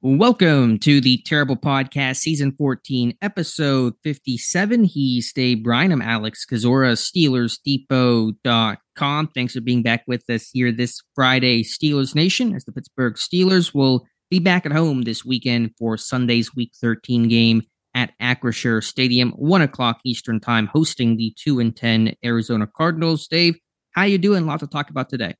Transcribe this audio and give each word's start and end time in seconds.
Welcome 0.00 0.78
to 0.80 1.00
the 1.00 1.20
Terrible 1.26 1.56
Podcast, 1.56 2.18
Season 2.18 2.52
14, 2.52 3.14
Episode 3.20 3.94
57. 4.04 4.84
He's 4.84 5.32
Dave 5.32 5.64
Bryan. 5.64 5.90
I'm 5.90 6.00
Alex 6.00 6.46
Kozora, 6.46 6.92
SteelersDepot.com. 7.90 9.28
Thanks 9.34 9.54
for 9.54 9.60
being 9.60 9.82
back 9.82 10.04
with 10.06 10.30
us 10.30 10.50
here 10.52 10.70
this 10.70 11.02
Friday, 11.16 11.64
Steelers 11.64 12.14
Nation, 12.14 12.54
as 12.54 12.64
the 12.64 12.70
Pittsburgh 12.70 13.14
Steelers 13.14 13.74
will 13.74 14.06
be 14.30 14.38
back 14.38 14.64
at 14.64 14.70
home 14.70 15.02
this 15.02 15.24
weekend 15.24 15.72
for 15.76 15.96
Sunday's 15.96 16.54
Week 16.54 16.70
13 16.80 17.26
game 17.26 17.62
at 17.92 18.12
Acrisure 18.22 18.84
Stadium, 18.84 19.32
1 19.32 19.62
o'clock 19.62 19.98
Eastern 20.04 20.38
Time, 20.38 20.68
hosting 20.68 21.16
the 21.16 21.34
2 21.42 21.58
and 21.58 21.76
10 21.76 22.14
Arizona 22.24 22.68
Cardinals. 22.68 23.26
Dave, 23.26 23.58
how 23.96 24.04
you 24.04 24.18
doing? 24.18 24.44
A 24.44 24.46
lot 24.46 24.60
to 24.60 24.68
talk 24.68 24.90
about 24.90 25.08
today. 25.08 25.34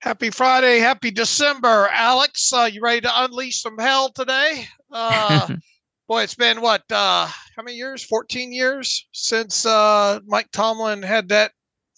Happy 0.00 0.30
Friday, 0.30 0.78
happy 0.78 1.10
December, 1.10 1.88
Alex. 1.90 2.52
Uh, 2.52 2.70
you 2.72 2.80
ready 2.80 3.00
to 3.00 3.24
unleash 3.24 3.60
some 3.60 3.76
hell 3.78 4.10
today? 4.10 4.64
Uh, 4.92 5.48
boy, 6.08 6.22
it's 6.22 6.36
been 6.36 6.60
what? 6.60 6.82
Uh, 6.88 7.26
how 7.26 7.62
many 7.64 7.76
years? 7.76 8.04
Fourteen 8.04 8.52
years 8.52 9.08
since 9.10 9.66
uh, 9.66 10.20
Mike 10.24 10.52
Tomlin 10.52 11.02
had 11.02 11.30
that 11.30 11.50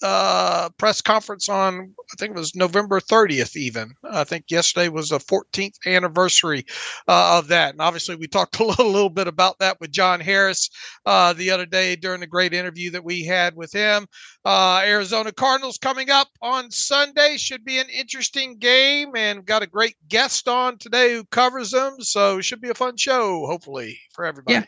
uh, 0.02 0.68
press 0.78 1.00
conference 1.00 1.48
on, 1.48 1.94
I 2.12 2.16
think 2.18 2.30
it 2.30 2.38
was 2.38 2.54
November 2.54 3.00
30th, 3.00 3.56
even. 3.56 3.92
I 4.04 4.24
think 4.24 4.44
yesterday 4.50 4.88
was 4.88 5.10
the 5.10 5.18
14th 5.18 5.76
anniversary 5.86 6.64
uh, 7.08 7.38
of 7.38 7.48
that. 7.48 7.72
And 7.72 7.80
obviously, 7.80 8.16
we 8.16 8.26
talked 8.26 8.58
a 8.60 8.64
little, 8.64 8.90
little 8.90 9.10
bit 9.10 9.28
about 9.28 9.58
that 9.58 9.80
with 9.80 9.90
John 9.90 10.20
Harris 10.20 10.70
uh, 11.06 11.32
the 11.32 11.50
other 11.50 11.66
day 11.66 11.96
during 11.96 12.20
the 12.20 12.26
great 12.26 12.54
interview 12.54 12.90
that 12.90 13.04
we 13.04 13.24
had 13.24 13.54
with 13.54 13.72
him. 13.72 14.06
Uh, 14.44 14.82
Arizona 14.84 15.32
Cardinals 15.32 15.78
coming 15.78 16.10
up 16.10 16.28
on 16.40 16.70
Sunday 16.70 17.36
should 17.36 17.64
be 17.64 17.78
an 17.78 17.88
interesting 17.88 18.56
game. 18.58 19.10
And 19.14 19.44
got 19.44 19.62
a 19.62 19.66
great 19.66 19.96
guest 20.08 20.48
on 20.48 20.78
today 20.78 21.14
who 21.14 21.24
covers 21.26 21.70
them. 21.70 22.00
So 22.00 22.38
it 22.38 22.44
should 22.44 22.60
be 22.60 22.70
a 22.70 22.74
fun 22.74 22.96
show, 22.96 23.46
hopefully, 23.46 23.98
for 24.12 24.24
everybody. 24.24 24.54
Yeah 24.54 24.64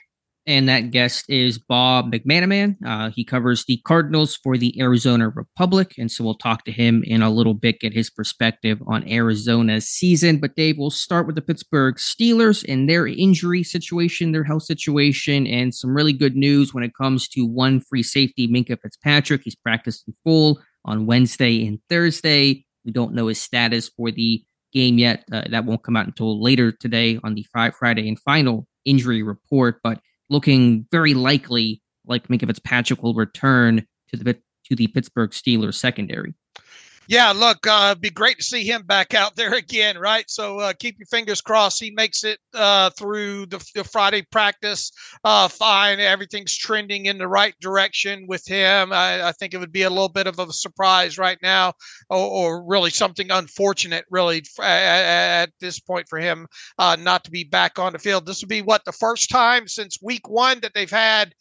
and 0.47 0.69
that 0.69 0.91
guest 0.91 1.25
is 1.29 1.59
Bob 1.59 2.13
McManaman. 2.13 2.77
Uh, 2.85 3.11
he 3.11 3.25
covers 3.25 3.65
the 3.65 3.81
Cardinals 3.87 4.37
for 4.37 4.59
the 4.59 4.79
Arizona 4.81 5.29
Republic, 5.29 5.95
and 5.99 6.11
so 6.11 6.25
we'll 6.25 6.35
talk 6.35 6.65
to 6.65 6.73
him 6.73 7.03
in 7.07 7.23
a 7.23 7.31
little 7.31 7.55
bit, 7.55 7.81
get 7.81 7.93
his 7.93 8.11
perspective 8.11 8.81
on 8.87 9.09
Arizona's 9.09 9.87
season. 9.87 10.39
But 10.39 10.57
Dave, 10.57 10.79
we'll 10.79 10.91
start 10.91 11.27
with 11.27 11.37
the 11.37 11.43
Pittsburgh 11.43 11.97
Steelers 11.97 12.65
and 12.69 12.89
their 12.89 13.07
injury 13.07 13.63
situation, 13.63 14.33
their 14.33 14.45
health 14.45 14.65
situation, 14.65 15.47
and 15.47 15.75
some 15.75 15.95
really 15.95 16.13
good 16.13 16.35
news 16.35 16.75
when 16.75 16.85
it 16.85 16.95
comes 17.01 17.29
to 17.29 17.47
one 17.47 17.81
free 17.81 18.03
safety, 18.03 18.49
Minkah 18.49 18.81
Fitzpatrick. 18.81 19.43
He's 19.45 19.57
practiced 19.57 20.09
in 20.09 20.15
full 20.25 20.61
on 20.85 21.07
Wednesday 21.07 21.67
and 21.67 21.79
Thursday. 21.89 22.65
We 22.85 22.91
don't 22.91 23.15
know 23.15 23.29
his 23.29 23.41
status 23.41 23.89
for 23.89 24.11
the 24.11 24.43
game 24.73 24.99
yet. 24.99 25.25
Uh, 25.31 25.43
that 25.51 25.65
won't 25.67 25.85
come 25.85 25.97
out 25.97 26.07
until 26.07 26.43
later 26.43 26.73
today 26.73 27.21
on 27.23 27.35
the 27.35 27.47
Friday 27.53 28.09
and 28.09 28.19
final 28.19 28.67
injury 28.85 29.23
report, 29.23 29.79
but 29.85 30.01
looking 30.33 30.87
very 30.91 31.15
likely 31.15 31.83
like 32.07 32.27
Minkah 32.29 32.47
Fitzpatrick 32.47 33.03
will 33.03 33.15
return 33.15 33.87
to 34.09 34.17
the 34.17 34.35
to 34.65 34.77
the 34.77 34.89
Pittsburgh 34.89 35.31
Steelers 35.31 35.75
secondary. 35.75 36.35
Yeah, 37.09 37.33
look, 37.33 37.67
uh, 37.67 37.89
it'd 37.91 38.01
be 38.01 38.11
great 38.11 38.39
to 38.39 38.45
see 38.45 38.65
him 38.65 38.83
back 38.83 39.13
out 39.13 39.35
there 39.35 39.55
again, 39.57 39.99
right? 39.99 40.29
So 40.31 40.61
uh, 40.61 40.73
keep 40.79 40.99
your 40.99 41.07
fingers 41.07 41.41
crossed 41.41 41.81
he 41.81 41.91
makes 41.91 42.25
it 42.25 42.39
uh, 42.55 42.91
through 42.91 43.47
the, 43.47 43.65
the, 43.75 43.85
Friday 43.85 44.23
practice 44.31 44.93
uh, 45.25 45.49
fine. 45.49 45.99
Everything's 46.01 46.57
trending 46.57 47.07
in 47.07 47.19
the 47.19 47.27
right 47.27 47.55
direction 47.61 48.27
with 48.29 48.47
him. 48.47 48.93
I, 48.93 49.29
I, 49.29 49.33
think 49.33 49.53
it 49.53 49.59
would 49.59 49.73
be 49.73 49.83
a 49.83 49.91
little 49.91 50.09
bit 50.09 50.27
of 50.27 50.39
a 50.39 50.53
surprise 50.53 51.19
right 51.19 51.39
now, 51.43 51.73
or, 52.09 52.19
or 52.19 52.65
really 52.65 52.91
something 52.91 53.31
unfortunate, 53.31 54.05
really, 54.11 54.43
at, 54.61 55.51
this 55.61 55.81
point 55.81 56.09
for 56.09 56.19
him 56.19 56.47
uh, 56.79 56.97
not 56.99 57.25
to 57.25 57.31
be 57.31 57.45
back 57.45 57.79
on 57.79 57.93
the 57.93 57.99
field. 57.99 58.27
This 58.27 58.41
would 58.43 58.49
be 58.49 58.63
what 58.63 58.85
the 58.85 58.93
first 58.93 59.29
time 59.29 59.67
since 59.67 59.99
week 60.01 60.29
one 60.29 60.61
that 60.61 60.73
they've 60.75 60.91
had 60.91 61.35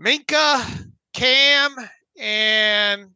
Minkah, 0.00 0.90
Cam, 1.12 1.76
and 2.18 3.10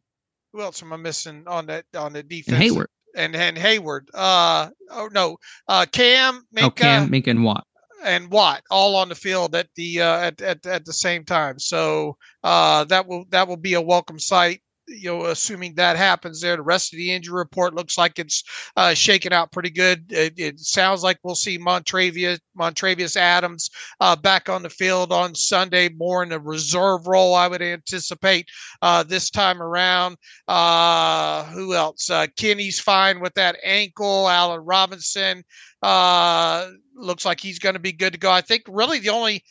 who 0.53 0.61
else 0.61 0.81
am 0.81 0.93
I 0.93 0.97
missing 0.97 1.43
on 1.47 1.67
that 1.67 1.85
on 1.95 2.13
the 2.13 2.23
defense? 2.23 2.57
And 2.57 2.63
Heyward. 2.63 2.85
And 3.15 3.35
and 3.35 3.57
Heyward. 3.57 4.07
Uh 4.13 4.69
oh 4.91 5.09
no. 5.11 5.37
Uh 5.67 5.85
Cam, 5.91 6.45
Minkah, 6.55 6.63
oh, 6.63 6.71
Cam, 6.71 7.09
Minkah 7.09 7.27
and 7.27 7.43
Watt. 7.43 7.65
And 8.03 8.31
Watt 8.31 8.63
all 8.71 8.95
on 8.95 9.09
the 9.09 9.15
field 9.15 9.55
at 9.55 9.67
the 9.75 10.01
uh, 10.01 10.19
at, 10.19 10.41
at 10.41 10.65
at 10.65 10.85
the 10.85 10.93
same 10.93 11.25
time. 11.25 11.59
So 11.59 12.17
uh 12.43 12.85
that 12.85 13.07
will 13.07 13.25
that 13.29 13.47
will 13.47 13.57
be 13.57 13.73
a 13.73 13.81
welcome 13.81 14.19
sight 14.19 14.61
you 14.89 15.09
know, 15.09 15.25
assuming 15.25 15.75
that 15.75 15.97
happens 15.97 16.41
there, 16.41 16.55
the 16.55 16.61
rest 16.61 16.93
of 16.93 16.97
the 16.97 17.11
injury 17.11 17.37
report 17.37 17.73
looks 17.73 17.97
like 17.97 18.19
it's 18.19 18.43
uh, 18.75 18.93
shaken 18.93 19.31
out 19.31 19.51
pretty 19.51 19.69
good. 19.69 20.11
It, 20.11 20.33
it, 20.37 20.59
sounds 20.59 21.03
like 21.03 21.19
we'll 21.23 21.35
see 21.35 21.57
Montravius, 21.57 22.39
Montravius 22.57 23.15
Adams 23.15 23.69
uh, 23.99 24.15
back 24.15 24.49
on 24.49 24.63
the 24.63 24.69
field 24.69 25.11
on 25.11 25.35
Sunday, 25.35 25.89
more 25.89 26.23
in 26.23 26.31
a 26.31 26.39
reserve 26.39 27.07
role, 27.07 27.35
I 27.35 27.47
would 27.47 27.61
anticipate 27.61 28.47
uh, 28.81 29.03
this 29.03 29.29
time 29.29 29.61
around. 29.61 30.17
Uh, 30.47 31.45
who 31.45 31.73
else? 31.73 32.09
Uh, 32.09 32.27
Kenny's 32.35 32.79
fine 32.79 33.19
with 33.19 33.33
that 33.35 33.57
ankle. 33.63 34.27
Allen 34.27 34.61
Robinson 34.61 35.43
uh, 35.81 36.67
looks 36.95 37.25
like 37.25 37.39
he's 37.39 37.59
going 37.59 37.75
to 37.75 37.79
be 37.79 37.93
good 37.93 38.13
to 38.13 38.19
go. 38.19 38.31
I 38.31 38.41
think 38.41 38.63
really 38.67 38.99
the 38.99 39.09
only 39.09 39.43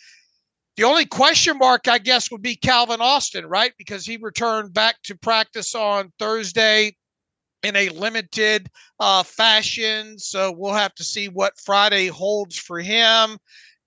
the 0.78 0.84
only 0.84 1.06
question 1.06 1.58
mark, 1.58 1.88
I 1.88 1.98
guess, 1.98 2.30
would 2.30 2.40
be 2.40 2.54
Calvin 2.54 3.00
Austin, 3.00 3.44
right? 3.46 3.72
Because 3.78 4.06
he 4.06 4.16
returned 4.16 4.72
back 4.72 5.02
to 5.02 5.16
practice 5.16 5.74
on 5.74 6.12
Thursday 6.20 6.94
in 7.64 7.74
a 7.74 7.88
limited 7.88 8.70
uh, 9.00 9.24
fashion. 9.24 10.16
So 10.20 10.54
we'll 10.56 10.74
have 10.74 10.94
to 10.94 11.02
see 11.02 11.26
what 11.26 11.58
Friday 11.58 12.06
holds 12.06 12.56
for 12.56 12.78
him. 12.78 13.38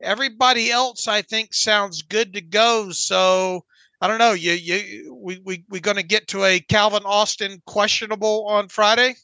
Everybody 0.01 0.69
else, 0.69 1.07
I 1.07 1.21
think, 1.21 1.53
sounds 1.53 2.01
good 2.01 2.33
to 2.33 2.41
go. 2.41 2.91
So 2.91 3.63
I 4.01 4.09
don't 4.09 4.19
know. 4.19 4.33
You, 4.33 4.51
you, 4.51 5.17
we, 5.17 5.39
we, 5.45 5.63
we're 5.69 5.79
going 5.79 5.95
to 5.95 6.03
get 6.03 6.27
to 6.27 6.43
a 6.43 6.59
Calvin 6.59 7.03
Austin 7.05 7.61
questionable 7.65 8.45
on 8.49 8.67
Friday? 8.67 9.15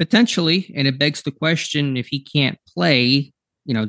Potentially, 0.00 0.74
and 0.74 0.88
it 0.88 0.98
begs 0.98 1.22
the 1.22 1.30
question: 1.30 1.96
if 1.96 2.08
he 2.08 2.18
can't 2.18 2.58
play, 2.74 3.32
you 3.66 3.72
know, 3.72 3.88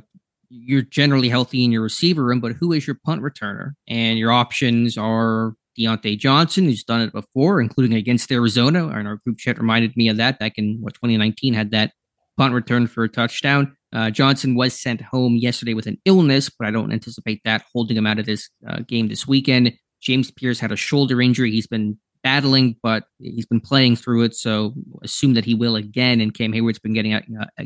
you're 0.50 0.82
generally 0.82 1.30
healthy 1.30 1.64
in 1.64 1.72
your 1.72 1.82
receiver 1.82 2.24
room, 2.24 2.40
but 2.40 2.54
who 2.54 2.72
is 2.72 2.88
your 2.88 2.98
punt 3.06 3.22
returner? 3.22 3.72
And 3.88 4.18
your 4.18 4.32
options 4.32 4.98
are 4.98 5.54
Diontae 5.78 6.18
Johnson, 6.18 6.66
who's 6.66 6.84
done 6.84 7.02
it 7.02 7.14
before, 7.14 7.62
including 7.62 7.96
against 7.96 8.32
Arizona. 8.32 8.88
And 8.88 9.08
our 9.08 9.18
group 9.18 9.38
chat 9.38 9.58
reminded 9.58 9.96
me 9.96 10.10
of 10.10 10.18
that 10.18 10.40
back 10.40 10.54
in 10.58 10.78
what 10.82 10.94
2019 10.96 11.54
had 11.54 11.72
that 11.72 11.92
punt 12.38 12.54
return 12.54 12.88
for 12.88 13.04
a 13.04 13.10
touchdown. 13.10 13.76
Uh, 13.94 14.10
Johnson 14.10 14.56
was 14.56 14.80
sent 14.80 15.02
home 15.02 15.36
yesterday 15.36 15.74
with 15.74 15.88
an 15.88 15.98
illness, 16.06 16.50
but 16.50 16.68
I 16.68 16.72
don't 16.72 16.92
anticipate 16.92 17.42
that 17.46 17.64
holding 17.74 17.98
him 17.98 18.06
out 18.06 18.20
of 18.20 18.26
this 18.26 18.50
uh, 18.68 18.80
game 18.88 19.08
this 19.08 19.28
weekend. 19.28 19.74
James 20.02 20.30
Pierre 20.32 20.54
had 20.54 20.72
a 20.72 20.76
shoulder 20.76 21.22
injury. 21.22 21.52
He's 21.52 21.68
been 21.68 21.98
battling, 22.24 22.76
but 22.84 23.06
he's 23.20 23.46
been 23.46 23.62
playing 23.62 23.96
through 23.96 24.24
it. 24.24 24.36
So 24.36 24.74
assume 25.04 25.34
that 25.36 25.46
he 25.46 25.54
will 25.54 25.76
again. 25.76 26.20
And 26.22 26.34
Cam 26.34 26.52
Heyward's 26.52 26.80
been 26.80 26.94
getting 26.94 27.14
uh, 27.14 27.22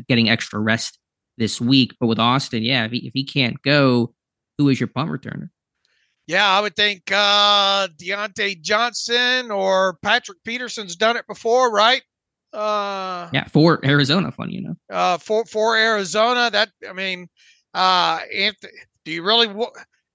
getting 0.08 0.30
extra 0.30 0.60
rest 0.60 0.98
this 1.38 1.60
week. 1.60 1.94
But 2.00 2.06
with 2.06 2.18
Austin, 2.18 2.62
yeah, 2.62 2.84
if 2.84 2.92
he, 2.92 3.06
if 3.06 3.12
he 3.14 3.24
can't 3.24 3.60
go, 3.62 4.14
who 4.58 4.68
is 4.68 4.80
your 4.80 4.88
punt 4.88 5.10
returner? 5.10 5.50
Yeah, 6.26 6.48
I 6.48 6.60
would 6.60 6.76
think 6.76 7.10
uh, 7.10 7.88
Diontae 8.00 8.60
Johnson 8.62 9.50
or 9.50 9.98
Patrick 10.02 10.38
Peterson's 10.44 10.94
done 10.96 11.16
it 11.16 11.26
before, 11.26 11.72
right? 11.72 12.02
Uh, 12.52 13.28
yeah, 13.32 13.46
for 13.48 13.84
Arizona, 13.84 14.30
funny 14.30 14.54
you 14.54 14.62
know. 14.62 14.76
Uh, 14.90 15.18
for 15.18 15.44
for 15.46 15.76
Arizona, 15.76 16.50
that 16.50 16.70
I 16.88 16.92
mean, 16.92 17.28
uh, 17.74 18.20
Anthony, 18.34 18.72
do 19.04 19.12
you 19.12 19.22
really 19.24 19.48
what? 19.48 19.72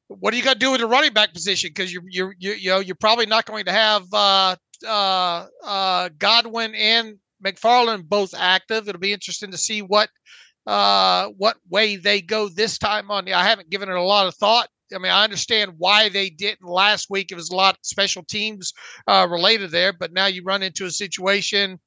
What 0.08 0.32
do 0.32 0.38
you 0.38 0.44
got 0.44 0.54
to 0.54 0.60
do 0.60 0.72
with 0.72 0.80
the 0.80 0.88
running 0.88 1.14
back 1.14 1.34
position? 1.34 1.72
Because 1.72 1.92
you're 1.92 2.04
you're 2.08 2.36
you 2.40 2.54
you 2.54 2.70
know 2.70 2.80
you're 2.80 2.96
probably 2.96 3.26
not 3.26 3.46
going 3.46 3.66
to 3.66 3.74
have 3.74 4.04
uh, 4.14 4.56
uh, 4.86 5.48
uh, 5.64 6.10
Godwin 6.18 6.76
and 6.76 7.18
McFarland 7.44 8.06
both 8.06 8.34
active. 8.38 8.88
It'll 8.88 9.02
be 9.02 9.14
interesting 9.14 9.52
to 9.52 9.58
see 9.58 9.82
what 9.82 10.10
uh, 10.68 11.30
what 11.38 11.56
way 11.70 11.96
they 11.96 12.22
go 12.22 12.50
this 12.50 12.78
time 12.78 13.10
on. 13.10 13.32
I 13.32 13.44
haven't 13.44 13.70
given 13.70 13.90
it 13.90 13.96
a 13.96 14.02
lot 14.02 14.28
of 14.28 14.36
thought. 14.36 14.68
I 14.94 15.00
mean, 15.00 15.12
I 15.12 15.24
understand 15.24 15.74
why 15.78 16.10
they 16.10 16.30
didn't 16.30 16.68
last 16.68 17.08
week. 17.10 17.32
It 17.32 17.36
was 17.36 17.50
a 17.50 17.56
lot 17.56 17.76
of 17.76 17.80
special 17.84 18.24
teams 18.24 18.74
uh, 19.08 19.28
related 19.30 19.72
there, 19.72 19.94
but 19.94 20.14
now 20.14 20.28
you 20.28 20.44
run 20.44 20.64
into 20.64 20.86
a 20.86 20.92
situation 20.92 21.80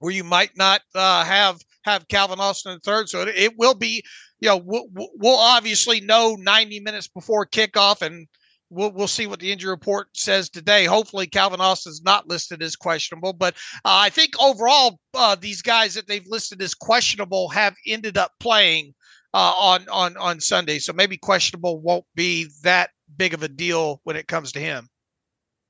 where 0.00 0.12
you 0.12 0.24
might 0.24 0.50
not 0.56 0.82
uh, 0.94 1.24
have 1.24 1.58
have 1.84 2.08
Calvin 2.08 2.40
Austin 2.40 2.72
in 2.72 2.80
third. 2.80 3.08
So 3.08 3.22
it, 3.22 3.28
it 3.28 3.54
will 3.56 3.74
be, 3.74 4.02
you 4.40 4.48
know, 4.48 4.56
we'll, 4.56 4.86
we'll, 4.92 5.38
obviously 5.38 6.00
know 6.00 6.36
90 6.38 6.80
minutes 6.80 7.06
before 7.06 7.46
kickoff, 7.46 8.02
and 8.02 8.26
we'll 8.70 8.92
we'll 8.92 9.08
see 9.08 9.26
what 9.26 9.40
the 9.40 9.52
injury 9.52 9.70
report 9.70 10.08
says 10.14 10.48
today. 10.48 10.84
Hopefully, 10.84 11.26
Calvin 11.26 11.60
Austin's 11.60 12.02
not 12.02 12.28
listed 12.28 12.62
as 12.62 12.76
questionable, 12.76 13.32
but 13.32 13.54
uh, 13.84 13.98
I 14.06 14.10
think 14.10 14.32
overall 14.40 14.98
uh, 15.14 15.34
these 15.34 15.62
guys 15.62 15.94
that 15.94 16.08
they've 16.08 16.26
listed 16.26 16.60
as 16.62 16.74
questionable 16.74 17.48
have 17.50 17.74
ended 17.86 18.18
up 18.18 18.32
playing 18.40 18.94
uh, 19.34 19.52
on 19.56 19.86
on 19.90 20.16
on 20.16 20.40
Sunday. 20.40 20.78
So 20.78 20.92
maybe 20.92 21.16
questionable 21.16 21.80
won't 21.80 22.04
be 22.14 22.48
that 22.62 22.90
big 23.16 23.34
of 23.34 23.42
a 23.42 23.48
deal 23.48 24.00
when 24.04 24.16
it 24.16 24.28
comes 24.28 24.52
to 24.52 24.60
him. 24.60 24.88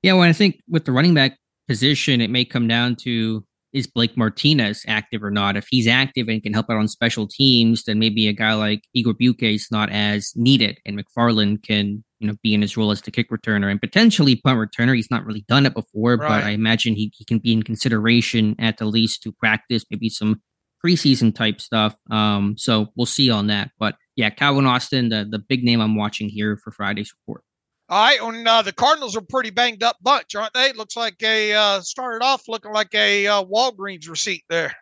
Yeah, 0.02 0.14
well, 0.14 0.28
I 0.28 0.32
think 0.32 0.60
with 0.68 0.84
the 0.84 0.92
running 0.92 1.14
back 1.14 1.38
position, 1.68 2.20
it 2.20 2.30
may 2.30 2.44
come 2.44 2.68
down 2.68 2.96
to 2.96 3.44
is 3.72 3.86
Blake 3.86 4.16
Martinez 4.16 4.84
active 4.86 5.22
or 5.22 5.30
not? 5.30 5.56
If 5.56 5.66
he's 5.68 5.86
active 5.86 6.28
and 6.28 6.42
can 6.42 6.54
help 6.54 6.70
out 6.70 6.78
on 6.78 6.88
special 6.88 7.28
teams, 7.28 7.84
then 7.84 7.98
maybe 7.98 8.26
a 8.26 8.32
guy 8.32 8.54
like 8.54 8.82
Igwebuike 8.96 9.54
is 9.54 9.68
not 9.70 9.90
as 9.90 10.32
needed, 10.34 10.78
and 10.86 10.98
McFarland 10.98 11.62
can 11.62 12.02
you 12.18 12.26
know 12.26 12.34
be 12.42 12.54
in 12.54 12.62
his 12.62 12.76
role 12.76 12.90
as 12.90 13.02
the 13.02 13.10
kick 13.10 13.30
returner 13.30 13.70
and 13.70 13.80
potentially 13.80 14.36
punt 14.36 14.58
returner. 14.58 14.94
He's 14.94 15.10
not 15.10 15.24
really 15.24 15.44
done 15.48 15.66
it 15.66 15.74
before, 15.74 16.16
right. 16.16 16.28
but 16.28 16.44
I 16.44 16.50
imagine 16.50 16.94
he, 16.94 17.12
he 17.14 17.24
can 17.24 17.38
be 17.38 17.52
in 17.52 17.62
consideration 17.62 18.54
at 18.58 18.78
the 18.78 18.86
least 18.86 19.22
to 19.22 19.32
practice 19.32 19.84
maybe 19.90 20.08
some 20.08 20.40
preseason 20.84 21.34
type 21.34 21.60
stuff. 21.60 21.94
Um, 22.10 22.56
so 22.58 22.88
we'll 22.96 23.06
see 23.06 23.30
on 23.30 23.48
that. 23.48 23.70
But 23.78 23.96
yeah, 24.14 24.30
Calvin 24.30 24.66
Austin, 24.66 25.08
the 25.08 25.26
the 25.28 25.38
big 25.38 25.64
name 25.64 25.80
I'm 25.80 25.96
watching 25.96 26.28
here 26.28 26.56
for 26.56 26.70
Friday's 26.70 27.12
report. 27.12 27.42
All 27.88 28.04
right, 28.04 28.20
and 28.20 28.48
uh, 28.48 28.62
the 28.62 28.72
Cardinals 28.72 29.16
are 29.16 29.22
pretty 29.22 29.50
banged 29.50 29.84
up 29.84 29.96
bunch, 30.02 30.34
aren't 30.34 30.54
they? 30.54 30.72
Looks 30.72 30.96
like 30.96 31.22
a 31.22 31.52
uh, 31.52 31.80
started 31.82 32.24
off 32.24 32.48
looking 32.48 32.72
like 32.72 32.92
a 32.94 33.26
uh, 33.28 33.44
Walgreens 33.44 34.08
receipt 34.08 34.42
there. 34.48 34.74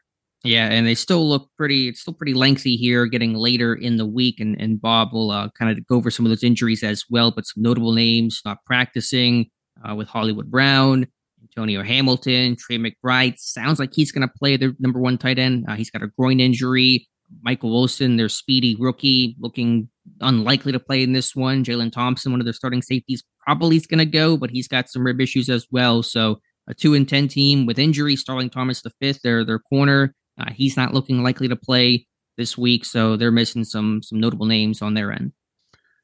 Yeah, 0.45 0.67
and 0.67 0.87
they 0.87 0.95
still 0.95 1.27
look 1.27 1.49
pretty. 1.57 1.89
It's 1.89 2.01
still 2.01 2.13
pretty 2.13 2.35
lengthy 2.35 2.77
here, 2.77 3.07
getting 3.07 3.33
later 3.33 3.75
in 3.75 3.97
the 3.97 4.05
week, 4.07 4.41
and 4.41 4.61
and 4.61 4.81
Bob 4.81 5.13
will 5.13 5.31
uh, 5.31 5.49
kind 5.59 5.71
of 5.71 5.87
go 5.87 5.97
over 5.97 6.11
some 6.11 6.27
of 6.27 6.31
those 6.31 6.45
injuries 6.45 6.83
as 6.83 7.05
well. 7.09 7.31
But 7.31 7.47
some 7.47 7.63
notable 7.63 7.93
names 7.93 8.43
not 8.45 8.59
practicing 8.67 9.47
uh, 9.89 9.95
with 9.95 10.07
Hollywood 10.07 10.51
Brown, 10.51 11.07
Antonio 11.43 11.83
Hamilton, 11.83 12.57
Trey 12.57 12.79
McBride. 12.79 13.39
Sounds 13.39 13.79
like 13.79 13.95
he's 13.95 14.13
going 14.13 14.27
to 14.27 14.35
play 14.39 14.59
their 14.59 14.75
number 14.79 15.01
one 15.01 15.17
tight 15.17 15.39
end. 15.39 15.65
Uh, 15.67 15.77
he's 15.77 15.91
got 15.91 16.03
a 16.03 16.09
groin 16.19 16.41
injury. 16.41 17.09
Michael 17.43 17.71
Wilson, 17.71 18.17
their 18.17 18.29
speedy 18.29 18.77
rookie, 18.79 19.37
looking 19.41 19.89
unlikely 20.21 20.73
to 20.73 20.79
play 20.79 21.03
in 21.03 21.15
this 21.15 21.35
one. 21.35 21.65
Jalen 21.65 21.91
Thompson, 21.91 22.33
one 22.33 22.41
of 22.41 22.45
their 22.45 22.53
starting 22.53 22.83
safeties, 22.83 23.25
probably 23.41 23.77
is 23.77 23.87
going 23.87 23.99
to 23.99 24.05
go, 24.05 24.37
but 24.37 24.51
he's 24.51 24.69
got 24.69 24.91
some 24.91 25.05
rib 25.05 25.21
issues 25.21 25.49
as 25.49 25.67
well. 25.71 26.03
So 26.03 26.41
a 26.69 26.75
two 26.75 26.93
and 26.93 27.09
ten 27.09 27.29
team 27.29 27.65
with 27.65 27.79
injury. 27.79 28.15
Starling 28.17 28.51
Thomas 28.51 28.83
the 28.83 28.91
fifth, 29.01 29.23
their 29.23 29.43
their 29.45 29.59
corner, 29.59 30.15
uh, 30.39 30.53
he's 30.53 30.77
not 30.77 30.95
looking 30.95 31.23
likely 31.23 31.49
to 31.49 31.57
play 31.57 32.07
this 32.37 32.59
week. 32.59 32.85
So 32.85 33.17
they're 33.17 33.31
missing 33.31 33.65
some 33.65 34.03
some 34.03 34.21
notable 34.21 34.47
names 34.47 34.83
on 34.83 34.95
their 34.95 35.13
end. 35.13 35.33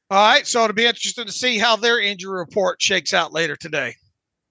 All 0.09 0.17
right, 0.17 0.45
so 0.45 0.63
it'll 0.63 0.75
be 0.75 0.85
interesting 0.85 1.25
to 1.25 1.31
see 1.31 1.57
how 1.57 1.77
their 1.77 1.99
injury 1.99 2.37
report 2.37 2.81
shakes 2.81 3.13
out 3.13 3.31
later 3.31 3.55
today 3.55 3.95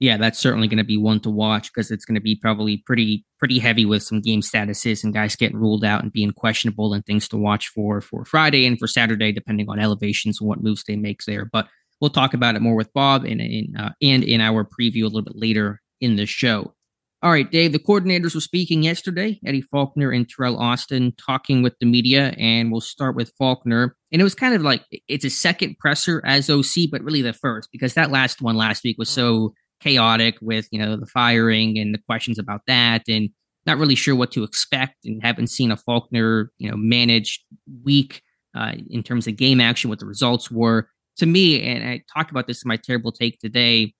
yeah, 0.00 0.16
that's 0.16 0.38
certainly 0.38 0.66
going 0.66 0.78
to 0.78 0.84
be 0.84 0.96
one 0.96 1.20
to 1.20 1.30
watch 1.30 1.70
because 1.70 1.90
it's 1.90 2.06
going 2.06 2.14
to 2.14 2.22
be 2.22 2.34
probably 2.34 2.78
pretty 2.78 3.24
pretty 3.38 3.58
heavy 3.58 3.84
with 3.84 4.02
some 4.02 4.22
game 4.22 4.40
statuses 4.40 5.04
and 5.04 5.12
guys 5.12 5.36
getting 5.36 5.58
ruled 5.58 5.84
out 5.84 6.02
and 6.02 6.12
being 6.12 6.32
questionable 6.32 6.94
and 6.94 7.04
things 7.04 7.28
to 7.28 7.36
watch 7.36 7.68
for 7.68 8.00
for 8.00 8.24
Friday 8.24 8.66
and 8.66 8.78
for 8.78 8.86
Saturday, 8.86 9.30
depending 9.30 9.68
on 9.68 9.78
elevations 9.78 10.40
and 10.40 10.48
what 10.48 10.62
moves 10.62 10.84
they 10.84 10.96
make 10.96 11.20
there. 11.26 11.44
But 11.44 11.68
we'll 12.00 12.10
talk 12.10 12.32
about 12.32 12.56
it 12.56 12.62
more 12.62 12.74
with 12.74 12.92
Bob 12.94 13.24
and 13.24 13.42
in 13.42 13.76
uh, 13.78 13.92
and 14.00 14.24
in 14.24 14.40
our 14.40 14.64
preview 14.64 15.02
a 15.02 15.06
little 15.06 15.22
bit 15.22 15.36
later 15.36 15.82
in 16.00 16.16
the 16.16 16.24
show. 16.24 16.74
All 17.22 17.30
right, 17.30 17.50
Dave. 17.50 17.72
The 17.72 17.78
coordinators 17.78 18.34
were 18.34 18.40
speaking 18.40 18.82
yesterday. 18.82 19.38
Eddie 19.44 19.60
Faulkner 19.60 20.10
and 20.10 20.26
Teryl 20.26 20.58
Austin 20.58 21.12
talking 21.18 21.62
with 21.62 21.74
the 21.78 21.84
media, 21.84 22.34
and 22.38 22.72
we'll 22.72 22.80
start 22.80 23.14
with 23.14 23.32
Faulkner. 23.36 23.94
And 24.10 24.22
it 24.22 24.24
was 24.24 24.34
kind 24.34 24.54
of 24.54 24.62
like 24.62 24.84
it's 25.06 25.26
a 25.26 25.30
second 25.30 25.78
presser 25.78 26.22
as 26.24 26.48
OC, 26.48 26.88
but 26.90 27.02
really 27.02 27.20
the 27.20 27.34
first 27.34 27.68
because 27.72 27.92
that 27.92 28.10
last 28.10 28.40
one 28.40 28.56
last 28.56 28.84
week 28.84 28.96
was 28.98 29.10
so 29.10 29.52
chaotic 29.80 30.36
with 30.40 30.66
you 30.70 30.78
know 30.78 30.96
the 30.96 31.06
firing 31.06 31.78
and 31.78 31.94
the 31.94 32.00
questions 32.06 32.38
about 32.38 32.62
that 32.66 33.02
and 33.08 33.30
not 33.66 33.78
really 33.78 33.94
sure 33.94 34.14
what 34.14 34.32
to 34.32 34.42
expect 34.42 35.04
and 35.04 35.22
haven't 35.22 35.48
seen 35.48 35.70
a 35.70 35.76
Faulkner 35.76 36.50
you 36.58 36.70
know 36.70 36.76
managed 36.76 37.42
week 37.82 38.22
uh, 38.54 38.72
in 38.88 39.02
terms 39.02 39.26
of 39.26 39.36
game 39.36 39.60
action 39.60 39.88
what 39.88 39.98
the 39.98 40.06
results 40.06 40.50
were 40.50 40.88
to 41.16 41.26
me 41.26 41.62
and 41.62 41.88
I 41.88 42.02
talked 42.14 42.30
about 42.30 42.46
this 42.46 42.62
in 42.62 42.68
my 42.68 42.76
terrible 42.76 43.10
take 43.10 43.38
today 43.38 43.94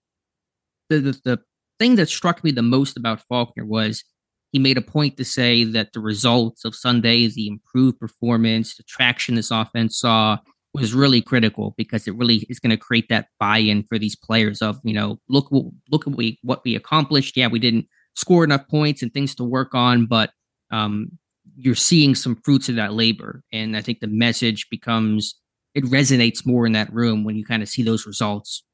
the, 0.91 0.99
the, 0.99 1.21
the 1.25 1.39
thing 1.81 1.97
that 1.97 2.09
struck 2.09 2.45
me 2.45 2.53
the 2.53 2.63
most 2.63 2.97
about 2.97 3.23
Faulkner 3.29 3.65
was 3.65 4.05
he 4.53 4.59
made 4.59 4.77
a 4.77 4.83
point 4.83 5.17
to 5.17 5.25
say 5.25 5.65
that 5.65 5.93
the 5.93 6.01
results 6.01 6.65
of 6.65 6.75
Sunday 6.77 7.27
the 7.27 7.49
improved 7.49 7.99
performance 7.99 8.77
the 8.77 8.85
traction 8.85 9.35
this 9.35 9.51
offense 9.51 9.99
saw 9.99 10.39
was 10.75 10.95
really 10.95 11.21
critical 11.21 11.75
because 11.77 12.07
it 12.07 12.15
really 12.15 12.47
is 12.49 12.61
going 12.61 12.71
to 12.71 12.77
create 12.77 13.09
that 13.09 13.27
buy-in 13.41 13.83
for 13.85 13.99
these 13.99 14.15
players 14.15 14.63
of 14.63 14.79
you 14.85 14.93
know 14.93 15.19
look 15.29 15.49
look 15.91 16.07
at 16.07 16.15
we 16.15 16.39
what 16.43 16.63
we 16.65 16.77
accomplished. 16.77 17.37
Yeah 17.37 17.49
we 17.49 17.59
didn't 17.59 17.87
score 18.15 18.45
enough 18.45 18.69
points 18.69 19.03
and 19.03 19.13
things 19.13 19.35
to 19.37 19.45
work 19.45 19.75
on 19.75 20.07
but 20.07 20.31
um, 20.71 21.19
you're 21.57 21.75
seeing 21.75 22.15
some 22.15 22.37
fruits 22.45 22.69
of 22.69 22.77
that 22.77 22.93
labor. 22.93 23.43
And 23.53 23.77
i 23.77 23.81
think 23.81 24.01
the 24.01 24.07
message 24.07 24.69
becomes 24.71 25.35
it 25.75 25.85
resonates 25.85 26.45
more 26.45 26.67
in 26.67 26.73
that 26.73 26.93
room 26.93 27.25
when 27.25 27.37
you 27.37 27.45
kind 27.45 27.63
of 27.63 27.69
see 27.69 27.83
those 27.83 28.07
results 28.07 28.65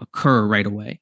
occur 0.00 0.46
right 0.46 0.66
away 0.66 1.00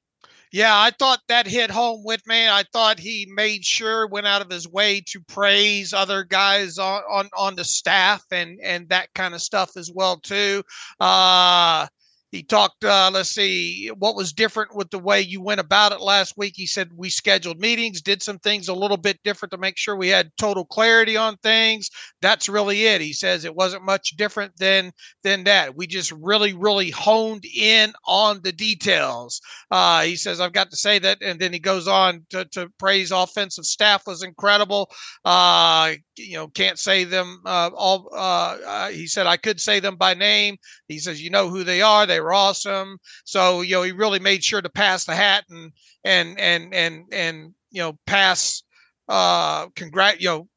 yeah, 0.54 0.78
I 0.78 0.92
thought 0.92 1.18
that 1.26 1.48
hit 1.48 1.68
home 1.68 2.04
with 2.04 2.24
me. 2.28 2.48
I 2.48 2.62
thought 2.72 3.00
he 3.00 3.26
made 3.28 3.64
sure 3.64 4.06
went 4.06 4.28
out 4.28 4.40
of 4.40 4.48
his 4.48 4.68
way 4.68 5.02
to 5.08 5.20
praise 5.20 5.92
other 5.92 6.22
guys 6.22 6.78
on 6.78 7.02
on, 7.10 7.28
on 7.36 7.56
the 7.56 7.64
staff 7.64 8.22
and 8.30 8.60
and 8.62 8.88
that 8.90 9.12
kind 9.14 9.34
of 9.34 9.42
stuff 9.42 9.76
as 9.76 9.90
well 9.92 10.16
too. 10.16 10.62
Uh 11.00 11.88
he 12.34 12.42
talked, 12.42 12.84
uh, 12.84 13.10
let's 13.12 13.30
see, 13.30 13.86
what 13.96 14.16
was 14.16 14.32
different 14.32 14.74
with 14.74 14.90
the 14.90 14.98
way 14.98 15.20
you 15.20 15.40
went 15.40 15.60
about 15.60 15.92
it 15.92 16.00
last 16.00 16.36
week. 16.36 16.54
He 16.56 16.66
said 16.66 16.90
we 16.96 17.08
scheduled 17.08 17.60
meetings, 17.60 18.02
did 18.02 18.24
some 18.24 18.40
things 18.40 18.66
a 18.66 18.74
little 18.74 18.96
bit 18.96 19.20
different 19.22 19.52
to 19.52 19.58
make 19.58 19.76
sure 19.76 19.94
we 19.94 20.08
had 20.08 20.32
total 20.36 20.64
clarity 20.64 21.16
on 21.16 21.36
things. 21.36 21.88
That's 22.22 22.48
really 22.48 22.86
it. 22.86 23.00
He 23.00 23.12
says 23.12 23.44
it 23.44 23.54
wasn't 23.54 23.84
much 23.84 24.16
different 24.16 24.56
than 24.56 24.90
than 25.22 25.44
that. 25.44 25.76
We 25.76 25.86
just 25.86 26.10
really, 26.10 26.54
really 26.54 26.90
honed 26.90 27.44
in 27.44 27.92
on 28.04 28.40
the 28.42 28.50
details. 28.50 29.40
Uh, 29.70 30.02
he 30.02 30.16
says 30.16 30.40
I've 30.40 30.52
got 30.52 30.70
to 30.70 30.76
say 30.76 30.98
that, 30.98 31.18
and 31.22 31.38
then 31.38 31.52
he 31.52 31.60
goes 31.60 31.86
on 31.86 32.26
to, 32.30 32.46
to 32.46 32.68
praise 32.80 33.12
offensive 33.12 33.64
staff 33.64 34.08
was 34.08 34.24
incredible. 34.24 34.90
Uh, 35.24 35.92
you 36.16 36.34
know, 36.34 36.48
can't 36.48 36.80
say 36.80 37.04
them 37.04 37.42
uh, 37.46 37.70
all. 37.76 38.08
Uh, 38.12 38.56
uh, 38.66 38.88
he 38.88 39.06
said 39.06 39.28
I 39.28 39.36
could 39.36 39.60
say 39.60 39.78
them 39.78 39.94
by 39.94 40.14
name. 40.14 40.56
He 40.88 40.98
says 40.98 41.22
you 41.22 41.30
know 41.30 41.48
who 41.48 41.62
they 41.62 41.80
are. 41.80 42.06
They 42.06 42.23
were 42.24 42.32
awesome. 42.32 42.98
So 43.24 43.60
you 43.60 43.74
know 43.74 43.82
he 43.82 43.92
really 43.92 44.18
made 44.18 44.42
sure 44.42 44.62
to 44.62 44.68
pass 44.68 45.04
the 45.04 45.14
hat 45.14 45.44
and 45.50 45.72
and 46.04 46.38
and 46.40 46.74
and 46.74 47.04
and 47.12 47.54
you 47.70 47.82
know 47.82 47.98
pass 48.06 48.62
uh 49.08 49.68
congrat 49.76 50.20
you 50.20 50.28
know 50.28 50.48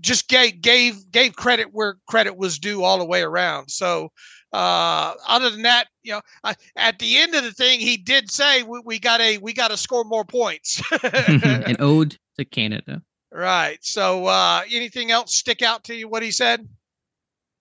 just 0.00 0.28
gave 0.28 0.60
gave 0.60 1.10
gave 1.10 1.36
credit 1.36 1.68
where 1.72 1.96
credit 2.06 2.36
was 2.36 2.58
due 2.58 2.82
all 2.82 2.98
the 2.98 3.04
way 3.04 3.22
around. 3.22 3.70
So 3.70 4.10
uh, 4.54 5.14
other 5.26 5.50
than 5.50 5.62
that, 5.62 5.88
you 6.04 6.12
know, 6.12 6.20
uh, 6.44 6.54
at 6.76 7.00
the 7.00 7.16
end 7.18 7.34
of 7.34 7.42
the 7.42 7.50
thing, 7.50 7.80
he 7.80 7.96
did 7.96 8.30
say 8.30 8.62
we, 8.62 8.80
we 8.84 8.98
got 9.00 9.20
a 9.20 9.38
we 9.38 9.52
got 9.52 9.72
to 9.72 9.76
score 9.76 10.04
more 10.04 10.24
points. 10.24 10.80
An 11.02 11.76
ode 11.80 12.16
to 12.38 12.44
Canada. 12.50 13.02
Right. 13.32 13.78
So, 13.82 14.26
uh, 14.26 14.62
anything 14.70 15.10
else 15.10 15.34
stick 15.34 15.60
out 15.60 15.82
to 15.84 15.94
you? 15.94 16.06
What 16.06 16.22
he 16.22 16.30
said? 16.30 16.68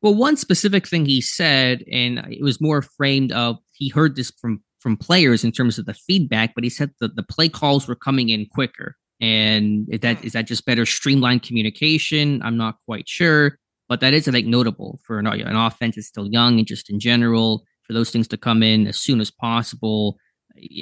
Well, 0.04 0.14
one 0.14 0.36
specific 0.36 0.86
thing 0.86 1.06
he 1.06 1.22
said, 1.22 1.86
and 1.90 2.20
it 2.30 2.44
was 2.44 2.60
more 2.60 2.82
framed 2.82 3.32
of 3.32 3.58
he 3.72 3.88
heard 3.88 4.18
this 4.18 4.32
from 4.32 4.62
from 4.82 4.98
players 4.98 5.46
in 5.46 5.52
terms 5.54 5.80
of 5.80 5.86
the 5.86 5.94
feedback, 5.94 6.54
but 6.54 6.66
he 6.66 6.70
said 6.70 6.92
that 7.00 7.16
the 7.16 7.24
play 7.24 7.48
calls 7.48 7.88
were 7.88 7.96
coming 7.96 8.28
in 8.28 8.46
quicker. 8.46 8.98
And 9.22 9.88
is 9.90 10.02
that 10.02 10.18
hmm. 10.18 10.28
that 10.28 10.46
just 10.46 10.66
better 10.66 10.86
streamlined 10.86 11.44
communication? 11.44 12.42
I'm 12.44 12.58
not 12.58 12.76
quite 12.86 13.08
sure, 13.08 13.58
but 13.88 14.02
that 14.02 14.14
is 14.14 14.28
I 14.28 14.32
think 14.32 14.46
notable 14.46 15.00
for 15.08 15.20
an, 15.20 15.28
an 15.28 15.56
offense 15.56 15.96
that's 15.96 16.10
still 16.10 16.28
young 16.28 16.60
and 16.60 16.68
just 16.68 16.90
in 16.90 17.00
general 17.00 17.64
for 17.88 17.94
those 17.94 18.12
things 18.12 18.28
to 18.28 18.38
come 18.38 18.62
in 18.62 18.88
as 18.88 18.98
soon 18.98 19.22
as 19.22 19.32
possible. 19.32 20.18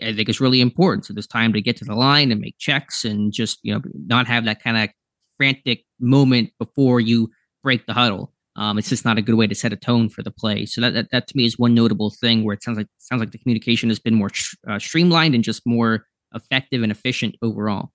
I 0.01 0.13
think 0.15 0.29
it's 0.29 0.41
really 0.41 0.61
important. 0.61 1.05
So 1.05 1.13
there's 1.13 1.27
time 1.27 1.53
to 1.53 1.61
get 1.61 1.77
to 1.77 1.85
the 1.85 1.95
line 1.95 2.31
and 2.31 2.41
make 2.41 2.57
checks 2.57 3.05
and 3.05 3.31
just 3.31 3.59
you 3.61 3.71
know 3.71 3.81
not 4.07 4.25
have 4.25 4.45
that 4.45 4.63
kind 4.63 4.77
of 4.77 4.89
frantic 5.37 5.85
moment 5.99 6.49
before 6.57 6.99
you 6.99 7.29
break 7.61 7.85
the 7.85 7.93
huddle. 7.93 8.33
Um, 8.55 8.77
it's 8.77 8.89
just 8.89 9.05
not 9.05 9.17
a 9.17 9.21
good 9.21 9.35
way 9.35 9.47
to 9.47 9.55
set 9.55 9.73
a 9.73 9.77
tone 9.77 10.09
for 10.09 10.23
the 10.23 10.31
play. 10.31 10.65
So 10.65 10.81
that, 10.81 10.93
that, 10.93 11.11
that 11.11 11.27
to 11.27 11.37
me 11.37 11.45
is 11.45 11.57
one 11.57 11.73
notable 11.73 12.09
thing 12.09 12.43
where 12.43 12.53
it 12.53 12.63
sounds 12.63 12.77
like 12.77 12.87
sounds 12.97 13.21
like 13.21 13.31
the 13.31 13.37
communication 13.37 13.89
has 13.89 13.99
been 13.99 14.15
more 14.15 14.29
sh- 14.33 14.55
uh, 14.69 14.79
streamlined 14.79 15.35
and 15.35 15.43
just 15.43 15.61
more 15.65 16.05
effective 16.33 16.83
and 16.83 16.91
efficient 16.91 17.35
overall. 17.41 17.91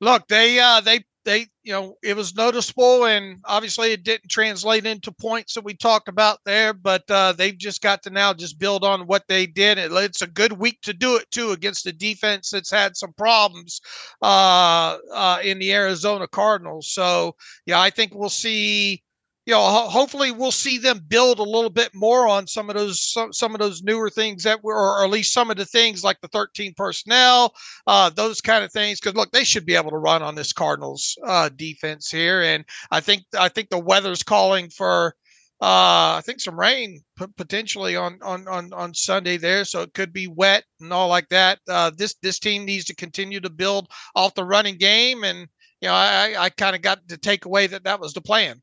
Look, 0.00 0.28
they 0.28 0.60
uh, 0.60 0.80
they 0.80 1.04
they 1.24 1.46
you 1.64 1.72
know 1.72 1.96
it 2.02 2.16
was 2.16 2.36
noticeable, 2.36 3.04
and 3.04 3.38
obviously 3.44 3.92
it 3.92 4.04
didn't 4.04 4.30
translate 4.30 4.86
into 4.86 5.10
points 5.10 5.54
that 5.54 5.64
we 5.64 5.74
talked 5.74 6.08
about 6.08 6.38
there. 6.46 6.72
But 6.72 7.02
uh, 7.10 7.32
they've 7.32 7.58
just 7.58 7.82
got 7.82 8.02
to 8.04 8.10
now 8.10 8.32
just 8.32 8.58
build 8.58 8.84
on 8.84 9.06
what 9.06 9.24
they 9.28 9.46
did. 9.46 9.78
It, 9.78 9.90
it's 9.92 10.22
a 10.22 10.28
good 10.28 10.52
week 10.52 10.78
to 10.82 10.94
do 10.94 11.16
it 11.16 11.30
too 11.32 11.50
against 11.50 11.86
a 11.86 11.92
defense 11.92 12.50
that's 12.50 12.70
had 12.70 12.96
some 12.96 13.12
problems 13.14 13.80
uh, 14.22 14.98
uh, 15.12 15.38
in 15.42 15.58
the 15.58 15.74
Arizona 15.74 16.28
Cardinals. 16.28 16.92
So 16.92 17.34
yeah, 17.66 17.80
I 17.80 17.90
think 17.90 18.14
we'll 18.14 18.30
see 18.30 19.02
you 19.48 19.54
know, 19.54 19.62
ho- 19.62 19.88
hopefully 19.88 20.30
we'll 20.30 20.52
see 20.52 20.76
them 20.76 21.00
build 21.08 21.38
a 21.38 21.42
little 21.42 21.70
bit 21.70 21.94
more 21.94 22.28
on 22.28 22.46
some 22.46 22.68
of 22.68 22.76
those 22.76 23.00
some, 23.00 23.32
some 23.32 23.54
of 23.54 23.58
those 23.60 23.82
newer 23.82 24.10
things 24.10 24.42
that 24.42 24.62
were, 24.62 24.76
or 24.76 25.02
at 25.02 25.08
least 25.10 25.32
some 25.32 25.50
of 25.50 25.56
the 25.56 25.64
things 25.64 26.04
like 26.04 26.20
the 26.20 26.28
13 26.28 26.74
personnel, 26.76 27.54
uh, 27.86 28.10
those 28.10 28.42
kind 28.42 28.62
of 28.62 28.70
things. 28.70 29.00
Because 29.00 29.16
look, 29.16 29.32
they 29.32 29.44
should 29.44 29.64
be 29.64 29.74
able 29.74 29.90
to 29.90 29.96
run 29.96 30.20
on 30.20 30.34
this 30.34 30.52
Cardinals 30.52 31.16
uh, 31.26 31.48
defense 31.56 32.10
here, 32.10 32.42
and 32.42 32.62
I 32.90 33.00
think 33.00 33.22
I 33.38 33.48
think 33.48 33.70
the 33.70 33.78
weather's 33.78 34.22
calling 34.22 34.68
for. 34.68 35.14
Uh, 35.60 36.14
I 36.18 36.22
think 36.24 36.40
some 36.40 36.60
rain 36.60 37.00
potentially 37.38 37.96
on, 37.96 38.18
on 38.22 38.46
on 38.46 38.72
on 38.74 38.92
Sunday 38.92 39.38
there, 39.38 39.64
so 39.64 39.80
it 39.80 39.94
could 39.94 40.12
be 40.12 40.28
wet 40.28 40.64
and 40.78 40.92
all 40.92 41.08
like 41.08 41.28
that. 41.30 41.58
Uh, 41.66 41.90
this 41.96 42.14
this 42.22 42.38
team 42.38 42.66
needs 42.66 42.84
to 42.84 42.94
continue 42.94 43.40
to 43.40 43.50
build 43.50 43.88
off 44.14 44.34
the 44.34 44.44
running 44.44 44.76
game, 44.76 45.24
and 45.24 45.48
you 45.80 45.88
know 45.88 45.94
I 45.94 46.34
I 46.38 46.50
kind 46.50 46.76
of 46.76 46.82
got 46.82 47.08
to 47.08 47.16
take 47.16 47.46
away 47.46 47.66
that 47.68 47.84
that 47.84 47.98
was 47.98 48.12
the 48.12 48.20
plan. 48.20 48.60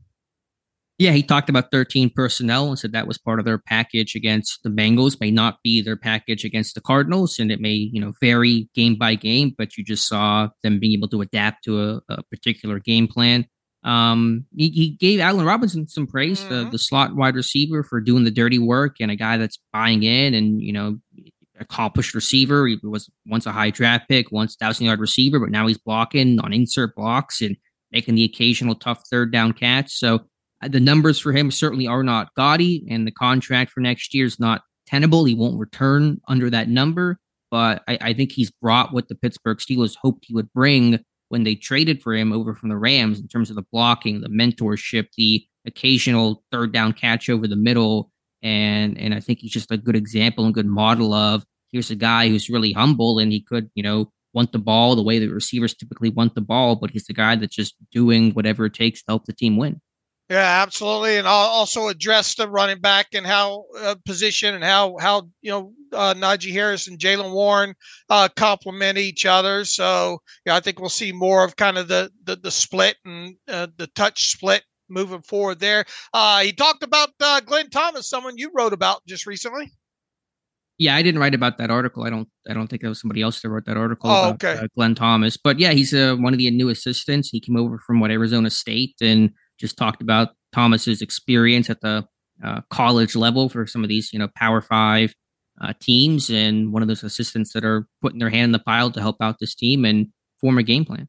Yeah, 0.98 1.12
he 1.12 1.24
talked 1.24 1.50
about 1.50 1.72
13 1.72 2.10
personnel 2.10 2.70
and 2.70 2.80
said 2.80 2.94
that 2.94 3.08
was 3.08 3.18
part 3.18 3.40
of 3.40 3.46
their 3.46 3.58
package 3.58 4.16
against 4.16 4.64
the 4.64 4.70
Bengals. 4.70 5.20
May 5.20 5.30
not 5.30 5.58
be 5.62 5.82
their 5.82 5.98
package 5.98 6.46
against 6.46 6.74
the 6.74 6.82
Cardinals, 6.82 7.38
and 7.38 7.52
it 7.52 7.60
may, 7.60 7.74
you 7.74 8.00
know, 8.00 8.14
vary 8.22 8.70
game 8.74 8.96
by 8.96 9.16
game. 9.16 9.54
But 9.58 9.78
you 9.78 9.84
just 9.84 10.08
saw 10.08 10.48
them 10.64 10.80
being 10.80 10.94
able 10.94 11.10
to 11.10 11.22
adapt 11.22 11.66
to 11.66 11.82
a, 11.82 12.02
a 12.08 12.24
particular 12.24 12.80
game 12.80 13.08
plan. 13.08 13.46
Um, 13.84 14.46
he, 14.56 14.70
he, 14.70 14.90
gave 14.92 15.20
Allen 15.20 15.46
Robinson 15.46 15.88
some 15.88 16.08
praise, 16.08 16.40
mm-hmm. 16.40 16.64
the 16.64 16.70
the 16.72 16.80
slot 16.80 17.16
wide 17.16 17.36
receiver, 17.36 17.84
for 17.84 18.00
doing 18.00 18.24
the 18.24 18.32
dirty 18.32 18.58
work 18.58 18.96
and 19.00 19.12
a 19.12 19.16
guy 19.16 19.38
that's 19.38 19.60
buying 19.74 20.02
in 20.02 20.34
and 20.34 20.62
you 20.62 20.74
know 20.74 20.98
accomplished 21.60 22.16
receiver. 22.16 22.68
He 22.68 22.80
was 22.82 23.10
once 23.28 23.46
a 23.46 23.52
high 23.52 23.70
draft 23.70 24.08
pick, 24.08 24.32
once 24.32 24.56
thousand 24.56 24.86
yard 24.86 25.02
receiver, 25.02 25.40
but 25.40 25.52
now 25.52 25.68
he's 25.68 25.78
blocking 25.78 26.40
on 26.40 26.54
insert 26.54 26.96
blocks 26.96 27.42
and 27.42 27.58
making 27.92 28.16
the 28.16 28.24
occasional 28.24 28.76
tough 28.76 29.04
third 29.12 29.32
down 29.32 29.54
catch. 29.54 29.92
So 29.92 30.22
the 30.68 30.80
numbers 30.80 31.20
for 31.20 31.32
him 31.32 31.52
certainly 31.52 31.88
are 31.88 32.04
not 32.04 32.34
gaudy, 32.36 32.86
and 32.90 33.06
the 33.06 33.12
contract 33.12 33.72
for 33.72 33.80
next 33.80 34.14
year 34.14 34.26
is 34.26 34.40
not 34.40 34.64
tenable. 34.88 35.26
He 35.26 35.36
won't 35.36 35.60
return 35.60 36.20
under 36.28 36.50
that 36.50 36.70
number, 36.70 37.18
but 37.52 37.84
I, 37.88 37.98
I, 38.02 38.14
think 38.14 38.32
he's 38.32 38.52
brought 38.52 38.94
what 38.94 39.08
the 39.08 39.16
Pittsburgh 39.16 39.58
Steelers 39.58 39.96
hoped 40.02 40.26
he 40.28 40.34
would 40.34 40.52
bring 40.54 41.00
when 41.30 41.44
they 41.44 41.56
traded 41.56 42.02
for 42.02 42.14
him 42.14 42.32
over 42.32 42.54
from 42.54 42.70
the 42.70 42.78
Rams 42.78 43.20
in 43.20 43.28
terms 43.28 43.50
of 43.50 43.56
the 43.56 43.66
blocking, 43.72 44.22
the 44.22 44.30
mentorship, 44.30 45.08
the 45.18 45.46
occasional 45.66 46.44
third 46.52 46.72
down 46.72 46.94
catch 46.94 47.30
over 47.30 47.48
the 47.48 47.56
middle. 47.56 48.12
And 48.44 48.98
and 49.00 49.14
I 49.14 49.20
think 49.20 49.40
he's 49.40 49.52
just 49.52 49.72
a 49.72 49.78
good 49.78 49.96
example 49.96 50.46
and 50.46 50.54
good 50.54 50.68
model 50.68 51.14
of 51.14 51.44
here's 51.72 51.92
a 51.92 51.96
guy 51.96 52.30
who's 52.30 52.50
really 52.50 52.74
humble 52.74 53.20
and 53.20 53.32
he 53.32 53.42
could, 53.42 53.70
you 53.74 53.82
know, 53.82 54.12
want 54.34 54.52
the 54.52 54.60
ball 54.60 54.96
the 54.96 55.02
way 55.02 55.18
the 55.18 55.28
receivers 55.28 55.74
typically 55.74 56.10
want 56.10 56.36
the 56.36 56.42
ball, 56.42 56.76
but 56.76 56.92
he's 56.92 57.06
the 57.06 57.14
guy 57.14 57.36
that's 57.36 57.56
just 57.56 57.76
doing 57.92 58.32
whatever 58.32 58.66
it 58.66 58.74
takes 58.74 59.02
to 59.02 59.12
help 59.12 59.26
the 59.26 59.34
team 59.34 59.58
win. 59.58 59.82
Yeah, 60.28 60.64
absolutely, 60.64 61.18
and 61.18 61.28
I'll 61.28 61.50
also 61.50 61.88
address 61.88 62.34
the 62.34 62.50
running 62.50 62.80
back 62.80 63.08
and 63.14 63.28
how 63.28 63.66
uh, 63.78 63.94
position 64.08 64.56
and 64.56 64.64
how 64.64 64.98
how 65.00 65.30
you 65.42 65.52
know 65.52 65.72
uh, 65.94 66.16
Najee 66.16 66.52
Harris 66.52 66.88
and 66.88 66.98
Jaylen 66.98 67.32
Warren 67.32 67.76
uh, 68.10 68.28
complement 68.36 68.98
each 68.98 69.28
other. 69.28 69.66
So 69.66 70.18
yeah, 70.44 70.56
I 70.56 70.62
think 70.62 70.80
we'll 70.80 70.90
see 70.90 71.12
more 71.12 71.44
of 71.44 71.58
kind 71.58 71.78
of 71.78 71.88
the 71.88 72.10
the, 72.24 72.38
the 72.38 72.50
split 72.50 72.96
and 73.06 73.36
uh, 73.48 73.68
the 73.78 73.86
touch 73.88 74.32
split 74.32 74.64
moving 74.90 75.22
forward. 75.22 75.60
There, 75.60 75.86
uh, 76.12 76.40
he 76.40 76.54
talked 76.54 76.82
about 76.82 77.10
uh, 77.22 77.42
Glenn 77.42 77.70
Thomas, 77.70 78.10
someone 78.10 78.36
you 78.36 78.50
wrote 78.52 78.74
about 78.74 79.06
just 79.06 79.28
recently. 79.28 79.72
Yeah, 80.80 80.96
I 80.96 81.04
didn't 81.04 81.22
write 81.22 81.36
about 81.36 81.60
that 81.60 81.70
article. 81.70 82.04
I 82.04 82.10
don't. 82.10 82.28
I 82.50 82.54
don't 82.56 82.68
think 82.68 82.84
it 82.84 82.90
was 82.90 83.00
somebody 83.00 83.22
else 83.22 83.42
that 83.42 83.50
wrote 83.50 83.66
that 83.66 83.78
article. 83.78 84.10
Oh, 84.10 84.30
about, 84.30 84.44
okay. 84.44 84.64
Uh, 84.64 84.68
Glenn 84.76 84.96
Thomas, 84.96 85.38
but 85.38 85.60
yeah, 85.60 85.72
he's 85.72 85.94
uh, 85.94 86.16
one 86.16 86.34
of 86.34 86.40
the 86.40 86.50
new 86.50 86.70
assistants. 86.70 87.30
He 87.30 87.40
came 87.40 87.58
over 87.58 87.78
from 87.86 88.00
what 88.00 88.10
Arizona 88.10 88.50
State 88.50 88.96
and 89.02 89.30
just 89.60 89.78
talked 89.78 90.02
about 90.02 90.30
Thomas's 90.54 91.02
experience 91.02 91.70
at 91.70 91.82
the 91.82 92.08
uh, 92.44 92.62
college 92.70 93.16
level 93.16 93.50
for 93.50 93.66
some 93.66 93.84
of 93.84 93.90
these, 93.90 94.12
you 94.12 94.20
know, 94.20 94.30
Power 94.36 94.62
Five 94.62 95.14
uh, 95.62 95.74
teams, 95.80 96.30
and 96.30 96.74
one 96.74 96.82
of 96.82 96.88
those 96.88 97.04
assistants 97.04 97.54
that 97.54 97.64
are 97.64 97.88
putting 98.02 98.20
their 98.20 98.30
hand 98.30 98.46
in 98.46 98.52
the 98.52 98.60
pile 98.60 98.92
to 98.92 99.02
help 99.02 99.18
out 99.22 99.38
this 99.40 99.56
team 99.56 99.86
and 99.86 100.08
form 100.40 100.58
a 100.58 100.64
game 100.64 100.86
plan. 100.86 101.08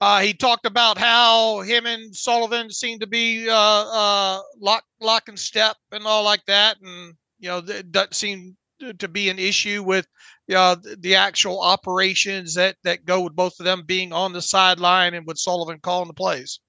Uh, 0.00 0.20
he 0.20 0.32
talked 0.32 0.64
about 0.64 0.96
how 0.96 1.60
him 1.60 1.84
and 1.84 2.14
Sullivan 2.14 2.70
seem 2.70 2.98
to 3.00 3.06
be 3.06 3.48
uh, 3.48 3.54
uh, 3.54 4.40
lock 4.58 4.84
lock 5.00 5.28
and 5.28 5.38
step 5.38 5.76
and 5.92 6.06
all 6.06 6.24
like 6.24 6.44
that, 6.46 6.78
and 6.80 7.14
you 7.38 7.48
know 7.48 7.60
that 7.60 8.14
seemed 8.14 8.56
to 8.98 9.08
be 9.08 9.28
an 9.28 9.38
issue 9.38 9.82
with 9.82 10.06
uh, 10.54 10.76
the 10.98 11.14
actual 11.14 11.60
operations 11.60 12.54
that 12.54 12.76
that 12.82 13.04
go 13.04 13.20
with 13.20 13.36
both 13.36 13.52
of 13.60 13.64
them 13.64 13.82
being 13.84 14.12
on 14.12 14.32
the 14.32 14.40
sideline 14.40 15.14
and 15.14 15.26
with 15.26 15.38
Sullivan 15.38 15.78
calling 15.82 16.08
the 16.08 16.14
plays 16.14 16.60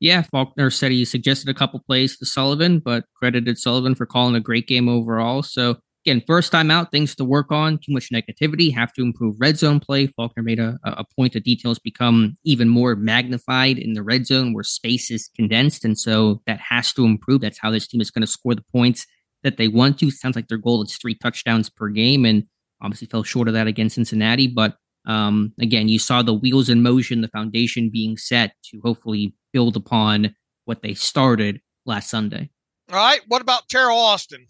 yeah, 0.00 0.22
Faulkner 0.22 0.70
said 0.70 0.92
he 0.92 1.04
suggested 1.04 1.48
a 1.48 1.54
couple 1.54 1.80
plays 1.80 2.16
to 2.18 2.26
Sullivan, 2.26 2.78
but 2.78 3.04
credited 3.16 3.58
Sullivan 3.58 3.94
for 3.94 4.06
calling 4.06 4.34
a 4.34 4.40
great 4.40 4.66
game 4.66 4.88
overall. 4.88 5.42
So 5.42 5.76
again, 6.04 6.22
first 6.26 6.52
time 6.52 6.70
out, 6.70 6.90
things 6.90 7.14
to 7.14 7.24
work 7.24 7.50
on. 7.50 7.78
Too 7.78 7.92
much 7.92 8.10
negativity. 8.10 8.74
Have 8.74 8.92
to 8.94 9.02
improve 9.02 9.36
red 9.38 9.56
zone 9.56 9.80
play. 9.80 10.06
Faulkner 10.08 10.42
made 10.42 10.58
a, 10.58 10.78
a 10.84 11.04
point 11.16 11.32
that 11.32 11.44
details 11.44 11.78
become 11.78 12.36
even 12.44 12.68
more 12.68 12.94
magnified 12.94 13.78
in 13.78 13.94
the 13.94 14.02
red 14.02 14.26
zone 14.26 14.52
where 14.52 14.64
space 14.64 15.10
is 15.10 15.30
condensed, 15.34 15.84
and 15.84 15.98
so 15.98 16.42
that 16.46 16.60
has 16.60 16.92
to 16.94 17.04
improve. 17.04 17.40
That's 17.40 17.58
how 17.58 17.70
this 17.70 17.86
team 17.86 18.00
is 18.00 18.10
going 18.10 18.22
to 18.22 18.26
score 18.26 18.54
the 18.54 18.64
points 18.72 19.06
that 19.42 19.56
they 19.56 19.68
want 19.68 19.98
to. 20.00 20.10
Sounds 20.10 20.36
like 20.36 20.48
their 20.48 20.58
goal 20.58 20.82
is 20.82 20.96
three 20.96 21.14
touchdowns 21.14 21.70
per 21.70 21.88
game, 21.88 22.24
and 22.24 22.44
obviously 22.82 23.06
fell 23.06 23.22
short 23.22 23.48
of 23.48 23.54
that 23.54 23.66
against 23.66 23.94
Cincinnati. 23.94 24.48
But 24.48 24.76
um, 25.06 25.52
again, 25.60 25.88
you 25.88 25.98
saw 25.98 26.22
the 26.22 26.34
wheels 26.34 26.68
in 26.68 26.82
motion, 26.82 27.20
the 27.20 27.28
foundation 27.28 27.90
being 27.90 28.16
set 28.16 28.54
to 28.64 28.80
hopefully 28.82 29.34
build 29.54 29.76
upon 29.76 30.34
what 30.66 30.82
they 30.82 30.92
started 30.92 31.62
last 31.86 32.10
Sunday. 32.10 32.50
All 32.90 32.96
right. 32.96 33.20
What 33.28 33.40
about 33.40 33.68
Teryl 33.68 33.96
Austin? 33.96 34.46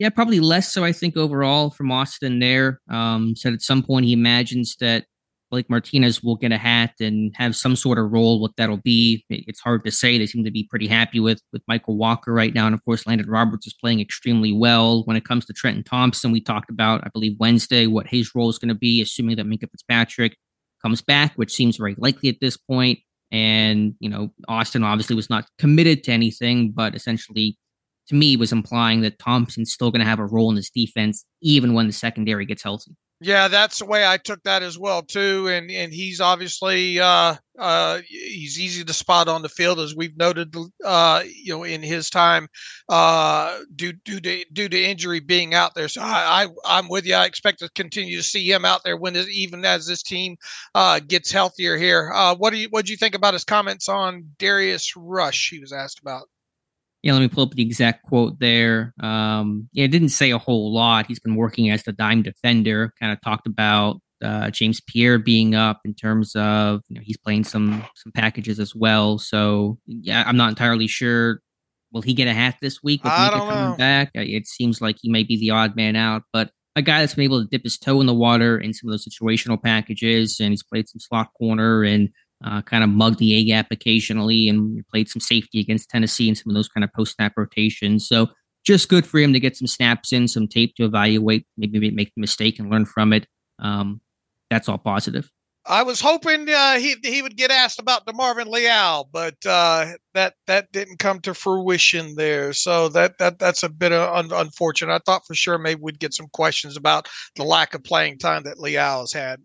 Yeah, 0.00 0.10
probably 0.10 0.40
less 0.40 0.72
so, 0.72 0.82
I 0.84 0.92
think, 0.92 1.16
overall 1.16 1.70
from 1.70 1.92
Austin 1.92 2.38
there. 2.40 2.80
Um, 2.90 3.36
said 3.36 3.52
at 3.52 3.62
some 3.62 3.82
point 3.82 4.06
he 4.06 4.12
imagines 4.12 4.76
that 4.80 5.06
Blake 5.50 5.68
Martinez 5.70 6.22
will 6.22 6.36
get 6.36 6.52
a 6.52 6.58
hat 6.58 6.94
and 7.00 7.32
have 7.34 7.56
some 7.56 7.74
sort 7.74 7.98
of 7.98 8.12
role. 8.12 8.40
What 8.40 8.52
that'll 8.56 8.76
be, 8.76 9.24
it's 9.28 9.60
hard 9.60 9.84
to 9.84 9.90
say. 9.90 10.18
They 10.18 10.26
seem 10.26 10.44
to 10.44 10.50
be 10.50 10.68
pretty 10.68 10.86
happy 10.86 11.20
with 11.20 11.40
with 11.52 11.62
Mykal 11.70 11.96
Walker 11.96 12.32
right 12.32 12.54
now, 12.54 12.66
and 12.66 12.74
of 12.74 12.84
course, 12.84 13.04
Elandon 13.04 13.24
Roberts 13.28 13.66
is 13.66 13.74
playing 13.74 14.00
extremely 14.00 14.52
well. 14.52 15.04
When 15.04 15.16
it 15.16 15.24
comes 15.24 15.46
to 15.46 15.52
Trenton 15.52 15.84
Thompson, 15.84 16.32
we 16.32 16.40
talked 16.40 16.70
about, 16.70 17.02
I 17.04 17.08
believe, 17.08 17.36
Wednesday 17.40 17.86
what 17.86 18.06
his 18.06 18.34
role 18.34 18.50
is 18.50 18.58
going 18.58 18.68
to 18.68 18.74
be, 18.74 19.00
assuming 19.00 19.36
that 19.36 19.46
Minkah 19.46 19.70
Fitzpatrick 19.70 20.36
comes 20.82 21.02
back, 21.02 21.32
which 21.36 21.52
seems 21.52 21.76
very 21.76 21.94
likely 21.98 22.28
at 22.28 22.40
this 22.40 22.56
point. 22.56 22.98
And 23.30 23.94
you 24.00 24.08
know, 24.08 24.30
Austin 24.48 24.84
obviously 24.84 25.16
was 25.16 25.30
not 25.30 25.46
committed 25.58 26.04
to 26.04 26.12
anything, 26.12 26.70
but 26.70 26.94
essentially, 26.94 27.58
to 28.08 28.14
me, 28.14 28.36
was 28.36 28.52
implying 28.52 29.02
that 29.02 29.18
Thompson's 29.18 29.72
still 29.72 29.90
going 29.90 30.00
to 30.00 30.06
have 30.06 30.18
a 30.18 30.26
role 30.26 30.50
in 30.50 30.56
this 30.56 30.70
defense 30.70 31.24
even 31.42 31.74
when 31.74 31.86
the 31.86 31.92
secondary 31.92 32.46
gets 32.46 32.62
healthy. 32.62 32.96
Yeah, 33.20 33.48
that's 33.48 33.80
the 33.80 33.84
way 33.84 34.06
I 34.06 34.16
took 34.16 34.40
that 34.44 34.62
as 34.62 34.78
well 34.78 35.02
too. 35.02 35.48
And 35.48 35.72
and 35.72 35.92
he's 35.92 36.20
obviously 36.20 37.00
uh, 37.00 37.34
uh, 37.58 37.98
he's 38.06 38.60
easy 38.60 38.84
to 38.84 38.92
spot 38.92 39.26
on 39.26 39.42
the 39.42 39.48
field 39.48 39.80
as 39.80 39.96
we've 39.96 40.16
noted. 40.16 40.54
Uh, 40.84 41.24
you 41.26 41.52
know, 41.52 41.64
in 41.64 41.82
his 41.82 42.10
time, 42.10 42.46
uh, 42.88 43.58
due 43.74 43.92
due 44.04 44.20
to 44.20 44.44
due 44.52 44.68
to 44.68 44.80
injury 44.80 45.18
being 45.18 45.52
out 45.52 45.74
there. 45.74 45.88
So 45.88 46.00
I, 46.00 46.46
I 46.64 46.78
am 46.78 46.88
with 46.88 47.06
you. 47.06 47.14
I 47.14 47.24
expect 47.24 47.58
to 47.58 47.68
continue 47.70 48.16
to 48.16 48.22
see 48.22 48.48
him 48.48 48.64
out 48.64 48.84
there 48.84 48.96
when 48.96 49.14
this, 49.14 49.28
even 49.28 49.64
as 49.64 49.84
this 49.84 50.02
team 50.04 50.36
uh, 50.76 51.00
gets 51.00 51.32
healthier 51.32 51.76
here. 51.76 52.12
Uh, 52.14 52.36
what 52.36 52.50
do 52.50 52.56
you 52.58 52.68
what 52.70 52.86
do 52.86 52.92
you 52.92 52.96
think 52.96 53.16
about 53.16 53.34
his 53.34 53.44
comments 53.44 53.88
on 53.88 54.30
Darius 54.38 54.96
Rush? 54.96 55.50
He 55.50 55.58
was 55.58 55.72
asked 55.72 55.98
about. 55.98 56.28
Yeah, 57.02 57.12
let 57.12 57.20
me 57.20 57.28
pull 57.28 57.44
up 57.44 57.52
the 57.52 57.62
exact 57.62 58.02
quote 58.04 58.40
there. 58.40 58.92
Um, 59.00 59.68
yeah, 59.72 59.84
it 59.84 59.92
didn't 59.92 60.08
say 60.08 60.30
a 60.30 60.38
whole 60.38 60.74
lot. 60.74 61.06
He's 61.06 61.20
been 61.20 61.36
working 61.36 61.70
as 61.70 61.84
the 61.84 61.92
dime 61.92 62.22
defender. 62.22 62.92
Kind 62.98 63.12
of 63.12 63.20
talked 63.20 63.46
about 63.46 64.00
uh, 64.22 64.50
James 64.50 64.80
Pierre 64.80 65.18
being 65.18 65.54
up 65.54 65.80
in 65.84 65.94
terms 65.94 66.34
of 66.34 66.80
you 66.88 66.96
know 66.96 67.00
he's 67.04 67.16
playing 67.16 67.44
some 67.44 67.84
some 67.94 68.12
packages 68.12 68.58
as 68.58 68.74
well. 68.74 69.18
So 69.18 69.78
yeah, 69.86 70.24
I'm 70.26 70.36
not 70.36 70.48
entirely 70.48 70.88
sure. 70.88 71.40
Will 71.92 72.02
he 72.02 72.14
get 72.14 72.28
a 72.28 72.34
hat 72.34 72.56
this 72.60 72.82
week 72.82 73.02
with 73.02 73.12
Minkah 73.12 73.30
coming 73.30 73.70
know. 73.70 73.76
back? 73.76 74.10
It 74.14 74.46
seems 74.46 74.80
like 74.80 74.96
he 75.00 75.10
may 75.10 75.22
be 75.22 75.38
the 75.38 75.50
odd 75.50 75.74
man 75.74 75.96
out, 75.96 76.22
but 76.32 76.50
a 76.76 76.82
guy 76.82 77.00
that's 77.00 77.14
been 77.14 77.24
able 77.24 77.42
to 77.42 77.48
dip 77.48 77.64
his 77.64 77.78
toe 77.78 78.00
in 78.00 78.06
the 78.06 78.14
water 78.14 78.58
in 78.58 78.74
some 78.74 78.88
of 78.88 78.92
those 78.92 79.06
situational 79.06 79.60
packages, 79.62 80.38
and 80.38 80.50
he's 80.50 80.62
played 80.62 80.88
some 80.88 81.00
slot 81.00 81.28
corner 81.38 81.82
and 81.82 82.10
uh, 82.44 82.62
kind 82.62 82.84
of 82.84 82.90
mugged 82.90 83.18
the 83.18 83.34
A 83.34 83.44
gap 83.44 83.68
occasionally 83.70 84.48
and 84.48 84.86
played 84.88 85.08
some 85.08 85.20
safety 85.20 85.60
against 85.60 85.90
Tennessee 85.90 86.28
and 86.28 86.36
some 86.36 86.50
of 86.50 86.54
those 86.54 86.68
kind 86.68 86.84
of 86.84 86.92
post 86.92 87.16
snap 87.16 87.32
rotations. 87.36 88.06
So 88.06 88.28
just 88.64 88.88
good 88.88 89.06
for 89.06 89.18
him 89.18 89.32
to 89.32 89.40
get 89.40 89.56
some 89.56 89.66
snaps 89.66 90.12
in, 90.12 90.28
some 90.28 90.46
tape 90.46 90.74
to 90.76 90.84
evaluate, 90.84 91.46
maybe 91.56 91.90
make 91.90 92.14
the 92.14 92.20
mistake 92.20 92.58
and 92.58 92.70
learn 92.70 92.84
from 92.84 93.12
it. 93.12 93.26
Um, 93.58 94.00
that's 94.50 94.68
all 94.68 94.78
positive. 94.78 95.30
I 95.68 95.82
was 95.82 96.00
hoping 96.00 96.48
uh, 96.48 96.78
he 96.78 96.96
he 97.02 97.20
would 97.20 97.36
get 97.36 97.50
asked 97.50 97.78
about 97.78 98.06
DeMarvin 98.06 98.46
Leal, 98.46 99.08
but 99.12 99.34
uh, 99.44 99.92
that 100.14 100.34
that 100.46 100.72
didn't 100.72 100.98
come 100.98 101.20
to 101.20 101.34
fruition 101.34 102.14
there. 102.16 102.54
So 102.54 102.88
that 102.90 103.18
that 103.18 103.38
that's 103.38 103.62
a 103.62 103.68
bit 103.68 103.92
un- 103.92 104.32
unfortunate. 104.32 104.94
I 104.94 105.00
thought 105.04 105.26
for 105.26 105.34
sure 105.34 105.58
maybe 105.58 105.80
we'd 105.82 105.98
get 105.98 106.14
some 106.14 106.28
questions 106.32 106.78
about 106.78 107.06
the 107.36 107.44
lack 107.44 107.74
of 107.74 107.84
playing 107.84 108.16
time 108.16 108.44
that 108.44 108.58
Leal 108.58 109.00
has 109.00 109.12
had. 109.12 109.42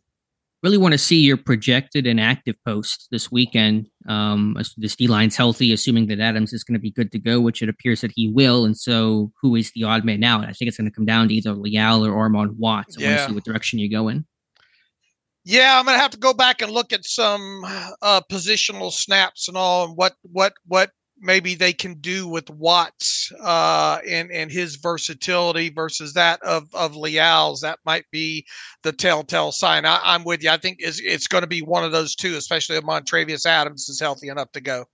Really 0.63 0.77
want 0.77 0.93
to 0.93 0.97
see 0.97 1.19
your 1.19 1.37
projected 1.37 2.07
and 2.07 2.19
active 2.19 2.55
post 2.65 3.07
this 3.11 3.31
weekend. 3.31 3.87
Um, 4.07 4.57
this 4.77 4.95
D 4.95 5.07
line's 5.07 5.35
healthy, 5.35 5.73
assuming 5.73 6.07
that 6.07 6.19
Adams 6.19 6.53
is 6.53 6.63
going 6.63 6.75
to 6.75 6.79
be 6.79 6.91
good 6.91 7.11
to 7.11 7.19
go, 7.19 7.41
which 7.41 7.61
it 7.61 7.69
appears 7.69 8.01
that 8.01 8.11
he 8.15 8.29
will. 8.29 8.65
And 8.65 8.77
so, 8.77 9.31
who 9.41 9.55
is 9.55 9.71
the 9.75 9.83
odd 9.83 10.05
man 10.05 10.23
out? 10.23 10.45
I 10.45 10.53
think 10.53 10.69
it's 10.69 10.77
going 10.77 10.89
to 10.89 10.95
come 10.95 11.05
down 11.05 11.27
to 11.27 11.33
either 11.33 11.53
Leal 11.53 12.05
or 12.05 12.11
Armon 12.11 12.55
Watts. 12.57 12.97
I 12.97 13.01
yeah. 13.01 13.07
want 13.09 13.19
to 13.19 13.25
see 13.27 13.35
what 13.35 13.43
direction 13.43 13.79
you 13.79 13.91
go 13.91 14.07
in. 14.07 14.25
Yeah, 15.45 15.77
I'm 15.77 15.85
gonna 15.85 15.97
have 15.97 16.11
to 16.11 16.17
go 16.17 16.33
back 16.33 16.61
and 16.61 16.71
look 16.71 16.93
at 16.93 17.03
some 17.03 17.65
uh, 18.01 18.21
positional 18.31 18.93
snaps 18.93 19.49
and 19.49 19.57
all, 19.57 19.85
and 19.85 19.97
what 19.97 20.13
what 20.21 20.53
what 20.67 20.91
maybe 21.23 21.55
they 21.55 21.73
can 21.73 21.95
do 21.95 22.27
with 22.27 22.49
Watts 22.49 23.31
uh, 23.41 23.99
and 24.07 24.31
and 24.31 24.51
his 24.51 24.75
versatility 24.75 25.69
versus 25.69 26.13
that 26.13 26.41
of 26.43 26.67
of 26.75 26.95
Leal's. 26.95 27.61
That 27.61 27.79
might 27.85 28.05
be 28.11 28.45
the 28.83 28.91
telltale 28.91 29.51
sign. 29.51 29.85
I, 29.85 30.15
am 30.15 30.23
with 30.23 30.43
you. 30.43 30.49
I 30.49 30.57
think 30.57 30.77
it's, 30.79 30.99
it's 30.99 31.27
going 31.27 31.41
to 31.41 31.47
be 31.47 31.61
one 31.61 31.83
of 31.83 31.91
those 31.91 32.15
two, 32.15 32.35
especially 32.35 32.75
if 32.75 32.83
Montravius 32.83 33.45
Adams 33.45 33.89
is 33.89 33.99
healthy 33.99 34.27
enough 34.27 34.51
to 34.51 34.61
go. 34.61 34.85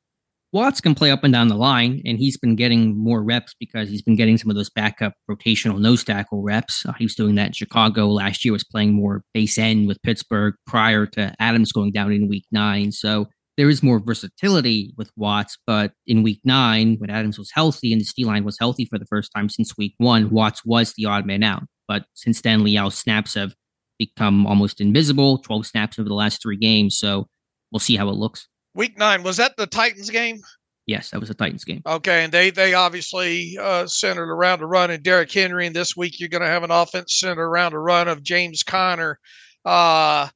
Watts 0.51 0.81
can 0.81 0.95
play 0.95 1.11
up 1.11 1.23
and 1.23 1.31
down 1.31 1.47
the 1.47 1.55
line, 1.55 2.01
and 2.05 2.17
he's 2.17 2.35
been 2.35 2.55
getting 2.55 2.97
more 2.97 3.23
reps 3.23 3.53
because 3.59 3.87
he's 3.87 4.01
been 4.01 4.15
getting 4.15 4.35
some 4.35 4.49
of 4.49 4.55
those 4.55 4.71
backup 4.71 5.13
rotational 5.29 5.79
nose 5.79 6.03
tackle 6.03 6.41
reps. 6.41 6.83
Uh, 6.87 6.93
he 6.93 7.05
was 7.05 7.13
doing 7.13 7.35
that 7.35 7.47
in 7.47 7.53
Chicago 7.53 8.07
last 8.07 8.43
year. 8.43 8.51
Was 8.51 8.63
playing 8.63 8.93
more 8.93 9.23
base 9.33 9.59
end 9.59 9.87
with 9.87 10.01
Pittsburgh 10.01 10.55
prior 10.65 11.05
to 11.05 11.35
Adams 11.39 11.71
going 11.71 11.91
down 11.91 12.11
in 12.11 12.27
Week 12.27 12.45
Nine. 12.51 12.91
So 12.91 13.27
there 13.59 13.69
is 13.69 13.83
more 13.83 13.99
versatility 13.99 14.93
with 14.95 15.11
Watts, 15.17 15.57
but 15.67 15.91
in 16.07 16.23
week 16.23 16.39
nine, 16.45 16.95
when 16.97 17.09
Adams 17.09 17.37
was 17.37 17.51
healthy 17.53 17.91
and 17.91 17.99
the 17.99 18.09
D 18.15 18.23
line 18.23 18.45
was 18.45 18.57
healthy 18.57 18.85
for 18.85 18.97
the 18.97 19.05
first 19.05 19.33
time 19.35 19.49
since 19.49 19.77
week 19.77 19.95
one, 19.97 20.29
Watts 20.29 20.63
was 20.63 20.93
the 20.93 21.03
odd 21.03 21.25
man 21.25 21.43
out. 21.43 21.63
But 21.85 22.05
since 22.13 22.39
then, 22.39 22.63
Leal's 22.63 22.97
snaps 22.97 23.33
have 23.33 23.53
become 23.97 24.47
almost 24.47 24.79
invisible 24.79 25.39
12 25.39 25.65
snaps 25.65 25.99
over 25.99 26.07
the 26.07 26.15
last 26.15 26.41
three 26.41 26.55
games. 26.55 26.97
So 26.97 27.27
we'll 27.69 27.81
see 27.81 27.97
how 27.97 28.07
it 28.07 28.13
looks. 28.13 28.47
Week 28.75 28.97
nine, 28.97 29.23
was 29.23 29.35
that 29.35 29.57
the 29.57 29.67
Titans 29.67 30.09
game? 30.09 30.39
Yes, 30.87 31.09
that 31.09 31.19
was 31.19 31.29
a 31.29 31.33
Titans 31.33 31.65
game. 31.65 31.81
Okay, 31.85 32.23
and 32.23 32.31
they 32.31 32.51
they 32.51 32.73
obviously 32.73 33.57
uh, 33.59 33.87
centered 33.87 34.31
around 34.31 34.59
the 34.59 34.67
run 34.67 34.89
and 34.89 35.03
Derrick 35.03 35.33
Henry, 35.33 35.67
and 35.67 35.75
this 35.75 35.97
week 35.97 36.21
you're 36.21 36.29
going 36.29 36.43
to 36.43 36.47
have 36.47 36.63
an 36.63 36.71
offense 36.71 37.19
centered 37.19 37.43
around 37.45 37.73
a 37.73 37.79
run 37.79 38.07
of 38.07 38.23
James 38.23 38.63
Conner. 38.63 39.19
Uh, 39.65 40.29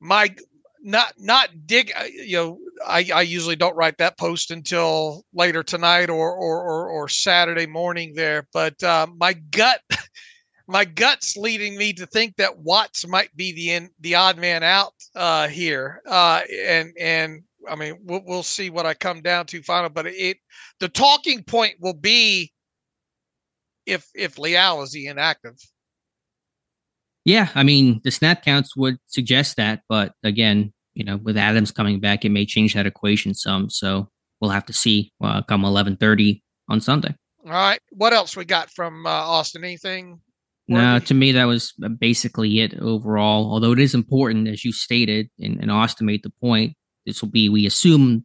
my 0.00 0.34
not 0.82 1.12
not 1.18 1.48
dig 1.66 1.92
uh, 1.98 2.04
you 2.04 2.36
know 2.36 2.58
I, 2.86 3.08
I 3.14 3.22
usually 3.22 3.56
don't 3.56 3.76
write 3.76 3.98
that 3.98 4.18
post 4.18 4.50
until 4.50 5.24
later 5.32 5.62
tonight 5.62 6.10
or 6.10 6.32
or 6.32 6.62
or, 6.62 6.88
or 6.88 7.08
Saturday 7.08 7.66
morning 7.66 8.14
there 8.14 8.46
but 8.52 8.82
uh, 8.82 9.06
my 9.16 9.34
gut 9.34 9.80
my 10.66 10.84
gut's 10.84 11.36
leading 11.36 11.76
me 11.76 11.92
to 11.94 12.06
think 12.06 12.36
that 12.36 12.58
Watts 12.58 13.06
might 13.06 13.34
be 13.36 13.52
the 13.52 13.70
in, 13.72 13.90
the 14.00 14.14
odd 14.14 14.38
man 14.38 14.62
out 14.62 14.94
uh, 15.14 15.48
here 15.48 16.02
uh, 16.06 16.40
and 16.66 16.92
and 16.98 17.42
I 17.68 17.76
mean 17.76 17.98
we'll, 18.02 18.22
we'll 18.24 18.42
see 18.42 18.70
what 18.70 18.86
I 18.86 18.94
come 18.94 19.20
down 19.20 19.46
to 19.46 19.62
final 19.62 19.90
but 19.90 20.06
it 20.06 20.38
the 20.78 20.88
talking 20.88 21.42
point 21.42 21.74
will 21.80 21.94
be 21.94 22.52
if 23.86 24.08
if 24.14 24.38
Leal 24.38 24.82
is 24.82 24.94
inactive 24.94 25.56
yeah, 27.24 27.48
I 27.54 27.62
mean, 27.62 28.00
the 28.04 28.10
snap 28.10 28.44
counts 28.44 28.76
would 28.76 28.96
suggest 29.06 29.56
that, 29.56 29.82
but 29.88 30.12
again, 30.22 30.72
you 30.94 31.04
know, 31.04 31.16
with 31.16 31.36
Adams 31.36 31.70
coming 31.70 32.00
back, 32.00 32.24
it 32.24 32.30
may 32.30 32.46
change 32.46 32.74
that 32.74 32.86
equation 32.86 33.34
some. 33.34 33.70
So 33.70 34.08
we'll 34.40 34.50
have 34.50 34.66
to 34.66 34.72
see 34.72 35.12
uh, 35.22 35.42
come 35.42 35.62
11:30 35.62 36.40
on 36.68 36.80
Sunday. 36.80 37.14
All 37.44 37.52
right. 37.52 37.80
What 37.90 38.12
else 38.12 38.36
we 38.36 38.44
got 38.44 38.70
from 38.70 39.06
uh, 39.06 39.10
Austin? 39.10 39.64
Anything? 39.64 40.20
No, 40.68 41.00
to 41.00 41.14
me 41.14 41.32
that 41.32 41.44
was 41.44 41.72
basically 41.98 42.60
it 42.60 42.78
overall. 42.80 43.52
Although 43.52 43.72
it 43.72 43.80
is 43.80 43.94
important, 43.94 44.46
as 44.46 44.64
you 44.64 44.72
stated, 44.72 45.28
and, 45.38 45.58
and 45.60 45.70
Austin 45.70 46.06
made 46.06 46.22
the 46.22 46.32
point. 46.40 46.74
This 47.06 47.22
will 47.22 47.30
be, 47.30 47.48
we 47.48 47.66
assume, 47.66 48.24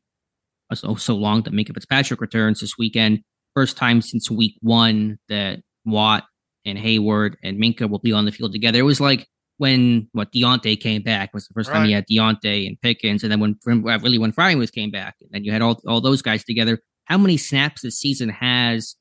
so, 0.74 0.96
so 0.96 1.16
long 1.16 1.42
that 1.44 1.54
Minkah 1.54 1.74
Fitzpatrick 1.74 2.22
returns 2.22 2.60
this 2.60 2.78
weekend. 2.78 3.22
First 3.56 3.78
time 3.78 4.02
since 4.02 4.30
week 4.30 4.58
one 4.62 5.18
that 5.28 5.62
Watt 5.86 6.26
and 6.66 6.78
Heyward 6.78 7.36
and 7.44 7.58
Minkah 7.58 7.90
will 7.90 8.00
be 8.00 8.12
on 8.12 8.26
the 8.26 8.32
field 8.32 8.52
together. 8.52 8.80
It 8.80 8.84
was 8.84 9.00
like 9.02 9.28
when 9.58 10.10
what 10.12 10.32
Diontae 10.32 10.80
came 10.80 11.02
back 11.02 11.34
was 11.34 11.48
the 11.48 11.54
first 11.54 11.70
right. 11.70 11.78
time 11.78 11.90
you 11.90 11.96
had 11.96 12.08
Diontae 12.08 12.68
and 12.68 12.80
Pickens, 12.82 13.24
and 13.24 13.32
then 13.32 13.40
when 13.40 13.58
really 13.64 14.18
when 14.18 14.34
Freiermuth 14.34 14.74
came 14.74 14.92
back, 14.92 15.16
and 15.22 15.30
then 15.32 15.44
you 15.44 15.52
had 15.52 15.62
all 15.62 15.82
all 15.88 16.02
those 16.02 16.22
guys 16.22 16.44
together. 16.44 16.80
How 17.06 17.18
many 17.18 17.38
snaps 17.38 17.84
this 17.84 18.00
season 18.00 18.30
has 18.30 18.96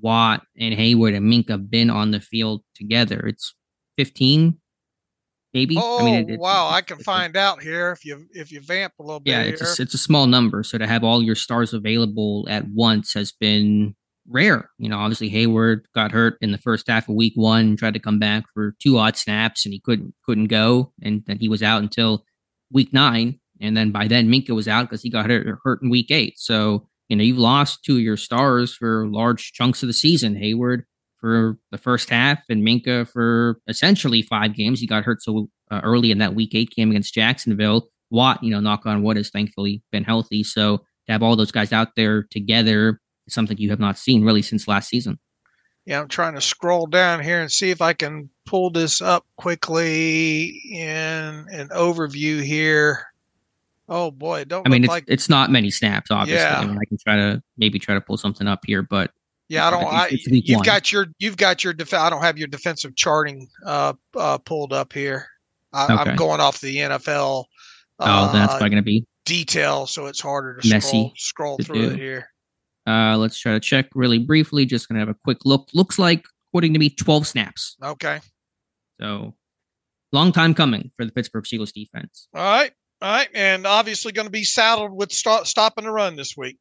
Watt 0.00 0.42
and 0.58 0.74
Heyward 0.74 1.16
and 1.16 1.32
Minkah 1.32 1.68
been 1.68 1.88
on 1.90 2.10
the 2.10 2.20
field 2.20 2.62
together? 2.74 3.26
It's 3.26 3.54
fifteen, 3.96 4.60
maybe. 5.54 5.76
Oh, 5.78 6.00
I 6.00 6.04
mean, 6.04 6.30
it, 6.30 6.36
oh, 6.38 6.42
wow! 6.42 6.68
I 6.68 6.82
can 6.82 6.98
find 6.98 7.36
out 7.36 7.62
here 7.62 7.90
if 7.92 8.04
you 8.04 8.26
if 8.32 8.52
you 8.52 8.60
vamp 8.60 8.92
a 9.00 9.02
little 9.02 9.20
bit. 9.20 9.30
Yeah, 9.30 9.42
it's 9.42 9.78
a, 9.78 9.82
it's 9.82 9.94
a 9.94 9.98
small 9.98 10.26
number. 10.26 10.62
So 10.62 10.78
to 10.78 10.86
have 10.86 11.02
all 11.02 11.22
your 11.22 11.34
stars 11.34 11.72
available 11.72 12.46
at 12.48 12.68
once 12.68 13.14
has 13.14 13.32
been 13.32 13.96
rare. 14.28 14.70
You 14.78 14.88
know, 14.88 14.98
obviously 14.98 15.30
Heyward 15.30 15.82
got 15.94 16.12
hurt 16.12 16.38
in 16.40 16.52
the 16.52 16.58
first 16.58 16.88
half 16.88 17.08
of 17.08 17.14
week 17.14 17.34
one, 17.36 17.76
tried 17.76 17.94
to 17.94 18.00
come 18.00 18.18
back 18.18 18.44
for 18.52 18.74
two 18.80 18.98
odd 18.98 19.16
snaps 19.16 19.64
and 19.64 19.72
he 19.72 19.80
couldn't 19.80 20.14
couldn't 20.24 20.46
go. 20.46 20.92
And 21.02 21.22
then 21.26 21.38
he 21.38 21.48
was 21.48 21.62
out 21.62 21.82
until 21.82 22.24
week 22.72 22.92
nine. 22.92 23.40
And 23.60 23.76
then 23.76 23.90
by 23.90 24.06
then 24.06 24.28
Minkah 24.28 24.50
was 24.50 24.68
out 24.68 24.82
because 24.82 25.02
he 25.02 25.10
got 25.10 25.30
hurt, 25.30 25.46
hurt 25.62 25.82
in 25.82 25.90
week 25.90 26.10
eight. 26.10 26.38
So, 26.38 26.88
you 27.08 27.16
know, 27.16 27.24
you've 27.24 27.38
lost 27.38 27.84
two 27.84 27.96
of 27.96 28.02
your 28.02 28.16
stars 28.16 28.74
for 28.74 29.06
large 29.08 29.52
chunks 29.52 29.82
of 29.82 29.86
the 29.86 29.92
season. 29.92 30.34
Heyward 30.34 30.82
for 31.18 31.56
the 31.70 31.78
first 31.78 32.10
half 32.10 32.40
and 32.48 32.62
Minkah 32.62 33.08
for 33.08 33.58
essentially 33.68 34.22
five 34.22 34.54
games. 34.54 34.80
He 34.80 34.86
got 34.86 35.04
hurt 35.04 35.22
so 35.22 35.48
uh, 35.70 35.80
early 35.82 36.10
in 36.10 36.18
that 36.18 36.34
week 36.34 36.54
eight 36.54 36.70
game 36.70 36.90
against 36.90 37.14
Jacksonville. 37.14 37.88
Watt, 38.10 38.42
you 38.42 38.50
know, 38.50 38.60
knock 38.60 38.86
on 38.86 39.02
wood, 39.02 39.16
has 39.16 39.30
thankfully 39.30 39.82
been 39.90 40.04
healthy. 40.04 40.44
So 40.44 40.78
to 41.06 41.12
have 41.12 41.22
all 41.22 41.36
those 41.36 41.52
guys 41.52 41.72
out 41.72 41.88
there 41.96 42.24
together 42.30 43.00
something 43.28 43.56
you 43.58 43.70
have 43.70 43.80
not 43.80 43.98
seen 43.98 44.24
really 44.24 44.42
since 44.42 44.68
last 44.68 44.88
season. 44.88 45.18
Yeah, 45.84 46.00
I'm 46.00 46.08
trying 46.08 46.34
to 46.34 46.40
scroll 46.40 46.86
down 46.86 47.22
here 47.22 47.40
and 47.40 47.50
see 47.50 47.70
if 47.70 47.80
I 47.80 47.92
can 47.92 48.28
pull 48.44 48.70
this 48.70 49.00
up 49.00 49.24
quickly 49.36 50.60
in 50.70 51.46
an 51.50 51.68
overview 51.68 52.42
here. 52.42 53.06
Oh 53.88 54.10
boy, 54.10 54.44
don't. 54.44 54.66
I 54.66 54.70
mean, 54.70 54.82
it's 54.82 54.90
like... 54.90 55.04
it's 55.06 55.28
not 55.28 55.50
many 55.50 55.70
snaps, 55.70 56.10
obviously. 56.10 56.42
Yeah. 56.42 56.58
I, 56.58 56.66
mean, 56.66 56.76
I 56.76 56.84
can 56.86 56.98
try 56.98 57.16
to 57.16 57.42
maybe 57.56 57.78
try 57.78 57.94
to 57.94 58.00
pull 58.00 58.16
something 58.16 58.48
up 58.48 58.60
here, 58.66 58.82
but 58.82 59.12
yeah, 59.48 59.68
I 59.68 59.70
don't. 59.70 59.84
I, 59.84 60.08
you've 60.10 60.56
one. 60.56 60.64
got 60.64 60.90
your 60.90 61.06
you've 61.20 61.36
got 61.36 61.62
your 61.62 61.72
def- 61.72 61.94
I 61.94 62.10
don't 62.10 62.22
have 62.22 62.36
your 62.36 62.48
defensive 62.48 62.96
charting 62.96 63.48
uh, 63.64 63.92
uh 64.16 64.38
pulled 64.38 64.72
up 64.72 64.92
here. 64.92 65.28
I, 65.72 65.86
i'm 65.86 66.16
going 66.16 66.40
off 66.40 66.60
the 66.60 66.76
NFL. 66.76 67.44
Uh, 67.98 68.28
oh, 68.28 68.32
that's 68.32 68.54
probably 68.54 68.70
going 68.70 68.82
to 68.82 68.82
be 68.82 69.06
detail, 69.24 69.86
so 69.86 70.06
it's 70.06 70.20
harder 70.20 70.58
to 70.60 70.68
messy 70.68 71.12
scroll, 71.16 71.58
scroll 71.58 71.58
through 71.58 71.88
do. 71.88 71.94
it 71.94 71.98
here. 71.98 72.28
Uh, 72.86 73.16
let's 73.18 73.38
try 73.38 73.52
to 73.52 73.60
check 73.60 73.86
really 73.94 74.18
briefly. 74.18 74.64
Just 74.64 74.88
gonna 74.88 75.00
have 75.00 75.08
a 75.08 75.16
quick 75.24 75.38
look. 75.44 75.68
Looks 75.74 75.98
like, 75.98 76.24
according 76.48 76.72
to 76.72 76.78
me, 76.78 76.90
12 76.90 77.26
snaps. 77.26 77.76
Okay. 77.82 78.20
So, 79.00 79.34
long 80.12 80.32
time 80.32 80.54
coming 80.54 80.90
for 80.96 81.04
the 81.04 81.12
Pittsburgh 81.12 81.44
Steelers 81.44 81.72
defense. 81.72 82.28
All 82.34 82.42
right, 82.42 82.72
all 83.02 83.12
right, 83.12 83.28
and 83.34 83.66
obviously 83.66 84.12
going 84.12 84.26
to 84.26 84.32
be 84.32 84.44
saddled 84.44 84.92
with 84.92 85.12
stop, 85.12 85.46
stopping 85.46 85.84
the 85.84 85.90
run 85.90 86.16
this 86.16 86.36
week. 86.36 86.58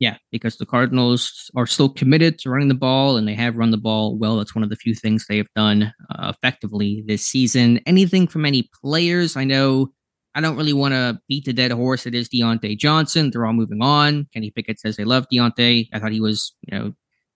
Yeah, 0.00 0.16
because 0.32 0.56
the 0.56 0.66
Cardinals 0.66 1.50
are 1.56 1.66
still 1.66 1.88
committed 1.88 2.38
to 2.40 2.50
running 2.50 2.68
the 2.68 2.74
ball, 2.74 3.16
and 3.16 3.26
they 3.26 3.34
have 3.34 3.56
run 3.56 3.70
the 3.70 3.76
ball 3.76 4.16
well. 4.16 4.36
That's 4.36 4.54
one 4.54 4.64
of 4.64 4.70
the 4.70 4.76
few 4.76 4.94
things 4.94 5.26
they 5.26 5.36
have 5.36 5.52
done 5.54 5.92
uh, 6.10 6.32
effectively 6.34 7.04
this 7.06 7.24
season. 7.24 7.80
Anything 7.86 8.26
from 8.26 8.44
any 8.44 8.68
players? 8.82 9.36
I 9.36 9.44
know 9.44 9.92
I 10.34 10.40
don't 10.40 10.56
really 10.56 10.72
want 10.72 10.94
to 10.94 11.20
beat 11.28 11.44
the 11.44 11.52
dead 11.52 11.70
horse 11.70 12.04
that 12.04 12.14
is 12.14 12.28
Diontae 12.28 12.76
Johnson. 12.76 13.30
They're 13.30 13.46
all 13.46 13.52
moving 13.52 13.82
on. 13.82 14.26
Kenny 14.32 14.50
Pickett 14.50 14.80
says 14.80 14.96
they 14.96 15.04
love 15.04 15.26
Diontae. 15.32 15.88
I 15.92 15.98
thought 15.98 16.12
he 16.12 16.20
was, 16.20 16.54
you 16.62 16.76
know, 16.76 16.92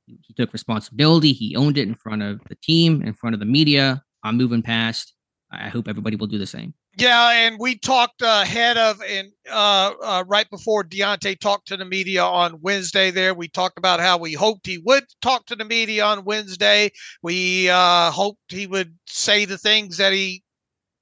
he 0.06 0.34
took 0.34 0.52
responsibility. 0.52 1.32
He 1.32 1.54
owned 1.54 1.78
it 1.78 1.87
in 1.87 1.94
front 1.94 2.22
of 2.22 2.40
the 2.48 2.56
team, 2.56 3.02
in 3.02 3.14
front 3.14 3.34
of 3.34 3.40
the 3.40 3.46
media. 3.46 4.02
I'm 4.24 4.37
moving 4.37 4.62
past. 4.62 5.14
I 5.50 5.68
hope 5.68 5.88
everybody 5.88 6.16
will 6.16 6.26
do 6.26 6.38
the 6.38 6.46
same. 6.46 6.74
Yeah, 6.98 7.30
and 7.30 7.61
we 7.61 7.78
talked 7.78 8.22
ahead 8.22 8.76
of 8.76 9.00
and 9.02 9.28
uh, 9.48 9.92
uh, 10.02 10.24
right 10.26 10.50
before 10.50 10.82
Diontae 10.82 11.38
talked 11.38 11.68
to 11.68 11.76
the 11.76 11.84
media 11.84 12.24
on 12.24 12.61
Wednesday. 12.61 13.12
There, 13.12 13.34
we 13.34 13.46
talked 13.46 13.78
about 13.78 14.00
how 14.00 14.18
we 14.18 14.32
hoped 14.32 14.66
he 14.66 14.78
would 14.78 15.04
talk 15.22 15.46
to 15.46 15.56
the 15.56 15.64
media 15.64 16.04
on 16.04 16.24
Wednesday. 16.24 16.90
We 17.22 17.70
uh, 17.70 18.11
hoped 18.11 18.40
he 18.48 18.66
would 18.66 18.98
say 19.06 19.44
the 19.44 19.58
things 19.58 19.98
that 19.98 20.12
he 20.12 20.42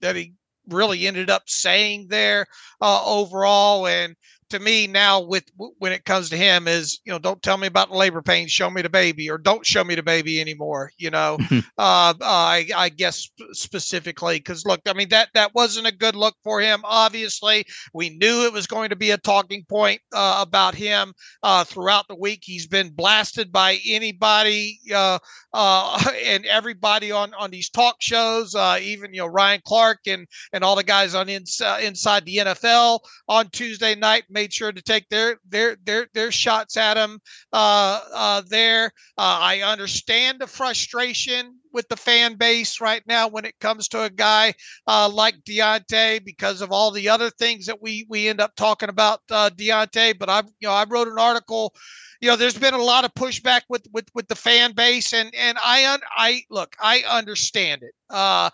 that 0.03 0.17
he 0.17 0.35
really 0.69 1.07
ended 1.07 1.31
up 1.31 1.49
saying 1.49 2.09
there 2.09 2.47
uh, 2.81 3.03
overall. 3.05 3.87
And 3.87 4.17
to 4.51 4.59
me 4.59 4.87
now 4.87 5.21
with 5.21 5.45
when 5.79 5.93
it 5.93 6.05
comes 6.05 6.31
to 6.31 6.37
him 6.37 6.69
is 6.69 7.01
you 7.05 7.13
know 7.13 7.19
don't 7.19 7.43
tell 7.43 7.57
me 7.57 7.67
about 7.67 7.91
the 7.91 7.97
labor 7.97 8.23
pains 8.23 8.51
show 8.51 8.71
me 8.71 8.83
the 8.83 8.89
baby 8.89 9.31
or 9.31 9.39
don't 9.39 9.67
show 9.67 9.85
me 9.85 9.95
the 9.95 10.03
baby 10.03 10.41
anymore 10.41 10.91
you 10.99 11.11
know? 11.11 11.39
Uh, 11.79 12.15
uh, 12.21 12.25
I, 12.25 12.67
I 12.75 12.89
guess 12.89 13.29
specifically 13.53 14.39
because 14.39 14.65
look 14.65 14.81
i 14.87 14.93
mean 14.95 15.09
that 15.11 15.29
that 15.35 15.55
wasn't 15.55 15.87
a 15.87 15.93
good 15.93 16.17
look 16.17 16.35
for 16.43 16.61
him 16.61 16.81
obviously. 16.85 17.67
We 17.93 18.11
knew 18.11 18.45
it 18.45 18.53
was 18.53 18.67
going 18.67 18.91
to 18.91 18.97
be 18.97 19.11
a 19.11 19.19
talking 19.19 19.65
point 19.69 20.01
uh, 20.13 20.39
about 20.41 20.75
him 20.75 21.13
uh, 21.43 21.65
throughout 21.65 22.09
the 22.09 22.17
week. 22.17 22.41
He's 22.43 22.67
been 22.67 22.91
blasted 22.91 23.53
by 23.53 23.79
anybody 23.87 24.79
uh, 24.95 25.19
uh, 25.53 26.03
and 26.25 26.45
everybody 26.47 27.13
on 27.13 27.35
on 27.35 27.51
these 27.51 27.71
talk 27.71 27.97
shows 28.01 28.55
even 28.81 29.13
you 29.13 29.21
know 29.21 29.27
ryan 29.27 29.61
clark 29.65 29.99
and 30.07 30.27
and 30.53 30.65
all 30.65 30.77
the 30.77 30.83
guys 30.83 31.15
on 31.15 31.29
ins- 31.29 31.61
inside 31.83 32.25
the 32.25 32.37
nfl 32.37 32.99
on 33.29 33.49
tuesday 33.51 33.95
night 33.95 34.25
made 34.37 34.53
sure 34.53 34.71
to 34.71 34.83
take 34.83 35.09
their 35.09 35.39
their 35.49 35.79
their 35.85 36.09
their 36.13 36.31
shots 36.31 36.77
at 36.77 36.99
him 36.99 37.19
uh, 37.55 38.01
uh, 38.13 38.43
there. 38.51 38.93
Uh, 39.17 39.39
I 39.41 39.63
understand 39.63 40.39
the 40.39 40.47
frustration 40.47 41.59
with 41.73 41.89
the 41.89 41.97
fan 41.97 42.35
base 42.35 42.79
right 42.79 43.03
now 43.07 43.29
when 43.29 43.47
it 43.47 43.59
comes 43.61 43.89
to 43.89 44.03
a 44.03 44.11
guy 44.11 44.53
uh, 44.87 45.09
like 45.09 45.37
Diontae 45.49 46.23
because 46.23 46.61
of 46.61 46.71
all 46.71 46.91
the 46.91 47.09
other 47.09 47.31
things 47.31 47.65
that 47.65 47.81
we 47.81 48.07
we 48.11 48.29
end 48.29 48.43
up 48.43 48.55
talking 48.57 48.91
about 48.91 49.21
uh, 49.31 49.49
Diontae. 49.49 50.19
But 50.19 50.29
I 50.29 50.43
you 50.61 50.69
know 50.69 50.73
I 50.73 50.85
wrote 50.87 51.09
an 51.09 51.19
article. 51.19 51.73
You 52.21 52.29
know, 52.29 52.37
there's 52.37 52.59
been 52.59 52.75
a 52.75 52.91
lot 52.93 53.07
of 53.07 53.15
pushback 53.15 53.63
with 53.71 53.87
with 53.91 54.07
with 54.15 54.29
the 54.29 54.35
fan 54.35 54.73
base, 54.75 55.15
and 55.15 55.35
and 55.35 55.57
I 55.65 55.87
un, 55.95 56.01
I 56.15 56.43
look, 56.51 56.77
I 56.79 57.05
understand 57.09 57.83
it. 57.83 57.95
Uh, 58.11 58.51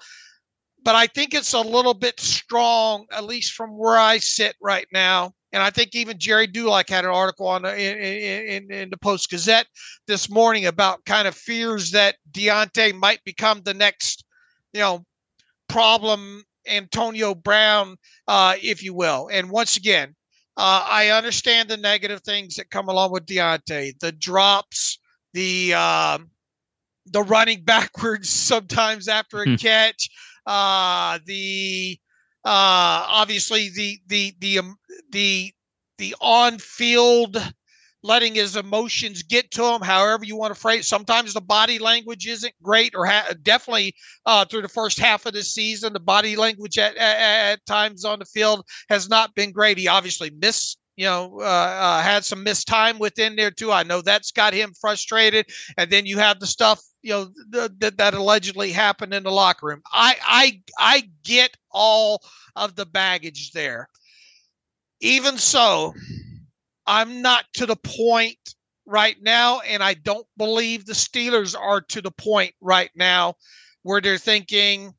but 0.85 0.95
I 0.95 1.07
think 1.07 1.35
it's 1.35 1.55
a 1.55 1.61
little 1.61 1.95
bit 1.95 2.21
strong, 2.21 3.07
at 3.13 3.25
least 3.25 3.53
from 3.53 3.79
where 3.79 3.99
I 3.99 4.19
sit 4.19 4.55
right 4.61 4.87
now, 4.93 5.33
and 5.53 5.63
I 5.63 5.71
think 5.71 5.95
even 5.95 6.19
Gerry 6.19 6.47
Dulac 6.47 6.89
had 6.89 7.05
an 7.05 7.11
article 7.11 7.47
on 7.47 7.63
the, 7.63 7.77
in, 7.79 8.67
in, 8.69 8.73
in 8.73 8.91
the 8.91 8.97
Post 8.97 9.31
Gazette 9.31 9.67
this 10.07 10.31
morning 10.31 10.67
about 10.67 11.05
kind 11.05 11.29
of 11.29 11.35
fears 11.35 11.91
that 11.91 12.17
Diontae 12.31 12.95
might 12.95 13.23
become 13.25 13.61
the 13.63 13.75
next, 13.75 14.25
you 14.73 14.81
know, 14.81 15.05
problem 15.69 16.43
Antonio 16.67 17.35
Brown, 17.35 17.97
uh, 18.29 18.55
if 18.63 18.83
you 18.83 18.95
will. 18.95 19.29
And 19.31 19.51
once 19.51 19.77
again, 19.77 20.15
uh, 20.57 20.87
I 20.89 21.09
understand 21.09 21.69
the 21.69 21.77
negative 21.77 22.23
things 22.23 22.57
that 22.57 22.71
come 22.71 22.89
along 22.89 23.13
with 23.13 23.27
Diontae, 23.27 23.99
the 24.01 24.13
drops, 24.13 24.99
the 25.33 25.75
um, 25.75 26.31
the 27.07 27.23
running 27.23 27.63
backwards 27.65 28.31
sometimes 28.31 29.09
after 29.09 29.43
a 29.43 29.45
hmm. 29.51 29.55
catch, 29.57 30.09
uh, 30.47 31.19
the 31.27 31.99
uh, 32.45 33.07
obviously 33.09 33.71
the 33.71 33.99
the 34.09 34.35
the 34.41 34.59
um, 34.59 34.77
the 35.11 35.53
the 35.99 36.15
on 36.21 36.59
field 36.59 37.37
letting 38.05 38.35
his 38.35 38.57
emotions 38.57 39.23
get 39.23 39.51
to 39.53 39.65
him 39.65 39.81
however 39.81 40.25
you 40.25 40.37
want 40.37 40.53
to 40.53 40.61
phrase 40.61 40.89
sometimes 40.89 41.35
the 41.35 41.41
body 41.41 41.79
language 41.79 42.27
isn't 42.27 42.55
great 42.61 42.93
or 42.97 43.07
ha- 43.07 43.33
definitely 43.43 43.95
uh, 44.27 44.45
through 44.45 44.63
the 44.63 44.69
first 44.69 44.99
half 44.99 45.25
of 45.25 45.33
the 45.33 45.43
season 45.43 45.93
the 45.93 46.01
body 46.01 46.35
language 46.35 46.79
at, 46.79 46.97
at, 46.97 47.17
at, 47.53 47.67
times 47.67 48.05
on 48.05 48.19
the 48.19 48.25
field 48.25 48.65
has 48.89 49.09
not 49.09 49.35
been 49.35 49.53
great. 49.53 49.79
He 49.79 49.89
obviously 49.89 50.31
missed 50.31 50.79
you 50.97 51.05
know 51.05 51.39
uh, 51.41 51.45
uh, 51.45 52.03
had 52.03 52.25
some 52.25 52.43
missed 52.43 52.67
time 52.67 52.99
within 52.99 53.37
there 53.37 53.51
too. 53.51 53.73
I 53.73 53.83
know 53.83 54.03
that's 54.03 54.33
got 54.33 54.53
him 54.53 54.73
frustrated. 54.81 55.47
And 55.77 55.91
then 55.91 56.07
you 56.07 56.19
have 56.19 56.41
the 56.41 56.47
stuff 56.47 56.81
you 57.03 57.13
know 57.13 57.31
that 57.81 57.99
that 57.99 58.15
allegedly 58.15 58.73
happened 58.73 59.13
in 59.13 59.23
the 59.23 59.31
locker 59.33 59.67
room. 59.67 59.83
I 59.93 60.17
i 60.27 60.63
i 60.79 61.09
get 61.25 61.57
all 61.71 62.23
of 62.57 62.77
the 62.77 62.87
baggage 62.87 63.53
there. 63.53 63.89
Even 65.01 65.37
so, 65.37 65.95
I'm 66.87 67.23
not 67.23 67.45
to 67.55 67.67
the 67.67 67.77
point 67.77 68.55
right 68.87 69.17
now, 69.21 69.61
and 69.61 69.83
I 69.83 69.95
don't 69.95 70.27
believe 70.37 70.85
the 70.85 70.93
Steelers 70.93 71.59
are 71.59 71.81
to 71.81 72.01
the 72.01 72.11
point 72.11 72.55
right 72.61 72.91
now 72.95 73.35
where 73.83 74.01
they're 74.01 74.19
thinking 74.19 74.95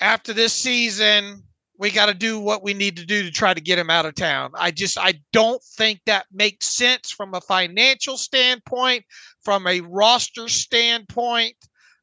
after 0.00 0.32
this 0.32 0.52
season, 0.52 1.42
we 1.78 1.90
got 1.90 2.06
to 2.06 2.14
do 2.14 2.40
what 2.40 2.62
we 2.62 2.74
need 2.74 2.96
to 2.96 3.06
do 3.06 3.22
to 3.22 3.30
try 3.30 3.52
to 3.54 3.60
get 3.60 3.78
him 3.78 3.90
out 3.90 4.06
of 4.06 4.14
town. 4.14 4.52
I 4.54 4.70
just 4.70 4.98
I 4.98 5.14
don't 5.32 5.62
think 5.76 6.00
that 6.06 6.26
makes 6.32 6.68
sense 6.68 7.10
from 7.10 7.34
a 7.34 7.40
financial 7.40 8.16
standpoint, 8.16 9.04
from 9.42 9.66
a 9.66 9.80
roster 9.80 10.48
standpoint. 10.48 11.56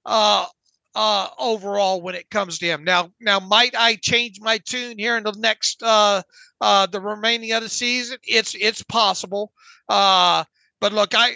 Uh, 0.05 0.45
uh, 0.95 1.27
overall 1.39 2.01
when 2.01 2.15
it 2.15 2.29
comes 2.29 2.59
to 2.59 2.67
him. 2.67 2.83
Now, 2.83 3.11
now 3.19 3.39
might 3.39 3.75
I 3.75 3.95
change 3.95 4.39
my 4.39 4.59
tune 4.59 4.99
here 4.99 5.17
in 5.17 5.23
the 5.23 5.33
next 5.37 5.81
uh, 5.81 6.21
uh, 6.61 6.85
the 6.87 7.01
remaining 7.01 7.51
of 7.53 7.63
the 7.63 7.69
season? 7.69 8.17
It's 8.23 8.55
it's 8.55 8.83
possible. 8.83 9.51
Uh, 9.89 10.43
but 10.79 10.93
look, 10.93 11.13
I 11.15 11.35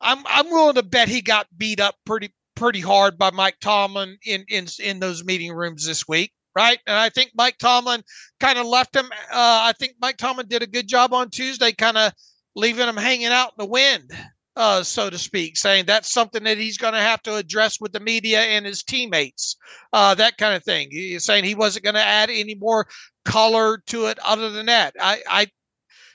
I'm 0.00 0.24
I'm 0.26 0.50
willing 0.50 0.74
to 0.74 0.82
bet 0.82 1.08
he 1.08 1.20
got 1.20 1.46
beat 1.56 1.80
up 1.80 1.94
pretty 2.04 2.32
pretty 2.54 2.80
hard 2.80 3.18
by 3.18 3.30
Mike 3.30 3.58
Tomlin 3.60 4.18
in 4.24 4.44
in 4.48 4.66
in 4.80 5.00
those 5.00 5.24
meeting 5.24 5.52
rooms 5.52 5.86
this 5.86 6.08
week. 6.08 6.32
Right. 6.58 6.80
And 6.88 6.96
I 6.96 7.08
think 7.08 7.30
Mike 7.36 7.56
Tomlin 7.58 8.02
kind 8.40 8.58
of 8.58 8.66
left 8.66 8.96
him. 8.96 9.06
Uh, 9.06 9.62
I 9.62 9.72
think 9.78 9.92
Mike 10.00 10.16
Tomlin 10.16 10.48
did 10.48 10.60
a 10.60 10.66
good 10.66 10.88
job 10.88 11.14
on 11.14 11.30
Tuesday, 11.30 11.70
kind 11.70 11.96
of 11.96 12.12
leaving 12.56 12.88
him 12.88 12.96
hanging 12.96 13.28
out 13.28 13.52
in 13.56 13.64
the 13.64 13.70
wind 13.70 14.10
uh, 14.56 14.82
so 14.82 15.08
to 15.08 15.16
speak, 15.16 15.56
saying 15.56 15.84
that's 15.86 16.12
something 16.12 16.42
that 16.42 16.58
he's 16.58 16.76
going 16.76 16.94
to 16.94 16.98
have 16.98 17.22
to 17.22 17.36
address 17.36 17.80
with 17.80 17.92
the 17.92 18.00
media 18.00 18.40
and 18.40 18.66
his 18.66 18.82
teammates, 18.82 19.54
uh, 19.92 20.16
that 20.16 20.36
kind 20.36 20.56
of 20.56 20.64
thing. 20.64 20.88
He's 20.90 21.24
saying 21.24 21.44
he 21.44 21.54
wasn't 21.54 21.84
going 21.84 21.94
to 21.94 22.02
add 22.02 22.28
any 22.28 22.56
more 22.56 22.88
color 23.24 23.78
to 23.86 24.06
it 24.06 24.18
other 24.24 24.50
than 24.50 24.66
that. 24.66 24.94
I, 25.00 25.22
I, 25.30 25.46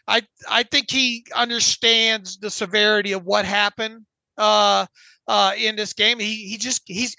I, 0.10 0.22
I 0.52 0.64
think 0.64 0.92
he 0.92 1.26
understands 1.34 2.38
the 2.38 2.50
severity 2.50 3.14
of 3.14 3.24
what 3.24 3.46
happened 3.46 4.06
uh, 4.38 4.88
uh, 5.26 5.54
in 5.58 5.78
this 5.78 5.94
game. 5.94 6.20
He, 6.20 6.50
he 6.50 6.58
just 6.58 6.82
he's 6.86 7.16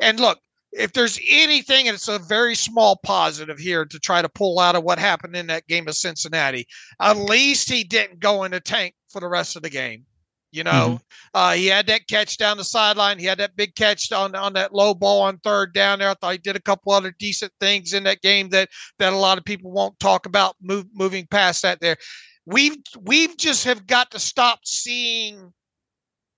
and 0.00 0.18
look, 0.18 0.38
if 0.72 0.92
there's 0.92 1.20
anything, 1.28 1.88
and 1.88 1.94
it's 1.94 2.08
a 2.08 2.18
very 2.18 2.54
small 2.54 2.96
positive 2.96 3.58
here 3.58 3.84
to 3.84 3.98
try 3.98 4.22
to 4.22 4.28
pull 4.28 4.58
out 4.58 4.74
of 4.74 4.84
what 4.84 4.98
happened 4.98 5.36
in 5.36 5.46
that 5.48 5.66
game 5.66 5.86
of 5.86 5.94
Cincinnati, 5.94 6.66
at 7.00 7.16
least 7.16 7.70
he 7.70 7.84
didn't 7.84 8.20
go 8.20 8.44
in 8.44 8.54
a 8.54 8.60
tank 8.60 8.94
for 9.08 9.20
the 9.20 9.28
rest 9.28 9.56
of 9.56 9.62
the 9.62 9.70
game. 9.70 10.04
You 10.50 10.64
know, 10.64 10.70
mm-hmm. 10.70 10.96
uh, 11.32 11.52
he 11.52 11.66
had 11.66 11.86
that 11.86 12.08
catch 12.08 12.36
down 12.36 12.58
the 12.58 12.64
sideline. 12.64 13.18
He 13.18 13.24
had 13.24 13.38
that 13.38 13.56
big 13.56 13.74
catch 13.74 14.12
on 14.12 14.34
on 14.34 14.52
that 14.52 14.74
low 14.74 14.92
ball 14.92 15.22
on 15.22 15.38
third 15.38 15.72
down 15.72 15.98
there. 15.98 16.10
I 16.10 16.14
thought 16.14 16.32
he 16.32 16.38
did 16.38 16.56
a 16.56 16.60
couple 16.60 16.92
other 16.92 17.14
decent 17.18 17.52
things 17.58 17.94
in 17.94 18.04
that 18.04 18.20
game 18.20 18.50
that 18.50 18.68
that 18.98 19.14
a 19.14 19.16
lot 19.16 19.38
of 19.38 19.46
people 19.46 19.70
won't 19.70 19.98
talk 19.98 20.26
about. 20.26 20.56
Move, 20.60 20.84
moving 20.92 21.26
past 21.26 21.62
that, 21.62 21.80
there, 21.80 21.96
we've 22.44 22.76
we've 23.00 23.34
just 23.38 23.64
have 23.64 23.86
got 23.86 24.10
to 24.10 24.18
stop 24.18 24.60
seeing 24.66 25.54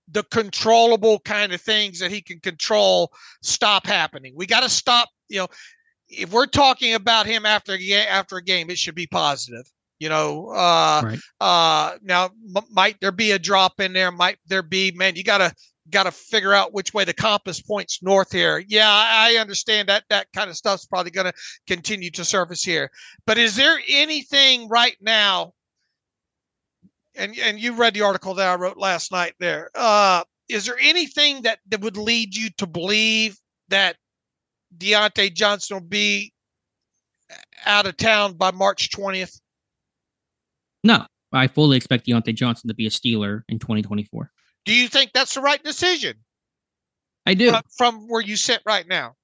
the 0.08 0.22
controllable 0.24 1.18
kind 1.20 1.52
of 1.52 1.60
things 1.60 1.98
that 1.98 2.10
he 2.10 2.20
can 2.20 2.40
control 2.40 3.12
stop 3.42 3.86
happening. 3.86 4.34
We 4.36 4.46
got 4.46 4.62
to 4.62 4.68
stop. 4.68 5.08
You 5.28 5.40
know, 5.40 5.48
if 6.08 6.32
we're 6.32 6.46
talking 6.46 6.94
about 6.94 7.26
him 7.26 7.46
after 7.46 7.76
after 8.08 8.36
a 8.36 8.42
game, 8.42 8.70
it 8.70 8.78
should 8.78 8.94
be 8.94 9.06
positive. 9.06 9.64
You 9.98 10.08
know, 10.08 10.48
uh, 10.48 11.02
right. 11.04 11.18
uh, 11.40 11.96
now 12.02 12.24
m- 12.24 12.64
might 12.70 13.00
there 13.00 13.12
be 13.12 13.30
a 13.30 13.38
drop 13.38 13.80
in 13.80 13.92
there? 13.92 14.10
Might 14.10 14.38
there 14.46 14.62
be? 14.62 14.92
Man, 14.92 15.16
you 15.16 15.24
gotta 15.24 15.54
got 15.90 16.04
to 16.04 16.10
figure 16.10 16.54
out 16.54 16.72
which 16.72 16.94
way 16.94 17.04
the 17.04 17.12
compass 17.12 17.60
points 17.60 18.02
north 18.02 18.32
here. 18.32 18.62
Yeah, 18.68 18.88
I 18.88 19.36
understand 19.36 19.88
that 19.88 20.04
that 20.08 20.28
kind 20.34 20.48
of 20.50 20.56
stuff's 20.56 20.86
probably 20.86 21.10
going 21.10 21.26
to 21.26 21.32
continue 21.66 22.10
to 22.12 22.24
surface 22.24 22.62
here. 22.62 22.90
But 23.26 23.38
is 23.38 23.56
there 23.56 23.78
anything 23.88 24.68
right 24.68 24.96
now? 25.00 25.52
And 27.16 27.37
and 27.38 27.61
you 27.61 27.74
read 27.74 27.94
the 27.94 28.03
article 28.03 28.35
that 28.35 28.48
I 28.48 28.55
wrote 28.55 28.77
last 28.77 29.12
night. 29.12 29.35
There, 29.38 29.70
uh, 29.74 30.24
is 30.48 30.66
there 30.66 30.79
anything 30.81 31.42
that 31.42 31.61
that 31.68 31.81
would 31.81 31.96
lead 31.96 32.35
you 32.35 32.50
to 32.59 32.66
believe 32.66 33.38
that 33.68 33.96
Diontae 34.77 35.33
Johnson 35.33 35.77
will 35.77 35.88
be 35.88 36.33
out 37.64 37.87
of 37.87 37.96
town 37.96 38.35
by 38.35 38.50
March 38.50 38.90
twentieth? 38.90 39.40
No, 40.83 41.07
I 41.33 41.46
fully 41.46 41.77
expect 41.77 42.07
Diontae 42.07 42.35
Johnson 42.35 42.68
to 42.68 42.74
be 42.74 42.87
a 42.87 42.90
Steeler 42.90 43.42
in 43.48 43.59
2024. 43.59 44.31
Do 44.64 44.74
you 44.74 44.88
think 44.88 45.12
that's 45.12 45.35
the 45.35 45.40
right 45.40 45.62
decision? 45.62 46.16
I 47.27 47.35
do. 47.35 47.55
From 47.77 48.07
where 48.09 48.20
you 48.20 48.37
sit 48.37 48.61
right 48.66 48.87
now. 48.87 49.14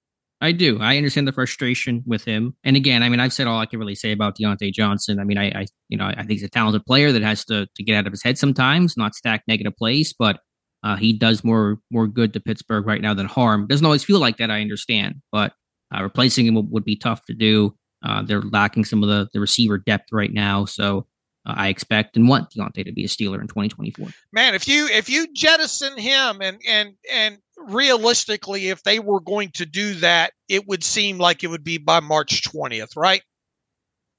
I 0.41 0.53
do. 0.53 0.79
I 0.81 0.97
understand 0.97 1.29
the 1.29 1.33
frustration 1.33 2.03
with 2.07 2.25
him. 2.25 2.57
And 2.65 2.75
again, 2.75 3.03
I 3.03 3.11
mean, 3.11 3.21
I've 3.21 3.33
said 3.33 3.47
all 3.47 3.59
I 3.59 3.67
can 3.67 3.79
really 3.79 3.95
say 3.95 4.13
about 4.13 4.39
Diontae 4.39 4.73
Johnson. 4.73 5.21
I 5.21 5.25
mean, 5.25 5.37
I, 5.37 5.51
I 5.51 5.67
you 5.89 5.99
know, 5.99 6.07
I 6.07 6.15
think 6.15 6.31
he's 6.31 6.43
a 6.43 6.49
talented 6.49 6.87
player 6.87 7.13
that 7.13 7.23
has 7.23 7.45
to 7.47 7.67
to 7.75 7.83
get 7.83 7.97
out 7.97 8.07
of 8.07 8.13
his 8.13 8.23
head 8.23 8.39
sometimes, 8.39 8.97
not 8.97 9.15
stack 9.15 9.43
negative 9.47 9.77
plays, 9.77 10.15
but 10.19 10.41
uh, 10.83 10.97
he 10.97 11.13
does 11.13 11.45
more 11.45 11.79
more 11.91 12.07
good 12.07 12.33
to 12.33 12.41
Pittsburgh 12.41 12.87
right 12.87 13.03
now 13.03 13.13
than 13.13 13.27
harm. 13.27 13.67
Doesn't 13.67 13.85
always 13.85 14.05
feel 14.05 14.19
like 14.19 14.39
that. 14.39 14.51
I 14.51 14.63
understand, 14.63 15.17
but 15.31 15.53
uh, 15.95 16.03
replacing 16.03 16.47
him 16.47 16.55
would, 16.55 16.71
would, 16.71 16.85
be 16.85 16.97
tough 16.97 17.25
to 17.27 17.35
do. 17.35 17.75
Uh, 18.03 18.23
they're 18.23 18.41
lacking 18.41 18.85
some 18.85 19.03
of 19.03 19.09
the 19.09 19.29
the 19.35 19.41
receiver 19.41 19.77
depth 19.77 20.11
right 20.11 20.33
now, 20.33 20.65
so 20.65 21.07
uh, 21.47 21.55
I 21.57 21.69
expect 21.69 22.17
and 22.17 22.29
want 22.29 22.51
Diontae 22.51 22.85
to 22.85 22.93
be 22.93 23.05
a 23.05 23.09
Steeler 23.09 23.41
in 23.41 23.47
2024. 23.49 24.09
Man, 24.33 24.55
if 24.55 24.69
you 24.69 24.87
if 24.89 25.09
you 25.09 25.27
jettison 25.35 25.97
him 25.97 26.41
and 26.43 26.61
and 26.67 26.95
and 27.11 27.39
realistically, 27.57 28.69
if 28.69 28.83
they 28.83 28.99
were 28.99 29.21
going 29.21 29.51
to 29.55 29.67
do 29.67 29.95
that, 29.95 30.33
it 30.49 30.67
would 30.67 30.85
seem 30.85 31.19
like 31.19 31.43
it 31.45 31.49
would 31.49 31.65
be 31.65 31.79
by 31.79 32.01
March 32.01 32.43
20th, 32.49 32.97
right? 32.97 33.23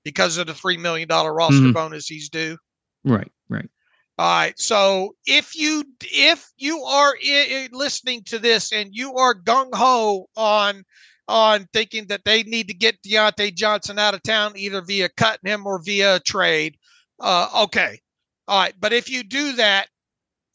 because 0.04 0.38
of 0.38 0.48
the 0.48 0.54
three 0.56 0.78
million 0.78 1.08
dollar 1.08 1.32
roster 1.32 1.62
Mhm. 1.68 1.74
bonus 1.74 2.08
he's 2.08 2.28
due. 2.28 2.58
Right, 3.04 3.32
right. 3.50 3.70
All 4.18 4.26
right. 4.36 4.60
So 4.60 5.16
if 5.28 5.56
you 5.56 5.84
if 6.02 6.44
you 6.58 6.82
are 6.84 7.16
i- 7.24 7.70
listening 7.72 8.24
to 8.24 8.40
this 8.40 8.72
and 8.74 8.90
you 8.92 9.14
are 9.18 9.36
gung 9.36 9.70
ho 9.76 10.26
on 10.36 10.84
on 11.28 11.68
thinking 11.72 12.08
that 12.08 12.26
they 12.26 12.42
need 12.42 12.68
to 12.70 12.74
get 12.74 13.02
Diontae 13.04 13.54
Johnson 13.54 14.00
out 14.00 14.16
of 14.16 14.24
town 14.24 14.54
either 14.56 14.82
via 14.82 15.08
cutting 15.08 15.52
him 15.52 15.68
or 15.68 15.80
via 15.84 16.16
a 16.16 16.20
trade, 16.20 16.78
uh, 17.22 17.64
okay. 17.64 18.00
All 18.48 18.60
right. 18.60 18.74
But 18.80 18.94
if 18.94 19.10
you 19.10 19.24
do 19.24 19.54
that, 19.54 19.88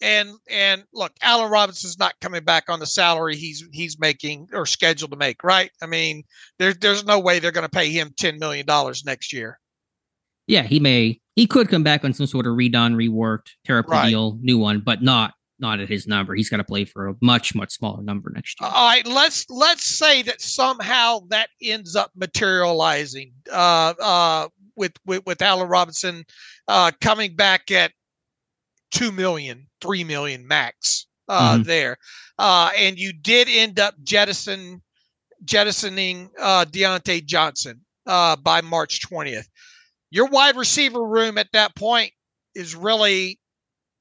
and 0.03 0.31
and 0.51 0.85
look, 0.93 1.13
Allen 1.23 1.51
Robinson's 1.51 1.99
not 1.99 2.15
coming 2.21 2.45
back 2.45 2.65
on 2.69 2.81
the 2.81 2.87
salary 2.87 3.37
he's 3.37 3.65
he's 3.73 3.99
making 3.99 4.49
or 4.53 4.67
scheduled 4.67 5.11
to 5.13 5.17
make, 5.17 5.43
right? 5.43 5.71
I 5.83 5.87
mean, 5.87 6.25
there's 6.59 6.77
there's 6.79 7.05
no 7.05 7.19
way 7.19 7.39
they're 7.39 7.51
going 7.51 7.63
to 7.63 7.71
pay 7.71 7.91
him 7.91 8.13
ten 8.17 8.39
million 8.39 8.67
dollars 8.67 9.05
next 9.05 9.33
year. 9.33 9.59
Yeah, 10.47 10.63
he 10.63 10.81
may 10.81 11.21
he 11.35 11.47
could 11.47 11.69
come 11.69 11.83
back 11.83 12.05
on 12.05 12.13
some 12.13 12.27
sort 12.27 12.47
of 12.47 12.53
redone, 12.53 12.95
reworked, 12.95 13.49
up 13.71 13.89
Right. 13.89 14.11
deal, 14.11 14.39
new 14.43 14.59
one, 14.59 14.81
but 14.81 15.03
not 15.03 15.33
not 15.59 15.81
at 15.81 15.89
his 15.89 16.07
number. 16.07 16.35
He's 16.35 16.51
got 16.51 16.59
to 16.59 16.65
play 16.65 16.85
for 16.85 17.09
a 17.09 17.15
much 17.23 17.55
much 17.55 17.73
smaller 17.73 18.03
number 18.03 18.31
next 18.31 18.61
year. 18.61 18.69
All 18.69 18.89
right, 18.89 19.07
let's 19.07 19.49
let's 19.49 19.85
say 19.85 20.23
that 20.23 20.41
somehow 20.41 21.21
that 21.29 21.49
ends 21.63 21.97
up 21.97 22.11
materializing 22.15 23.33
uh, 23.51 23.95
uh, 24.01 24.49
with, 24.77 24.93
with 25.07 25.25
with 25.27 25.43
Allen 25.43 25.69
Robinson 25.69 26.25
uh, 26.69 26.91
coming 27.01 27.35
back 27.35 27.71
at 27.71 27.93
two 28.91 29.11
million, 29.13 29.67
three 29.81 30.05
million 30.05 30.47
max 30.47 31.07
uh, 31.29 31.57
Mhm. 31.59 31.65
there, 31.65 31.97
uh, 32.39 32.71
and 32.77 32.99
you 32.99 33.13
did 33.13 33.49
end 33.51 33.81
up 33.81 33.95
jettison 34.03 34.83
jettisoning 35.45 36.31
uh, 36.41 36.65
Diontae 36.65 37.25
Johnson 37.25 37.81
uh, 38.07 38.37
by 38.37 38.61
March 38.61 39.01
twentieth. 39.03 39.49
Your 40.11 40.27
wide 40.27 40.57
receiver 40.57 41.05
room 41.05 41.37
at 41.39 41.49
that 41.53 41.75
point 41.77 42.13
is 42.55 42.75
really 42.77 43.39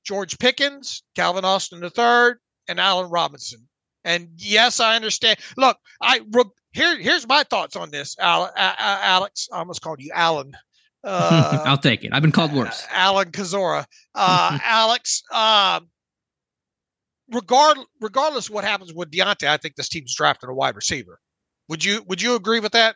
George 0.05 0.37
Pickens, 0.37 1.03
Calvin 1.15 1.43
Austin 1.45 1.83
III, 1.83 2.35
and 2.67 2.79
Allen 2.79 3.09
Robinson. 3.09 3.67
And 4.03 4.29
yes, 4.37 4.79
I 4.79 4.95
understand. 4.95 5.39
Look, 5.57 5.77
I 5.99 6.21
re- 6.31 6.43
here 6.73 6.97
here's 6.99 7.27
my 7.27 7.41
thoughts 7.43 7.75
on 7.75 7.89
this, 7.89 8.15
Al, 8.19 8.43
A- 8.45 8.49
A- 8.55 9.03
Alex. 9.03 9.49
I 9.51 9.57
almost 9.57 9.81
called 9.81 9.99
you 9.99 10.11
Alan. 10.13 10.53
Uh, 11.05 11.61
I'll 11.65 11.77
take 11.77 12.03
it. 12.03 12.11
I've 12.11 12.21
been 12.21 12.31
called 12.31 12.53
worse. 12.53 12.85
Alan 12.91 13.31
Kozora. 13.31 13.85
Uh, 14.13 14.59
Alex, 14.63 15.21
um, 15.31 15.87
regard, 17.31 17.77
regardless 18.01 18.47
of 18.47 18.55
what 18.55 18.63
happens 18.63 18.93
with 18.93 19.11
Diontae, 19.11 19.47
I 19.47 19.57
think 19.57 19.75
this 19.75 19.89
team's 19.89 20.15
drafting 20.15 20.49
a 20.49 20.53
wide 20.53 20.75
receiver. 20.75 21.19
Would 21.69 21.83
you 21.83 22.03
Would 22.07 22.21
you 22.21 22.35
agree 22.35 22.59
with 22.59 22.73
that? 22.73 22.95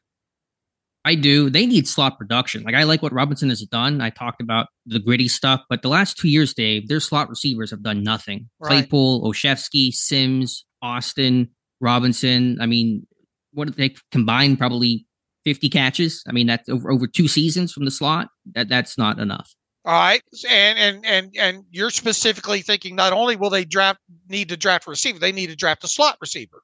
I 1.05 1.15
do. 1.15 1.49
They 1.49 1.65
need 1.65 1.87
slot 1.87 2.17
production. 2.17 2.63
Like 2.63 2.75
I 2.75 2.83
like 2.83 3.01
what 3.01 3.13
Robinson 3.13 3.49
has 3.49 3.61
done. 3.61 4.01
I 4.01 4.09
talked 4.09 4.41
about 4.41 4.67
the 4.85 4.99
gritty 4.99 5.27
stuff, 5.27 5.61
but 5.69 5.81
the 5.81 5.87
last 5.87 6.17
two 6.17 6.27
years, 6.27 6.53
Dave, 6.53 6.87
their 6.87 6.99
slot 6.99 7.29
receivers 7.29 7.71
have 7.71 7.81
done 7.81 8.03
nothing. 8.03 8.49
Right. 8.59 8.69
Claypool, 8.69 9.23
Olszewski, 9.23 9.93
Sims, 9.93 10.65
Austin, 10.81 11.49
Robinson. 11.79 12.59
I 12.61 12.65
mean, 12.65 13.07
what 13.53 13.65
did 13.65 13.77
they 13.77 13.95
combine? 14.11 14.57
Probably 14.57 15.05
fifty 15.49 15.69
catches. 15.69 16.23
I 16.27 16.31
mean, 16.31 16.47
that's 16.47 16.69
over 16.69 16.91
over 16.91 17.07
two 17.07 17.27
seasons 17.27 17.71
from 17.73 17.85
the 17.85 17.91
slot. 17.91 18.29
That 18.53 18.69
that's 18.69 18.97
not 18.97 19.19
enough. 19.19 19.53
All 19.85 19.93
right, 19.93 20.21
and 20.49 20.77
and 20.77 21.05
and 21.05 21.31
and 21.38 21.63
you're 21.71 21.89
specifically 21.89 22.62
thinking 22.62 22.95
not 22.95 23.13
only 23.13 23.35
will 23.35 23.49
they 23.49 23.65
draft 23.65 23.99
need 24.27 24.49
to 24.49 24.57
draft 24.57 24.88
a 24.88 24.89
receiver, 24.91 25.19
they 25.19 25.31
need 25.31 25.47
to 25.47 25.55
draft 25.55 25.83
a 25.83 25.88
slot 25.88 26.17
receiver. 26.21 26.62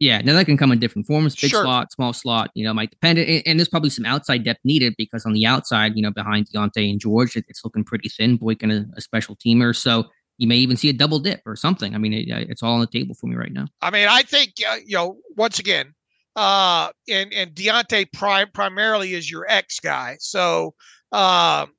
Yeah, 0.00 0.22
now 0.22 0.32
that 0.32 0.46
can 0.46 0.56
come 0.56 0.72
in 0.72 0.78
different 0.78 1.06
forms, 1.06 1.36
big 1.36 1.50
Sure. 1.50 1.62
slot, 1.62 1.92
small 1.92 2.14
slot, 2.14 2.50
you 2.54 2.64
know, 2.64 2.72
might 2.72 2.90
depend. 2.90 3.18
And, 3.18 3.42
and 3.44 3.58
there's 3.58 3.68
probably 3.68 3.90
some 3.90 4.06
outside 4.06 4.44
depth 4.44 4.60
needed 4.64 4.94
because 4.96 5.26
on 5.26 5.34
the 5.34 5.44
outside, 5.44 5.92
you 5.94 6.02
know, 6.02 6.10
behind 6.10 6.46
Diontae 6.48 6.90
and 6.90 6.98
George, 6.98 7.36
it, 7.36 7.44
it's 7.48 7.62
looking 7.64 7.84
pretty 7.84 8.08
thin. 8.08 8.38
Boykin, 8.38 8.70
a, 8.70 8.86
a 8.96 9.00
special 9.02 9.36
teamer. 9.36 9.76
So 9.76 10.06
you 10.38 10.48
may 10.48 10.56
even 10.56 10.78
see 10.78 10.88
a 10.88 10.94
double 10.94 11.18
dip 11.18 11.42
or 11.44 11.54
something. 11.54 11.94
I 11.94 11.98
mean, 11.98 12.14
it, 12.14 12.24
it's 12.48 12.62
all 12.62 12.72
on 12.72 12.80
the 12.80 12.86
table 12.86 13.14
for 13.14 13.26
me 13.26 13.36
right 13.36 13.52
now. 13.52 13.66
I 13.82 13.90
mean, 13.90 14.08
I 14.08 14.22
think 14.22 14.54
uh, 14.66 14.78
you 14.86 14.96
know 14.96 15.18
once 15.36 15.58
again, 15.58 15.92
uh, 16.36 16.90
and 17.08 17.32
and 17.32 17.52
Diontae 17.52 18.12
pri- 18.12 18.44
primarily 18.46 19.14
is 19.14 19.30
your 19.30 19.46
ex 19.48 19.80
guy, 19.80 20.16
so 20.20 20.74
um, 21.12 21.70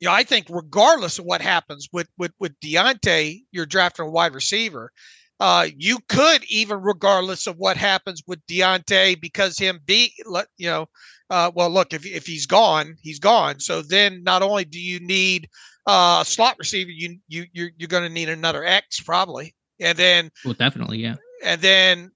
you 0.00 0.06
know 0.08 0.14
I 0.14 0.22
think 0.22 0.46
regardless 0.50 1.18
of 1.18 1.24
what 1.24 1.40
happens 1.40 1.88
with 1.92 2.08
with 2.18 2.32
with 2.38 2.58
Diontae, 2.60 3.40
you're 3.52 3.66
drafting 3.66 4.06
a 4.06 4.10
wide 4.10 4.34
receiver. 4.34 4.92
Uh, 5.40 5.68
you 5.76 5.98
could 6.08 6.42
even 6.50 6.80
regardless 6.82 7.46
of 7.46 7.56
what 7.58 7.76
happens 7.76 8.22
with 8.26 8.44
Diontae 8.46 9.20
because 9.20 9.56
him 9.56 9.80
be 9.86 10.12
let 10.26 10.48
you 10.56 10.68
know. 10.68 10.86
Uh, 11.30 11.50
well, 11.54 11.70
look 11.70 11.92
if 11.92 12.04
if 12.06 12.26
he's 12.26 12.46
gone, 12.46 12.96
he's 13.02 13.18
gone. 13.18 13.60
So 13.60 13.82
then, 13.82 14.22
not 14.24 14.42
only 14.42 14.64
do 14.64 14.80
you 14.80 14.98
need 14.98 15.48
uh, 15.86 16.18
a 16.22 16.24
slot 16.24 16.56
receiver, 16.58 16.90
you 16.90 17.18
you 17.28 17.46
you're, 17.52 17.70
you're 17.76 17.88
going 17.88 18.02
to 18.02 18.08
need 18.08 18.28
another 18.28 18.64
X 18.64 19.00
probably, 19.00 19.54
and 19.78 19.96
then 19.96 20.30
Well, 20.44 20.54
definitely, 20.54 20.98
yeah. 20.98 21.16
and 21.44 21.60
then 21.60 22.10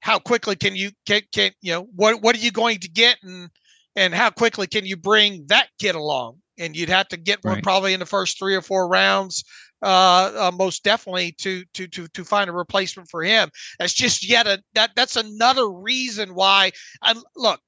how 0.00 0.18
quickly 0.18 0.56
can 0.56 0.74
you 0.74 0.90
can, 1.06 1.22
can 1.32 1.52
you 1.60 1.72
know 1.72 1.86
what 1.94 2.22
what 2.22 2.34
are 2.34 2.40
you 2.40 2.50
going 2.50 2.78
to 2.78 2.88
get 2.88 3.16
and 3.22 3.50
and 3.96 4.14
how 4.14 4.30
quickly 4.30 4.66
can 4.66 4.84
you 4.84 4.96
bring 4.96 5.44
that 5.48 5.68
kid 5.78 5.94
along 5.94 6.38
and 6.58 6.76
you'd 6.76 6.88
have 6.88 7.08
to 7.08 7.16
get 7.16 7.44
one 7.44 7.54
Right. 7.54 7.62
probably 7.62 7.92
in 7.94 8.00
the 8.00 8.06
first 8.06 8.38
three 8.38 8.54
or 8.54 8.62
four 8.62 8.88
rounds 8.88 9.44
uh, 9.82 10.32
uh 10.36 10.52
most 10.54 10.84
definitely 10.84 11.32
to 11.38 11.64
to 11.74 11.86
to 11.88 12.08
to 12.08 12.24
find 12.24 12.50
a 12.50 12.52
replacement 12.52 13.08
for 13.08 13.22
him 13.22 13.50
that's 13.78 13.94
just 13.94 14.28
yet 14.28 14.46
a 14.46 14.62
that 14.74 14.90
that's 14.96 15.16
another 15.16 15.70
reason 15.70 16.34
why 16.34 16.70
i 17.02 17.14
look 17.36 17.60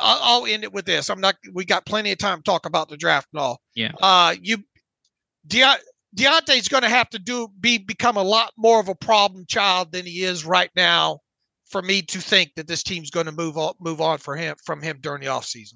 I'll, 0.00 0.18
I'll 0.22 0.46
end 0.46 0.62
it 0.62 0.72
with 0.72 0.84
this. 0.84 1.10
I'm 1.10 1.20
not. 1.20 1.34
We 1.52 1.64
got 1.64 1.84
plenty 1.84 2.12
of 2.12 2.18
time 2.18 2.38
to 2.38 2.42
talk 2.44 2.66
about 2.66 2.88
the 2.88 2.96
draft 2.96 3.26
and 3.32 3.40
all. 3.42 3.60
Yeah. 3.74 3.90
Uh, 4.00 4.36
you, 4.40 4.58
Deo- 5.46 5.74
Diontae's 6.16 6.68
going 6.68 6.82
to 6.82 6.88
have 6.88 7.08
to 7.10 7.18
do 7.18 7.48
be 7.60 7.78
become 7.78 8.16
a 8.16 8.22
lot 8.22 8.52
more 8.56 8.80
of 8.80 8.88
a 8.88 8.94
problem 8.94 9.44
child 9.48 9.92
than 9.92 10.04
he 10.04 10.24
is 10.24 10.44
right 10.44 10.70
now 10.76 11.20
for 11.66 11.80
me 11.80 12.02
to 12.02 12.20
think 12.20 12.52
that 12.56 12.66
this 12.66 12.82
team's 12.82 13.10
going 13.10 13.26
to 13.26 13.32
move 13.32 13.56
on 13.56 13.74
move 13.80 14.00
on 14.00 14.18
for 14.18 14.36
him 14.36 14.56
from 14.64 14.82
him 14.82 14.98
during 15.00 15.20
the 15.22 15.28
offseason. 15.28 15.74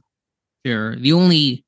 Sure. 0.64 0.96
The 0.96 1.12
only 1.12 1.64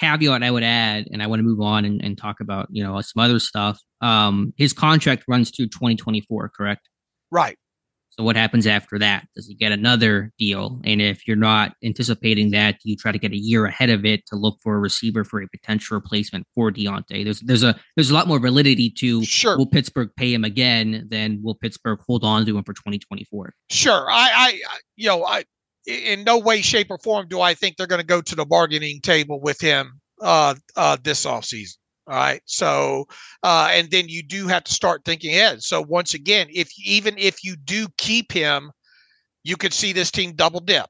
caveat 0.00 0.42
I 0.42 0.50
would 0.50 0.62
add, 0.62 1.08
and 1.12 1.22
I 1.22 1.26
want 1.26 1.40
to 1.40 1.44
move 1.44 1.60
on 1.60 1.84
and, 1.84 2.02
and 2.02 2.16
talk 2.16 2.40
about, 2.40 2.68
you 2.70 2.82
know, 2.82 3.00
some 3.00 3.22
other 3.22 3.38
stuff. 3.38 3.80
Um, 4.00 4.52
his 4.56 4.72
contract 4.72 5.24
runs 5.28 5.50
through 5.50 5.68
2024, 5.68 6.48
correct? 6.48 6.88
Right. 7.30 7.56
So 8.20 8.24
what 8.24 8.36
happens 8.36 8.66
after 8.66 8.98
that? 8.98 9.26
Does 9.34 9.46
he 9.46 9.54
get 9.54 9.72
another 9.72 10.30
deal? 10.38 10.78
And 10.84 11.00
if 11.00 11.26
you're 11.26 11.38
not 11.38 11.72
anticipating 11.82 12.50
that, 12.50 12.74
do 12.84 12.90
you 12.90 12.94
try 12.96 13.12
to 13.12 13.18
get 13.18 13.32
a 13.32 13.36
year 13.38 13.64
ahead 13.64 13.88
of 13.88 14.04
it 14.04 14.26
to 14.26 14.36
look 14.36 14.58
for 14.62 14.74
a 14.74 14.78
receiver 14.78 15.24
for 15.24 15.40
a 15.40 15.48
potential 15.48 15.94
replacement 15.94 16.46
for 16.54 16.70
Diontae? 16.70 17.24
There's 17.24 17.40
there's 17.40 17.62
a 17.62 17.80
there's 17.96 18.10
a 18.10 18.14
lot 18.14 18.28
more 18.28 18.38
validity 18.38 18.90
to 18.98 19.24
Sure. 19.24 19.56
will 19.56 19.64
Pittsburgh 19.64 20.10
pay 20.18 20.34
him 20.34 20.44
again 20.44 21.06
than 21.10 21.40
will 21.42 21.54
Pittsburgh 21.54 21.98
hold 22.06 22.22
on 22.22 22.44
to 22.44 22.58
him 22.58 22.62
for 22.62 22.74
2024? 22.74 23.54
Sure. 23.70 24.10
I, 24.10 24.30
I, 24.34 24.60
I- 24.68 24.78
you 24.96 25.06
know, 25.06 25.24
I, 25.24 25.44
in 25.86 26.24
no 26.24 26.36
way, 26.38 26.60
shape, 26.60 26.88
or 26.90 26.98
form 26.98 27.26
do 27.26 27.40
I 27.40 27.54
think 27.54 27.78
they're 27.78 27.86
going 27.86 28.02
to 28.02 28.06
go 28.06 28.20
to 28.20 28.36
the 28.36 28.44
bargaining 28.44 29.00
table 29.00 29.40
with 29.40 29.58
him 29.62 29.98
uh, 30.20 30.54
uh, 30.76 30.98
this 31.02 31.24
offseason. 31.24 31.76
All 32.10 32.16
right. 32.16 32.42
So, 32.44 33.06
uh, 33.44 33.68
and 33.70 33.88
then 33.92 34.08
you 34.08 34.24
do 34.24 34.48
have 34.48 34.64
to 34.64 34.72
start 34.72 35.04
thinking 35.04 35.30
ahead. 35.30 35.62
So, 35.62 35.80
once 35.80 36.12
again, 36.12 36.48
if 36.52 36.68
even 36.84 37.16
if 37.16 37.44
you 37.44 37.54
do 37.56 37.86
keep 37.98 38.32
him, 38.32 38.72
you 39.44 39.56
could 39.56 39.72
see 39.72 39.92
this 39.92 40.10
team 40.10 40.34
double 40.34 40.58
dip. 40.58 40.86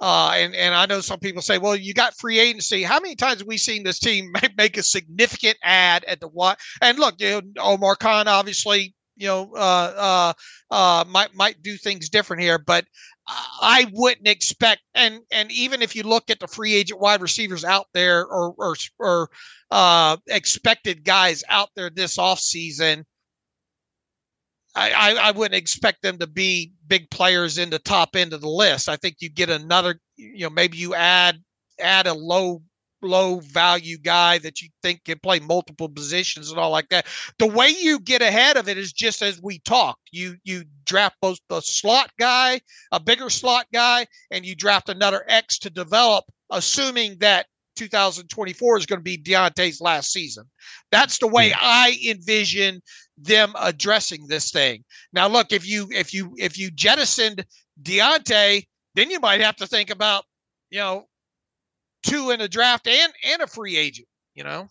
Uh, 0.00 0.32
and 0.34 0.54
and 0.54 0.74
I 0.74 0.84
know 0.84 1.00
some 1.00 1.18
people 1.18 1.40
say, 1.40 1.56
well, 1.56 1.74
you 1.76 1.94
got 1.94 2.14
free 2.18 2.38
agency. 2.38 2.82
How 2.82 3.00
many 3.00 3.16
times 3.16 3.38
have 3.38 3.48
we 3.48 3.56
seen 3.56 3.84
this 3.84 3.98
team 3.98 4.30
make, 4.42 4.56
make 4.58 4.76
a 4.76 4.82
significant 4.82 5.56
ad 5.62 6.04
at 6.04 6.20
the 6.20 6.28
what? 6.28 6.58
And 6.82 6.98
look, 6.98 7.14
you 7.20 7.40
know, 7.56 7.62
Omar 7.62 7.96
Khan 7.96 8.28
obviously, 8.28 8.94
you 9.16 9.28
know, 9.28 9.52
uh, 9.54 10.32
uh, 10.70 10.74
uh, 10.74 11.04
might 11.08 11.34
might 11.34 11.62
do 11.62 11.76
things 11.78 12.10
different 12.10 12.42
here, 12.42 12.58
but 12.58 12.84
I 13.26 13.86
wouldn't 13.92 14.26
expect. 14.26 14.82
And 14.94 15.20
and 15.30 15.50
even 15.52 15.82
if 15.82 15.94
you 15.94 16.02
look 16.02 16.30
at 16.30 16.40
the 16.40 16.48
free 16.48 16.74
agent 16.74 17.00
wide 17.00 17.20
receivers 17.20 17.64
out 17.64 17.86
there, 17.94 18.26
or 18.26 18.54
or 18.58 18.76
or 18.98 19.30
uh, 19.70 20.16
expected 20.28 21.04
guys 21.04 21.44
out 21.48 21.68
there 21.76 21.90
this 21.90 22.16
offseason, 22.16 23.04
I, 24.74 24.90
I 24.92 25.28
I 25.28 25.30
wouldn't 25.32 25.60
expect 25.60 26.02
them 26.02 26.18
to 26.18 26.26
be 26.26 26.72
big 26.86 27.10
players 27.10 27.58
in 27.58 27.70
the 27.70 27.78
top 27.78 28.16
end 28.16 28.32
of 28.32 28.40
the 28.40 28.48
list. 28.48 28.88
I 28.88 28.96
think 28.96 29.16
you 29.20 29.30
get 29.30 29.50
another, 29.50 30.00
you 30.16 30.40
know, 30.40 30.50
maybe 30.50 30.78
you 30.78 30.94
add 30.94 31.40
add 31.78 32.06
a 32.06 32.14
low 32.14 32.62
low 33.02 33.40
value 33.40 33.98
guy 33.98 34.38
that 34.38 34.60
you 34.60 34.68
think 34.82 35.04
can 35.04 35.18
play 35.18 35.40
multiple 35.40 35.88
positions 35.88 36.50
and 36.50 36.58
all 36.58 36.70
like 36.70 36.88
that. 36.88 37.06
The 37.38 37.46
way 37.46 37.68
you 37.68 37.98
get 38.00 38.22
ahead 38.22 38.56
of 38.56 38.68
it 38.68 38.78
is 38.78 38.92
just 38.92 39.22
as 39.22 39.40
we 39.42 39.58
talked. 39.60 40.08
You 40.12 40.36
you 40.44 40.64
draft 40.84 41.16
both 41.20 41.38
the 41.48 41.60
slot 41.60 42.10
guy, 42.18 42.60
a 42.92 43.00
bigger 43.00 43.30
slot 43.30 43.66
guy, 43.72 44.06
and 44.30 44.44
you 44.44 44.54
draft 44.54 44.88
another 44.88 45.24
X 45.28 45.58
to 45.60 45.70
develop, 45.70 46.24
assuming 46.50 47.18
that 47.18 47.46
2024 47.76 48.78
is 48.78 48.86
going 48.86 48.98
to 48.98 49.02
be 49.02 49.16
Diontae's 49.16 49.80
last 49.80 50.12
season. 50.12 50.44
That's 50.90 51.18
the 51.18 51.26
way 51.28 51.52
I 51.56 51.96
envision 52.08 52.82
them 53.16 53.54
addressing 53.58 54.26
this 54.26 54.50
thing. 54.50 54.84
Now, 55.12 55.28
look, 55.28 55.52
if 55.52 55.66
you 55.66 55.88
if 55.90 56.12
you 56.12 56.34
if 56.36 56.58
you 56.58 56.70
jettisoned 56.70 57.44
Diontae, 57.82 58.64
then 58.94 59.10
you 59.10 59.20
might 59.20 59.40
have 59.40 59.56
to 59.56 59.66
think 59.66 59.90
about, 59.90 60.24
you 60.70 60.80
know, 60.80 61.06
two 62.02 62.30
in 62.30 62.40
a 62.40 62.48
draft 62.48 62.86
and 62.86 63.12
and 63.24 63.42
a 63.42 63.46
free 63.46 63.76
agent. 63.76 64.08
You 64.34 64.44
know. 64.44 64.68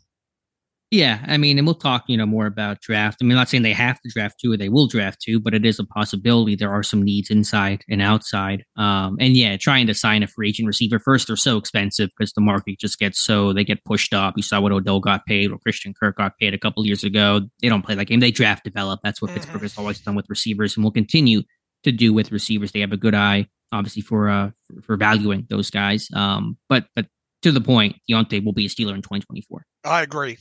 Yeah, 0.92 1.24
I 1.28 1.38
mean, 1.38 1.60
and 1.60 1.68
we'll 1.68 1.76
talk, 1.76 2.06
you 2.08 2.18
know, 2.18 2.26
more 2.26 2.48
about 2.48 2.82
draft. 2.82 3.20
I 3.22 3.24
mean, 3.24 3.34
I'm 3.34 3.38
not 3.38 3.50
saying 3.50 3.62
they 3.62 3.74
have 3.74 4.02
to 4.02 4.10
draft 4.10 4.40
two 4.42 4.54
or 4.54 4.58
they 4.58 4.70
will 4.70 4.88
draft 4.88 5.22
two, 5.22 5.40
but 5.40 5.54
it 5.54 5.64
is 5.64 5.78
a 5.78 5.84
possibility. 5.84 6.56
There 6.56 6.72
are 6.72 6.82
some 6.82 7.04
needs 7.04 7.30
inside 7.30 7.84
and 7.88 8.02
outside. 8.02 8.64
Um, 8.76 9.16
and 9.20 9.38
yeah, 9.38 9.56
trying 9.58 9.86
to 9.86 9.94
sign 9.94 10.24
a 10.24 10.28
free 10.28 10.50
agent 10.50 10.66
receiver 10.66 10.98
first, 10.98 11.28
they're 11.28 11.36
so 11.36 11.58
expensive 11.58 12.10
because 12.18 12.34
the 12.34 12.42
market 12.42 12.80
just 12.80 12.98
gets 12.98 13.20
so 13.20 13.54
they 13.54 13.64
get 13.64 13.86
pushed 13.86 14.16
up. 14.16 14.34
You 14.36 14.42
saw 14.42 14.62
what 14.62 14.72
Odell 14.72 15.00
got 15.00 15.28
paid 15.28 15.52
or 15.52 15.60
Christian 15.60 15.94
Kirk 15.94 16.18
got 16.18 16.36
paid 16.40 16.56
a 16.56 16.58
couple 16.58 16.84
years 16.84 17.04
ago. 17.04 17.42
They 17.62 17.70
don't 17.70 17.86
play 17.86 17.94
that 17.94 18.06
game. 18.06 18.20
They 18.20 18.32
draft 18.32 18.64
develop. 18.64 19.02
That's 19.04 19.22
what 19.22 19.30
mm-hmm. 19.30 19.42
Pittsburgh 19.42 19.62
has 19.62 19.78
always 19.78 20.00
done 20.00 20.16
with 20.16 20.26
receivers 20.28 20.76
and 20.76 20.84
will 20.84 20.92
continue 20.92 21.44
to 21.84 21.92
do 21.92 22.14
with 22.14 22.32
receivers. 22.32 22.72
They 22.72 22.80
have 22.80 22.94
a 22.94 22.98
good 22.98 23.14
eye, 23.14 23.46
obviously, 23.72 24.02
for 24.02 24.28
uh 24.28 24.50
for, 24.66 24.82
for 24.82 24.98
valuing 24.98 25.46
those 25.52 25.70
guys. 25.70 26.08
Um, 26.16 26.58
but 26.68 26.88
but 26.96 27.06
to 27.42 27.52
the 27.52 27.62
point, 27.62 27.96
Diontae 28.10 28.44
will 28.44 28.54
be 28.54 28.66
a 28.66 28.70
Steeler 28.70 28.94
in 28.94 29.02
2024. 29.02 29.64
I 29.86 30.02
agree. 30.02 30.38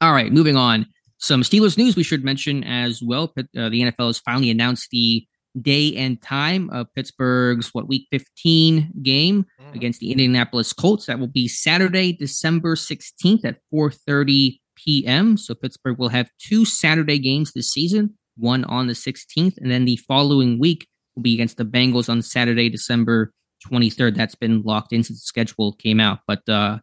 All 0.00 0.12
right, 0.12 0.32
moving 0.32 0.56
on. 0.56 0.86
Some 1.18 1.42
Steelers 1.42 1.78
news 1.78 1.96
we 1.96 2.02
should 2.02 2.24
mention 2.24 2.64
as 2.64 3.02
well. 3.02 3.32
Uh, 3.36 3.42
the 3.68 3.82
NFL 3.82 4.08
has 4.08 4.18
finally 4.18 4.50
announced 4.50 4.88
the 4.90 5.26
day 5.60 5.94
and 5.94 6.20
time 6.20 6.68
of 6.70 6.92
Pittsburgh's 6.94 7.72
what 7.72 7.88
week 7.88 8.08
15 8.10 8.92
game 9.02 9.46
mm. 9.60 9.74
against 9.74 10.00
the 10.00 10.10
Indianapolis 10.10 10.72
Colts. 10.72 11.06
That 11.06 11.18
will 11.18 11.28
be 11.28 11.48
Saturday, 11.48 12.12
December 12.12 12.74
16th 12.74 13.44
at 13.44 13.58
4:30 13.72 14.58
p.m. 14.76 15.36
So 15.36 15.54
Pittsburgh 15.54 15.98
will 15.98 16.08
have 16.08 16.28
two 16.38 16.64
Saturday 16.64 17.18
games 17.18 17.52
this 17.52 17.70
season, 17.70 18.18
one 18.36 18.64
on 18.64 18.88
the 18.88 18.92
16th, 18.92 19.56
and 19.58 19.70
then 19.70 19.84
the 19.84 19.96
following 19.96 20.58
week 20.58 20.88
will 21.14 21.22
be 21.22 21.34
against 21.34 21.56
the 21.56 21.64
Bengals 21.64 22.08
on 22.08 22.22
Saturday, 22.22 22.68
December 22.68 23.32
23rd. 23.70 24.14
That's 24.16 24.34
been 24.34 24.62
locked 24.62 24.92
in 24.92 25.02
since 25.02 25.20
the 25.20 25.26
schedule 25.26 25.72
came 25.74 26.00
out. 26.00 26.20
But 26.26 26.48
uh, 26.48 26.78
a 26.78 26.82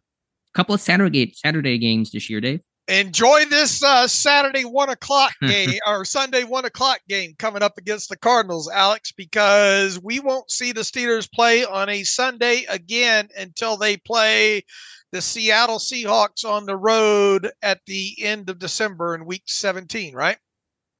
couple 0.54 0.74
of 0.74 0.80
Saturday 0.80 1.32
Saturday 1.34 1.78
games 1.78 2.12
this 2.12 2.28
year, 2.28 2.40
Dave 2.40 2.60
enjoy 2.88 3.44
this 3.46 3.82
uh, 3.82 4.06
Saturday 4.06 4.64
one 4.64 4.90
o'clock 4.90 5.32
game 5.42 5.78
or 5.86 6.04
Sunday 6.04 6.44
one 6.44 6.64
o'clock 6.64 7.00
game 7.08 7.34
coming 7.38 7.62
up 7.62 7.78
against 7.78 8.08
the 8.08 8.16
Cardinals, 8.16 8.70
Alex, 8.70 9.12
because 9.12 10.00
we 10.02 10.20
won't 10.20 10.50
see 10.50 10.72
the 10.72 10.80
Steelers 10.80 11.30
play 11.30 11.64
on 11.64 11.88
a 11.88 12.02
Sunday 12.02 12.64
again 12.68 13.28
until 13.36 13.76
they 13.76 13.96
play 13.96 14.64
the 15.12 15.20
Seattle 15.20 15.78
Seahawks 15.78 16.44
on 16.44 16.66
the 16.66 16.76
road 16.76 17.50
at 17.62 17.80
the 17.86 18.14
end 18.20 18.48
of 18.48 18.58
December 18.58 19.14
in 19.14 19.26
Week 19.26 19.44
17, 19.46 20.14
right? 20.14 20.38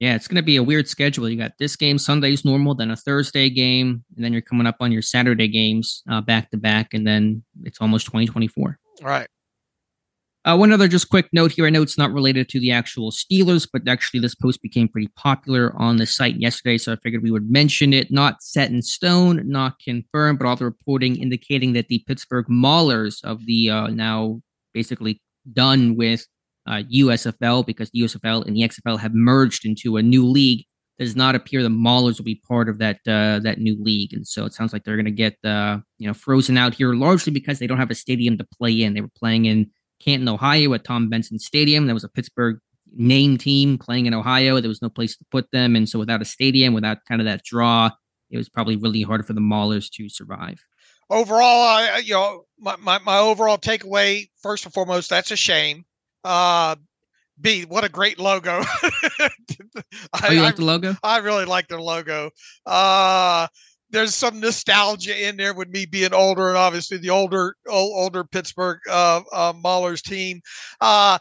Yeah, 0.02 0.16
it's 0.16 0.26
going 0.26 0.34
to 0.34 0.42
be 0.42 0.56
a 0.56 0.64
weird 0.64 0.88
schedule. 0.88 1.28
You 1.28 1.38
got 1.38 1.52
this 1.60 1.76
game 1.76 1.96
Sunday's 1.96 2.44
normal, 2.44 2.74
then 2.74 2.90
a 2.90 2.96
Thursday 2.96 3.48
game, 3.48 4.04
and 4.16 4.24
then 4.24 4.32
you're 4.32 4.42
coming 4.42 4.66
up 4.66 4.78
on 4.80 4.90
your 4.90 5.00
Saturday 5.00 5.46
games 5.46 6.02
uh, 6.10 6.20
back 6.20 6.50
to 6.50 6.56
back, 6.56 6.92
and 6.92 7.06
then 7.06 7.44
it's 7.62 7.80
almost 7.80 8.06
2024. 8.06 8.80
All 9.00 9.08
right. 9.08 9.28
Uh, 10.44 10.56
one 10.56 10.72
other 10.72 10.88
just 10.88 11.08
quick 11.08 11.28
note 11.32 11.52
here. 11.52 11.66
I 11.68 11.70
know 11.70 11.82
it's 11.82 11.96
not 11.96 12.12
related 12.12 12.48
to 12.48 12.58
the 12.58 12.72
actual 12.72 13.12
Steelers, 13.12 13.68
but 13.72 13.86
actually 13.86 14.18
this 14.18 14.34
post 14.34 14.60
became 14.60 14.88
pretty 14.88 15.08
popular 15.14 15.72
on 15.76 15.98
the 15.98 16.06
site 16.06 16.34
yesterday, 16.34 16.78
so 16.78 16.92
I 16.92 16.96
figured 16.96 17.22
we 17.22 17.30
would 17.30 17.48
mention 17.48 17.92
it. 17.92 18.10
Not 18.10 18.42
set 18.42 18.72
in 18.72 18.82
stone, 18.82 19.48
not 19.48 19.78
confirmed, 19.78 20.40
but 20.40 20.48
all 20.48 20.56
the 20.56 20.64
reporting 20.64 21.14
indicating 21.14 21.74
that 21.74 21.86
the 21.86 22.02
Pittsburgh 22.08 22.46
Maulers 22.50 23.22
of 23.22 23.46
the 23.46 23.70
uh, 23.70 23.86
now 23.86 24.42
basically 24.74 25.22
done 25.52 25.96
with 25.96 26.26
uh, 26.66 26.82
USFL 26.94 27.66
because 27.66 27.90
the 27.90 28.00
USFL 28.00 28.46
and 28.46 28.56
the 28.56 28.62
XFL 28.62 28.98
have 28.98 29.14
merged 29.14 29.64
into 29.66 29.96
a 29.96 30.02
new 30.02 30.26
league. 30.26 30.64
Does 30.98 31.16
not 31.16 31.34
appear 31.34 31.62
the 31.62 31.68
Maulers 31.68 32.18
will 32.18 32.24
be 32.24 32.40
part 32.46 32.68
of 32.68 32.78
that 32.78 32.98
uh, 33.08 33.40
that 33.40 33.58
new 33.58 33.82
league, 33.82 34.12
and 34.12 34.26
so 34.26 34.44
it 34.44 34.52
sounds 34.52 34.72
like 34.72 34.84
they're 34.84 34.96
going 34.96 35.06
to 35.06 35.10
get 35.10 35.36
uh, 35.42 35.78
you 35.98 36.06
know 36.06 36.14
frozen 36.14 36.56
out 36.56 36.74
here 36.74 36.94
largely 36.94 37.32
because 37.32 37.58
they 37.58 37.66
don't 37.66 37.78
have 37.78 37.90
a 37.90 37.94
stadium 37.94 38.38
to 38.38 38.46
play 38.56 38.82
in. 38.82 38.94
They 38.94 39.00
were 39.00 39.10
playing 39.18 39.46
in 39.46 39.70
Canton, 40.04 40.28
Ohio 40.28 40.72
at 40.74 40.84
Tom 40.84 41.08
Benson 41.08 41.38
Stadium. 41.38 41.86
There 41.86 41.94
was 41.94 42.04
a 42.04 42.08
Pittsburgh 42.08 42.58
name 42.94 43.38
team 43.38 43.78
playing 43.78 44.06
in 44.06 44.14
Ohio. 44.14 44.60
There 44.60 44.68
was 44.68 44.82
no 44.82 44.88
place 44.88 45.16
to 45.16 45.24
put 45.30 45.50
them. 45.50 45.76
And 45.76 45.88
so 45.88 45.98
without 45.98 46.22
a 46.22 46.26
stadium, 46.26 46.74
without 46.74 46.98
kind 47.08 47.20
of 47.20 47.26
that 47.26 47.44
draw, 47.44 47.90
it 48.30 48.36
was 48.36 48.48
probably 48.48 48.76
really 48.76 49.02
hard 49.02 49.26
for 49.26 49.32
the 49.32 49.40
Maulers 49.40 49.90
to 49.92 50.08
survive. 50.08 50.58
Overall, 51.10 52.00
you 52.00 52.14
know, 52.14 52.44
my, 52.58 52.76
my, 52.76 52.98
my 53.00 53.18
overall 53.18 53.58
takeaway, 53.58 54.28
first 54.42 54.64
and 54.64 54.72
foremost, 54.72 55.10
that's 55.10 55.30
a 55.30 55.36
shame. 55.36 55.84
Uh, 56.24 56.76
B, 57.40 57.64
what 57.64 57.84
a 57.84 57.88
great 57.88 58.18
logo. 58.18 58.62
I, 58.62 58.90
oh, 60.24 60.30
you 60.30 60.40
like 60.40 60.54
I, 60.54 60.56
the 60.56 60.64
logo? 60.64 60.96
I 61.02 61.18
really 61.18 61.44
like 61.44 61.68
their 61.68 61.80
logo. 61.80 62.30
Uh, 62.64 63.48
there's 63.90 64.14
some 64.14 64.40
nostalgia 64.40 65.28
in 65.28 65.36
there 65.36 65.54
with 65.54 65.68
me 65.68 65.84
being 65.84 66.14
older 66.14 66.48
and 66.48 66.56
obviously 66.56 66.96
the 66.96 67.10
older 67.10 67.54
older 67.68 68.24
Pittsburgh 68.24 68.78
uh, 68.88 69.20
uh, 69.32 69.52
Maulers 69.52 70.02
team. 70.02 70.40
Uh, 70.80 71.18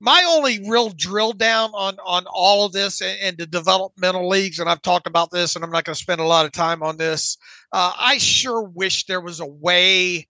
my 0.00 0.22
only 0.28 0.60
real 0.68 0.90
drill 0.90 1.32
down 1.32 1.70
on 1.72 1.96
on 2.04 2.26
all 2.30 2.66
of 2.66 2.72
this 2.72 3.00
and, 3.00 3.18
and, 3.20 3.38
the 3.38 3.46
developmental 3.46 4.28
leagues, 4.28 4.58
and 4.58 4.68
I've 4.68 4.82
talked 4.82 5.06
about 5.06 5.30
this, 5.30 5.56
and 5.56 5.64
I'm 5.64 5.70
not 5.70 5.84
going 5.84 5.94
to 5.94 6.00
spend 6.00 6.20
a 6.20 6.26
lot 6.26 6.44
of 6.44 6.52
time 6.52 6.82
on 6.82 6.98
this. 6.98 7.38
Uh, 7.72 7.92
I 7.98 8.18
sure 8.18 8.62
wish 8.62 9.06
there 9.06 9.22
was 9.22 9.40
a 9.40 9.46
way 9.46 10.28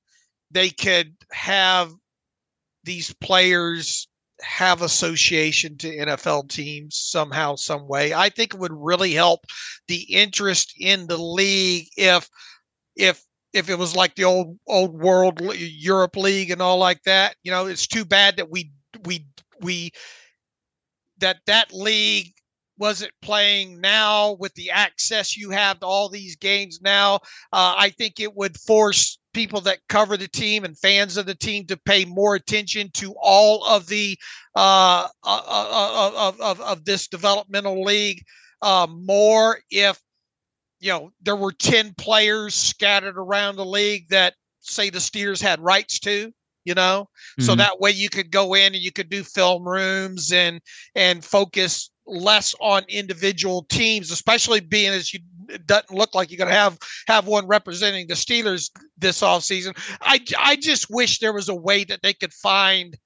they 0.52 0.70
could 0.70 1.16
have 1.32 1.92
these 2.84 3.12
players 3.14 4.08
have 4.42 4.82
association 4.82 5.76
to 5.78 5.96
NFL 5.96 6.48
teams 6.48 6.96
somehow, 6.96 7.54
some 7.56 7.88
way. 7.88 8.12
I 8.12 8.28
think 8.28 8.54
it 8.54 8.60
would 8.60 8.72
really 8.72 9.12
help 9.12 9.40
the 9.88 10.02
interest 10.12 10.74
in 10.78 11.06
the 11.06 11.16
league 11.16 11.88
if 11.96 12.28
if 12.96 13.24
if 13.52 13.70
it 13.70 13.78
was 13.78 13.94
like 13.94 14.14
the 14.16 14.24
old 14.24 14.58
old 14.66 15.00
world 15.00 15.40
Europe 15.54 16.16
league 16.16 16.50
and 16.50 16.60
all 16.60 16.78
like 16.78 17.02
that. 17.04 17.36
You 17.42 17.52
know, 17.52 17.66
it's 17.66 17.86
too 17.86 18.04
bad 18.04 18.36
that 18.36 18.50
we 18.50 18.72
we 19.04 19.26
we 19.60 19.92
that 21.18 21.38
that 21.46 21.72
league 21.72 22.32
wasn't 22.76 23.12
playing 23.22 23.80
now 23.80 24.32
with 24.32 24.52
the 24.54 24.70
access 24.70 25.36
you 25.36 25.50
have 25.50 25.78
to 25.80 25.86
all 25.86 26.08
these 26.08 26.36
games 26.36 26.80
now. 26.82 27.16
Uh, 27.52 27.74
I 27.78 27.90
think 27.96 28.18
it 28.18 28.34
would 28.34 28.58
force 28.58 29.18
people 29.34 29.60
that 29.60 29.80
cover 29.88 30.16
the 30.16 30.28
team 30.28 30.64
and 30.64 30.78
fans 30.78 31.16
of 31.16 31.26
the 31.26 31.34
team 31.34 31.66
to 31.66 31.76
pay 31.76 32.04
more 32.04 32.36
attention 32.36 32.90
to 32.94 33.14
all 33.20 33.64
of 33.64 33.86
the 33.88 34.16
uh, 34.56 35.06
uh, 35.24 35.42
uh, 35.46 35.68
uh 35.68 36.28
of, 36.28 36.40
of, 36.40 36.60
of 36.60 36.84
this 36.84 37.08
developmental 37.08 37.82
league 37.82 38.22
uh, 38.62 38.86
more 38.90 39.58
if 39.70 40.00
you 40.80 40.90
know 40.90 41.10
there 41.22 41.36
were 41.36 41.52
10 41.52 41.94
players 41.98 42.54
scattered 42.54 43.18
around 43.18 43.56
the 43.56 43.66
league 43.66 44.08
that 44.08 44.34
say 44.60 44.88
the 44.88 45.00
steers 45.00 45.40
had 45.40 45.60
rights 45.60 45.98
to 45.98 46.32
you 46.64 46.74
know 46.74 47.02
mm-hmm. 47.02 47.44
so 47.44 47.54
that 47.54 47.80
way 47.80 47.90
you 47.90 48.08
could 48.08 48.30
go 48.30 48.54
in 48.54 48.74
and 48.74 48.82
you 48.82 48.92
could 48.92 49.10
do 49.10 49.22
film 49.22 49.66
rooms 49.66 50.32
and 50.32 50.60
and 50.94 51.24
focus 51.24 51.90
less 52.06 52.54
on 52.60 52.82
individual 52.88 53.64
teams 53.70 54.10
especially 54.10 54.60
being 54.60 54.92
as 54.92 55.12
you 55.12 55.20
it 55.48 55.66
doesn't 55.66 55.90
look 55.90 56.14
like 56.14 56.30
you're 56.30 56.38
going 56.38 56.50
to 56.50 56.54
have 56.54 56.78
have 57.06 57.26
one 57.26 57.46
representing 57.46 58.06
the 58.06 58.14
Steelers 58.14 58.70
this 58.98 59.20
offseason. 59.20 59.76
I 60.00 60.20
I 60.38 60.56
just 60.56 60.86
wish 60.90 61.18
there 61.18 61.32
was 61.32 61.48
a 61.48 61.54
way 61.54 61.84
that 61.84 62.00
they 62.02 62.14
could 62.14 62.32
find 62.32 62.96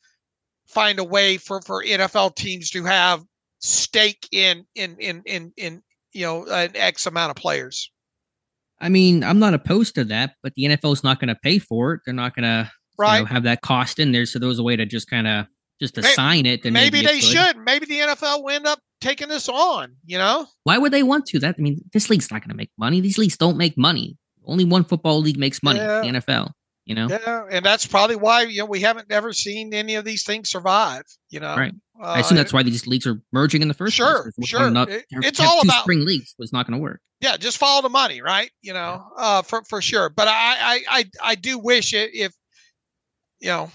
find 0.67 0.99
a 0.99 1.05
way 1.05 1.37
for 1.37 1.61
for 1.63 1.83
NFL 1.83 2.37
teams 2.37 2.71
to 2.71 2.85
have 2.85 3.25
stake 3.61 4.29
in 4.33 4.65
in 4.75 4.97
in 4.99 5.23
in 5.27 5.53
in 5.57 5.83
you 6.13 6.25
know 6.25 6.45
an 6.47 6.73
X 6.75 7.07
amount 7.07 7.31
of 7.31 7.37
players. 7.37 7.91
I 8.81 8.89
mean, 8.89 9.25
I'm 9.25 9.41
not 9.41 9.55
opposed 9.55 9.97
to 9.97 10.05
that, 10.05 10.35
but 10.43 10.55
the 10.55 10.65
NFL 10.65 10.93
is 10.93 11.03
not 11.03 11.19
going 11.19 11.29
to 11.29 11.35
pay 11.43 11.59
for 11.59 11.95
it. 11.95 12.01
They're 12.05 12.15
not 12.15 12.35
going 12.37 12.45
to 12.45 12.71
right. 12.99 13.19
You 13.19 13.21
know, 13.23 13.27
have 13.27 13.43
that 13.45 13.61
cost 13.63 13.99
in 13.99 14.13
there. 14.13 14.27
So 14.27 14.39
there 14.39 14.49
was 14.49 14.59
a 14.59 14.63
way 14.63 14.77
to 14.77 14.87
just 14.87 15.09
kind 15.09 15.27
of 15.27 15.47
just 15.81 15.99
assign 15.99 16.43
maybe, 16.43 16.51
it. 16.51 16.63
Then 16.63 16.73
maybe, 16.73 17.03
maybe 17.03 17.07
they 17.07 17.21
should. 17.21 17.57
Maybe 17.57 17.87
the 17.87 17.99
NFL 17.99 18.43
will 18.43 18.51
end 18.51 18.67
up 18.67 18.79
taking 19.01 19.29
this 19.29 19.49
on. 19.49 19.97
You 20.05 20.19
know, 20.19 20.47
why 20.65 20.79
would 20.79 20.93
they 20.93 21.03
want 21.03 21.27
to? 21.27 21.39
That 21.39 21.57
I 21.59 21.63
mean, 21.63 21.81
this 21.93 22.11
league's 22.11 22.31
not 22.31 22.43
going 22.43 22.51
to 22.51 22.57
make 22.57 22.71
money. 22.79 23.01
These 23.01 23.19
leagues 23.19 23.37
don't 23.37 23.57
make 23.57 23.77
money. 23.77 24.17
Only 24.45 24.65
one 24.65 24.85
football 24.85 25.21
league 25.21 25.39
makes 25.39 25.63
money. 25.63 25.79
Yeah. 25.79 26.01
The 26.01 26.09
NFL. 26.09 26.53
You 26.87 26.95
know. 26.95 27.07
Yeah, 27.11 27.45
and 27.51 27.63
that's 27.63 27.87
probably 27.87 28.17
why 28.17 28.43
you 28.45 28.61
know 28.61 28.65
we 28.65 28.81
haven't 28.81 29.13
ever 29.13 29.35
seen 29.35 29.75
any 29.75 29.97
of 29.97 30.07
these 30.07 30.25
things 30.25 30.49
survive. 30.49 31.03
You 31.29 31.41
know, 31.41 31.55
right. 31.55 31.75
Uh, 32.01 32.07
I 32.07 32.21
assume 32.21 32.37
that's 32.37 32.53
why 32.53 32.63
these 32.63 32.87
leagues 32.87 33.07
are 33.07 33.21
merging 33.31 33.61
in 33.61 33.69
the 33.69 33.75
first 33.75 33.95
sure, 33.95 34.23
place. 34.23 34.49
Sure, 34.49 34.73
sure. 34.73 34.89
It, 34.89 35.05
it's 35.11 35.39
all 35.39 35.61
about 35.61 35.83
spring 35.83 36.07
leagues 36.07 36.35
was 36.39 36.51
not 36.51 36.67
going 36.67 36.79
to 36.79 36.83
work. 36.83 37.01
Yeah, 37.21 37.37
just 37.37 37.59
follow 37.59 37.83
the 37.83 37.91
money, 37.91 38.23
right? 38.23 38.51
You 38.63 38.73
know, 38.73 39.05
uh, 39.19 39.43
for 39.43 39.63
for 39.65 39.83
sure. 39.83 40.09
But 40.09 40.29
I 40.29 40.33
I 40.33 40.81
I, 40.89 41.05
I 41.23 41.35
do 41.35 41.59
wish 41.59 41.93
it 41.93 42.15
if 42.15 42.33
you 43.41 43.49
know 43.49 43.71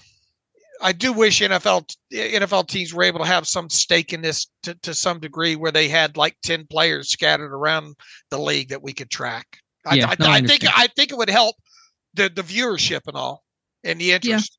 I 0.84 0.92
do 0.92 1.14
wish 1.14 1.40
NFL 1.40 1.96
NFL 2.12 2.68
teams 2.68 2.92
were 2.92 3.04
able 3.04 3.20
to 3.20 3.24
have 3.24 3.48
some 3.48 3.70
stake 3.70 4.12
in 4.12 4.20
this 4.20 4.46
to, 4.64 4.74
to 4.82 4.92
some 4.92 5.18
degree, 5.18 5.56
where 5.56 5.72
they 5.72 5.88
had 5.88 6.18
like 6.18 6.36
ten 6.42 6.66
players 6.66 7.10
scattered 7.10 7.52
around 7.52 7.96
the 8.30 8.38
league 8.38 8.68
that 8.68 8.82
we 8.82 8.92
could 8.92 9.10
track. 9.10 9.46
I, 9.86 9.94
yeah, 9.94 10.10
I, 10.10 10.16
no, 10.18 10.26
I, 10.26 10.34
I 10.36 10.40
think 10.42 10.64
I 10.66 10.88
think 10.88 11.10
it 11.10 11.16
would 11.16 11.30
help 11.30 11.56
the 12.12 12.28
the 12.28 12.42
viewership 12.42 13.00
and 13.06 13.16
all 13.16 13.42
and 13.82 13.98
the 13.98 14.12
interest. 14.12 14.58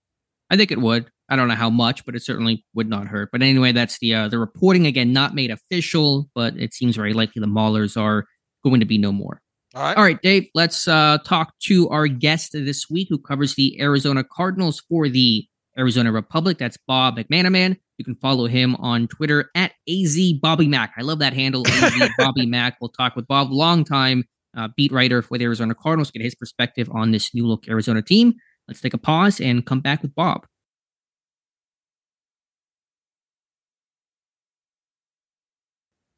Yeah, 0.50 0.56
I 0.56 0.58
think 0.58 0.72
it 0.72 0.82
would. 0.82 1.10
I 1.30 1.36
don't 1.36 1.48
know 1.48 1.56
how 1.56 1.70
much, 1.70 2.06
but 2.06 2.16
it 2.16 2.24
certainly 2.24 2.66
would 2.74 2.90
not 2.90 3.08
hurt. 3.08 3.30
But 3.32 3.44
anyway, 3.44 3.72
that's 3.72 4.00
the 4.00 4.16
uh, 4.16 4.28
the 4.28 4.40
reporting 4.40 4.88
again, 4.88 5.14
not 5.14 5.36
made 5.36 5.52
official, 5.52 6.28
but 6.34 6.58
it 6.58 6.74
seems 6.74 6.96
very 6.96 7.14
likely 7.14 7.40
the 7.40 7.46
Maulers 7.46 8.02
are 8.02 8.26
going 8.64 8.80
to 8.80 8.86
be 8.88 8.98
no 8.98 9.12
more. 9.12 9.42
All 9.76 9.84
right. 9.84 9.98
All 9.98 10.04
right, 10.04 10.22
Dave, 10.22 10.48
let's 10.56 10.88
uh, 10.88 11.20
talk 11.24 11.54
to 11.64 11.88
our 11.90 12.08
guest 12.08 12.54
this 12.54 12.90
week 12.90 13.10
who 13.12 13.20
covers 13.20 13.56
the 13.56 13.80
Arizona 13.80 14.24
Cardinals 14.24 14.82
for 14.90 15.08
the 15.10 15.46
Arizona 15.78 16.12
Republic. 16.12 16.58
That's 16.58 16.78
Bob 16.88 17.18
McManaman. 17.18 17.78
You 17.98 18.06
can 18.06 18.16
follow 18.16 18.48
him 18.48 18.76
on 18.76 19.08
Twitter 19.08 19.50
at 19.56 19.74
AZ 19.90 20.18
Bobby 20.42 20.68
Mac. 20.68 20.94
I 20.98 21.02
love 21.02 21.20
that 21.20 21.34
handle, 21.34 21.66
AZ 21.68 22.10
Bobby 22.18 22.46
Mac. 22.46 22.78
We'll 22.82 22.90
talk 22.90 23.16
with 23.16 23.28
Bob, 23.28 23.52
longtime 23.52 24.26
uh, 24.56 24.70
beat 24.76 24.92
writer 24.92 25.22
for 25.22 25.38
the 25.38 25.46
Arizona 25.46 25.76
Cardinals, 25.76 26.12
get 26.12 26.22
his 26.22 26.36
perspective 26.36 26.90
on 26.92 27.12
this 27.12 27.34
new 27.34 27.46
look 27.46 27.68
Arizona 27.68 28.02
team. 28.02 28.34
Let's 28.68 28.82
take 28.82 28.94
a 28.94 28.98
pause 28.98 29.40
and 29.40 29.66
come 29.66 29.82
back 29.82 30.02
with 30.02 30.16
Bob. 30.16 30.46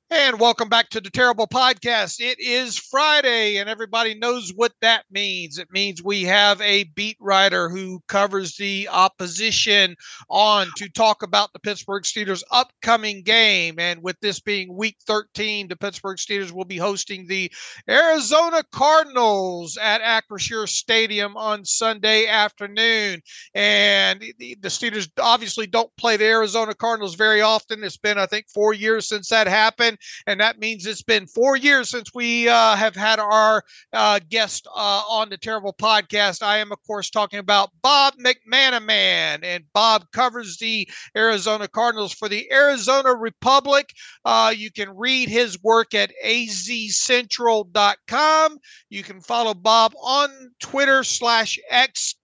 And 0.09 0.39
welcome 0.39 0.69
back 0.69 0.89
to 0.91 1.01
the 1.01 1.09
Terrible 1.09 1.47
Podcast. 1.47 2.21
It 2.21 2.39
is 2.39 2.77
Friday, 2.77 3.57
and 3.57 3.69
everybody 3.69 4.15
knows 4.15 4.53
what 4.55 4.71
that 4.79 5.03
means. 5.11 5.57
It 5.57 5.69
means 5.69 6.01
we 6.01 6.23
have 6.23 6.61
a 6.61 6.85
beat 6.95 7.17
writer 7.19 7.67
who 7.67 8.01
covers 8.07 8.55
the 8.55 8.87
opposition 8.89 9.97
on 10.29 10.69
to 10.77 10.87
talk 10.87 11.23
about 11.23 11.51
the 11.51 11.59
Pittsburgh 11.59 12.03
Steelers' 12.03 12.43
upcoming 12.51 13.21
game. 13.21 13.79
And 13.79 14.01
with 14.01 14.17
this 14.21 14.39
being 14.39 14.73
week 14.77 14.95
13, 15.05 15.67
the 15.67 15.75
Pittsburgh 15.75 16.17
Steelers 16.17 16.53
will 16.53 16.63
be 16.63 16.77
hosting 16.77 17.27
the 17.27 17.51
Arizona 17.89 18.63
Cardinals 18.71 19.77
at 19.77 20.01
Acrisure 20.01 20.69
Stadium 20.69 21.35
on 21.35 21.65
Sunday 21.65 22.27
afternoon. 22.27 23.21
And 23.53 24.21
the, 24.39 24.55
the 24.61 24.69
Steelers 24.69 25.09
obviously 25.19 25.67
don't 25.67 25.93
play 25.97 26.15
the 26.15 26.27
Arizona 26.27 26.73
Cardinals 26.73 27.15
very 27.15 27.41
often. 27.41 27.83
It's 27.83 27.97
been, 27.97 28.17
I 28.17 28.25
think, 28.25 28.45
four 28.47 28.73
years 28.73 29.05
since 29.05 29.27
that 29.29 29.47
happened 29.47 29.96
and 30.25 30.39
that 30.39 30.59
means 30.59 30.85
it's 30.85 31.01
been 31.01 31.27
four 31.27 31.57
years 31.57 31.89
since 31.89 32.13
we 32.13 32.47
uh, 32.47 32.75
have 32.75 32.95
had 32.95 33.19
our 33.19 33.63
uh, 33.93 34.19
guest 34.29 34.67
uh, 34.75 35.01
on 35.09 35.29
the 35.29 35.37
Terrible 35.37 35.73
Podcast. 35.73 36.43
I 36.43 36.57
am, 36.57 36.71
of 36.71 36.79
course, 36.85 37.09
talking 37.09 37.39
about 37.39 37.71
Bob 37.81 38.13
McManaman, 38.15 39.39
and 39.43 39.63
Bob 39.73 40.05
covers 40.11 40.57
the 40.57 40.87
Arizona 41.15 41.67
Cardinals 41.67 42.13
for 42.13 42.29
the 42.29 42.51
Arizona 42.51 43.13
Republic. 43.13 43.93
Uh, 44.25 44.53
you 44.55 44.71
can 44.71 44.95
read 44.95 45.29
his 45.29 45.61
work 45.61 45.93
at 45.93 46.11
azcentral.com. 46.25 48.57
You 48.89 49.03
can 49.03 49.21
follow 49.21 49.53
Bob 49.53 49.93
on 50.01 50.29
Twitter 50.59 51.03
slash 51.03 51.59
X 51.69 52.15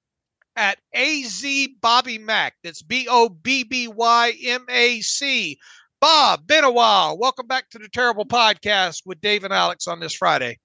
at 0.55 0.77
AZ 0.93 1.45
Bobby 1.81 2.17
Mac. 2.17 2.55
That's 2.63 2.81
B 2.81 3.07
O 3.09 3.29
B 3.29 3.63
B 3.63 3.87
Y 3.87 4.33
M 4.43 4.65
A 4.69 5.01
C. 5.01 5.57
Bob, 6.03 6.45
been 6.45 6.65
a 6.65 6.69
while. 6.69 7.17
Welcome 7.17 7.47
back 7.47 7.69
to 7.69 7.79
the 7.79 7.87
Terrible 7.87 8.25
Podcast 8.25 9.03
with 9.05 9.21
Dave 9.21 9.45
and 9.45 9.53
Alex 9.53 9.87
on 9.87 10.01
this 10.01 10.13
Friday. 10.13 10.59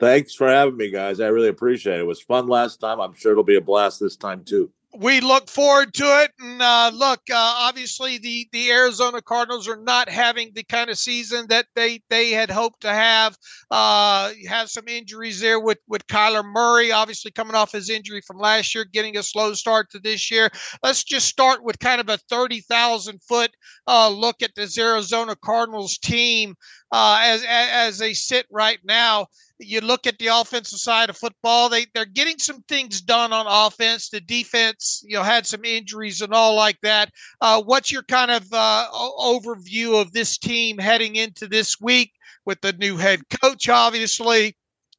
Thanks 0.00 0.34
for 0.34 0.48
having 0.48 0.78
me, 0.78 0.90
guys. 0.90 1.20
I 1.20 1.26
really 1.26 1.50
appreciate 1.50 1.96
it. 1.96 2.00
It 2.00 2.06
was 2.06 2.22
fun 2.22 2.46
last 2.46 2.78
time. 2.78 2.98
I'm 2.98 3.12
sure 3.12 3.32
it'll 3.32 3.44
be 3.44 3.56
a 3.56 3.60
blast 3.60 4.00
this 4.00 4.16
time, 4.16 4.44
too 4.44 4.72
we 4.98 5.20
look 5.20 5.48
forward 5.48 5.92
to 5.94 6.04
it. 6.22 6.32
And 6.40 6.60
uh, 6.60 6.90
look, 6.94 7.20
uh, 7.30 7.34
obviously 7.36 8.18
the 8.18 8.48
the 8.52 8.70
Arizona 8.70 9.20
Cardinals 9.20 9.68
are 9.68 9.76
not 9.76 10.08
having 10.08 10.52
the 10.54 10.64
kind 10.64 10.90
of 10.90 10.98
season 10.98 11.46
that 11.48 11.66
they 11.74 12.02
they 12.08 12.30
had 12.30 12.50
hoped 12.50 12.80
to 12.82 12.92
have. 12.92 13.36
Uh, 13.70 14.32
have 14.48 14.70
some 14.70 14.88
injuries 14.88 15.40
there 15.40 15.60
with 15.60 15.78
with 15.88 16.06
Kyler 16.06 16.44
Murray, 16.44 16.92
obviously 16.92 17.30
coming 17.30 17.54
off 17.54 17.72
his 17.72 17.90
injury 17.90 18.20
from 18.20 18.38
last 18.38 18.74
year, 18.74 18.84
getting 18.84 19.16
a 19.16 19.22
slow 19.22 19.52
start 19.54 19.90
to 19.90 19.98
this 19.98 20.30
year. 20.30 20.50
Let's 20.82 21.04
just 21.04 21.26
start 21.26 21.62
with 21.62 21.78
kind 21.78 22.00
of 22.00 22.08
a 22.08 22.18
thirty 22.18 22.60
thousand 22.60 23.22
foot 23.22 23.50
uh, 23.86 24.08
look 24.08 24.42
at 24.42 24.54
this 24.54 24.78
Arizona 24.78 25.36
Cardinals 25.36 25.98
team 25.98 26.54
uh, 26.92 27.20
as 27.22 27.44
as 27.48 27.98
they 27.98 28.14
sit 28.14 28.46
right 28.50 28.78
now 28.84 29.26
you 29.58 29.80
look 29.80 30.06
at 30.06 30.18
the 30.18 30.28
offensive 30.28 30.78
side 30.78 31.10
of 31.10 31.16
football, 31.16 31.68
they, 31.68 31.86
they're 31.94 32.04
getting 32.04 32.38
some 32.38 32.62
things 32.62 33.00
done 33.00 33.32
on 33.32 33.46
offense. 33.48 34.10
The 34.10 34.20
defense, 34.20 35.02
you 35.06 35.16
know, 35.16 35.22
had 35.22 35.46
some 35.46 35.64
injuries 35.64 36.20
and 36.20 36.32
all 36.32 36.54
like 36.54 36.78
that. 36.82 37.10
Uh, 37.40 37.62
what's 37.62 37.90
your 37.90 38.02
kind 38.02 38.30
of 38.30 38.46
uh, 38.52 38.86
overview 38.92 40.00
of 40.00 40.12
this 40.12 40.36
team 40.36 40.78
heading 40.78 41.16
into 41.16 41.46
this 41.46 41.80
week 41.80 42.12
with 42.44 42.60
the 42.60 42.72
new 42.74 42.96
head 42.96 43.20
coach, 43.40 43.68
obviously? 43.68 44.56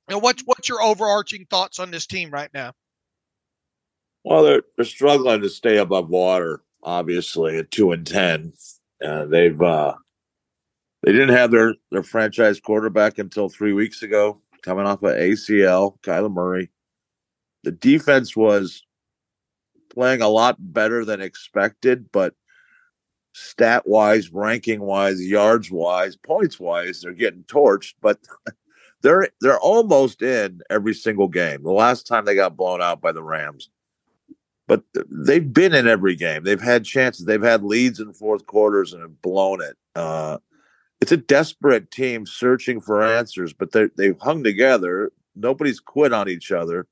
And 0.10 0.22
what's, 0.22 0.41
what's 0.45 0.70
your 0.70 0.82
overarching 0.82 1.45
thoughts 1.49 1.80
on 1.80 1.91
this 1.91 2.08
team 2.08 2.32
right 2.32 2.49
now? 2.53 2.74
Well, 4.24 4.43
they're, 4.43 4.64
they're 4.76 4.86
struggling 4.86 5.41
to 5.41 5.49
stay 5.49 5.78
above 5.78 6.10
water, 6.10 6.62
obviously, 6.84 7.58
at 7.58 7.72
2 7.72 7.91
and 7.91 8.08
10. 8.08 8.53
Uh, 9.05 9.26
they've, 9.26 9.62
uh, 9.62 9.93
they 11.03 11.12
didn't 11.12 11.36
have 11.36 11.51
their, 11.51 11.76
their 11.91 12.03
franchise 12.03 12.60
quarterback 12.60 13.20
until 13.20 13.47
three 13.47 13.74
weeks 13.74 14.01
ago 14.01 14.41
coming 14.68 14.86
off 14.86 15.01
of 15.01 15.15
ACL, 15.15 15.97
Kyler 16.01 16.32
Murray. 16.32 16.70
The 17.63 17.72
defense 17.72 18.36
was 18.36 18.84
playing 19.89 20.22
a 20.22 20.28
lot 20.28 20.57
better 20.59 21.05
than 21.05 21.22
expected, 21.22 22.11
but 22.11 22.34
stat 23.32 23.88
wise, 23.88 24.30
ranking 24.34 24.82
wise, 24.82 25.26
yards 25.26 25.72
wise, 25.72 26.18
points 26.18 26.59
wise, 26.59 26.99
they're 26.99 27.13
getting 27.13 27.43
torched, 27.43 27.93
but 28.01 28.20
they're 29.01 29.30
they're 29.39 29.59
almost 29.59 30.22
in 30.22 30.59
every 30.70 30.93
single 30.93 31.30
game. 31.30 31.63
The 31.63 31.72
last 31.72 32.05
time 32.05 32.26
they 32.26 32.36
got 32.36 32.57
blown 32.57 32.82
out 32.82 32.99
by 32.99 33.13
the 33.13 33.24
Rams. 33.24 33.70
But 34.68 34.84
they've 35.09 35.53
been 35.53 35.74
in 35.74 35.88
every 35.88 36.15
game. 36.15 36.43
They've 36.43 36.59
had 36.59 36.84
chances. 36.84 37.26
They've 37.26 37.41
had 37.41 37.63
leads 37.63 38.01
in 38.01 38.11
fourth 38.11 38.45
quarters 38.47 38.91
and 38.91 39.01
have 39.01 39.22
blown 39.22 39.61
it. 39.61 39.78
Uh, 39.95 40.39
it's 41.02 41.12
a 41.12 41.18
desperate 41.18 41.91
team 41.91 42.26
searching 42.26 42.82
for 42.82 43.04
answers, 43.04 43.54
but 43.54 43.72
they 43.72 43.89
they've 43.98 44.20
hung 44.20 44.43
together. 44.43 45.12
Nobody's 45.36 45.80
quit 45.80 46.14
on 46.14 46.30
each 46.30 46.52
other. 46.52 46.88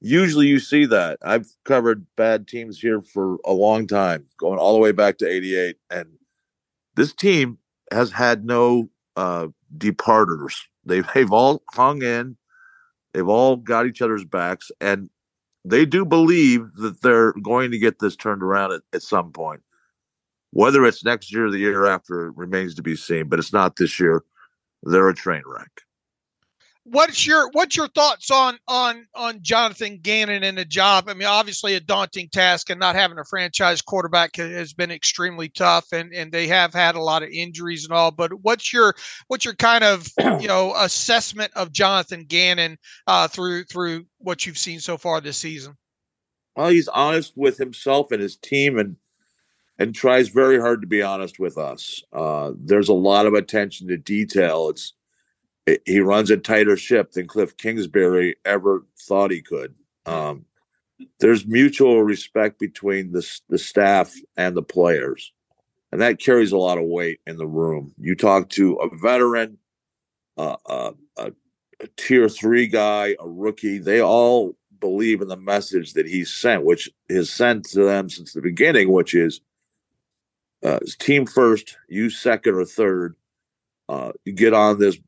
Usually, 0.00 0.46
you 0.46 0.58
see 0.58 0.84
that. 0.86 1.18
I've 1.22 1.46
covered 1.64 2.06
bad 2.16 2.48
teams 2.48 2.80
here 2.80 3.00
for 3.00 3.38
a 3.44 3.52
long 3.52 3.86
time, 3.86 4.26
going 4.36 4.58
all 4.58 4.74
the 4.74 4.80
way 4.80 4.92
back 4.92 5.18
to 5.18 5.28
'88, 5.28 5.76
and 5.90 6.08
this 6.94 7.12
team 7.12 7.58
has 7.90 8.12
had 8.12 8.44
no 8.44 8.88
uh, 9.16 9.48
departers. 9.76 10.66
They've 10.84 11.06
they've 11.14 11.32
all 11.32 11.62
hung 11.72 12.02
in. 12.02 12.36
They've 13.12 13.28
all 13.28 13.56
got 13.56 13.86
each 13.86 14.00
other's 14.02 14.24
backs, 14.24 14.70
and 14.80 15.10
they 15.64 15.84
do 15.84 16.04
believe 16.04 16.74
that 16.76 17.02
they're 17.02 17.32
going 17.34 17.70
to 17.72 17.78
get 17.78 17.98
this 17.98 18.16
turned 18.16 18.42
around 18.42 18.72
at, 18.72 18.82
at 18.92 19.02
some 19.02 19.32
point. 19.32 19.62
Whether 20.52 20.84
it's 20.84 21.04
next 21.04 21.32
year 21.32 21.46
or 21.46 21.50
the 21.50 21.58
year 21.58 21.86
after 21.86 22.30
remains 22.32 22.74
to 22.74 22.82
be 22.82 22.94
seen, 22.94 23.28
but 23.28 23.38
it's 23.38 23.52
not 23.52 23.76
this 23.76 23.98
year. 23.98 24.22
They're 24.82 25.08
a 25.08 25.14
train 25.14 25.42
wreck. 25.46 25.70
What's 26.84 27.24
your 27.24 27.48
what's 27.52 27.76
your 27.76 27.86
thoughts 27.86 28.28
on 28.30 28.58
on 28.66 29.06
on 29.14 29.38
Jonathan 29.40 30.00
Gannon 30.02 30.42
and 30.42 30.58
the 30.58 30.64
job? 30.64 31.08
I 31.08 31.14
mean, 31.14 31.28
obviously 31.28 31.74
a 31.74 31.80
daunting 31.80 32.28
task, 32.28 32.70
and 32.70 32.80
not 32.80 32.96
having 32.96 33.20
a 33.20 33.24
franchise 33.24 33.80
quarterback 33.80 34.34
has 34.34 34.72
been 34.72 34.90
extremely 34.90 35.48
tough, 35.48 35.86
and 35.92 36.12
and 36.12 36.32
they 36.32 36.48
have 36.48 36.74
had 36.74 36.96
a 36.96 37.00
lot 37.00 37.22
of 37.22 37.28
injuries 37.30 37.84
and 37.84 37.92
all. 37.92 38.10
But 38.10 38.32
what's 38.42 38.72
your 38.72 38.96
what's 39.28 39.44
your 39.44 39.54
kind 39.54 39.84
of 39.84 40.08
you 40.40 40.48
know 40.48 40.74
assessment 40.74 41.52
of 41.54 41.70
Jonathan 41.70 42.24
Gannon 42.24 42.76
uh, 43.06 43.28
through 43.28 43.62
through 43.64 44.04
what 44.18 44.44
you've 44.44 44.58
seen 44.58 44.80
so 44.80 44.98
far 44.98 45.20
this 45.20 45.38
season? 45.38 45.76
Well, 46.56 46.68
he's 46.68 46.88
honest 46.88 47.32
with 47.36 47.58
himself 47.58 48.10
and 48.10 48.20
his 48.20 48.36
team, 48.36 48.78
and 48.78 48.96
and 49.78 49.94
tries 49.94 50.28
very 50.28 50.60
hard 50.60 50.80
to 50.80 50.86
be 50.86 51.02
honest 51.02 51.38
with 51.38 51.58
us. 51.58 52.02
Uh, 52.12 52.52
there's 52.56 52.88
a 52.88 52.94
lot 52.94 53.26
of 53.26 53.34
attention 53.34 53.88
to 53.88 53.96
detail. 53.96 54.68
It's 54.68 54.94
it, 55.66 55.82
he 55.86 56.00
runs 56.00 56.30
a 56.30 56.36
tighter 56.36 56.76
ship 56.76 57.12
than 57.12 57.26
Cliff 57.26 57.56
Kingsbury 57.56 58.36
ever 58.44 58.84
thought 59.00 59.30
he 59.30 59.42
could. 59.42 59.74
Um, 60.06 60.44
there's 61.20 61.46
mutual 61.46 62.02
respect 62.02 62.58
between 62.58 63.12
the 63.12 63.26
the 63.48 63.58
staff 63.58 64.12
and 64.36 64.56
the 64.56 64.62
players, 64.62 65.32
and 65.90 66.00
that 66.00 66.20
carries 66.20 66.52
a 66.52 66.58
lot 66.58 66.78
of 66.78 66.84
weight 66.84 67.20
in 67.26 67.36
the 67.36 67.46
room. 67.46 67.94
You 67.98 68.14
talk 68.14 68.50
to 68.50 68.74
a 68.74 68.96
veteran, 68.96 69.58
uh, 70.36 70.56
uh, 70.66 70.92
a, 71.16 71.32
a 71.80 71.86
tier 71.96 72.28
three 72.28 72.66
guy, 72.66 73.16
a 73.18 73.28
rookie. 73.28 73.78
They 73.78 74.00
all 74.00 74.56
believe 74.80 75.22
in 75.22 75.28
the 75.28 75.36
message 75.36 75.94
that 75.94 76.06
he's 76.06 76.32
sent, 76.32 76.64
which 76.64 76.90
is 77.08 77.30
sent 77.30 77.64
to 77.70 77.84
them 77.84 78.10
since 78.10 78.32
the 78.32 78.42
beginning, 78.42 78.90
which 78.90 79.14
is 79.14 79.40
uh, 80.62 80.78
team 80.98 81.26
first, 81.26 81.76
you 81.88 82.10
second 82.10 82.54
or 82.54 82.64
third. 82.64 83.16
Uh, 83.88 84.12
get 84.34 84.54
on 84.54 84.78
this 84.78 84.98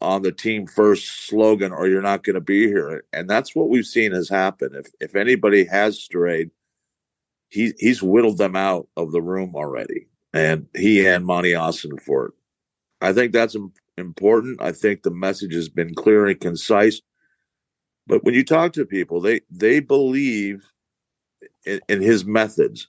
on 0.00 0.22
the 0.22 0.32
team 0.32 0.66
first 0.66 1.26
slogan, 1.26 1.72
or 1.72 1.88
you're 1.88 2.02
not 2.02 2.22
going 2.22 2.34
to 2.34 2.40
be 2.40 2.66
here. 2.66 3.04
And 3.12 3.28
that's 3.28 3.54
what 3.54 3.68
we've 3.68 3.86
seen 3.86 4.12
has 4.12 4.28
happened. 4.28 4.74
If 4.74 4.86
if 5.00 5.16
anybody 5.16 5.64
has 5.64 5.98
strayed, 5.98 6.50
he 7.48 7.72
he's 7.78 8.02
whittled 8.02 8.38
them 8.38 8.56
out 8.56 8.88
of 8.96 9.12
the 9.12 9.22
room 9.22 9.54
already, 9.54 10.06
and 10.32 10.66
he 10.76 11.06
and 11.06 11.24
Monti 11.24 11.52
Ossenfort. 11.52 12.30
I 13.00 13.12
think 13.12 13.32
that's 13.32 13.56
important. 13.96 14.60
I 14.60 14.72
think 14.72 15.02
the 15.02 15.10
message 15.10 15.54
has 15.54 15.68
been 15.68 15.94
clear 15.94 16.26
and 16.26 16.38
concise. 16.38 17.00
But 18.06 18.24
when 18.24 18.34
you 18.34 18.44
talk 18.44 18.72
to 18.74 18.84
people, 18.84 19.20
they 19.20 19.40
they 19.50 19.80
believe 19.80 20.64
in, 21.64 21.80
in 21.88 22.00
his 22.00 22.24
methods 22.24 22.88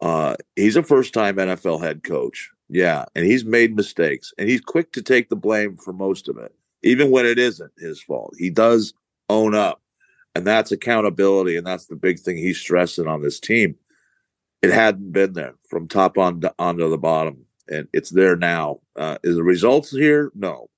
uh, 0.00 0.36
he's 0.56 0.76
a 0.76 0.82
first 0.82 1.12
time 1.14 1.36
NFL 1.36 1.82
head 1.82 2.04
coach. 2.04 2.50
Yeah. 2.68 3.04
And 3.14 3.24
he's 3.24 3.44
made 3.44 3.74
mistakes 3.74 4.32
and 4.38 4.48
he's 4.48 4.60
quick 4.60 4.92
to 4.92 5.02
take 5.02 5.28
the 5.28 5.36
blame 5.36 5.76
for 5.76 5.92
most 5.92 6.28
of 6.28 6.36
it. 6.38 6.54
even 6.82 7.10
when 7.10 7.26
it 7.26 7.38
isn't 7.38 7.72
his 7.78 8.00
fault. 8.00 8.34
He 8.38 8.50
does 8.50 8.94
own 9.28 9.54
up, 9.54 9.82
and 10.34 10.46
that's 10.46 10.72
accountability, 10.72 11.56
and 11.56 11.66
that's 11.66 11.86
the 11.86 11.96
big 11.96 12.18
thing 12.20 12.36
he's 12.36 12.58
stressing 12.58 13.06
on 13.06 13.22
this 13.22 13.40
team. 13.40 13.74
It 14.62 14.70
hadn't 14.70 15.12
been 15.12 15.34
there 15.34 15.54
from 15.68 15.88
top 15.88 16.18
on 16.18 16.40
to, 16.42 16.54
onto 16.58 16.88
the 16.88 16.98
bottom, 16.98 17.44
and 17.68 17.88
it's 17.92 18.10
there 18.10 18.36
now. 18.36 18.80
Uh, 18.96 19.18
is 19.22 19.36
the 19.36 19.42
results 19.42 19.90
here? 19.90 20.32
No, 20.34 20.68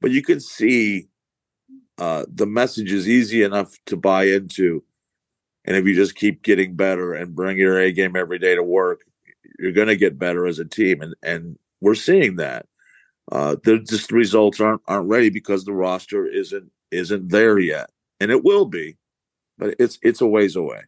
but 0.00 0.10
you 0.10 0.22
can 0.22 0.40
see 0.40 1.08
uh, 1.98 2.24
the 2.28 2.46
message 2.46 2.92
is 2.92 3.08
easy 3.08 3.42
enough 3.42 3.76
to 3.86 3.96
buy 3.96 4.24
into. 4.24 4.82
And 5.64 5.76
if 5.76 5.86
you 5.86 5.94
just 5.94 6.16
keep 6.16 6.42
getting 6.42 6.74
better 6.74 7.14
and 7.14 7.34
bring 7.34 7.58
your 7.58 7.78
A 7.78 7.92
game 7.92 8.16
every 8.16 8.38
day 8.38 8.54
to 8.54 8.62
work, 8.62 9.00
you're 9.58 9.72
going 9.72 9.88
to 9.88 9.96
get 9.96 10.18
better 10.18 10.46
as 10.46 10.58
a 10.58 10.64
team. 10.64 11.02
And 11.02 11.14
and 11.22 11.58
we're 11.80 11.94
seeing 11.94 12.36
that. 12.36 12.66
Uh, 13.30 13.56
the 13.64 13.78
just 13.78 14.08
the 14.08 14.16
results 14.16 14.60
aren't 14.60 14.82
aren't 14.88 15.08
ready 15.08 15.30
because 15.30 15.64
the 15.64 15.72
roster 15.72 16.26
isn't 16.26 16.70
isn't 16.90 17.30
there 17.30 17.58
yet, 17.58 17.90
and 18.20 18.30
it 18.30 18.44
will 18.44 18.66
be, 18.66 18.96
but 19.58 19.74
it's 19.78 19.98
it's 20.02 20.20
a 20.20 20.26
ways 20.26 20.56
away. 20.56 20.82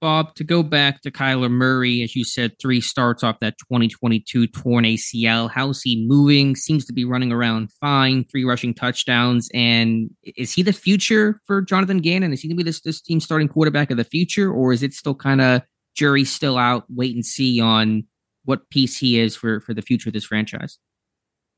Bob, 0.00 0.34
to 0.34 0.44
go 0.44 0.62
back 0.62 1.00
to 1.02 1.10
Kyler 1.10 1.50
Murray, 1.50 2.02
as 2.02 2.14
you 2.14 2.24
said, 2.24 2.52
three 2.60 2.80
starts 2.80 3.24
off 3.24 3.40
that 3.40 3.56
2022 3.58 4.46
torn 4.48 4.84
ACL. 4.84 5.50
How's 5.50 5.80
he 5.80 6.06
moving? 6.06 6.54
Seems 6.54 6.84
to 6.86 6.92
be 6.92 7.04
running 7.04 7.32
around 7.32 7.72
fine, 7.80 8.24
three 8.24 8.44
rushing 8.44 8.74
touchdowns. 8.74 9.48
And 9.54 10.10
is 10.22 10.52
he 10.52 10.62
the 10.62 10.74
future 10.74 11.40
for 11.46 11.62
Jonathan 11.62 11.98
Gannon? 11.98 12.32
Is 12.32 12.42
he 12.42 12.48
going 12.48 12.58
to 12.58 12.64
be 12.64 12.68
this, 12.68 12.82
this 12.82 13.00
team 13.00 13.20
starting 13.20 13.48
quarterback 13.48 13.90
of 13.90 13.96
the 13.96 14.04
future? 14.04 14.52
Or 14.52 14.72
is 14.72 14.82
it 14.82 14.92
still 14.92 15.14
kind 15.14 15.40
of 15.40 15.62
jury 15.94 16.24
still 16.24 16.58
out, 16.58 16.84
wait 16.90 17.14
and 17.14 17.24
see 17.24 17.60
on 17.60 18.04
what 18.44 18.68
piece 18.68 18.98
he 18.98 19.18
is 19.18 19.34
for, 19.34 19.60
for 19.60 19.72
the 19.72 19.82
future 19.82 20.10
of 20.10 20.14
this 20.14 20.26
franchise? 20.26 20.78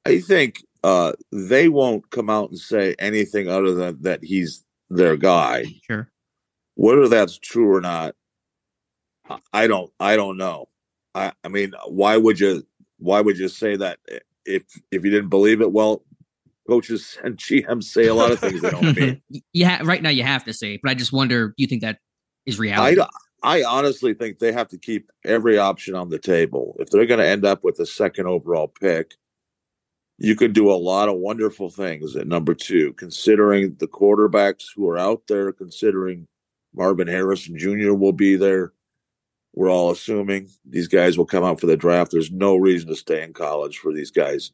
I 0.07 0.21
think 0.21 0.63
uh, 0.85 1.13
they 1.33 1.69
won't 1.69 2.11
come 2.11 2.31
out 2.31 2.51
and 2.51 2.59
say 2.59 2.95
anything 2.99 3.49
other 3.49 3.75
than 3.75 4.03
that 4.03 4.23
he's 4.23 4.65
their 4.91 5.17
guy. 5.17 5.65
Sure. 5.91 6.09
Whether 6.77 7.09
that's 7.09 7.37
true 7.39 7.75
or 7.75 7.81
not, 7.81 8.15
I 9.53 9.67
don't 9.67 9.93
I 10.01 10.17
don't 10.17 10.37
know. 10.37 10.69
I 11.15 11.33
I 11.45 11.49
mean, 11.49 11.73
why 11.87 12.17
would 12.17 12.41
you 12.41 12.67
why 12.99 13.21
would 13.21 13.39
you 13.39 13.49
say 13.49 13.77
that 13.77 13.99
if 14.45 14.65
if 14.91 15.05
you 15.05 15.11
didn't 15.11 15.29
believe 15.29 15.61
it? 15.61 15.73
Well, 15.73 16.03
coaches 16.69 17.19
and 17.25 17.37
GMs 17.37 17.85
say 17.85 18.07
a 18.07 18.15
lot 18.15 18.33
of 18.33 18.39
things 18.39 18.61
they 18.61 18.71
don't 18.71 18.97
mean. 18.97 19.23
yeah, 19.53 19.81
right 19.85 20.03
now 20.03 20.11
you 20.11 20.23
have 20.23 20.45
to 20.45 20.53
say 20.53 20.79
but 20.83 20.91
I 20.91 20.95
just 20.95 21.13
wonder, 21.13 21.49
do 21.49 21.55
you 21.59 21.67
think 21.67 21.83
that 21.83 21.99
is 22.47 22.59
reality? 22.59 23.01
I, 23.01 23.09
I 23.43 23.63
honestly 23.63 24.15
think 24.15 24.39
they 24.39 24.53
have 24.53 24.69
to 24.69 24.79
keep 24.79 25.11
every 25.25 25.59
option 25.59 25.95
on 25.95 26.09
the 26.09 26.19
table. 26.19 26.77
If 26.79 26.91
they're 26.91 27.07
going 27.07 27.21
to 27.21 27.27
end 27.27 27.45
up 27.45 27.63
with 27.63 27.79
a 27.79 27.87
second 27.87 28.27
overall 28.27 28.69
pick, 28.69 29.15
you 30.19 30.35
could 30.35 30.53
do 30.53 30.71
a 30.71 30.75
lot 30.75 31.09
of 31.09 31.17
wonderful 31.17 31.71
things 31.71 32.17
at 32.17 32.27
number 32.27 32.53
two, 32.53 32.93
considering 32.95 33.77
the 33.79 33.87
quarterbacks 33.87 34.65
who 34.75 34.89
are 34.89 34.99
out 34.99 35.23
there, 35.29 35.53
considering 35.53 36.27
Marvin 36.75 37.07
Harrison 37.07 37.57
Jr. 37.57 37.93
will 37.93 38.13
be 38.13 38.35
there. 38.35 38.73
We're 39.59 39.73
all 39.73 39.91
assuming 39.91 40.51
these 40.65 40.87
guys 40.87 41.19
will 41.19 41.27
come 41.27 41.43
out 41.43 41.59
for 41.59 41.67
the 41.67 41.77
draft. 41.77 42.13
There's 42.13 42.31
no 42.31 42.55
reason 42.55 42.91
to 42.91 42.95
stay 42.95 43.25
in 43.25 43.33
college 43.33 43.79
for 43.79 43.93
these 43.93 44.13
guys. 44.13 44.53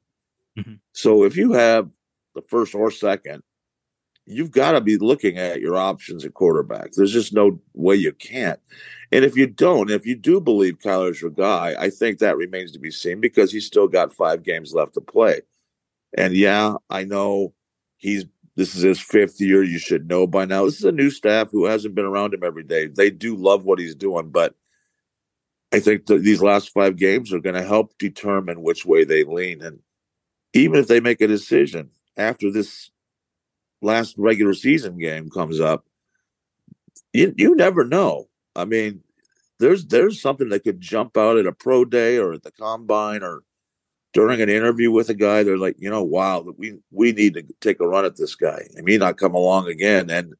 Mm-hmm. 0.58 0.76
So 0.94 1.24
if 1.24 1.36
you 1.36 1.52
have 1.52 1.90
the 2.34 2.40
first 2.40 2.74
or 2.74 2.90
second, 2.90 3.42
you've 4.24 4.50
got 4.50 4.72
to 4.72 4.80
be 4.80 4.96
looking 4.96 5.36
at 5.36 5.60
your 5.60 5.76
options 5.76 6.24
at 6.24 6.32
quarterback. 6.32 6.92
There's 6.92 7.12
just 7.12 7.34
no 7.34 7.60
way 7.74 7.96
you 7.96 8.12
can't. 8.12 8.58
And 9.12 9.26
if 9.26 9.36
you 9.36 9.46
don't, 9.46 9.90
if 9.90 10.06
you 10.06 10.16
do 10.16 10.40
believe 10.40 10.78
Kyler's 10.78 11.20
your 11.20 11.30
guy, 11.30 11.74
I 11.78 11.90
think 11.90 12.18
that 12.20 12.38
remains 12.38 12.72
to 12.72 12.78
be 12.78 12.90
seen 12.90 13.20
because 13.20 13.52
he's 13.52 13.66
still 13.66 13.88
got 13.88 14.14
five 14.14 14.42
games 14.42 14.72
left 14.72 14.94
to 14.94 15.02
play. 15.02 15.42
And 16.16 16.34
yeah, 16.34 16.76
I 16.88 17.04
know 17.04 17.52
he's 17.98 18.24
this 18.56 18.74
is 18.74 18.80
his 18.80 19.00
fifth 19.00 19.38
year. 19.38 19.62
You 19.62 19.78
should 19.78 20.08
know 20.08 20.26
by 20.26 20.46
now. 20.46 20.64
This 20.64 20.78
is 20.78 20.84
a 20.84 20.92
new 20.92 21.10
staff 21.10 21.50
who 21.50 21.66
hasn't 21.66 21.94
been 21.94 22.06
around 22.06 22.32
him 22.32 22.42
every 22.42 22.64
day. 22.64 22.86
They 22.86 23.10
do 23.10 23.36
love 23.36 23.66
what 23.66 23.78
he's 23.78 23.94
doing, 23.94 24.30
but 24.30 24.54
I 25.74 25.80
think 25.80 26.06
that 26.06 26.22
these 26.22 26.40
last 26.40 26.70
five 26.70 26.96
games 26.96 27.32
are 27.32 27.40
going 27.40 27.56
to 27.56 27.64
help 27.64 27.98
determine 27.98 28.62
which 28.62 28.86
way 28.86 29.02
they 29.02 29.24
lean. 29.24 29.60
And 29.60 29.80
even 30.52 30.78
if 30.78 30.86
they 30.86 31.00
make 31.00 31.20
a 31.20 31.26
decision 31.26 31.90
after 32.16 32.48
this 32.52 32.92
last 33.82 34.14
regular 34.16 34.54
season 34.54 34.98
game 34.98 35.30
comes 35.30 35.60
up, 35.60 35.84
you 37.12 37.34
you 37.36 37.56
never 37.56 37.84
know. 37.84 38.28
I 38.54 38.66
mean, 38.66 39.02
there's 39.58 39.86
there's 39.86 40.22
something 40.22 40.48
that 40.50 40.62
could 40.62 40.80
jump 40.80 41.16
out 41.16 41.38
at 41.38 41.46
a 41.46 41.52
pro 41.52 41.84
day 41.84 42.18
or 42.18 42.34
at 42.34 42.44
the 42.44 42.52
combine 42.52 43.24
or 43.24 43.42
during 44.12 44.40
an 44.40 44.48
interview 44.48 44.92
with 44.92 45.08
a 45.08 45.14
guy. 45.14 45.42
They're 45.42 45.58
like, 45.58 45.74
you 45.80 45.90
know, 45.90 46.04
wow, 46.04 46.46
we 46.56 46.78
we 46.92 47.10
need 47.10 47.34
to 47.34 47.42
take 47.60 47.80
a 47.80 47.88
run 47.88 48.04
at 48.04 48.16
this 48.16 48.36
guy. 48.36 48.62
He 48.76 48.82
may 48.82 48.96
not 48.96 49.18
come 49.18 49.34
along 49.34 49.66
again, 49.66 50.08
and 50.08 50.34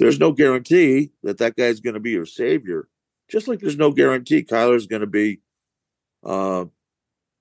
there's 0.00 0.18
no 0.18 0.32
guarantee 0.32 1.12
that 1.22 1.38
that 1.38 1.54
guy's 1.54 1.78
going 1.78 1.94
to 1.94 2.00
be 2.00 2.10
your 2.10 2.26
savior. 2.26 2.88
Just 3.28 3.48
like 3.48 3.60
there's 3.60 3.76
no 3.76 3.92
guarantee 3.92 4.44
Kyler's 4.44 4.86
going 4.86 5.00
to 5.00 5.06
be 5.06 5.40
uh, 6.24 6.64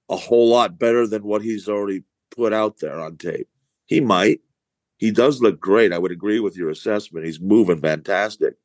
a 0.10 0.16
whole 0.16 0.50
lot 0.50 0.80
better 0.80 1.08
than 1.08 1.24
what 1.24 1.42
he's 1.42 1.70
already 1.70 2.04
put 2.36 2.54
out 2.54 2.80
there 2.80 3.00
on 3.00 3.18
tape. 3.18 3.48
He 3.86 4.00
might. 4.00 4.42
He 4.98 5.12
does 5.12 5.42
look 5.42 5.60
great. 5.60 5.94
I 5.94 5.98
would 5.98 6.12
agree 6.12 6.40
with 6.40 6.56
your 6.56 6.70
assessment. 6.70 7.26
He's 7.26 7.40
moving 7.40 7.80
fantastic. 7.80 8.56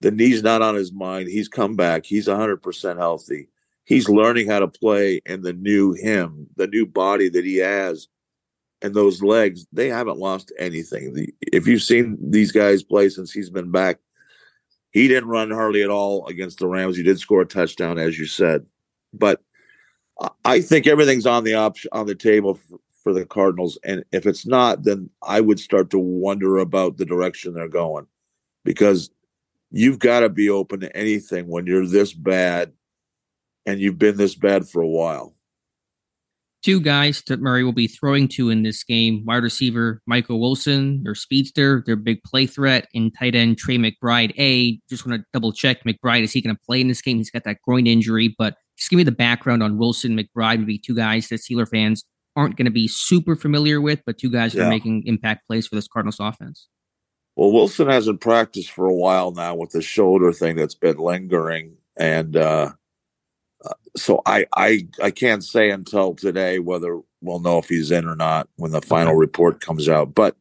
The 0.00 0.10
knee's 0.10 0.42
not 0.42 0.62
on 0.62 0.74
his 0.74 0.92
mind. 0.92 1.28
He's 1.28 1.48
come 1.48 1.76
back. 1.76 2.04
He's 2.04 2.28
100% 2.28 2.98
healthy. 2.98 3.48
He's 3.84 4.08
learning 4.08 4.48
how 4.48 4.58
to 4.58 4.68
play 4.68 5.20
in 5.24 5.42
the 5.42 5.52
new 5.52 5.92
him, 5.92 6.46
the 6.56 6.66
new 6.66 6.86
body 6.86 7.28
that 7.30 7.44
he 7.44 7.56
has. 7.56 8.08
And 8.80 8.94
those 8.94 9.22
legs, 9.22 9.66
they 9.72 9.88
haven't 9.88 10.18
lost 10.18 10.52
anything. 10.58 11.14
The, 11.14 11.34
if 11.40 11.66
you've 11.66 11.82
seen 11.82 12.16
these 12.20 12.52
guys 12.52 12.82
play 12.82 13.08
since 13.08 13.32
he's 13.32 13.50
been 13.50 13.72
back, 13.72 13.98
he 14.92 15.08
didn't 15.08 15.28
run 15.28 15.50
hardly 15.50 15.82
at 15.82 15.90
all 15.90 16.26
against 16.26 16.58
the 16.58 16.66
Rams. 16.66 16.96
He 16.96 17.02
did 17.02 17.18
score 17.18 17.42
a 17.42 17.46
touchdown, 17.46 17.98
as 17.98 18.18
you 18.18 18.26
said, 18.26 18.66
but 19.12 19.42
I 20.44 20.60
think 20.60 20.86
everything's 20.86 21.26
on 21.26 21.44
the 21.44 21.54
option 21.54 21.90
on 21.92 22.06
the 22.06 22.14
table 22.14 22.54
for, 22.54 22.78
for 23.04 23.12
the 23.12 23.24
Cardinals. 23.24 23.78
And 23.84 24.04
if 24.10 24.26
it's 24.26 24.46
not, 24.46 24.82
then 24.82 25.10
I 25.22 25.40
would 25.40 25.60
start 25.60 25.90
to 25.90 25.98
wonder 25.98 26.58
about 26.58 26.96
the 26.96 27.06
direction 27.06 27.54
they're 27.54 27.68
going, 27.68 28.06
because 28.64 29.10
you've 29.70 29.98
got 29.98 30.20
to 30.20 30.28
be 30.28 30.50
open 30.50 30.80
to 30.80 30.96
anything 30.96 31.46
when 31.46 31.66
you're 31.66 31.86
this 31.86 32.12
bad, 32.12 32.72
and 33.66 33.80
you've 33.80 33.98
been 33.98 34.16
this 34.16 34.34
bad 34.34 34.68
for 34.68 34.80
a 34.82 34.88
while 34.88 35.34
two 36.64 36.80
guys 36.80 37.22
that 37.28 37.40
Murray 37.40 37.64
will 37.64 37.72
be 37.72 37.86
throwing 37.86 38.28
to 38.28 38.50
in 38.50 38.62
this 38.62 38.82
game 38.82 39.24
wide 39.24 39.42
receiver 39.42 40.00
Michael 40.06 40.40
Wilson, 40.40 41.02
their 41.02 41.14
speedster, 41.14 41.82
their 41.86 41.96
big 41.96 42.22
play 42.24 42.46
threat, 42.46 42.88
and 42.94 43.12
tight 43.16 43.34
end 43.34 43.58
Trey 43.58 43.78
McBride. 43.78 44.32
A, 44.38 44.78
just 44.88 45.06
want 45.06 45.20
to 45.20 45.26
double 45.32 45.52
check 45.52 45.84
McBride. 45.84 46.22
Is 46.22 46.32
he 46.32 46.40
going 46.40 46.54
to 46.54 46.62
play 46.66 46.80
in 46.80 46.88
this 46.88 47.02
game? 47.02 47.18
He's 47.18 47.30
got 47.30 47.44
that 47.44 47.62
groin 47.62 47.86
injury, 47.86 48.34
but 48.38 48.56
just 48.76 48.90
give 48.90 48.96
me 48.96 49.04
the 49.04 49.12
background 49.12 49.62
on 49.62 49.78
Wilson, 49.78 50.16
McBride, 50.16 50.60
maybe 50.60 50.78
two 50.78 50.94
guys 50.94 51.28
that 51.28 51.40
Steeler 51.40 51.68
fans 51.68 52.04
aren't 52.36 52.56
going 52.56 52.66
to 52.66 52.70
be 52.70 52.86
super 52.86 53.34
familiar 53.34 53.80
with, 53.80 54.00
but 54.06 54.18
two 54.18 54.30
guys 54.30 54.54
yeah. 54.54 54.64
are 54.64 54.68
making 54.68 55.02
impact 55.06 55.46
plays 55.46 55.66
for 55.66 55.74
this 55.74 55.88
Cardinals 55.88 56.20
offense. 56.20 56.68
Well, 57.34 57.52
Wilson 57.52 57.88
hasn't 57.88 58.20
practiced 58.20 58.70
for 58.70 58.86
a 58.86 58.94
while 58.94 59.32
now 59.32 59.54
with 59.54 59.70
the 59.70 59.82
shoulder 59.82 60.32
thing 60.32 60.56
that's 60.56 60.74
been 60.74 60.98
lingering. 60.98 61.76
And, 61.96 62.36
uh, 62.36 62.72
so 63.98 64.22
I, 64.26 64.46
I 64.56 64.86
I 65.02 65.10
can't 65.10 65.44
say 65.44 65.70
until 65.70 66.14
today 66.14 66.58
whether 66.58 67.00
we'll 67.20 67.40
know 67.40 67.58
if 67.58 67.68
he's 67.68 67.90
in 67.90 68.06
or 68.06 68.16
not 68.16 68.48
when 68.56 68.72
the 68.72 68.80
final 68.80 69.14
report 69.14 69.60
comes 69.60 69.88
out. 69.88 70.14
But 70.14 70.36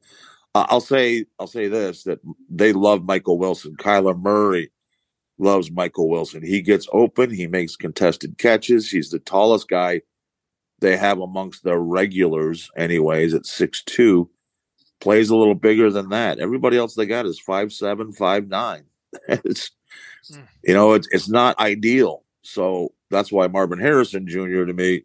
uh, 0.55 0.65
I'll 0.69 0.81
say 0.81 1.25
I'll 1.39 1.47
say 1.47 1.67
this 1.67 2.03
that 2.03 2.19
they 2.49 2.73
love 2.73 3.03
Michael 3.03 3.37
Wilson. 3.37 3.75
Kyler 3.77 4.19
Murray 4.19 4.71
loves 5.37 5.71
Michael 5.71 6.09
Wilson. 6.09 6.43
He 6.43 6.61
gets 6.61 6.87
open. 6.91 7.29
He 7.29 7.47
makes 7.47 7.75
contested 7.75 8.37
catches. 8.37 8.89
He's 8.89 9.09
the 9.09 9.19
tallest 9.19 9.67
guy 9.67 10.01
they 10.79 10.97
have 10.97 11.19
amongst 11.19 11.63
their 11.63 11.79
regulars, 11.79 12.69
anyways, 12.77 13.33
at 13.33 13.45
six 13.45 13.83
two. 13.83 14.29
Plays 14.99 15.29
a 15.29 15.35
little 15.35 15.55
bigger 15.55 15.91
than 15.91 16.09
that. 16.09 16.39
Everybody 16.39 16.77
else 16.77 16.95
they 16.95 17.05
got 17.05 17.25
is 17.25 17.39
five 17.39 17.71
seven, 17.71 18.11
five 18.11 18.47
nine. 18.47 18.85
it's 19.27 19.71
hmm. 20.31 20.41
you 20.63 20.73
know 20.73 20.93
it's 20.93 21.07
it's 21.11 21.29
not 21.29 21.59
ideal. 21.59 22.23
So 22.41 22.93
that's 23.09 23.31
why 23.31 23.47
Marvin 23.47 23.79
Harrison 23.79 24.27
Jr. 24.27 24.65
to 24.65 24.73
me 24.73 25.03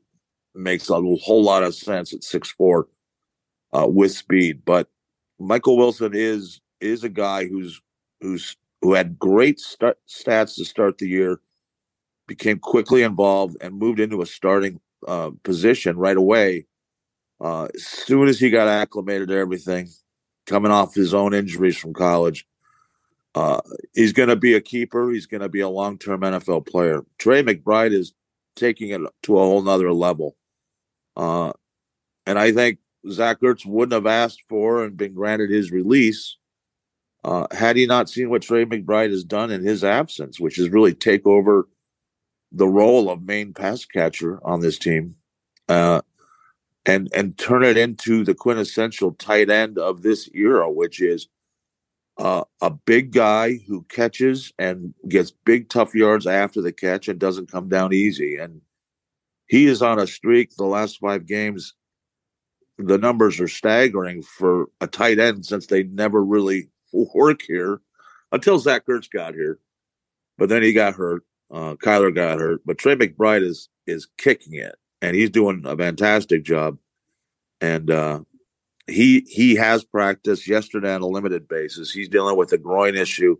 makes 0.54 0.90
a 0.90 1.00
whole 1.00 1.42
lot 1.42 1.62
of 1.62 1.74
sense 1.74 2.12
at 2.12 2.24
six 2.24 2.50
four 2.50 2.88
uh, 3.72 3.86
with 3.86 4.12
speed. 4.12 4.62
But 4.64 4.88
Michael 5.38 5.76
Wilson 5.76 6.12
is 6.14 6.60
is 6.80 7.04
a 7.04 7.08
guy 7.08 7.46
who's 7.46 7.80
who's 8.20 8.56
who 8.80 8.94
had 8.94 9.18
great 9.18 9.60
start, 9.60 9.98
stats 10.08 10.56
to 10.56 10.64
start 10.64 10.98
the 10.98 11.08
year, 11.08 11.40
became 12.26 12.58
quickly 12.58 13.02
involved 13.02 13.56
and 13.60 13.78
moved 13.78 14.00
into 14.00 14.22
a 14.22 14.26
starting 14.26 14.80
uh, 15.06 15.30
position 15.44 15.96
right 15.96 16.16
away. 16.16 16.66
Uh, 17.40 17.68
as 17.74 17.84
soon 17.84 18.28
as 18.28 18.38
he 18.38 18.50
got 18.50 18.68
acclimated 18.68 19.28
to 19.28 19.34
everything, 19.36 19.88
coming 20.46 20.70
off 20.70 20.94
his 20.94 21.14
own 21.14 21.34
injuries 21.34 21.76
from 21.76 21.92
college, 21.92 22.46
uh, 23.34 23.60
he's 23.94 24.12
going 24.12 24.28
to 24.28 24.36
be 24.36 24.54
a 24.54 24.60
keeper. 24.60 25.10
He's 25.10 25.26
going 25.26 25.40
to 25.40 25.48
be 25.48 25.60
a 25.60 25.68
long 25.68 25.98
term 25.98 26.20
NFL 26.20 26.66
player. 26.66 27.04
Trey 27.18 27.42
McBride 27.42 27.92
is 27.92 28.12
taking 28.56 28.90
it 28.90 29.00
to 29.22 29.38
a 29.38 29.40
whole 29.40 29.62
nother 29.62 29.92
level. 29.92 30.36
Uh, 31.16 31.52
and 32.26 32.38
I 32.38 32.52
think 32.52 32.78
Zach 33.10 33.40
Ertz 33.40 33.66
wouldn't 33.66 33.92
have 33.92 34.06
asked 34.06 34.42
for 34.48 34.84
and 34.84 34.96
been 34.96 35.14
granted 35.14 35.50
his 35.50 35.72
release 35.72 36.36
uh, 37.24 37.46
had 37.52 37.76
he 37.76 37.86
not 37.86 38.08
seen 38.08 38.30
what 38.30 38.42
Trey 38.42 38.64
McBride 38.64 39.10
has 39.10 39.24
done 39.24 39.50
in 39.50 39.62
his 39.62 39.84
absence, 39.84 40.40
which 40.40 40.58
is 40.58 40.70
really 40.70 40.94
take 40.94 41.26
over 41.26 41.68
the 42.50 42.66
role 42.66 43.08
of 43.08 43.22
main 43.22 43.52
pass 43.54 43.84
catcher 43.84 44.40
on 44.44 44.60
this 44.60 44.78
team, 44.78 45.14
uh, 45.68 46.02
and 46.84 47.08
and 47.14 47.38
turn 47.38 47.62
it 47.62 47.76
into 47.76 48.24
the 48.24 48.34
quintessential 48.34 49.12
tight 49.12 49.50
end 49.50 49.78
of 49.78 50.02
this 50.02 50.28
era, 50.34 50.70
which 50.70 51.00
is 51.00 51.28
uh, 52.18 52.44
a 52.60 52.70
big 52.70 53.12
guy 53.12 53.58
who 53.66 53.84
catches 53.88 54.52
and 54.58 54.94
gets 55.08 55.30
big 55.30 55.68
tough 55.68 55.94
yards 55.94 56.26
after 56.26 56.60
the 56.60 56.72
catch 56.72 57.08
and 57.08 57.18
doesn't 57.18 57.50
come 57.50 57.68
down 57.68 57.92
easy. 57.92 58.36
And 58.36 58.60
he 59.46 59.66
is 59.66 59.82
on 59.82 59.98
a 59.98 60.06
streak. 60.06 60.54
The 60.56 60.64
last 60.64 60.98
five 60.98 61.26
games, 61.26 61.74
the 62.78 62.98
numbers 62.98 63.40
are 63.40 63.48
staggering 63.48 64.22
for 64.22 64.66
a 64.80 64.86
tight 64.86 65.18
end 65.18 65.46
since 65.46 65.66
they 65.66 65.84
never 65.84 66.24
really 66.24 66.68
work 66.92 67.40
here 67.46 67.80
until 68.30 68.58
Zach 68.58 68.86
Ertz 68.86 69.10
got 69.10 69.34
here. 69.34 69.58
But 70.38 70.48
then 70.48 70.62
he 70.62 70.72
got 70.72 70.94
hurt. 70.94 71.22
Uh, 71.50 71.74
Kyler 71.74 72.14
got 72.14 72.40
hurt. 72.40 72.60
But 72.64 72.78
Trey 72.78 72.96
McBride 72.96 73.42
is 73.42 73.68
is 73.86 74.08
kicking 74.16 74.54
it, 74.54 74.74
and 75.00 75.14
he's 75.14 75.30
doing 75.30 75.62
a 75.64 75.76
fantastic 75.76 76.44
job. 76.44 76.78
And 77.60 77.90
uh, 77.90 78.20
he 78.92 79.26
he 79.28 79.56
has 79.56 79.84
practiced 79.84 80.46
yesterday 80.46 80.94
on 80.94 81.02
a 81.02 81.06
limited 81.06 81.48
basis. 81.48 81.90
He's 81.90 82.08
dealing 82.08 82.36
with 82.36 82.52
a 82.52 82.58
groin 82.58 82.96
issue. 82.96 83.36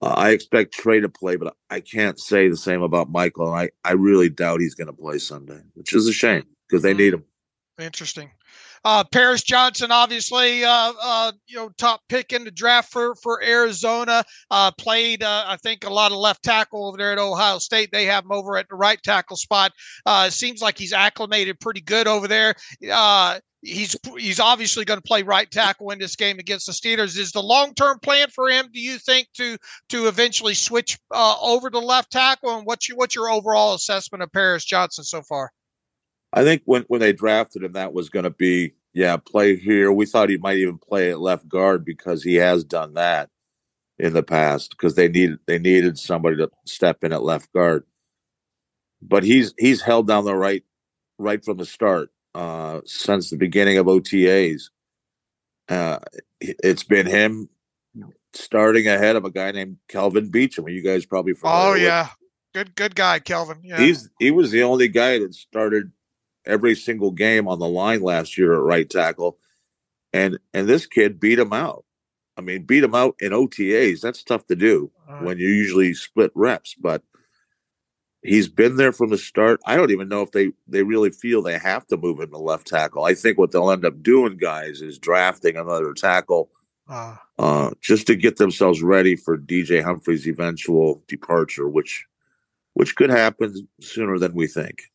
Uh, 0.00 0.14
I 0.16 0.30
expect 0.30 0.74
Trey 0.74 1.00
to 1.00 1.08
play, 1.08 1.36
but 1.36 1.56
I 1.70 1.80
can't 1.80 2.18
say 2.18 2.48
the 2.48 2.56
same 2.56 2.82
about 2.82 3.10
Michael. 3.10 3.48
And 3.48 3.56
I, 3.56 3.70
I 3.88 3.92
really 3.92 4.28
doubt 4.28 4.60
he's 4.60 4.74
going 4.74 4.88
to 4.88 4.92
play 4.92 5.18
Sunday, 5.18 5.60
which 5.74 5.94
is 5.94 6.06
a 6.06 6.12
shame 6.12 6.44
because 6.68 6.82
they 6.82 6.94
need 6.94 7.14
him. 7.14 7.24
Interesting. 7.78 8.30
Uh, 8.84 9.02
Paris 9.02 9.42
Johnson, 9.42 9.90
obviously, 9.90 10.62
uh, 10.62 10.92
uh, 11.02 11.32
you 11.46 11.56
know, 11.56 11.70
top 11.78 12.02
pick 12.10 12.34
in 12.34 12.44
the 12.44 12.50
draft 12.50 12.92
for 12.92 13.14
for 13.16 13.42
Arizona. 13.42 14.22
Uh, 14.50 14.70
played, 14.72 15.22
uh, 15.22 15.44
I 15.46 15.56
think, 15.56 15.86
a 15.86 15.92
lot 15.92 16.12
of 16.12 16.18
left 16.18 16.42
tackle 16.42 16.86
over 16.86 16.98
there 16.98 17.12
at 17.12 17.18
Ohio 17.18 17.58
State. 17.58 17.88
They 17.92 18.04
have 18.04 18.24
him 18.24 18.32
over 18.32 18.58
at 18.58 18.68
the 18.68 18.76
right 18.76 19.02
tackle 19.02 19.36
spot. 19.36 19.72
Uh, 20.04 20.28
seems 20.28 20.60
like 20.60 20.76
he's 20.76 20.92
acclimated 20.92 21.60
pretty 21.60 21.80
good 21.80 22.06
over 22.06 22.28
there. 22.28 22.54
He's 23.64 23.96
he's 24.18 24.40
obviously 24.40 24.84
going 24.84 24.98
to 24.98 25.06
play 25.06 25.22
right 25.22 25.50
tackle 25.50 25.90
in 25.90 25.98
this 25.98 26.16
game 26.16 26.38
against 26.38 26.66
the 26.66 26.72
Steelers. 26.72 27.18
Is 27.18 27.32
the 27.32 27.42
long 27.42 27.74
term 27.74 27.98
plan 27.98 28.28
for 28.28 28.48
him? 28.48 28.68
Do 28.72 28.80
you 28.80 28.98
think 28.98 29.28
to 29.34 29.56
to 29.88 30.06
eventually 30.06 30.54
switch 30.54 30.98
uh, 31.10 31.36
over 31.40 31.70
to 31.70 31.78
left 31.78 32.12
tackle? 32.12 32.56
And 32.56 32.66
what's 32.66 32.88
your 32.88 32.98
what's 32.98 33.14
your 33.14 33.30
overall 33.30 33.74
assessment 33.74 34.22
of 34.22 34.32
Paris 34.32 34.64
Johnson 34.64 35.04
so 35.04 35.22
far? 35.22 35.50
I 36.32 36.42
think 36.42 36.62
when, 36.64 36.82
when 36.88 37.00
they 37.00 37.12
drafted 37.12 37.62
him, 37.62 37.72
that 37.72 37.94
was 37.94 38.08
going 38.08 38.24
to 38.24 38.30
be, 38.30 38.74
yeah, 38.92 39.16
play 39.16 39.54
here. 39.54 39.92
We 39.92 40.04
thought 40.04 40.28
he 40.28 40.36
might 40.36 40.56
even 40.56 40.78
play 40.78 41.10
at 41.10 41.20
left 41.20 41.48
guard 41.48 41.84
because 41.84 42.24
he 42.24 42.34
has 42.34 42.64
done 42.64 42.94
that 42.94 43.30
in 44.00 44.14
the 44.14 44.22
past 44.22 44.70
because 44.70 44.96
they 44.96 45.08
needed 45.08 45.38
they 45.46 45.58
needed 45.58 45.98
somebody 45.98 46.36
to 46.36 46.50
step 46.66 47.04
in 47.04 47.12
at 47.12 47.22
left 47.22 47.52
guard. 47.52 47.84
But 49.00 49.22
he's 49.22 49.54
he's 49.58 49.82
held 49.82 50.08
down 50.08 50.24
the 50.24 50.36
right 50.36 50.64
right 51.18 51.44
from 51.44 51.58
the 51.58 51.66
start 51.66 52.10
uh, 52.34 52.80
since 52.84 53.30
the 53.30 53.36
beginning 53.36 53.78
of 53.78 53.86
OTAs. 53.86 54.70
Uh, 55.68 55.98
it's 56.40 56.84
been 56.84 57.06
him 57.06 57.48
starting 58.32 58.86
ahead 58.86 59.16
of 59.16 59.24
a 59.24 59.30
guy 59.30 59.52
named 59.52 59.78
Kelvin 59.88 60.30
Beachum. 60.30 60.70
You 60.72 60.82
guys 60.82 61.06
probably 61.06 61.34
Oh 61.42 61.74
yeah, 61.74 62.02
with. 62.02 62.10
good 62.52 62.74
good 62.74 62.94
guy, 62.94 63.18
Kelvin. 63.18 63.58
Yeah. 63.62 63.78
He's 63.78 64.10
he 64.18 64.30
was 64.30 64.50
the 64.50 64.62
only 64.62 64.88
guy 64.88 65.18
that 65.20 65.34
started 65.34 65.90
every 66.44 66.74
single 66.74 67.10
game 67.10 67.48
on 67.48 67.58
the 67.58 67.68
line 67.68 68.02
last 68.02 68.36
year 68.36 68.52
at 68.54 68.60
right 68.60 68.88
tackle, 68.88 69.38
and 70.12 70.38
and 70.52 70.68
this 70.68 70.86
kid 70.86 71.18
beat 71.18 71.38
him 71.38 71.52
out. 71.52 71.84
I 72.36 72.40
mean, 72.40 72.64
beat 72.64 72.82
him 72.82 72.94
out 72.96 73.14
in 73.20 73.30
OTAs. 73.32 74.00
That's 74.00 74.24
tough 74.24 74.46
to 74.48 74.56
do 74.56 74.90
when 75.22 75.38
you 75.38 75.48
usually 75.48 75.94
split 75.94 76.32
reps, 76.34 76.74
but 76.74 77.02
he's 78.24 78.48
been 78.48 78.76
there 78.76 78.92
from 78.92 79.10
the 79.10 79.18
start. 79.18 79.60
I 79.66 79.76
don't 79.76 79.90
even 79.90 80.08
know 80.08 80.22
if 80.22 80.32
they 80.32 80.50
they 80.66 80.82
really 80.82 81.10
feel 81.10 81.42
they 81.42 81.58
have 81.58 81.86
to 81.88 81.96
move 81.96 82.20
him 82.20 82.30
to 82.30 82.38
left 82.38 82.66
tackle. 82.66 83.04
I 83.04 83.14
think 83.14 83.38
what 83.38 83.52
they'll 83.52 83.70
end 83.70 83.84
up 83.84 84.02
doing, 84.02 84.36
guys, 84.36 84.82
is 84.82 84.98
drafting 84.98 85.56
another 85.56 85.92
tackle. 85.92 86.50
Uh, 86.88 87.16
uh, 87.38 87.70
just 87.80 88.06
to 88.06 88.16
get 88.16 88.36
themselves 88.36 88.82
ready 88.82 89.16
for 89.16 89.38
DJ 89.38 89.82
Humphries' 89.82 90.26
eventual 90.26 91.02
departure, 91.06 91.68
which 91.68 92.04
which 92.72 92.96
could 92.96 93.10
happen 93.10 93.68
sooner 93.80 94.18
than 94.18 94.34
we 94.34 94.46
think. 94.46 94.90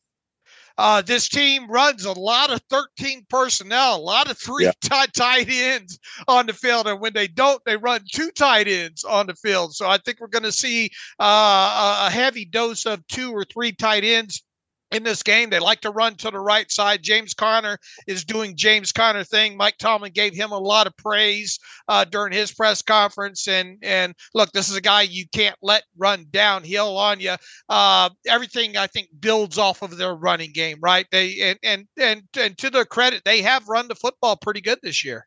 Uh, 0.80 1.02
this 1.02 1.28
team 1.28 1.70
runs 1.70 2.06
a 2.06 2.18
lot 2.18 2.50
of 2.50 2.58
13 2.70 3.26
personnel, 3.28 3.96
a 3.96 4.00
lot 4.00 4.30
of 4.30 4.38
three 4.38 4.64
yeah. 4.64 4.72
tight, 4.80 5.12
tight 5.12 5.46
ends 5.50 5.98
on 6.26 6.46
the 6.46 6.54
field. 6.54 6.86
And 6.86 6.98
when 7.02 7.12
they 7.12 7.28
don't, 7.28 7.62
they 7.66 7.76
run 7.76 8.00
two 8.10 8.30
tight 8.30 8.66
ends 8.66 9.04
on 9.04 9.26
the 9.26 9.34
field. 9.34 9.74
So 9.74 9.86
I 9.86 9.98
think 9.98 10.20
we're 10.20 10.28
going 10.28 10.44
to 10.44 10.52
see 10.52 10.88
uh, 11.18 12.06
a 12.08 12.10
heavy 12.10 12.46
dose 12.46 12.86
of 12.86 13.06
two 13.08 13.30
or 13.30 13.44
three 13.44 13.72
tight 13.72 14.04
ends 14.04 14.42
in 14.90 15.02
this 15.02 15.22
game. 15.22 15.50
They 15.50 15.58
like 15.58 15.80
to 15.82 15.90
run 15.90 16.16
to 16.16 16.30
the 16.30 16.40
right 16.40 16.70
side. 16.70 17.02
James 17.02 17.34
Conner 17.34 17.78
is 18.06 18.24
doing 18.24 18.56
James 18.56 18.92
Conner 18.92 19.24
thing. 19.24 19.56
Mike 19.56 19.78
Tomlin 19.78 20.12
gave 20.12 20.34
him 20.34 20.50
a 20.50 20.58
lot 20.58 20.86
of 20.86 20.96
praise 20.96 21.58
uh, 21.88 22.04
during 22.04 22.32
his 22.32 22.52
press 22.52 22.82
conference. 22.82 23.46
And 23.48 23.78
and 23.82 24.14
look, 24.34 24.52
this 24.52 24.68
is 24.68 24.76
a 24.76 24.80
guy 24.80 25.02
you 25.02 25.24
can't 25.32 25.56
let 25.62 25.84
run 25.96 26.26
downhill 26.30 26.96
on 26.96 27.20
you. 27.20 27.34
Uh, 27.68 28.10
everything 28.26 28.76
I 28.76 28.86
think 28.86 29.08
builds 29.20 29.58
off 29.58 29.82
of 29.82 29.96
their 29.96 30.14
running 30.14 30.52
game, 30.52 30.78
right? 30.82 31.06
They 31.10 31.40
and 31.40 31.58
and 31.62 31.86
and 31.98 32.22
and 32.38 32.58
to 32.58 32.70
their 32.70 32.84
credit, 32.84 33.22
they 33.24 33.42
have 33.42 33.68
run 33.68 33.88
the 33.88 33.94
football 33.94 34.36
pretty 34.36 34.60
good 34.60 34.78
this 34.82 35.04
year. 35.04 35.26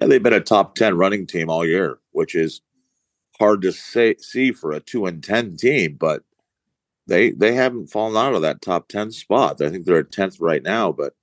Yeah, 0.00 0.08
they've 0.08 0.22
been 0.22 0.32
a 0.32 0.40
top 0.40 0.74
ten 0.74 0.96
running 0.96 1.26
team 1.26 1.48
all 1.48 1.64
year, 1.66 1.98
which 2.12 2.34
is 2.34 2.60
hard 3.38 3.62
to 3.62 3.72
say 3.72 4.16
see 4.18 4.52
for 4.52 4.72
a 4.72 4.80
two 4.80 5.06
and 5.06 5.22
ten 5.22 5.56
team, 5.56 5.96
but 5.98 6.22
they 7.06 7.30
they 7.30 7.54
haven't 7.54 7.88
fallen 7.88 8.16
out 8.16 8.34
of 8.34 8.42
that 8.42 8.62
top 8.62 8.88
10 8.88 9.12
spot. 9.12 9.60
I 9.60 9.70
think 9.70 9.84
they're 9.84 9.98
at 9.98 10.10
10th 10.10 10.40
right 10.40 10.62
now, 10.62 10.92
but 10.92 11.14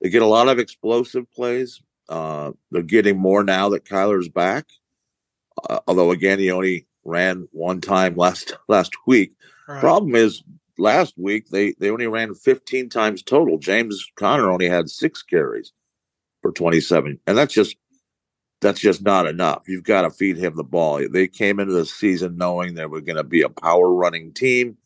they 0.00 0.08
get 0.08 0.22
a 0.22 0.26
lot 0.26 0.48
of 0.48 0.58
explosive 0.58 1.30
plays. 1.32 1.80
Uh, 2.08 2.52
they're 2.70 2.82
getting 2.82 3.18
more 3.18 3.44
now 3.44 3.68
that 3.70 3.84
Kyler's 3.84 4.28
back. 4.28 4.66
Uh, 5.68 5.80
although 5.86 6.10
again, 6.10 6.38
he 6.38 6.50
only 6.50 6.86
ran 7.04 7.48
one 7.52 7.80
time 7.80 8.14
last 8.16 8.56
last 8.68 8.94
week. 9.06 9.32
Right. 9.66 9.80
Problem 9.80 10.14
is, 10.14 10.42
last 10.78 11.14
week 11.18 11.48
they 11.48 11.74
they 11.78 11.90
only 11.90 12.06
ran 12.06 12.34
15 12.34 12.88
times 12.88 13.22
total. 13.22 13.58
James 13.58 14.06
Conner 14.16 14.50
only 14.50 14.68
had 14.68 14.88
six 14.88 15.22
carries 15.22 15.72
for 16.40 16.52
27, 16.52 17.18
and 17.26 17.36
that's 17.36 17.52
just 17.52 17.76
that's 18.60 18.80
just 18.80 19.02
not 19.02 19.26
enough. 19.26 19.64
You've 19.68 19.84
got 19.84 20.02
to 20.02 20.10
feed 20.10 20.36
him 20.36 20.56
the 20.56 20.64
ball. 20.64 21.06
They 21.08 21.28
came 21.28 21.60
into 21.60 21.74
the 21.74 21.86
season 21.86 22.36
knowing 22.36 22.74
they 22.74 22.86
were 22.86 23.00
going 23.00 23.16
to 23.16 23.24
be 23.24 23.42
a 23.42 23.48
power 23.48 23.92
running 23.92 24.32
team 24.32 24.78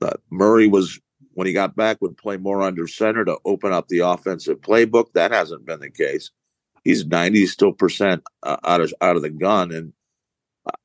but 0.00 0.20
Murray 0.30 0.66
was 0.66 0.98
when 1.34 1.46
he 1.46 1.52
got 1.52 1.76
back 1.76 1.98
would 2.00 2.16
play 2.16 2.36
more 2.36 2.62
under 2.62 2.88
center 2.88 3.24
to 3.24 3.38
open 3.44 3.72
up 3.72 3.88
the 3.88 4.00
offensive 4.00 4.60
playbook. 4.60 5.12
That 5.12 5.30
hasn't 5.30 5.66
been 5.66 5.80
the 5.80 5.90
case. 5.90 6.30
He's 6.82 7.06
ninety 7.06 7.46
still 7.46 7.72
percent 7.72 8.22
uh, 8.42 8.56
out 8.64 8.80
of 8.80 8.92
out 9.00 9.16
of 9.16 9.22
the 9.22 9.30
gun, 9.30 9.70
and 9.70 9.92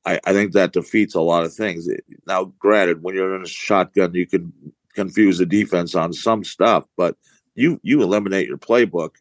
I, 0.05 0.19
I 0.25 0.33
think 0.33 0.51
that 0.51 0.73
defeats 0.73 1.15
a 1.15 1.21
lot 1.21 1.45
of 1.45 1.53
things. 1.53 1.87
Now, 2.27 2.53
granted, 2.59 3.01
when 3.01 3.15
you're 3.15 3.35
in 3.35 3.43
a 3.43 3.47
shotgun, 3.47 4.13
you 4.13 4.27
can 4.27 4.53
confuse 4.93 5.37
the 5.37 5.45
defense 5.45 5.95
on 5.95 6.13
some 6.13 6.43
stuff, 6.43 6.85
but 6.97 7.15
you 7.55 7.79
you 7.81 8.01
eliminate 8.01 8.47
your 8.47 8.57
playbook, 8.57 9.11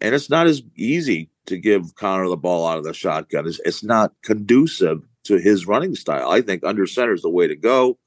and 0.00 0.14
it's 0.14 0.30
not 0.30 0.46
as 0.46 0.62
easy 0.76 1.30
to 1.46 1.56
give 1.56 1.94
Conner 1.94 2.28
the 2.28 2.36
ball 2.36 2.66
out 2.66 2.78
of 2.78 2.84
the 2.84 2.94
shotgun. 2.94 3.46
It's, 3.46 3.60
it's 3.64 3.82
not 3.84 4.12
conducive 4.22 5.02
to 5.24 5.36
his 5.38 5.66
running 5.66 5.94
style. 5.94 6.30
I 6.30 6.40
think 6.40 6.64
under 6.64 6.86
center 6.86 7.14
is 7.14 7.22
the 7.22 7.30
way 7.30 7.48
to 7.48 7.56
go. 7.56 7.98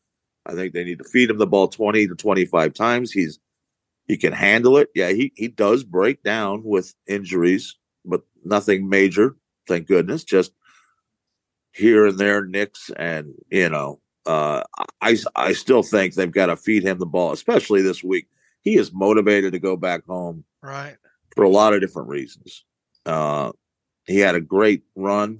I 0.49 0.55
think 0.55 0.73
they 0.73 0.83
need 0.83 0.97
to 0.97 1.03
feed 1.03 1.29
him 1.29 1.37
the 1.37 1.45
ball 1.45 1.67
20 1.67 2.07
to 2.07 2.15
25 2.15 2.73
times. 2.73 3.11
He's 3.11 3.39
he 4.07 4.17
can 4.17 4.33
handle 4.33 4.77
it. 4.77 4.89
Yeah, 4.95 5.09
he 5.09 5.31
he 5.35 5.47
does 5.47 5.83
break 5.83 6.23
down 6.23 6.63
with 6.63 6.95
injuries, 7.07 7.75
but 8.03 8.21
nothing 8.43 8.89
major, 8.89 9.35
thank 9.67 9.87
goodness. 9.87 10.23
Just 10.23 10.51
here 11.71 12.07
and 12.07 12.17
there 12.17 12.43
nicks 12.43 12.89
and 12.97 13.35
you 13.51 13.69
know, 13.69 14.01
uh 14.25 14.63
I 15.01 15.17
I 15.35 15.53
still 15.53 15.83
think 15.83 16.15
they've 16.15 16.31
got 16.31 16.47
to 16.47 16.55
feed 16.55 16.83
him 16.83 16.97
the 16.97 17.05
ball, 17.05 17.31
especially 17.31 17.83
this 17.83 18.03
week. 18.03 18.27
He 18.61 18.75
is 18.75 18.91
motivated 18.91 19.53
to 19.53 19.59
go 19.59 19.77
back 19.77 20.05
home. 20.07 20.43
Right. 20.63 20.97
For 21.35 21.43
a 21.43 21.49
lot 21.49 21.73
of 21.73 21.81
different 21.81 22.09
reasons. 22.09 22.65
Uh 23.05 23.51
he 24.05 24.17
had 24.17 24.33
a 24.33 24.41
great 24.41 24.81
run 24.95 25.39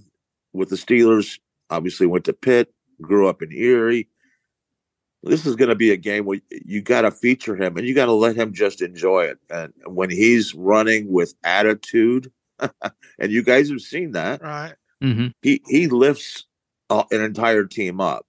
with 0.54 0.70
the 0.70 0.76
Steelers. 0.76 1.40
Obviously 1.72 2.06
went 2.06 2.26
to 2.26 2.34
Pitt, 2.34 2.72
grew 3.02 3.28
up 3.28 3.42
in 3.42 3.52
Erie 3.52 4.08
this 5.24 5.46
is 5.46 5.56
going 5.56 5.70
to 5.70 5.76
be 5.76 5.92
a 5.92 5.98
game 5.98 6.26
where 6.26 6.40
you 6.50 6.82
got 6.82 7.02
to 7.02 7.12
feature 7.12 7.56
him 7.56 7.78
and 7.78 7.86
you 7.86 7.94
got 7.94 8.06
to 8.06 8.14
let 8.14 8.36
him 8.36 8.54
just 8.54 8.82
enjoy 8.82 9.26
it. 9.26 9.38
And 9.50 9.74
when 9.86 10.10
he's 10.10 10.56
running 10.56 11.12
with 11.12 11.34
attitude, 11.44 12.32
and 13.20 13.32
you 13.32 13.44
guys 13.44 13.70
have 13.70 13.82
seen 13.82 14.12
that, 14.14 14.42
right? 14.42 14.76
Mm-hmm. 15.04 15.28
He 15.42 15.62
he 15.68 15.88
lifts 15.88 16.46
uh, 16.90 17.04
an 17.12 17.22
entire 17.22 17.66
team 17.66 18.02
up. 18.02 18.26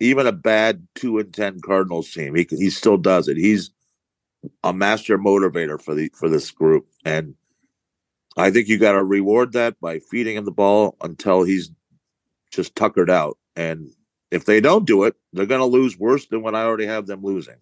Even 0.00 0.26
a 0.26 0.32
bad 0.32 0.86
two 0.94 1.18
and 1.18 1.32
ten 1.32 1.60
Cardinals 1.60 2.10
team, 2.10 2.34
he 2.34 2.46
he 2.50 2.68
still 2.68 2.98
does 2.98 3.28
it. 3.28 3.36
He's 3.36 3.70
a 4.62 4.74
master 4.74 5.18
motivator 5.18 5.80
for 5.80 5.94
the 5.94 6.10
for 6.14 6.28
this 6.28 6.50
group, 6.50 6.86
and 7.04 7.34
I 8.36 8.50
think 8.50 8.68
you 8.68 8.78
got 8.78 8.92
to 8.92 9.04
reward 9.04 9.52
that 9.52 9.80
by 9.80 9.98
feeding 9.98 10.36
him 10.36 10.44
the 10.44 10.50
ball 10.50 10.96
until 11.00 11.42
he's 11.42 11.70
just 12.50 12.74
tuckered 12.76 13.10
out. 13.10 13.38
And 13.56 13.88
if 14.34 14.44
they 14.44 14.60
don't 14.60 14.84
do 14.84 15.04
it, 15.04 15.14
they're 15.32 15.46
going 15.46 15.60
to 15.60 15.64
lose 15.64 15.98
worse 15.98 16.26
than 16.26 16.42
what 16.42 16.54
I 16.54 16.64
already 16.64 16.86
have 16.86 17.06
them 17.06 17.22
losing. 17.22 17.54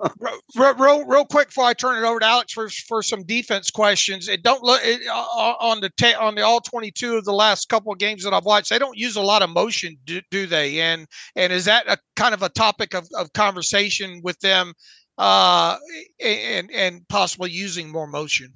real, 0.54 0.74
real, 0.74 1.04
real 1.06 1.24
quick 1.24 1.48
before 1.48 1.64
I 1.64 1.72
turn 1.72 2.02
it 2.02 2.06
over 2.06 2.20
to 2.20 2.26
Alex 2.26 2.52
for 2.52 2.68
for 2.68 3.02
some 3.02 3.24
defense 3.24 3.68
questions. 3.68 4.28
It 4.28 4.44
don't 4.44 4.62
look 4.62 4.80
it, 4.84 5.00
uh, 5.08 5.54
on 5.58 5.80
the 5.80 5.90
ta- 5.90 6.20
on 6.20 6.36
the 6.36 6.42
all 6.42 6.60
twenty 6.60 6.92
two 6.92 7.16
of 7.16 7.24
the 7.24 7.32
last 7.32 7.68
couple 7.68 7.92
of 7.92 7.98
games 7.98 8.22
that 8.22 8.32
I've 8.32 8.44
watched. 8.44 8.70
They 8.70 8.78
don't 8.78 8.96
use 8.96 9.16
a 9.16 9.22
lot 9.22 9.42
of 9.42 9.50
motion, 9.50 9.96
do, 10.04 10.20
do 10.30 10.46
they? 10.46 10.78
And 10.80 11.08
and 11.34 11.52
is 11.52 11.64
that 11.64 11.88
a 11.88 11.98
kind 12.14 12.32
of 12.32 12.42
a 12.42 12.48
topic 12.48 12.94
of, 12.94 13.08
of 13.16 13.32
conversation 13.32 14.20
with 14.22 14.38
them, 14.38 14.74
uh, 15.16 15.78
and 16.20 16.70
and 16.70 17.08
possibly 17.08 17.50
using 17.50 17.90
more 17.90 18.06
motion? 18.06 18.52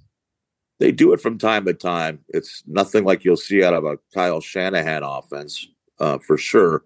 They 0.78 0.92
do 0.92 1.12
it 1.12 1.20
from 1.20 1.38
time 1.38 1.64
to 1.64 1.74
time. 1.74 2.20
It's 2.28 2.62
nothing 2.68 3.04
like 3.04 3.24
you'll 3.24 3.36
see 3.36 3.64
out 3.64 3.74
of 3.74 3.84
a 3.84 3.98
Kyle 4.14 4.40
Shanahan 4.40 5.02
offense, 5.02 5.66
uh, 5.98 6.18
for 6.18 6.38
sure. 6.38 6.84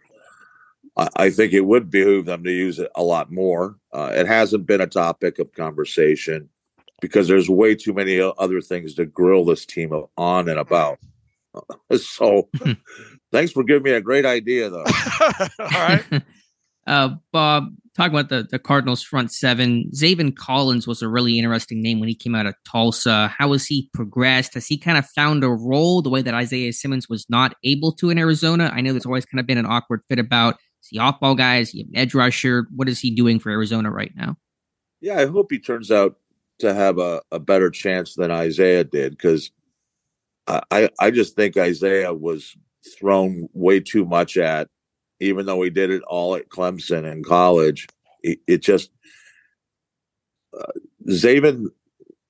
I 0.97 1.29
think 1.29 1.53
it 1.53 1.67
would 1.67 1.91
behoove 1.91 2.25
them 2.25 2.43
to 2.45 2.51
use 2.51 2.79
it 2.79 2.91
a 2.95 3.03
lot 3.03 3.31
more. 3.31 3.77
Uh, 3.93 4.13
it 4.15 4.27
hasn't 4.27 4.67
been 4.67 4.81
a 4.81 4.87
topic 4.87 5.39
of 5.39 5.53
conversation 5.53 6.49
because 7.03 7.29
there's 7.29 7.51
way 7.51 7.75
too 7.75 7.93
many 7.93 8.19
other 8.21 8.61
things 8.63 8.95
to 8.95 9.05
grill 9.05 9.45
this 9.45 9.67
team 9.67 9.93
on 10.17 10.49
and 10.49 10.59
about. 10.59 10.99
so, 11.97 12.49
thanks 13.31 13.53
for 13.53 13.63
giving 13.63 13.83
me 13.83 13.91
a 13.93 14.01
great 14.01 14.25
idea, 14.25 14.71
though. 14.71 14.85
All 15.59 15.69
right. 15.69 16.05
uh, 16.87 17.11
Bob, 17.31 17.69
talking 17.95 18.15
about 18.15 18.31
the, 18.31 18.47
the 18.51 18.59
Cardinals 18.59 19.03
front 19.03 19.33
seven, 19.33 19.91
Zaven 19.95 20.35
Collins 20.35 20.87
was 20.87 21.03
a 21.03 21.09
really 21.09 21.39
interesting 21.39 21.83
name 21.83 22.01
when 22.01 22.09
he 22.09 22.15
came 22.15 22.35
out 22.35 22.47
of 22.47 22.55
Tulsa. 22.67 23.35
How 23.37 23.53
has 23.53 23.67
he 23.67 23.91
progressed? 23.93 24.55
Has 24.55 24.67
he 24.67 24.79
kind 24.79 24.97
of 24.97 25.07
found 25.11 25.45
a 25.45 25.51
role 25.51 26.01
the 26.01 26.11
way 26.11 26.23
that 26.23 26.35
Isaiah 26.35 26.73
Simmons 26.73 27.07
was 27.07 27.27
not 27.29 27.55
able 27.65 27.93
to 27.93 28.09
in 28.09 28.19
Arizona? 28.19 28.71
I 28.75 28.81
know 28.81 28.93
there's 28.93 29.07
always 29.07 29.27
kind 29.27 29.41
of 29.41 29.47
been 29.47 29.59
an 29.59 29.67
awkward 29.67 30.01
fit 30.09 30.19
about 30.19 30.57
is 30.87 30.91
he 30.91 30.99
off 30.99 31.19
ball 31.19 31.35
guy? 31.35 31.59
Is 31.59 31.71
he 31.71 31.81
an 31.81 31.91
edge 31.95 32.15
rusher? 32.15 32.69
What 32.75 32.89
is 32.89 33.01
he 33.01 33.11
doing 33.11 33.41
for 33.41 33.51
Arizona 33.51 33.91
right 33.91 34.13
now? 34.15 34.37
Yeah, 35.01 35.19
I 35.19 35.27
hope 35.27 35.51
he 35.51 35.59
turns 35.59 35.91
out 35.91 36.17
to 36.61 36.73
have 36.73 36.99
a, 36.99 37.23
a 37.33 37.41
better 37.41 37.71
chance 37.71 38.15
than 38.15 38.31
Isaiah 38.31 38.85
did 38.85 39.13
because 39.13 39.51
I, 40.47 40.91
I 41.01 41.11
just 41.11 41.35
think 41.35 41.57
Isaiah 41.57 42.15
was 42.15 42.57
thrown 42.97 43.49
way 43.53 43.81
too 43.81 44.05
much 44.05 44.37
at, 44.37 44.69
even 45.19 45.45
though 45.45 45.61
he 45.63 45.71
did 45.71 45.91
it 45.91 46.03
all 46.03 46.37
at 46.37 46.51
Clemson 46.51 47.11
in 47.11 47.25
college. 47.25 47.89
It, 48.23 48.39
it 48.47 48.63
just 48.63 48.93
uh, 50.57 50.73
Zaven 51.09 51.67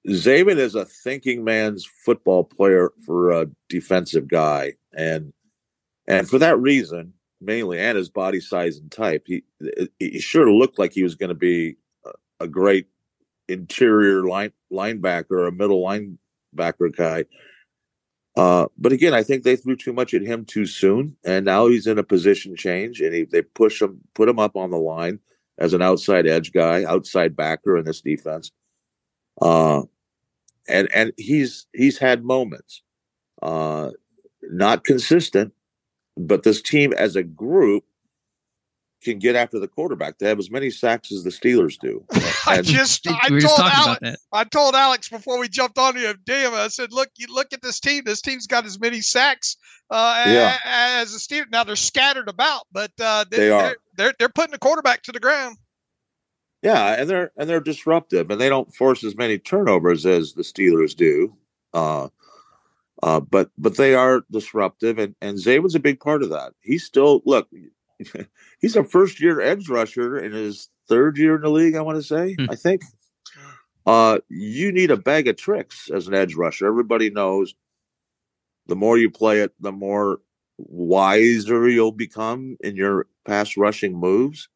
Zaven 0.09 0.57
is 0.57 0.75
a 0.75 0.87
thinking 0.87 1.45
man's 1.45 1.85
football 1.85 2.43
player 2.43 2.91
for 3.05 3.33
a 3.33 3.49
defensive 3.69 4.29
guy, 4.29 4.75
and 4.97 5.35
and 6.09 6.29
for 6.29 6.39
that 6.39 6.59
reason, 6.59 7.13
mainly 7.47 7.79
and 7.79 7.97
his 7.97 8.11
body 8.11 8.41
size 8.41 8.79
and 8.79 8.91
type. 8.91 9.25
He 9.27 9.45
he 9.99 10.21
sure 10.21 10.51
looked 10.51 10.79
like 10.79 10.93
he 10.93 11.03
was 11.03 11.15
going 11.15 11.29
to 11.29 11.35
be 11.35 11.77
a, 12.41 12.49
great 12.49 12.89
interior 13.49 14.25
line 14.25 14.53
linebacker, 14.73 15.49
a 15.49 15.53
middle 15.53 15.83
linebacker 15.83 16.95
guy. 16.95 17.25
Uh, 18.37 18.67
but 18.77 18.93
again, 18.93 19.15
I 19.15 19.23
think 19.23 19.43
they 19.43 19.57
threw 19.57 19.77
too 19.77 19.95
much 19.95 20.13
at 20.13 20.21
him 20.21 20.45
too 20.45 20.67
soon, 20.67 21.17
and 21.25 21.47
now 21.47 21.69
he's 21.69 21.87
in 21.87 21.99
a 21.99 22.03
position 22.03 22.55
change, 22.55 23.01
and 23.01 23.15
he, 23.15 23.25
they 23.25 23.41
push 23.41 23.81
him, 23.81 23.99
put 24.15 24.29
him 24.29 24.39
up 24.39 24.57
on 24.57 24.71
the 24.71 24.77
line 24.77 25.19
as 25.59 25.73
an 25.73 25.81
outside 25.81 26.27
edge 26.27 26.53
guy, 26.53 26.85
outside 26.85 27.35
backer 27.35 27.79
in 27.79 27.87
this 27.87 28.03
defense. 28.03 28.51
Uh, 29.41 29.83
and 30.69 30.89
and 30.93 31.13
he's 31.17 31.67
he's 31.73 31.99
had 31.99 32.25
moments, 32.25 32.83
uh, 33.41 33.91
not 34.43 34.85
consistent, 34.85 35.53
but 36.17 36.43
this 36.43 36.63
team 36.63 36.93
as 36.93 37.17
a 37.17 37.23
group 37.23 37.85
can 39.03 39.19
get 39.19 39.37
after 39.37 39.59
the 39.59 39.69
quarterback. 39.69 40.19
They 40.19 40.29
have 40.29 40.39
as 40.39 40.51
many 40.51 40.71
sacks 40.71 41.13
as 41.13 41.23
the 41.23 41.31
Steelers 41.31 41.79
do. 41.79 42.05
I 42.47 42.63
just 42.63 43.07
I 43.09 43.29
told 43.29 43.41
just 43.41 43.59
Alex 43.59 44.27
I 44.33 44.45
told 44.45 44.75
Alex 44.75 45.09
before 45.09 45.39
we 45.39 45.49
jumped 45.49 45.79
on 45.79 45.97
you, 45.97 46.15
damn, 46.25 46.55
I 46.55 46.69
said, 46.69 46.93
look, 46.93 47.11
you 47.17 47.27
look 47.33 47.53
at 47.53 47.63
this 47.63 47.79
team. 47.79 48.03
This 48.05 48.21
team's 48.21 48.47
got 48.47 48.65
as 48.65 48.81
many 48.81 49.01
sacks 49.01 49.57
uh, 49.91 50.25
yeah. 50.27 50.59
as 50.65 51.13
the 51.13 51.19
Steelers. 51.19 51.51
Now 51.51 51.65
they're 51.65 51.77
scattered 51.77 52.29
about, 52.29 52.67
but 52.73 52.93
uh, 53.01 53.25
they, 53.31 53.37
they 53.37 53.51
are. 53.51 53.63
They're, 53.63 53.77
they're, 53.97 54.15
they're 54.19 54.29
putting 54.29 54.53
the 54.53 54.59
quarterback 54.59 55.03
to 55.05 55.13
the 55.13 55.21
ground. 55.21 55.59
Yeah, 56.63 56.95
and 56.99 57.09
they're 57.09 57.31
and 57.37 57.49
they're 57.49 57.61
disruptive, 57.61 58.31
and 58.31 58.41
they 58.41 58.49
don't 58.49 58.75
force 58.75 59.05
as 59.05 59.17
many 59.17 59.39
turnovers 59.39 60.05
as 60.07 60.33
the 60.33 60.43
Steelers 60.43 60.97
do. 60.97 61.37
Uh, 61.73 62.09
uh, 63.03 63.21
but 63.21 63.51
but 63.59 63.77
they 63.77 63.95
are 63.95 64.23
disruptive, 64.31 64.99
and 64.99 65.15
and 65.21 65.39
Zaven's 65.39 65.75
a 65.75 65.81
big 65.81 66.01
part 66.01 66.23
of 66.23 66.31
that. 66.31 66.53
He's 66.63 66.85
still 66.85 67.23
look, 67.25 67.49
he's 68.61 68.77
a 68.77 68.85
first 68.85 69.21
year 69.21 69.41
edge 69.41 69.69
rusher 69.69 70.19
in 70.19 70.33
his 70.33 70.69
third 70.89 71.19
year 71.19 71.37
in 71.37 71.43
the 71.43 71.51
league. 71.51 71.77
I 71.77 71.83
want 71.83 71.97
to 71.99 72.03
say, 72.03 72.35
hmm. 72.35 72.51
I 72.51 72.55
think. 72.55 72.83
Uh, 73.87 74.19
you 74.29 74.73
need 74.73 74.91
a 74.91 74.97
bag 74.97 75.29
of 75.29 75.37
tricks 75.37 75.89
as 75.95 76.09
an 76.09 76.15
edge 76.15 76.35
rusher. 76.35 76.67
Everybody 76.67 77.09
knows 77.09 77.55
the 78.67 78.75
more 78.75 78.99
you 78.99 79.11
play 79.11 79.41
it, 79.41 79.53
the 79.61 79.71
more 79.71 80.19
wiser 80.59 81.69
you'll 81.69 81.93
become 81.93 82.57
in 82.61 82.77
your 82.77 83.07
pass 83.25 83.57
rushing 83.57 83.97
moves. 83.97 84.49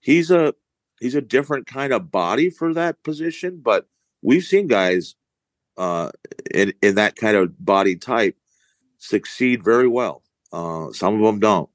He's 0.00 0.30
a 0.30 0.54
he's 1.00 1.14
a 1.14 1.20
different 1.20 1.66
kind 1.66 1.92
of 1.92 2.10
body 2.10 2.50
for 2.50 2.72
that 2.74 3.02
position, 3.02 3.60
but 3.62 3.86
we've 4.22 4.44
seen 4.44 4.66
guys 4.66 5.14
uh, 5.76 6.10
in 6.52 6.72
in 6.82 6.94
that 6.96 7.16
kind 7.16 7.36
of 7.36 7.64
body 7.64 7.96
type 7.96 8.36
succeed 8.98 9.62
very 9.62 9.88
well. 9.88 10.22
Uh, 10.52 10.92
some 10.92 11.14
of 11.14 11.20
them 11.20 11.40
don't. 11.40 11.68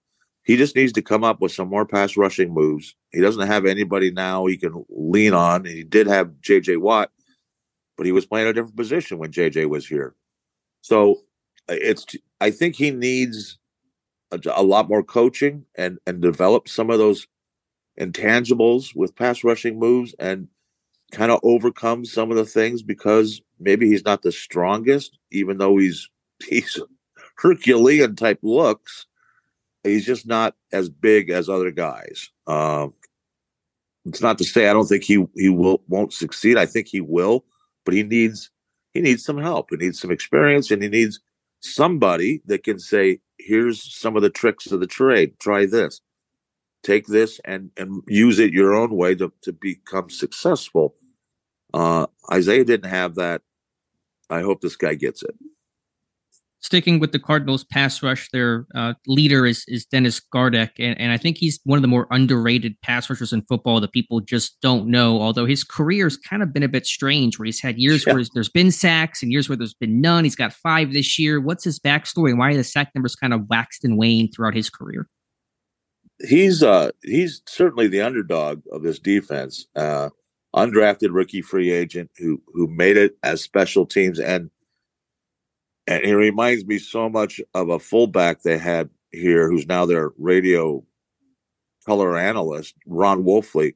He 0.44 0.58
just 0.58 0.76
needs 0.76 0.92
to 0.94 1.02
come 1.02 1.24
up 1.24 1.40
with 1.40 1.52
some 1.52 1.70
more 1.70 1.86
pass 1.86 2.18
rushing 2.18 2.54
moves. 2.54 2.96
He 3.12 3.22
doesn't 3.22 3.48
have 3.48 3.66
anybody 3.66 4.12
now 4.12 4.46
he 4.46 4.58
can 4.58 4.84
lean 4.90 5.34
on. 5.34 5.66
He 5.66 5.84
did 5.84 6.08
have 6.08 6.40
J.J. 6.42 6.78
Watt, 6.78 7.12
but 7.96 8.06
he 8.06 8.12
was 8.12 8.26
playing 8.26 8.48
a 8.48 8.54
different 8.54 8.76
position 8.76 9.20
when 9.20 9.32
J.J. 9.32 9.68
was 9.68 9.88
here. 9.88 10.16
So 10.82 11.22
it's. 11.68 12.06
I 12.40 12.50
think 12.50 12.76
he 12.76 12.90
needs 12.90 13.60
a, 14.32 14.40
a 14.56 14.64
lot 14.64 14.90
more 14.90 15.04
coaching 15.04 15.66
and 15.76 16.00
and 16.08 16.22
develop 16.22 16.68
some 16.68 16.90
of 16.90 16.98
those 16.98 17.28
intangibles 18.00 18.96
with 18.96 19.16
pass 19.16 19.44
rushing 19.44 19.78
moves 19.78 20.16
and 20.18 20.48
kind 21.12 21.32
of 21.32 21.40
overcome 21.44 22.06
some 22.06 22.32
of 22.32 22.38
the 22.38 22.46
things 22.46 22.82
because 22.82 23.42
maybe 23.60 23.88
he's 23.88 24.06
not 24.06 24.22
the 24.22 24.32
strongest, 24.32 25.18
even 25.32 25.58
though 25.58 25.78
he's 25.78 26.10
he's 26.48 26.80
Herculean 27.36 28.16
type 28.16 28.40
looks. 28.42 29.06
He's 29.84 30.06
just 30.06 30.28
not 30.28 30.56
as 30.72 30.90
big 30.90 31.32
as 31.32 31.50
other 31.50 31.72
guys. 31.72 32.30
Um, 32.46 32.94
it's 34.06 34.22
not 34.22 34.38
to 34.38 34.44
say 34.44 34.68
I 34.68 34.74
don't 34.74 34.88
think 34.88 35.04
he 35.04 35.26
he 35.36 35.50
will 35.50 35.84
won't 35.88 36.14
succeed. 36.14 36.58
I 36.58 36.66
think 36.66 36.88
he 36.88 37.02
will, 37.02 37.46
but 37.86 37.94
he 37.94 38.04
needs 38.04 38.50
he 38.94 39.02
needs 39.02 39.24
some 39.24 39.38
help. 39.38 39.68
He 39.70 39.78
needs 39.78 40.00
some 40.00 40.12
experience, 40.12 40.72
and 40.72 40.82
he 40.82 40.90
needs 40.90 41.20
somebody 41.62 42.42
that 42.46 42.64
can 42.64 42.80
say, 42.80 43.20
"Here's 43.38 43.94
some 43.96 44.16
of 44.16 44.22
the 44.22 44.30
tricks 44.30 44.72
of 44.72 44.80
the 44.80 44.88
trade. 44.88 45.40
Try 45.40 45.66
this, 45.66 46.02
take 46.84 47.08
this, 47.08 47.40
and 47.46 47.72
and 47.78 48.02
use 48.08 48.40
it 48.40 48.54
your 48.54 48.74
own 48.74 48.96
way 48.96 49.16
to 49.16 49.32
to 49.44 49.54
become 49.54 50.10
successful." 50.10 50.96
Uh, 51.74 52.08
Isaiah 52.32 52.66
didn't 52.66 52.90
have 52.90 53.16
that. 53.16 53.42
I 54.30 54.42
hope 54.42 54.62
this 54.62 54.76
guy 54.76 54.96
gets 54.96 55.24
it. 55.24 55.36
Sticking 56.64 57.00
with 57.00 57.12
the 57.12 57.20
Cardinals 57.20 57.64
pass 57.64 58.04
rush, 58.04 58.30
their 58.32 58.68
uh, 58.76 58.94
leader 59.08 59.48
is 59.48 59.66
is 59.68 59.84
Dennis 59.84 60.22
Gardeck, 60.32 60.74
and, 60.78 61.00
and 61.02 61.12
I 61.12 61.18
think 61.18 61.38
he's 61.38 61.60
one 61.64 61.78
of 61.78 61.82
the 61.82 61.88
more 61.88 62.06
underrated 62.12 62.80
pass 62.82 63.10
rushers 63.10 63.34
in 63.34 63.42
football 63.50 63.82
that 63.82 63.92
people 63.92 64.20
just 64.20 64.62
don't 64.62 64.86
know. 64.88 65.20
Although 65.20 65.48
his 65.48 65.64
career's 65.64 66.18
kind 66.18 66.44
of 66.44 66.54
been 66.54 66.62
a 66.62 66.68
bit 66.68 66.86
strange, 66.86 67.40
where 67.40 67.48
he's 67.48 67.60
had 67.60 67.80
years 67.80 68.06
yeah. 68.06 68.14
where 68.14 68.24
there's 68.36 68.48
been 68.48 68.70
sacks 68.70 69.24
and 69.24 69.32
years 69.32 69.50
where 69.50 69.58
there's 69.58 69.74
been 69.74 70.02
none. 70.02 70.24
He's 70.24 70.36
got 70.36 70.54
five 70.54 70.94
this 70.94 71.18
year. 71.18 71.42
What's 71.42 71.64
his 71.64 71.80
backstory, 71.80 72.30
and 72.30 72.38
why 72.38 72.52
are 72.52 72.58
the 72.58 72.64
sack 72.64 72.92
numbers 72.94 73.16
kind 73.16 73.34
of 73.34 73.50
waxed 73.50 73.84
and 73.84 73.98
waned 73.98 74.30
throughout 74.36 74.54
his 74.54 74.70
career? 74.70 75.10
He's 76.20 76.62
uh 76.62 76.92
he's 77.04 77.42
certainly 77.48 77.88
the 77.88 78.02
underdog 78.02 78.62
of 78.72 78.84
this 78.84 79.00
defense. 79.00 79.66
Uh, 79.76 80.10
undrafted 80.56 81.10
rookie 81.12 81.42
free 81.42 81.72
agent 81.72 82.12
who 82.18 82.42
who 82.54 82.68
made 82.68 82.98
it 82.98 83.18
as 83.24 83.42
special 83.42 83.86
teams. 83.86 84.20
And 84.20 84.50
and 85.88 86.06
he 86.06 86.14
reminds 86.14 86.66
me 86.66 86.78
so 86.78 87.10
much 87.10 87.42
of 87.54 87.70
a 87.70 87.80
fullback 87.80 88.42
they 88.42 88.58
had 88.58 88.90
here 89.12 89.50
who's 89.50 89.68
now 89.68 89.86
their 89.86 90.12
radio 90.18 90.84
color 91.86 92.18
analyst 92.18 92.76
Ron 92.86 93.24
Wolfley 93.24 93.74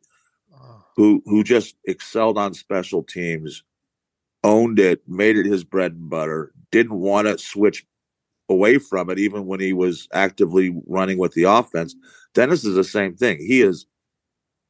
oh. 0.54 0.84
who 0.96 1.22
who 1.26 1.44
just 1.44 1.76
excelled 1.86 2.38
on 2.38 2.54
special 2.54 3.04
teams 3.04 3.64
owned 4.44 4.80
it 4.80 5.02
made 5.08 5.38
it 5.38 5.46
his 5.46 5.64
bread 5.64 5.94
and 5.94 6.10
butter 6.10 6.54
didn't 6.72 7.00
want 7.00 7.28
to 7.28 7.38
switch 7.38 7.86
away 8.50 8.78
from 8.78 9.10
it 9.10 9.20
even 9.20 9.46
when 9.46 9.60
he 9.60 9.74
was 9.74 10.08
actively 10.14 10.76
running 10.88 11.18
with 11.18 11.34
the 11.34 11.44
offense. 11.44 11.96
Dennis 12.34 12.64
is 12.64 12.76
the 12.76 12.84
same 12.84 13.16
thing. 13.16 13.38
He 13.40 13.62
is 13.62 13.86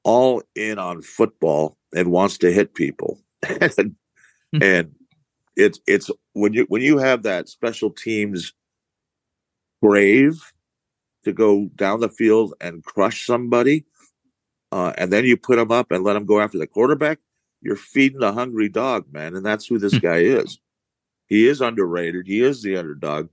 all 0.04 0.42
in 0.56 0.78
on 0.78 1.02
football 1.02 1.78
and 1.96 2.12
wants 2.12 2.38
to 2.40 2.52
hit 2.52 2.76
people. 2.76 3.20
and, 3.78 3.96
and 4.62 4.92
it's 5.56 5.80
it's 5.88 6.12
when 6.34 6.54
you 6.54 6.66
when 6.70 6.82
you 6.82 6.98
have 6.98 7.24
that 7.24 7.50
special 7.50 7.90
teams 7.90 8.54
brave 9.82 10.52
to 11.24 11.34
go 11.34 11.70
down 11.76 12.02
the 12.02 12.10
field 12.10 12.54
and 12.62 12.84
crush 12.84 13.26
somebody, 13.26 13.86
uh, 14.72 14.94
and 14.98 15.12
then 15.12 15.26
you 15.26 15.38
put 15.38 15.56
them 15.56 15.72
up 15.72 15.92
and 15.92 16.04
let 16.04 16.14
them 16.14 16.26
go 16.26 16.40
after 16.40 16.58
the 16.58 16.68
quarterback. 16.68 17.20
You're 17.62 17.76
feeding 17.76 18.22
a 18.22 18.32
hungry 18.32 18.70
dog, 18.70 19.12
man, 19.12 19.36
and 19.36 19.46
that's 19.46 19.66
who 19.66 19.80
this 19.80 19.98
guy 19.98 20.18
is. 20.18 20.60
He 21.28 21.48
is 21.48 21.62
underrated. 21.62 22.28
He 22.28 22.42
is 22.42 22.62
the 22.62 22.78
underdog. 22.78 23.30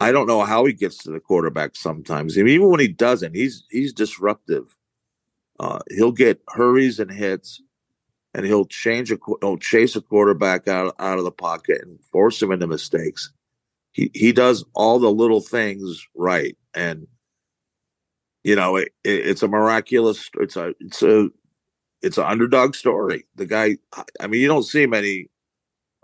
I 0.00 0.10
don't 0.10 0.26
know 0.26 0.42
how 0.42 0.64
he 0.64 0.72
gets 0.72 0.98
to 1.04 1.10
the 1.10 1.20
quarterback 1.20 1.76
sometimes. 1.76 2.36
I 2.36 2.42
mean, 2.42 2.54
even 2.54 2.68
when 2.68 2.80
he 2.80 2.88
doesn't, 2.88 3.34
he's 3.36 3.64
he's 3.70 3.92
disruptive. 3.92 4.76
Uh, 5.60 5.78
he'll 5.90 6.12
get 6.12 6.42
hurries 6.48 6.98
and 6.98 7.12
hits, 7.12 7.62
and 8.34 8.44
he'll 8.44 8.66
change 8.66 9.12
a 9.12 9.18
he'll 9.40 9.56
chase 9.56 9.96
a 9.96 10.00
quarterback 10.00 10.66
out 10.68 10.94
out 10.98 11.18
of 11.18 11.24
the 11.24 11.30
pocket 11.30 11.80
and 11.82 12.02
force 12.04 12.42
him 12.42 12.50
into 12.50 12.66
mistakes. 12.66 13.32
He 13.92 14.10
he 14.14 14.32
does 14.32 14.64
all 14.74 14.98
the 14.98 15.12
little 15.12 15.40
things 15.40 16.06
right, 16.14 16.56
and 16.74 17.06
you 18.42 18.56
know 18.56 18.76
it, 18.76 18.92
it, 19.04 19.26
it's 19.26 19.42
a 19.42 19.48
miraculous. 19.48 20.30
It's 20.40 20.56
a 20.56 20.74
it's 20.80 21.02
a 21.02 21.28
it's 22.02 22.18
an 22.18 22.24
underdog 22.24 22.74
story. 22.74 23.24
The 23.36 23.46
guy, 23.46 23.78
I 24.20 24.26
mean, 24.26 24.40
you 24.40 24.48
don't 24.48 24.64
see 24.64 24.86
many 24.86 25.30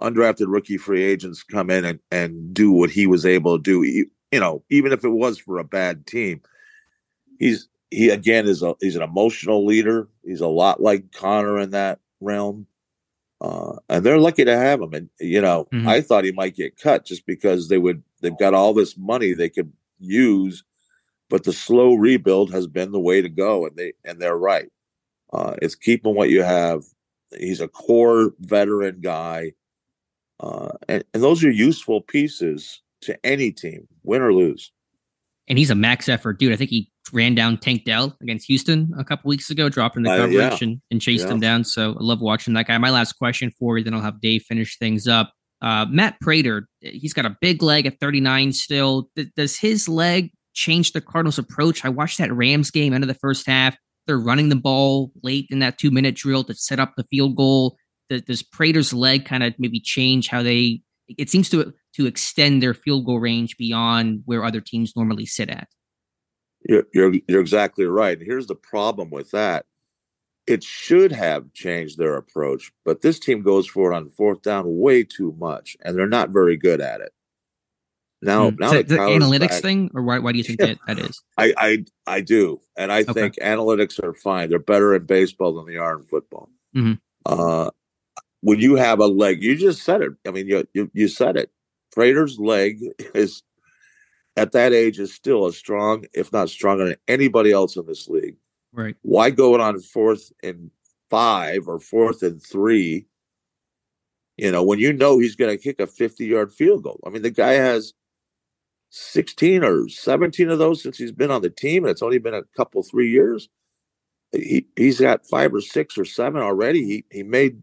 undrafted 0.01 0.47
rookie 0.49 0.79
free 0.79 1.03
agents 1.03 1.43
come 1.43 1.69
in 1.69 1.85
and, 1.85 2.01
and 2.11 2.55
do 2.55 2.73
what 2.73 2.89
he 2.89 3.07
was 3.07 3.27
able 3.27 3.59
to 3.59 3.63
do. 3.63 3.83
You, 3.83 4.11
you 4.33 4.41
know, 4.41 4.65
even 4.71 4.93
if 4.93 5.05
it 5.05 5.11
was 5.11 5.39
for 5.39 5.59
a 5.59 5.65
bad 5.65 6.07
team, 6.07 6.41
he's 7.39 7.69
he 7.91 8.09
again 8.09 8.47
is 8.47 8.63
a 8.63 8.75
he's 8.81 8.97
an 8.97 9.03
emotional 9.03 9.67
leader. 9.67 10.09
He's 10.25 10.41
a 10.41 10.47
lot 10.47 10.81
like 10.81 11.13
Conner 11.13 11.59
in 11.59 11.71
that 11.71 11.99
realm. 12.21 12.67
Uh, 13.41 13.77
and 13.89 14.05
they're 14.05 14.19
lucky 14.19 14.45
to 14.45 14.57
have 14.57 14.83
him. 14.83 14.93
And 14.93 15.09
you 15.19 15.41
know, 15.41 15.67
mm-hmm. 15.73 15.89
I 15.89 16.01
thought 16.01 16.25
he 16.25 16.33
might 16.33 16.57
get 16.57 16.79
cut 16.79 17.05
just 17.05 17.27
because 17.27 17.69
they 17.69 17.79
would 17.79 18.03
they've 18.21 18.39
got 18.39 18.55
all 18.55 18.75
this 18.75 18.97
money 18.97 19.33
they 19.33 19.49
could 19.49 19.73
use, 19.99 20.63
but 21.29 21.45
the 21.45 21.53
slow 21.53 21.95
rebuild 21.95 22.53
has 22.53 22.67
been 22.67 22.93
the 22.93 23.01
way 23.01 23.23
to 23.23 23.29
go, 23.29 23.67
and 23.67 23.77
they 23.77 23.95
and 24.05 24.21
they're 24.21 24.37
right. 24.37 24.71
Uh, 25.33 25.55
it's 25.63 25.75
keeping 25.75 26.15
what 26.15 26.31
you 26.31 26.43
have. 26.43 26.85
He's 27.39 27.61
a 27.61 27.69
core 27.69 28.35
veteran 28.41 29.01
guy. 29.01 29.53
Uh, 30.41 30.71
and, 30.89 31.05
and 31.13 31.23
those 31.23 31.45
are 31.45 31.51
useful 31.51 32.01
pieces 32.01 32.83
to 33.03 33.19
any 33.25 33.53
team, 33.53 33.87
win 34.03 34.23
or 34.23 34.33
lose. 34.33 34.73
And 35.49 35.59
he's 35.59 35.71
a 35.71 35.75
max 35.75 36.09
effort 36.09 36.39
dude. 36.39 36.53
I 36.53 36.57
think 36.57 36.71
he 36.71 36.90
ran 37.13 37.35
down 37.35 37.59
Tank 37.59 37.85
Dell 37.85 38.17
against 38.23 38.47
Houston 38.47 38.93
a 38.99 39.05
couple 39.05 39.29
weeks 39.29 39.51
ago, 39.51 39.69
dropping 39.69 40.03
the 40.03 40.11
coverage 40.11 40.37
uh, 40.37 40.39
yeah. 40.39 40.59
and, 40.61 40.81
and, 40.91 41.01
chased 41.01 41.27
yeah. 41.27 41.33
him 41.33 41.41
down. 41.41 41.65
So 41.65 41.93
I 41.93 42.03
love 42.03 42.21
watching 42.21 42.55
that 42.55 42.67
guy. 42.67 42.79
My 42.79 42.91
last 42.91 43.15
question 43.15 43.51
for 43.59 43.79
you, 43.79 43.85
then 43.85 43.95
I'll 43.95 44.01
have 44.01 44.21
Dave 44.21 44.43
finish 44.43 44.79
things 44.79 45.07
up. 45.07 45.33
Uh, 45.63 45.87
Matt 45.91 46.21
Prater, 46.21 46.69
he's 46.81 47.13
got 47.13 47.27
a 47.27 47.37
big 47.41 47.63
leg 47.63 47.87
at 47.87 47.99
39 48.01 48.53
still. 48.53 49.09
Th- 49.17 49.29
does 49.37 49.59
his 49.59 49.89
leg 49.89 50.31
change 50.55 50.93
the 50.93 51.01
Cardinals' 51.01 51.39
approach? 51.39 51.85
I 51.85 51.89
watched 51.89 52.19
that 52.19 52.33
Rams 52.33 52.71
game 52.71 52.93
end 52.93 53.05
of 53.05 53.09
the 53.09 53.15
first 53.15 53.47
half. 53.47 53.77
They're 54.07 54.19
running 54.19 54.49
the 54.49 54.57
ball 54.57 55.13
late 55.23 55.47
in 55.51 55.59
that 55.59 55.79
two 55.79 55.91
minute 55.91 56.17
drill 56.17 56.45
to 56.45 56.55
set 56.55 56.81
up 56.81 56.95
the 56.97 57.05
field 57.11 57.37
goal 57.37 57.77
does 58.19 58.43
Prater's 58.43 58.93
leg 58.93 59.25
kind 59.25 59.43
of 59.43 59.55
maybe 59.59 59.81
change 59.81 60.29
how 60.29 60.43
they? 60.43 60.83
It 61.09 61.31
seems 61.31 61.49
to 61.51 61.73
to 61.95 62.07
extend 62.07 62.63
their 62.63 62.75
field 62.75 63.07
goal 63.07 63.21
range 63.21 63.57
beyond 63.57 64.23
where 64.25 64.45
other 64.45 64.61
teams 64.61 64.95
normally 64.97 65.27
sit 65.27 65.49
at. 65.49 65.69
You're 66.69 66.85
you're, 66.93 67.15
you're 67.27 67.41
exactly 67.41 67.87
right. 67.87 68.19
Here's 68.21 68.47
the 68.47 68.55
problem 68.55 69.11
with 69.11 69.31
that. 69.31 69.67
It 70.47 70.65
should 70.65 71.13
have 71.13 71.53
changed 71.53 71.99
their 71.99 72.17
approach, 72.17 72.73
but 72.85 73.03
this 73.03 73.19
team 73.19 73.43
goes 73.43 73.67
for 73.67 73.93
it 73.93 73.97
on 73.97 74.11
fourth 74.11 74.43
down 74.43 74.65
way 74.67 75.05
too 75.05 75.35
much, 75.39 75.77
and 75.83 75.97
they're 75.97 76.09
not 76.09 76.31
very 76.31 76.57
good 76.57 76.81
at 76.81 77.01
it. 77.01 77.13
Now, 78.23 78.51
now 78.51 78.71
the 78.73 78.83
analytics 78.83 79.49
back, 79.49 79.63
thing, 79.63 79.91
or 79.95 80.03
why, 80.03 80.19
why 80.19 80.33
do 80.33 80.39
you 80.39 80.45
think 80.45 80.61
yeah, 80.61 80.67
that, 80.67 80.79
that 80.87 80.99
is? 80.99 81.23
I, 81.39 81.55
I 81.57 81.85
I 82.07 82.21
do, 82.21 82.61
and 82.77 82.93
I 82.93 83.01
okay. 83.01 83.13
think 83.13 83.37
analytics 83.37 84.03
are 84.03 84.13
fine. 84.13 84.51
They're 84.51 84.59
better 84.59 84.95
in 84.95 85.07
baseball 85.07 85.55
than 85.55 85.67
they 85.67 85.79
are 85.79 85.97
in 85.97 86.03
football. 86.03 86.51
Mm-hmm. 86.77 86.95
Uh, 87.25 87.71
when 88.43 88.59
you 88.59 88.75
have 88.75 89.01
a 89.01 89.07
leg, 89.07 89.43
you 89.43 89.57
just 89.57 89.83
said 89.83 90.03
it. 90.03 90.13
I 90.27 90.33
mean, 90.33 90.47
you 90.49 90.67
you, 90.75 90.91
you 90.93 91.09
said 91.09 91.37
it. 91.37 91.51
Prater's 91.93 92.39
leg 92.39 92.81
is 93.15 93.43
at 94.37 94.53
that 94.53 94.73
age 94.73 94.99
is 94.99 95.13
still 95.15 95.47
as 95.47 95.57
strong, 95.57 96.05
if 96.15 96.33
not 96.33 96.49
stronger 96.49 96.87
than 96.87 96.97
anybody 97.09 97.53
else 97.53 97.77
in 97.77 97.87
this 97.87 98.09
league. 98.09 98.37
Right. 98.73 98.97
Why 99.03 99.31
go 99.31 99.55
it 99.55 99.61
on 99.61 99.81
fourth 99.81 100.33
and 100.43 100.71
five 101.09 101.67
or 101.67 101.81
fourth 101.81 102.23
and 102.23 102.43
three? 102.43 103.07
You 104.37 104.51
know, 104.51 104.63
when 104.63 104.79
you 104.79 104.93
know 104.93 105.19
he's 105.19 105.37
going 105.37 105.51
to 105.51 105.63
kick 105.63 105.81
a 105.81 105.87
50 105.87 106.25
yard 106.27 106.53
field 106.53 106.85
goal. 106.85 107.01
I 107.07 107.11
mean, 107.11 107.23
the 107.23 107.31
guy 107.31 107.53
has 107.53 107.93
16 108.91 109.65
or 109.65 109.89
17 109.89 110.51
of 110.51 110.59
those 110.59 110.83
since 110.83 110.97
he's 110.97 111.13
been 111.13 111.31
on 111.31 111.43
the 111.43 111.51
team, 111.51 111.85
and 111.85 111.91
it's 111.91 112.03
only 112.03 112.19
been 112.19 112.35
a 112.35 112.45
couple, 112.57 112.83
three 112.83 113.11
years. 113.11 113.49
He, 114.33 114.67
he's 114.77 115.01
got 115.01 115.27
five 115.27 115.53
or 115.53 115.61
six 115.61 115.99
or 115.99 116.05
seven 116.05 116.41
already. 116.41 116.85
He, 116.85 117.05
he 117.11 117.23
made 117.23 117.63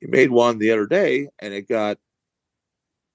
he 0.00 0.08
made 0.08 0.32
one 0.32 0.58
the 0.58 0.72
other 0.72 0.86
day 0.86 1.28
and 1.38 1.54
it 1.54 1.68
got 1.68 1.96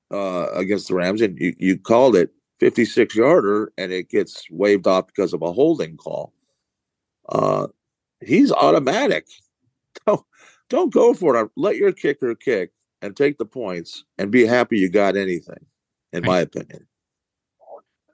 uh, 0.09 0.47
against 0.53 0.87
the 0.87 0.95
Rams, 0.95 1.21
and 1.21 1.37
you, 1.37 1.53
you 1.59 1.77
called 1.77 2.15
it 2.15 2.31
56 2.59 3.15
yarder, 3.15 3.71
and 3.77 3.91
it 3.91 4.09
gets 4.09 4.49
waved 4.49 4.87
off 4.87 5.07
because 5.07 5.33
of 5.33 5.41
a 5.41 5.51
holding 5.51 5.97
call. 5.97 6.33
Uh, 7.29 7.67
he's 8.21 8.51
automatic. 8.51 9.27
Don't 10.05 10.23
don't 10.69 10.93
go 10.93 11.13
for 11.13 11.35
it. 11.37 11.49
Let 11.55 11.77
your 11.77 11.91
kicker 11.91 12.35
kick 12.35 12.71
and 13.01 13.15
take 13.15 13.37
the 13.37 13.45
points, 13.45 14.03
and 14.17 14.29
be 14.29 14.45
happy 14.45 14.77
you 14.77 14.89
got 14.89 15.15
anything. 15.15 15.65
In 16.13 16.23
my 16.23 16.39
opinion, 16.39 16.85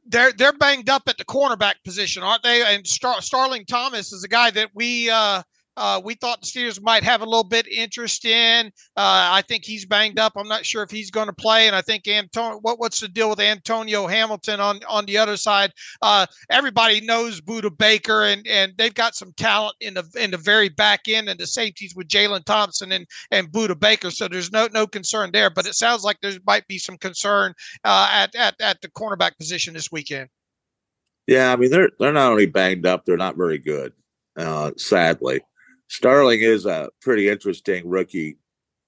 they're 0.06 0.32
they're 0.32 0.54
banged 0.54 0.89
up 0.89 1.04
at 1.08 1.18
the 1.18 1.26
cornerback 1.26 1.76
position, 1.84 2.24
aren't 2.24 2.44
they? 2.44 2.64
And 2.64 2.86
Star- 2.88 3.22
Starling 3.22 3.66
Thomas 3.66 4.14
is 4.14 4.24
a 4.24 4.28
guy 4.28 4.52
that 4.52 4.70
we 4.74 5.10
uh, 5.10 5.44
uh, 5.76 6.01
we 6.03 6.15
thought 6.15 6.41
the 6.41 6.47
Steelers 6.47 6.82
might 6.82 7.03
have 7.03 7.21
a 7.21 7.26
little 7.26 7.43
bit 7.43 7.67
interest 7.67 8.26
in. 8.26 8.67
Uh, 8.95 9.32
I 9.32 9.43
think 9.47 9.65
he's 9.65 9.86
banged 9.86 10.19
up. 10.19 10.34
I'm 10.36 10.47
not 10.47 10.65
sure 10.65 10.84
if 10.84 10.91
he's 10.91 11.09
going 11.09 11.28
to 11.28 11.34
play. 11.34 11.67
And 11.67 11.76
I 11.76 11.82
think 11.82 12.07
Antonio, 12.07 12.59
what, 12.61 12.80
what's 12.80 12.99
the 12.99 13.07
deal 13.07 13.30
with 13.30 13.39
Antonio 13.39 14.07
Hamilton 14.07 14.59
on, 14.59 14.80
on 14.88 15.05
the 15.05 15.17
other 15.17 15.38
side? 15.38 15.71
Uh, 16.01 16.26
everybody 16.49 17.01
knows 17.01 17.41
Budda 17.41 17.76
Baker, 17.78 18.24
and, 18.24 18.45
and 18.47 18.74
they've 18.78 18.93
got 18.93 19.15
some 19.15 19.34
talent 19.34 19.76
in 19.82 19.95
the 19.95 20.03
in 20.19 20.32
the 20.32 20.38
very 20.38 20.69
back 20.69 21.01
end 21.07 21.30
and 21.30 21.39
the 21.39 21.47
safeties 21.47 21.95
with 21.95 22.07
Jalen 22.07 22.45
Thompson 22.45 22.91
and 22.91 23.07
and 23.32 23.51
Budda 23.51 23.80
Baker. 23.80 24.11
So 24.11 24.28
there's 24.28 24.51
no 24.51 24.67
no 24.74 24.86
concern 24.86 25.32
there. 25.32 25.49
But 25.49 25.65
it 25.65 25.76
sounds 25.76 26.03
like 26.03 26.17
there 26.21 26.34
might 26.45 26.67
be 26.67 26.78
some 26.78 26.97
concern 26.97 27.53
uh, 27.84 28.09
at 28.11 28.36
at 28.36 28.55
at 28.61 28.82
the 28.82 28.89
cornerback 28.89 29.38
position 29.38 29.74
this 29.74 29.91
weekend. 29.91 30.30
Yeah, 31.28 31.51
I 31.51 31.55
mean 31.55 31.71
they're 31.71 31.89
they're 31.99 32.13
not 32.13 32.32
only 32.32 32.45
banged 32.45 32.86
up, 32.86 33.05
they're 33.05 33.17
not 33.17 33.38
very 33.38 33.57
good. 33.57 33.93
Uh, 34.36 34.71
sadly. 34.78 35.41
Starling 35.94 36.41
is 36.41 36.66
a 36.66 36.89
pretty 37.02 37.30
interesting 37.30 37.88
rookie 37.88 38.38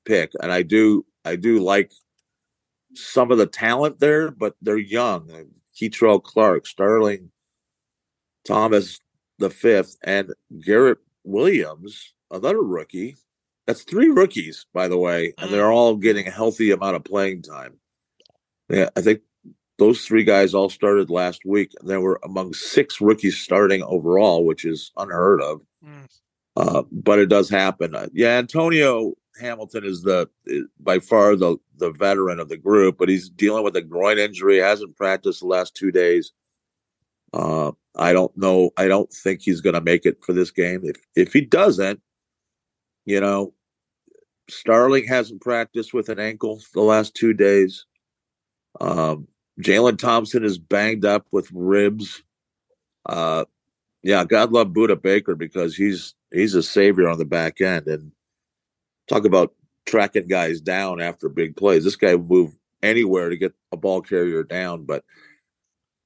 pick, 0.06 0.32
and 0.42 0.52
I 0.52 0.64
do 0.64 1.06
I 1.24 1.36
do 1.36 1.60
like 1.60 1.92
some 2.96 3.32
of 3.32 3.38
the 3.38 3.46
talent 3.46 4.00
there, 4.00 4.32
but 4.32 4.56
they're 4.64 4.80
young. 4.80 5.30
Kei'Trel 5.80 6.24
Clark, 6.24 6.66
Starling, 6.66 7.30
Thomas 8.48 9.00
the 9.38 9.52
fifth, 9.52 9.98
and 10.04 10.34
Garrett 10.66 10.98
Williams, 11.24 12.16
another 12.32 12.64
rookie. 12.64 13.18
That's 13.68 13.84
three 13.84 14.10
rookies, 14.10 14.66
by 14.74 14.88
the 14.88 14.98
way, 14.98 15.36
and 15.38 15.52
they're 15.52 15.66
mm. 15.66 15.76
all 15.76 15.96
getting 15.98 16.28
a 16.28 16.32
healthy 16.32 16.72
amount 16.72 16.96
of 16.96 17.04
playing 17.04 17.44
time. 17.44 17.76
Yeah, 18.68 18.90
I 18.96 19.02
think 19.02 19.22
those 19.78 20.02
three 20.06 20.24
guys 20.24 20.56
all 20.56 20.70
started 20.70 21.12
last 21.12 21.46
week. 21.46 21.72
And 21.80 21.88
there 21.88 22.02
were 22.02 22.20
among 22.24 22.56
six 22.56 23.00
rookies 23.00 23.38
starting 23.38 23.84
overall, 23.84 24.44
which 24.44 24.66
is 24.66 24.92
unheard 24.98 25.42
of. 25.44 25.62
Mm. 25.86 26.08
Uh, 26.56 26.84
but 26.92 27.20
it 27.20 27.28
does 27.28 27.50
happen. 27.50 27.96
Uh, 27.96 28.08
yeah, 28.14 28.38
Antonio 28.38 29.14
Hamilton 29.40 29.84
is 29.84 30.04
the 30.04 30.30
by 30.80 31.00
far 31.00 31.36
the 31.36 31.58
the 31.78 31.92
veteran 31.92 32.40
of 32.40 32.50
the 32.50 32.58
group, 32.58 32.98
but 32.98 33.10
he's 33.10 33.30
dealing 33.30 33.64
with 33.64 33.76
a 33.76 33.82
groin 33.82 34.18
injury. 34.18 34.58
Hasn't 34.58 34.96
practiced 34.96 35.42
the 35.42 35.48
last 35.48 35.76
two 35.76 35.92
days. 35.92 36.32
Uh, 37.34 37.72
I 37.98 38.14
don't 38.14 38.36
know. 38.38 38.72
I 38.78 38.88
don't 38.88 39.12
think 39.12 39.42
he's 39.42 39.62
going 39.62 39.74
to 39.74 39.82
make 39.82 40.06
it 40.06 40.24
for 40.24 40.34
this 40.34 40.52
game. 40.52 40.82
If 40.84 40.98
if 41.16 41.34
he 41.34 41.42
doesn't, 41.42 42.02
you 43.06 43.20
know, 43.20 43.54
Starling 44.50 45.06
hasn't 45.06 45.42
practiced 45.42 45.94
with 45.94 46.10
an 46.10 46.20
ankle 46.20 46.62
the 46.74 46.82
last 46.82 47.16
two 47.16 47.34
days. 47.34 47.86
Um, 48.80 49.28
Jalen 49.62 49.98
Thompson 49.98 50.44
is 50.44 50.58
banged 50.58 51.06
up 51.06 51.26
with 51.32 51.50
ribs. 51.52 52.24
Uh, 53.06 53.46
yeah, 54.04 54.24
God 54.24 54.52
love 54.52 54.68
Budda 54.68 55.02
Baker 55.02 55.36
because 55.36 55.76
he's 55.76 56.14
he's 56.36 56.56
a 56.56 56.64
savior 56.64 57.08
on 57.08 57.18
the 57.18 57.26
back 57.26 57.62
end. 57.62 57.88
And 57.88 58.12
talk 59.08 59.26
about 59.26 59.54
tracking 59.86 60.28
guys 60.28 60.62
down 60.62 61.02
after 61.02 61.30
big 61.30 61.56
plays. 61.56 61.84
This 61.84 61.96
guy 61.96 62.16
will 62.16 62.26
move 62.26 62.58
anywhere 62.84 63.30
to 63.30 63.38
get 63.38 63.54
a 63.72 63.78
ball 63.78 64.02
carrier 64.02 64.44
down, 64.44 64.86
but 64.86 65.04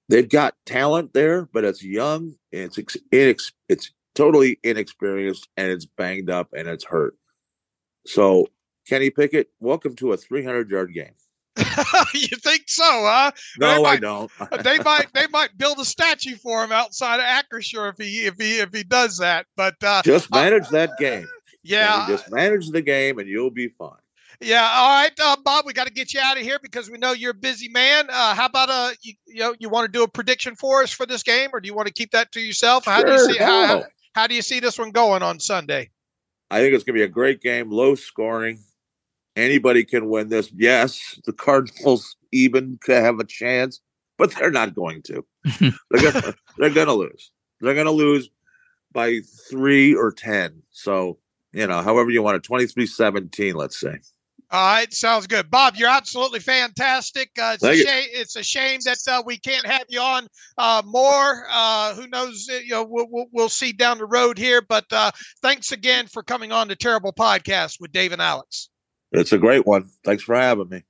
they've 0.07 0.29
got 0.29 0.55
talent 0.65 1.13
there, 1.13 1.45
but 1.45 1.65
it's 1.65 1.83
young. 1.83 2.35
It's 2.51 2.79
it's 3.11 3.51
it's 3.67 3.91
totally 4.15 4.59
inexperienced 4.63 5.47
and 5.57 5.71
it's 5.71 5.85
banged 5.85 6.29
up 6.29 6.49
and 6.55 6.67
it's 6.67 6.85
hurt. 6.85 7.15
So, 8.05 8.47
Kenny 8.87 9.09
Pickett, 9.09 9.49
welcome 9.59 9.95
to 9.97 10.13
a 10.13 10.17
300 10.17 10.69
yard 10.69 10.93
game. 10.93 11.13
you 12.13 12.37
think 12.37 12.63
so, 12.67 12.83
huh? 12.83 13.31
No, 13.59 13.83
might, 13.83 13.89
I 13.89 13.97
don't. 13.97 14.31
they 14.63 14.77
might 14.79 15.07
they 15.13 15.27
might 15.27 15.57
build 15.57 15.79
a 15.79 15.85
statue 15.85 16.35
for 16.35 16.63
him 16.63 16.71
outside 16.71 17.19
of 17.19 17.25
Acrisure 17.25 17.91
if 17.91 17.97
he 17.97 18.25
if 18.25 18.35
he 18.37 18.59
if 18.59 18.73
he 18.73 18.83
does 18.83 19.17
that. 19.17 19.45
But 19.57 19.75
uh, 19.83 20.01
just 20.03 20.31
manage 20.31 20.67
uh, 20.67 20.71
that 20.71 20.91
game. 20.99 21.27
Yeah, 21.63 22.05
just 22.07 22.31
manage 22.31 22.69
the 22.69 22.81
game 22.81 23.19
and 23.19 23.27
you'll 23.27 23.51
be 23.51 23.67
fine. 23.67 23.91
Yeah. 24.41 24.69
All 24.73 24.89
right, 24.89 25.11
uh, 25.21 25.35
Bob. 25.43 25.65
We 25.65 25.73
got 25.73 25.87
to 25.87 25.93
get 25.93 26.13
you 26.13 26.21
out 26.23 26.37
of 26.37 26.43
here 26.43 26.59
because 26.61 26.89
we 26.89 26.97
know 26.97 27.11
you're 27.11 27.31
a 27.31 27.35
busy 27.35 27.67
man. 27.67 28.07
Uh, 28.09 28.33
how 28.33 28.45
about 28.45 28.69
uh, 28.69 28.91
you, 29.01 29.13
you 29.27 29.39
know, 29.39 29.55
you 29.59 29.69
want 29.69 29.85
to 29.85 29.91
do 29.91 30.03
a 30.03 30.07
prediction 30.07 30.55
for 30.55 30.81
us 30.81 30.91
for 30.91 31.05
this 31.05 31.23
game, 31.23 31.49
or 31.51 31.59
do 31.59 31.67
you 31.67 31.73
want 31.73 31.87
to 31.87 31.93
keep 31.93 32.11
that 32.11 32.31
to 32.33 32.39
yourself? 32.39 32.85
How 32.85 33.01
sure, 33.01 33.07
do 33.07 33.13
you 33.13 33.33
see 33.33 33.37
how, 33.37 33.83
how 34.13 34.27
do 34.27 34.35
you 34.35 34.41
see 34.41 34.59
this 34.59 34.79
one 34.79 34.91
going 34.91 35.23
on 35.23 35.39
Sunday? 35.39 35.89
I 36.49 36.61
think 36.61 36.73
it's 36.73 36.83
going 36.83 36.95
to 36.95 36.99
be 36.99 37.03
a 37.03 37.09
great 37.09 37.41
game, 37.41 37.69
low 37.69 37.95
scoring. 37.95 38.59
Anybody 39.39 39.83
can 39.83 40.09
win 40.09 40.29
this. 40.29 40.51
Yes, 40.55 41.19
the 41.25 41.33
Cardinals 41.33 42.15
even 42.31 42.77
could 42.81 43.01
have 43.01 43.19
a 43.19 43.25
chance, 43.25 43.81
but 44.17 44.33
they're 44.35 44.51
not 44.51 44.75
going 44.75 45.01
to. 45.03 45.25
they're 45.91 46.11
going 46.11 46.33
they're 46.57 46.69
going 46.69 46.87
to 46.87 46.93
lose. 46.93 47.31
They're 47.61 47.73
going 47.73 47.85
to 47.85 47.91
lose 47.91 48.29
by 48.91 49.19
three 49.49 49.93
or 49.95 50.11
ten. 50.11 50.61
So 50.71 51.17
you 51.53 51.67
know, 51.67 51.81
however 51.81 52.09
you 52.11 52.21
want 52.21 52.37
it, 52.37 52.43
23-17, 52.43 53.55
let's 53.55 53.79
say. 53.79 53.97
All 54.51 54.73
right, 54.73 54.91
sounds 54.91 55.27
good, 55.27 55.51
Bob. 55.51 55.75
You're 55.75 55.89
absolutely 55.89 56.39
fantastic. 56.39 57.29
Uh, 57.39 57.53
it's, 57.53 57.63
a 57.63 57.75
shame, 57.75 58.07
it's, 58.11 58.35
a 58.35 58.43
shame, 58.43 58.79
that 58.83 58.97
uh, 59.07 59.21
we 59.23 59.37
can't 59.37 59.65
have 59.67 59.85
you 59.89 60.01
on 60.01 60.27
uh, 60.57 60.81
more. 60.85 61.45
Uh, 61.51 61.93
who 61.93 62.07
knows? 62.07 62.49
Uh, 62.51 62.55
you 62.55 62.71
know, 62.71 62.83
we'll, 62.83 63.05
we'll, 63.11 63.25
we'll, 63.31 63.49
see 63.49 63.71
down 63.71 63.99
the 63.99 64.07
road 64.07 64.39
here. 64.39 64.63
But 64.67 64.85
uh, 64.91 65.11
thanks 65.43 65.71
again 65.71 66.07
for 66.07 66.23
coming 66.23 66.51
on 66.51 66.67
the 66.67 66.75
Terrible 66.75 67.13
Podcast 67.13 67.79
with 67.79 67.91
Dave 67.91 68.11
and 68.11 68.21
Alex. 68.21 68.69
It's 69.11 69.31
a 69.31 69.37
great 69.37 69.65
one. 69.65 69.89
Thanks 70.03 70.23
for 70.23 70.35
having 70.35 70.69
me. 70.69 70.83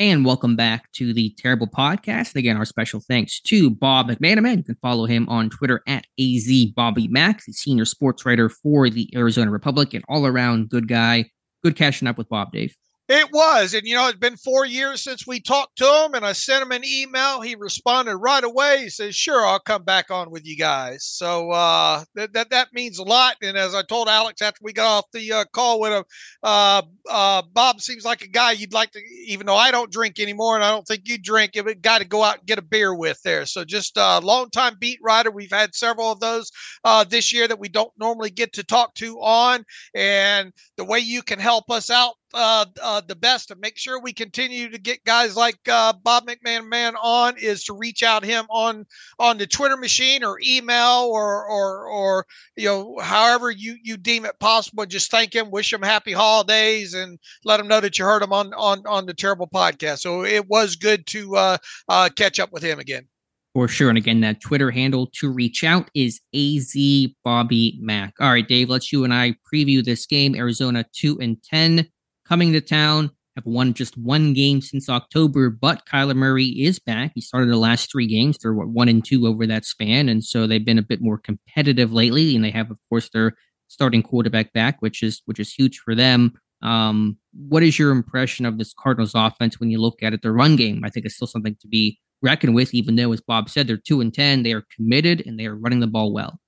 And 0.00 0.24
welcome 0.24 0.54
back 0.54 0.92
to 0.92 1.12
the 1.12 1.34
Terrible 1.38 1.66
Podcast. 1.66 2.28
And 2.28 2.36
Again, 2.36 2.56
our 2.56 2.64
special 2.64 3.00
thanks 3.00 3.40
to 3.40 3.68
Bob 3.68 4.08
McManaman. 4.08 4.58
You 4.58 4.62
can 4.62 4.78
follow 4.80 5.06
him 5.06 5.28
on 5.28 5.50
Twitter 5.50 5.82
at 5.88 6.06
AZ 6.20 6.66
Bobby 6.76 7.08
Mac, 7.08 7.44
the 7.44 7.52
senior 7.52 7.84
sports 7.84 8.24
writer 8.24 8.48
for 8.48 8.88
the 8.88 9.10
Arizona 9.16 9.50
Republic, 9.50 9.94
and 9.94 10.04
all 10.08 10.24
around 10.24 10.70
good 10.70 10.86
guy. 10.86 11.30
Good 11.64 11.74
catching 11.74 12.06
up 12.06 12.16
with 12.16 12.28
Bob, 12.28 12.52
Dave. 12.52 12.76
It 13.08 13.32
was. 13.32 13.72
And, 13.72 13.86
you 13.86 13.94
know, 13.94 14.06
it's 14.08 14.18
been 14.18 14.36
four 14.36 14.66
years 14.66 15.02
since 15.02 15.26
we 15.26 15.40
talked 15.40 15.78
to 15.78 16.04
him, 16.04 16.12
and 16.12 16.26
I 16.26 16.32
sent 16.32 16.62
him 16.62 16.72
an 16.72 16.82
email. 16.84 17.40
He 17.40 17.54
responded 17.54 18.18
right 18.18 18.44
away. 18.44 18.82
He 18.82 18.90
says, 18.90 19.16
Sure, 19.16 19.46
I'll 19.46 19.60
come 19.60 19.82
back 19.82 20.10
on 20.10 20.30
with 20.30 20.44
you 20.44 20.58
guys. 20.58 21.04
So 21.04 21.50
uh, 21.50 22.04
that, 22.16 22.34
that, 22.34 22.50
that 22.50 22.74
means 22.74 22.98
a 22.98 23.04
lot. 23.04 23.36
And 23.40 23.56
as 23.56 23.74
I 23.74 23.82
told 23.82 24.08
Alex 24.08 24.42
after 24.42 24.60
we 24.62 24.74
got 24.74 24.98
off 24.98 25.04
the 25.14 25.32
uh, 25.32 25.44
call 25.54 25.80
with 25.80 25.92
him, 25.92 26.04
uh, 26.42 26.82
uh, 27.08 27.42
Bob 27.50 27.80
seems 27.80 28.04
like 28.04 28.20
a 28.20 28.28
guy 28.28 28.52
you'd 28.52 28.74
like 28.74 28.90
to, 28.90 29.00
even 29.24 29.46
though 29.46 29.56
I 29.56 29.70
don't 29.70 29.90
drink 29.90 30.20
anymore 30.20 30.56
and 30.56 30.64
I 30.64 30.70
don't 30.70 30.86
think 30.86 31.08
you 31.08 31.16
drink, 31.16 31.56
a 31.56 31.74
guy 31.74 31.98
to 31.98 32.04
go 32.04 32.22
out 32.22 32.38
and 32.38 32.46
get 32.46 32.58
a 32.58 32.62
beer 32.62 32.94
with 32.94 33.22
there. 33.22 33.46
So 33.46 33.64
just 33.64 33.96
a 33.96 34.20
long 34.20 34.50
time 34.50 34.76
beat 34.78 34.98
writer. 35.02 35.30
We've 35.30 35.50
had 35.50 35.74
several 35.74 36.12
of 36.12 36.20
those 36.20 36.50
uh, 36.84 37.04
this 37.04 37.32
year 37.32 37.48
that 37.48 37.58
we 37.58 37.70
don't 37.70 37.92
normally 37.98 38.30
get 38.30 38.52
to 38.54 38.64
talk 38.64 38.92
to 38.96 39.16
on. 39.20 39.64
And 39.94 40.52
the 40.76 40.84
way 40.84 40.98
you 40.98 41.22
can 41.22 41.38
help 41.38 41.70
us 41.70 41.88
out 41.88 42.14
uh, 42.34 42.66
uh, 42.82 43.00
the 43.06 43.16
best 43.16 43.48
to 43.48 43.56
make 43.56 43.78
sure 43.78 44.00
we 44.00 44.12
continue 44.12 44.68
to 44.68 44.78
get 44.78 45.04
guys 45.04 45.36
like 45.36 45.58
uh, 45.68 45.92
Bob 45.92 46.26
McManaman 46.26 46.94
on 47.02 47.36
is 47.38 47.64
to 47.64 47.72
reach 47.72 48.02
out 48.02 48.24
him 48.24 48.44
on 48.50 48.86
on 49.18 49.38
the 49.38 49.46
Twitter 49.46 49.76
machine 49.76 50.22
or 50.22 50.38
email 50.44 51.08
or 51.10 51.46
or 51.46 51.86
or 51.86 52.26
you 52.56 52.66
know 52.66 52.98
however 53.00 53.50
you 53.50 53.76
you 53.82 53.96
deem 53.96 54.24
it 54.24 54.38
possible. 54.40 54.84
Just 54.86 55.10
thank 55.10 55.34
him, 55.34 55.50
wish 55.50 55.72
him 55.72 55.82
happy 55.82 56.12
holidays, 56.12 56.94
and 56.94 57.18
let 57.44 57.60
him 57.60 57.68
know 57.68 57.80
that 57.80 57.98
you 57.98 58.04
heard 58.04 58.22
him 58.22 58.32
on 58.32 58.52
on 58.54 58.86
on 58.86 59.06
the 59.06 59.14
Terrible 59.14 59.48
Podcast. 59.48 60.00
So 60.00 60.24
it 60.24 60.48
was 60.48 60.76
good 60.76 61.06
to 61.06 61.36
uh, 61.36 61.56
uh, 61.88 62.10
catch 62.14 62.38
up 62.38 62.52
with 62.52 62.62
him 62.62 62.78
again. 62.78 63.06
For 63.54 63.66
sure. 63.66 63.88
And 63.88 63.98
again, 63.98 64.20
that 64.20 64.40
Twitter 64.40 64.70
handle 64.70 65.08
to 65.14 65.32
reach 65.32 65.64
out 65.64 65.90
is 65.94 66.20
AZ 66.34 66.76
Bobby 67.24 67.78
Mac. 67.80 68.14
All 68.20 68.30
right, 68.30 68.46
Dave, 68.46 68.68
let's 68.68 68.92
you 68.92 69.04
and 69.04 69.12
I 69.12 69.34
preview 69.52 69.82
this 69.82 70.06
game. 70.06 70.36
Arizona 70.36 70.84
2 70.92 71.18
and 71.20 71.42
10 71.42 71.88
coming 72.28 72.52
to 72.52 72.60
town. 72.60 73.10
Have 73.36 73.46
won 73.46 73.72
just 73.72 73.96
one 73.96 74.34
game 74.34 74.60
since 74.60 74.88
October, 74.88 75.48
but 75.48 75.86
Kyler 75.86 76.16
Murray 76.16 76.46
is 76.46 76.80
back. 76.80 77.12
He 77.14 77.20
started 77.20 77.50
the 77.50 77.56
last 77.56 77.88
three 77.88 78.08
games. 78.08 78.36
They're 78.36 78.52
what, 78.52 78.66
one 78.66 78.88
and 78.88 79.04
two 79.04 79.28
over 79.28 79.46
that 79.46 79.64
span, 79.64 80.08
and 80.08 80.24
so 80.24 80.48
they've 80.48 80.64
been 80.64 80.76
a 80.78 80.82
bit 80.82 81.00
more 81.00 81.18
competitive 81.18 81.92
lately. 81.92 82.34
And 82.34 82.44
they 82.44 82.50
have, 82.50 82.68
of 82.72 82.78
course, 82.88 83.08
their 83.10 83.36
starting 83.68 84.02
quarterback 84.02 84.52
back, 84.52 84.82
which 84.82 85.04
is 85.04 85.22
which 85.26 85.38
is 85.38 85.52
huge 85.52 85.78
for 85.78 85.94
them. 85.94 86.32
Um, 86.62 87.16
what 87.32 87.62
is 87.62 87.78
your 87.78 87.92
impression 87.92 88.44
of 88.44 88.58
this 88.58 88.74
Cardinals 88.74 89.12
offense 89.14 89.60
when 89.60 89.70
you 89.70 89.80
look 89.80 90.02
at 90.02 90.12
it? 90.12 90.22
The 90.22 90.32
run 90.32 90.56
game, 90.56 90.82
I 90.84 90.90
think, 90.90 91.06
is 91.06 91.14
still 91.14 91.28
something 91.28 91.56
to 91.60 91.68
be 91.68 92.00
reckoned 92.22 92.56
with. 92.56 92.74
Even 92.74 92.96
though, 92.96 93.12
as 93.12 93.20
Bob 93.20 93.48
said, 93.48 93.68
they're 93.68 93.76
two 93.76 94.00
and 94.00 94.12
ten, 94.12 94.42
they 94.42 94.52
are 94.52 94.64
committed 94.74 95.22
and 95.24 95.38
they 95.38 95.46
are 95.46 95.54
running 95.54 95.78
the 95.78 95.86
ball 95.86 96.12
well. 96.12 96.40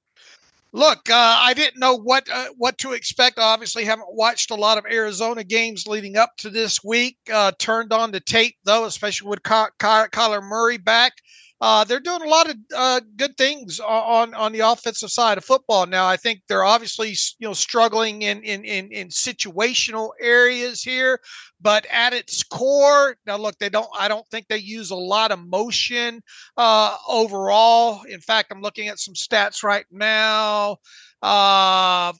Look, 0.72 1.10
uh, 1.10 1.38
I 1.40 1.52
didn't 1.54 1.80
know 1.80 1.96
what 1.96 2.28
uh, 2.32 2.48
what 2.56 2.78
to 2.78 2.92
expect. 2.92 3.38
I 3.38 3.42
obviously 3.42 3.84
haven't 3.84 4.14
watched 4.14 4.52
a 4.52 4.54
lot 4.54 4.78
of 4.78 4.86
Arizona 4.86 5.42
games 5.42 5.86
leading 5.88 6.16
up 6.16 6.36
to 6.38 6.50
this 6.50 6.84
week. 6.84 7.16
Uh, 7.32 7.50
turned 7.58 7.92
on 7.92 8.12
the 8.12 8.20
tape 8.20 8.56
though, 8.64 8.84
especially 8.84 9.28
with 9.28 9.42
Ky- 9.42 9.72
Ky- 9.80 10.08
Kyler 10.12 10.42
Murray 10.42 10.78
back 10.78 11.14
uh, 11.60 11.84
they're 11.84 12.00
doing 12.00 12.22
a 12.22 12.28
lot 12.28 12.48
of 12.48 12.56
uh, 12.74 13.00
good 13.16 13.36
things 13.36 13.80
on 13.80 14.34
on 14.34 14.52
the 14.52 14.60
offensive 14.60 15.10
side 15.10 15.36
of 15.36 15.44
football 15.44 15.86
now. 15.86 16.06
I 16.06 16.16
think 16.16 16.40
they're 16.48 16.64
obviously 16.64 17.10
you 17.38 17.48
know 17.48 17.52
struggling 17.52 18.22
in 18.22 18.42
in 18.42 18.64
in, 18.64 18.90
in 18.90 19.08
situational 19.08 20.10
areas 20.20 20.82
here, 20.82 21.20
but 21.60 21.84
at 21.92 22.14
its 22.14 22.42
core, 22.42 23.16
now 23.26 23.36
look, 23.36 23.58
they 23.58 23.68
don't. 23.68 23.88
I 23.98 24.08
don't 24.08 24.26
think 24.28 24.46
they 24.48 24.58
use 24.58 24.90
a 24.90 24.96
lot 24.96 25.32
of 25.32 25.38
motion 25.38 26.22
uh, 26.56 26.96
overall. 27.06 28.02
In 28.04 28.20
fact, 28.20 28.50
I'm 28.50 28.62
looking 28.62 28.88
at 28.88 28.98
some 28.98 29.14
stats 29.14 29.62
right 29.62 29.86
now. 29.90 30.78
Uh, 31.20 32.12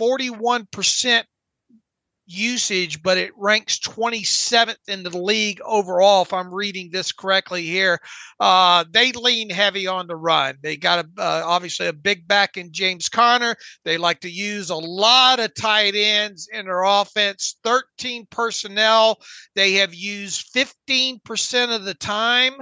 41% 0.00 1.22
usage, 2.26 3.02
but 3.02 3.18
it 3.18 3.32
ranks 3.36 3.78
27th 3.80 4.88
in 4.88 5.02
the 5.02 5.16
league 5.16 5.60
overall, 5.64 6.22
if 6.22 6.32
I'm 6.32 6.52
reading 6.52 6.90
this 6.90 7.12
correctly 7.12 7.62
here. 7.62 8.00
Uh, 8.40 8.84
they 8.90 9.12
lean 9.12 9.50
heavy 9.50 9.86
on 9.86 10.06
the 10.06 10.16
run. 10.16 10.56
They 10.62 10.76
got 10.76 11.04
a, 11.04 11.08
uh, 11.20 11.42
obviously 11.44 11.86
a 11.86 11.92
big 11.92 12.26
back 12.26 12.56
in 12.56 12.72
James 12.72 13.08
Conner. 13.08 13.56
They 13.84 13.98
like 13.98 14.20
to 14.20 14.30
use 14.30 14.70
a 14.70 14.76
lot 14.76 15.40
of 15.40 15.54
tight 15.54 15.94
ends 15.94 16.48
in 16.52 16.66
their 16.66 16.82
offense, 16.82 17.56
13 17.64 18.26
personnel. 18.30 19.18
They 19.54 19.74
have 19.74 19.94
used 19.94 20.52
15% 20.54 21.74
of 21.74 21.84
the 21.84 21.94
time. 21.94 22.54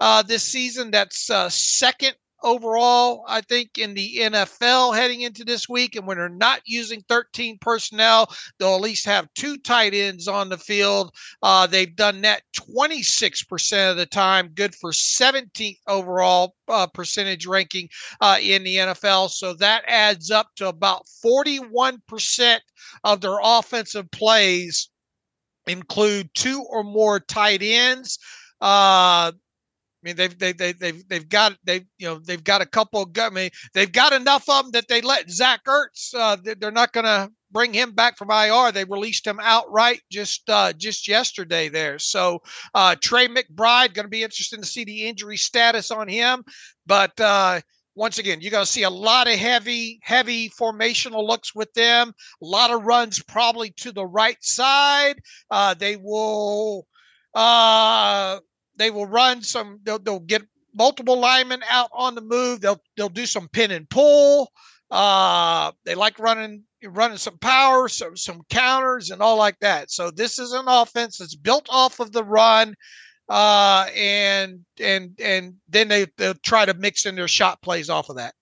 Uh, 0.00 0.22
this 0.22 0.42
season, 0.42 0.90
that's 0.90 1.30
uh, 1.30 1.48
second 1.48 2.14
overall, 2.42 3.24
I 3.28 3.40
think, 3.40 3.78
in 3.78 3.94
the 3.94 4.18
NFL 4.20 4.94
heading 4.94 5.22
into 5.22 5.44
this 5.44 5.68
week. 5.68 5.96
And 5.96 6.06
when 6.06 6.18
they're 6.18 6.28
not 6.28 6.60
using 6.64 7.02
13 7.08 7.58
personnel, 7.58 8.32
they'll 8.58 8.74
at 8.74 8.80
least 8.80 9.04
have 9.06 9.32
two 9.34 9.56
tight 9.58 9.94
ends 9.94 10.28
on 10.28 10.48
the 10.48 10.58
field. 10.58 11.14
Uh, 11.42 11.66
they've 11.66 11.94
done 11.94 12.20
that 12.22 12.42
26% 12.56 13.90
of 13.90 13.96
the 13.96 14.06
time, 14.06 14.48
good 14.54 14.74
for 14.74 14.90
17th 14.90 15.78
overall 15.86 16.54
uh, 16.68 16.86
percentage 16.86 17.46
ranking 17.46 17.88
uh, 18.20 18.38
in 18.40 18.62
the 18.64 18.76
NFL. 18.76 19.30
So 19.30 19.54
that 19.54 19.84
adds 19.86 20.30
up 20.30 20.48
to 20.56 20.68
about 20.68 21.06
41% 21.24 22.58
of 23.04 23.20
their 23.20 23.38
offensive 23.42 24.10
plays 24.10 24.88
include 25.66 26.30
two 26.34 26.64
or 26.68 26.82
more 26.82 27.20
tight 27.20 27.62
ends. 27.62 28.18
Uh, 28.60 29.32
I 30.02 30.08
mean, 30.08 30.16
they've 30.16 30.36
they 30.36 30.52
they 30.52 30.72
they've 30.72 31.08
they've 31.08 31.28
got 31.28 31.56
they 31.64 31.86
you 31.98 32.08
know 32.08 32.18
they've 32.18 32.42
got 32.42 32.60
a 32.60 32.66
couple. 32.66 33.02
Of, 33.02 33.10
I 33.18 33.30
mean, 33.30 33.50
they've 33.72 33.92
got 33.92 34.12
enough 34.12 34.48
of 34.48 34.64
them 34.64 34.72
that 34.72 34.88
they 34.88 35.00
let 35.00 35.30
Zach 35.30 35.64
Ertz. 35.64 36.12
Uh, 36.14 36.36
they're 36.42 36.72
not 36.72 36.92
going 36.92 37.04
to 37.04 37.30
bring 37.52 37.72
him 37.72 37.92
back 37.92 38.18
from 38.18 38.30
IR. 38.30 38.72
They 38.72 38.84
released 38.84 39.26
him 39.26 39.38
outright 39.40 40.00
just 40.10 40.48
uh, 40.48 40.72
just 40.72 41.06
yesterday 41.06 41.68
there. 41.68 42.00
So 42.00 42.42
uh, 42.74 42.96
Trey 43.00 43.28
McBride 43.28 43.94
going 43.94 44.06
to 44.06 44.08
be 44.08 44.24
interesting 44.24 44.60
to 44.60 44.66
see 44.66 44.84
the 44.84 45.06
injury 45.06 45.36
status 45.36 45.92
on 45.92 46.08
him. 46.08 46.42
But 46.84 47.18
uh, 47.20 47.60
once 47.94 48.18
again, 48.18 48.40
you're 48.40 48.50
going 48.50 48.64
to 48.64 48.70
see 48.70 48.82
a 48.82 48.90
lot 48.90 49.28
of 49.28 49.38
heavy 49.38 50.00
heavy 50.02 50.50
formational 50.50 51.24
looks 51.24 51.54
with 51.54 51.72
them. 51.74 52.12
A 52.42 52.44
lot 52.44 52.72
of 52.72 52.82
runs 52.82 53.22
probably 53.22 53.70
to 53.78 53.92
the 53.92 54.06
right 54.06 54.42
side. 54.42 55.20
Uh, 55.48 55.74
they 55.74 55.96
will. 55.96 56.88
Uh, 57.34 58.40
they 58.82 58.90
will 58.90 59.06
run 59.06 59.42
some. 59.42 59.78
They'll, 59.84 59.98
they'll 59.98 60.20
get 60.20 60.42
multiple 60.74 61.18
linemen 61.18 61.62
out 61.70 61.90
on 61.92 62.14
the 62.14 62.20
move. 62.20 62.60
They'll 62.60 62.82
they'll 62.96 63.08
do 63.08 63.26
some 63.26 63.48
pin 63.48 63.70
and 63.70 63.88
pull. 63.88 64.52
Uh, 64.90 65.72
they 65.84 65.94
like 65.94 66.18
running 66.18 66.64
running 66.84 67.18
some 67.18 67.38
power, 67.38 67.88
some 67.88 68.16
some 68.16 68.42
counters, 68.50 69.10
and 69.10 69.22
all 69.22 69.36
like 69.36 69.58
that. 69.60 69.90
So 69.90 70.10
this 70.10 70.38
is 70.38 70.52
an 70.52 70.64
offense 70.66 71.18
that's 71.18 71.36
built 71.36 71.66
off 71.70 72.00
of 72.00 72.12
the 72.12 72.24
run, 72.24 72.74
uh, 73.28 73.86
and 73.96 74.60
and 74.80 75.18
and 75.20 75.54
then 75.68 75.88
they 75.88 76.06
they'll 76.18 76.34
try 76.34 76.66
to 76.66 76.74
mix 76.74 77.06
in 77.06 77.14
their 77.14 77.28
shot 77.28 77.62
plays 77.62 77.88
off 77.88 78.10
of 78.10 78.16
that. 78.16 78.34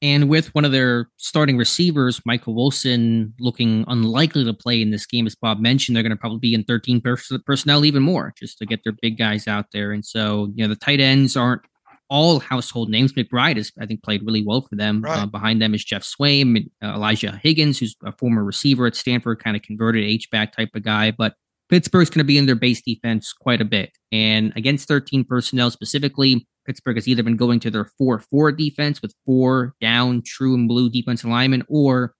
And 0.00 0.28
with 0.28 0.54
one 0.54 0.64
of 0.64 0.70
their 0.70 1.10
starting 1.16 1.56
receivers, 1.56 2.20
Michael 2.24 2.54
Wilson, 2.54 3.34
looking 3.40 3.84
unlikely 3.88 4.44
to 4.44 4.54
play 4.54 4.80
in 4.80 4.90
this 4.90 5.06
game, 5.06 5.26
as 5.26 5.34
Bob 5.34 5.58
mentioned, 5.58 5.96
they're 5.96 6.04
going 6.04 6.10
to 6.10 6.16
probably 6.16 6.38
be 6.38 6.54
in 6.54 6.62
13 6.64 7.00
pers- 7.00 7.32
personnel 7.44 7.84
even 7.84 8.02
more 8.02 8.32
just 8.38 8.58
to 8.58 8.66
get 8.66 8.80
their 8.84 8.94
big 9.02 9.18
guys 9.18 9.48
out 9.48 9.66
there. 9.72 9.90
And 9.92 10.04
so, 10.04 10.52
you 10.54 10.64
know, 10.64 10.72
the 10.72 10.78
tight 10.78 11.00
ends 11.00 11.36
aren't 11.36 11.62
all 12.10 12.40
household 12.40 12.88
names. 12.88 13.12
McBride 13.12 13.56
has, 13.56 13.72
I 13.80 13.86
think, 13.86 14.02
played 14.02 14.22
really 14.24 14.44
well 14.44 14.62
for 14.62 14.76
them. 14.76 15.02
Right. 15.02 15.18
Uh, 15.18 15.26
behind 15.26 15.60
them 15.60 15.74
is 15.74 15.84
Geoff 15.84 16.02
Swaim, 16.02 16.68
uh, 16.82 16.86
Elijah 16.86 17.38
Higgins, 17.42 17.78
who's 17.78 17.96
a 18.04 18.12
former 18.12 18.44
receiver 18.44 18.86
at 18.86 18.96
Stanford, 18.96 19.42
kind 19.42 19.56
of 19.56 19.62
converted 19.62 20.04
H-back 20.04 20.56
type 20.56 20.70
of 20.74 20.84
guy. 20.84 21.10
But 21.10 21.34
Pittsburgh's 21.68 22.08
going 22.08 22.20
to 22.20 22.24
be 22.24 22.38
in 22.38 22.46
their 22.46 22.54
base 22.54 22.80
defense 22.80 23.32
quite 23.32 23.60
a 23.60 23.64
bit. 23.64 23.90
And 24.10 24.52
against 24.56 24.88
13 24.88 25.24
personnel 25.24 25.70
specifically, 25.70 26.46
Pittsburgh 26.68 26.96
has 26.96 27.08
either 27.08 27.22
been 27.22 27.36
going 27.36 27.60
to 27.60 27.70
their 27.70 27.86
4 27.86 28.20
4 28.20 28.52
defense 28.52 29.00
with 29.00 29.14
four 29.24 29.74
down, 29.80 30.22
true 30.24 30.54
and 30.54 30.68
blue 30.68 30.90
defensive 30.90 31.30
linemen, 31.30 31.64
or 31.68 32.14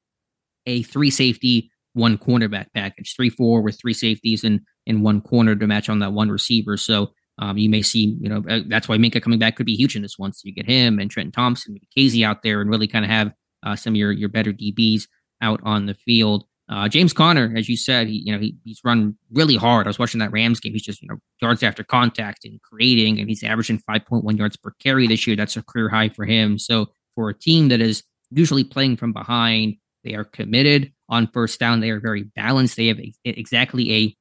a 0.67 0.83
three 0.83 1.11
safety, 1.11 1.71
one 1.93 2.17
cornerback 2.17 2.67
package, 2.75 3.15
3 3.15 3.29
4 3.29 3.61
with 3.61 3.79
three 3.79 3.93
safeties 3.93 4.45
and, 4.45 4.61
and 4.87 5.05
one 5.05 5.21
corner 5.21 5.55
to 5.55 5.67
match 5.67 5.91
on 5.91 5.99
that 5.99 6.15
one 6.15 6.31
receiver. 6.31 6.79
So 6.79 7.13
um, 7.39 7.59
you 7.59 7.69
may 7.69 7.83
see, 7.83 8.17
you 8.21 8.29
know, 8.29 8.43
uh, 8.49 8.61
that's 8.69 8.89
why 8.89 8.97
Minkah 8.97 9.23
coming 9.23 9.39
back 9.39 9.57
could 9.57 9.67
be 9.67 9.77
huge 9.77 9.95
in 9.95 10.03
this 10.03 10.19
one. 10.19 10.33
So 10.33 10.41
you 10.45 10.55
get 10.55 10.67
him 10.67 10.99
and 10.99 11.11
Trenton 11.11 11.33
Thompson, 11.33 11.79
Kazee 11.97 12.25
out 12.25 12.43
there, 12.43 12.63
and 12.63 12.71
really 12.71 12.89
kind 12.89 13.05
of 13.05 13.11
have 13.11 13.33
uh, 13.65 13.77
some 13.77 13.93
of 13.93 13.97
your 13.97 14.13
your 14.13 14.31
better 14.31 14.53
DBs 14.53 15.03
out 15.43 15.61
on 15.63 15.85
the 15.85 15.95
field. 15.95 16.45
Uh, 16.71 16.89
James 16.89 17.15
Conner, 17.15 17.55
as 17.57 17.69
you 17.69 17.77
said, 17.77 18.09
he, 18.09 18.23
you 18.27 18.33
know, 18.33 18.39
he, 18.39 18.55
he's 18.65 18.81
run 18.85 19.17
really 19.33 19.57
hard. 19.57 19.87
I 19.87 19.91
was 19.91 19.99
watching 19.99 20.21
that 20.21 20.33
Rams 20.33 20.61
game. 20.61 20.75
He's 20.75 20.83
just, 20.83 21.01
you 21.01 21.09
know, 21.09 21.17
yards 21.41 21.63
after 21.63 21.83
contact 21.83 22.45
and 22.45 22.61
creating, 22.61 23.19
and 23.19 23.29
he's 23.29 23.43
averaging 23.43 23.81
5.1 23.89 24.39
yards 24.39 24.57
per 24.57 24.73
carry 24.79 25.07
this 25.07 25.27
year. 25.27 25.35
That's 25.35 25.57
a 25.57 25.63
career 25.63 25.89
high 25.89 26.11
for 26.11 26.27
him. 26.27 26.59
So 26.59 26.87
for 27.15 27.31
a 27.31 27.39
team 27.39 27.69
that 27.69 27.81
is 27.81 28.03
usually 28.31 28.65
playing 28.65 28.99
from 28.99 29.13
behind, 29.13 29.77
they 30.05 30.15
are 30.15 30.25
committed 30.25 30.93
on 31.09 31.29
first 31.33 31.59
down. 31.59 31.81
They 31.81 31.91
are 31.91 32.01
very 32.01 32.25
balanced. 32.37 32.77
They 32.77 32.89
have 32.89 33.01
exactly 33.25 33.93
a 33.93 34.17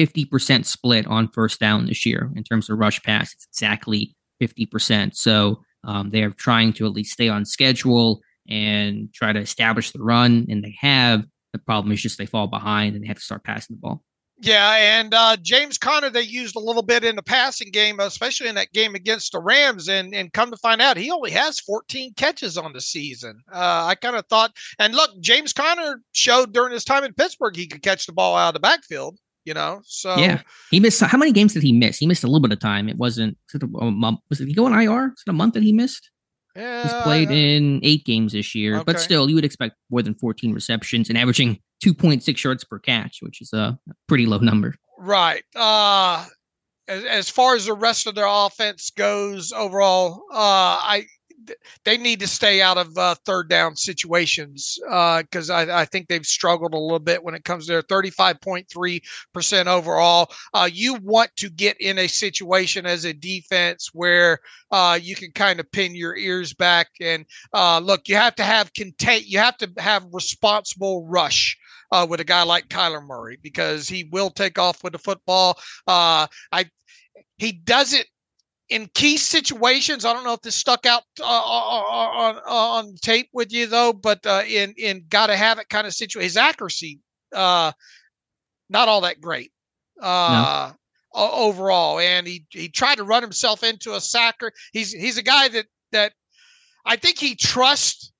50% 0.00 0.64
split 0.64 1.06
on 1.06 1.28
first 1.28 1.58
down 1.58 1.86
this 1.86 2.06
year 2.06 2.30
in 2.36 2.44
terms 2.44 2.70
of 2.70 2.78
rush 2.78 3.02
pass. 3.02 3.32
It's 3.32 3.46
exactly 3.46 4.14
50%. 4.40 5.16
So 5.16 5.62
um, 5.84 6.10
they 6.10 6.22
are 6.22 6.30
trying 6.30 6.72
to 6.74 6.86
at 6.86 6.92
least 6.92 7.12
stay 7.12 7.28
on 7.28 7.44
schedule 7.44 8.20
and 8.48 9.12
try 9.12 9.32
to 9.32 9.40
establish 9.40 9.90
the 9.90 10.02
run, 10.02 10.46
and 10.48 10.62
they 10.62 10.76
have. 10.80 11.26
The 11.56 11.64
problem 11.64 11.90
is 11.92 12.02
just 12.02 12.18
they 12.18 12.26
fall 12.26 12.48
behind 12.48 12.94
and 12.94 13.02
they 13.02 13.08
have 13.08 13.16
to 13.16 13.22
start 13.22 13.44
passing 13.44 13.76
the 13.76 13.80
ball. 13.80 14.02
Yeah, 14.38 14.74
and 14.76 15.14
uh, 15.14 15.38
James 15.40 15.78
Conner 15.78 16.10
they 16.10 16.20
used 16.20 16.56
a 16.56 16.60
little 16.60 16.82
bit 16.82 17.02
in 17.02 17.16
the 17.16 17.22
passing 17.22 17.70
game, 17.70 17.98
especially 18.00 18.48
in 18.48 18.54
that 18.56 18.72
game 18.74 18.94
against 18.94 19.32
the 19.32 19.40
Rams, 19.40 19.88
and 19.88 20.14
and 20.14 20.30
come 20.30 20.50
to 20.50 20.58
find 20.58 20.82
out 20.82 20.98
he 20.98 21.10
only 21.10 21.30
has 21.30 21.58
14 21.60 22.12
catches 22.14 22.58
on 22.58 22.74
the 22.74 22.80
season. 22.82 23.40
Uh, 23.50 23.86
I 23.86 23.94
kind 23.94 24.14
of 24.14 24.26
thought, 24.26 24.54
and 24.78 24.94
look, 24.94 25.10
James 25.20 25.54
Conner 25.54 26.02
showed 26.12 26.52
during 26.52 26.74
his 26.74 26.84
time 26.84 27.02
in 27.02 27.14
Pittsburgh 27.14 27.56
he 27.56 27.66
could 27.66 27.82
catch 27.82 28.04
the 28.04 28.12
ball 28.12 28.36
out 28.36 28.48
of 28.48 28.54
the 28.54 28.60
backfield. 28.60 29.18
You 29.46 29.54
know, 29.54 29.80
so 29.84 30.16
yeah, 30.16 30.42
he 30.70 30.80
missed. 30.80 31.00
How 31.00 31.16
many 31.16 31.32
games 31.32 31.54
did 31.54 31.62
he 31.62 31.72
miss? 31.72 31.96
He 31.96 32.06
missed 32.06 32.24
a 32.24 32.26
little 32.26 32.40
bit 32.40 32.52
of 32.52 32.60
time. 32.60 32.90
It 32.90 32.98
wasn't. 32.98 33.38
Was 33.54 33.62
it 33.62 33.70
a 33.80 33.90
month? 33.90 34.20
Was 34.28 34.40
it 34.42 34.48
he 34.48 34.54
go 34.54 34.66
on 34.66 34.78
IR? 34.78 35.08
Was 35.08 35.22
it 35.26 35.30
a 35.30 35.32
month 35.32 35.54
that 35.54 35.62
he 35.62 35.72
missed? 35.72 36.10
Yeah, 36.56 36.82
He's 36.82 37.02
played 37.02 37.30
in 37.30 37.80
eight 37.82 38.04
games 38.04 38.32
this 38.32 38.54
year, 38.54 38.76
okay. 38.76 38.84
but 38.84 39.00
still, 39.00 39.28
you 39.28 39.34
would 39.34 39.44
expect 39.44 39.76
more 39.90 40.02
than 40.02 40.14
14 40.14 40.52
receptions 40.52 41.08
and 41.08 41.18
averaging 41.18 41.58
2.6 41.84 42.42
yards 42.42 42.64
per 42.64 42.78
catch, 42.78 43.18
which 43.20 43.40
is 43.42 43.52
a 43.52 43.78
pretty 44.08 44.26
low 44.26 44.38
number. 44.38 44.74
Right. 44.98 45.44
Uh, 45.54 46.24
as, 46.88 47.04
as 47.04 47.30
far 47.30 47.56
as 47.56 47.66
the 47.66 47.74
rest 47.74 48.06
of 48.06 48.14
their 48.14 48.26
offense 48.28 48.90
goes 48.90 49.52
overall, 49.52 50.22
uh, 50.32 50.78
I 50.80 51.06
they 51.84 51.96
need 51.96 52.20
to 52.20 52.26
stay 52.26 52.60
out 52.60 52.78
of 52.78 52.96
uh, 52.96 53.14
third 53.24 53.48
down 53.48 53.76
situations 53.76 54.78
because 54.80 55.50
uh, 55.50 55.54
I, 55.54 55.82
I, 55.82 55.84
think 55.84 56.08
they've 56.08 56.26
struggled 56.26 56.74
a 56.74 56.78
little 56.78 56.98
bit 56.98 57.22
when 57.22 57.34
it 57.34 57.44
comes 57.44 57.66
to 57.66 57.72
their 57.72 57.82
35.3% 57.82 59.66
overall. 59.66 60.30
Uh, 60.54 60.68
you 60.72 60.94
want 60.94 61.30
to 61.36 61.50
get 61.50 61.80
in 61.80 61.98
a 61.98 62.06
situation 62.06 62.86
as 62.86 63.04
a 63.04 63.12
defense 63.12 63.90
where 63.92 64.38
uh, 64.70 64.98
you 65.00 65.14
can 65.14 65.30
kind 65.32 65.60
of 65.60 65.70
pin 65.72 65.94
your 65.94 66.16
ears 66.16 66.52
back 66.54 66.88
and 67.00 67.24
uh, 67.52 67.78
look, 67.78 68.08
you 68.08 68.16
have 68.16 68.34
to 68.36 68.44
have 68.44 68.72
contain, 68.72 69.22
you 69.26 69.38
have 69.38 69.56
to 69.58 69.70
have 69.78 70.04
responsible 70.12 71.06
rush. 71.06 71.56
Uh, 71.92 72.04
with 72.10 72.18
a 72.18 72.24
guy 72.24 72.42
like 72.42 72.66
Kyler 72.66 73.00
Murray, 73.06 73.38
because 73.40 73.88
he 73.88 74.08
will 74.10 74.28
take 74.28 74.58
off 74.58 74.82
with 74.82 74.92
the 74.92 74.98
football. 74.98 75.56
I 75.86 76.26
he 77.38 77.52
does 77.52 77.92
it 77.92 78.08
in 78.68 78.90
key 78.94 79.16
situations, 79.16 80.04
I 80.04 80.12
don't 80.12 80.24
know 80.24 80.32
if 80.32 80.42
this 80.42 80.56
stuck 80.56 80.86
out 80.86 81.04
uh, 81.20 81.24
on, 81.24 82.36
on 82.46 82.94
tape 83.00 83.28
with 83.32 83.52
you 83.52 83.66
though, 83.66 83.92
but 83.92 84.24
uh, 84.26 84.42
in 84.46 84.74
in 84.76 85.04
gotta 85.08 85.36
have 85.36 85.58
it 85.58 85.68
kind 85.68 85.86
of 85.86 85.94
situation, 85.94 86.24
his 86.24 86.36
accuracy, 86.36 87.00
uh, 87.34 87.72
not 88.68 88.88
all 88.88 89.02
that 89.02 89.20
great 89.20 89.52
uh, 90.02 90.72
no. 91.14 91.20
overall, 91.20 92.00
and 92.00 92.26
he 92.26 92.44
he 92.50 92.68
tried 92.68 92.96
to 92.96 93.04
run 93.04 93.22
himself 93.22 93.62
into 93.62 93.94
a 93.94 94.00
sacker. 94.00 94.52
He's 94.72 94.92
he's 94.92 95.18
a 95.18 95.22
guy 95.22 95.48
that 95.48 95.66
that 95.92 96.12
I 96.84 96.96
think 96.96 97.18
he 97.18 97.36
trusts 97.36 98.12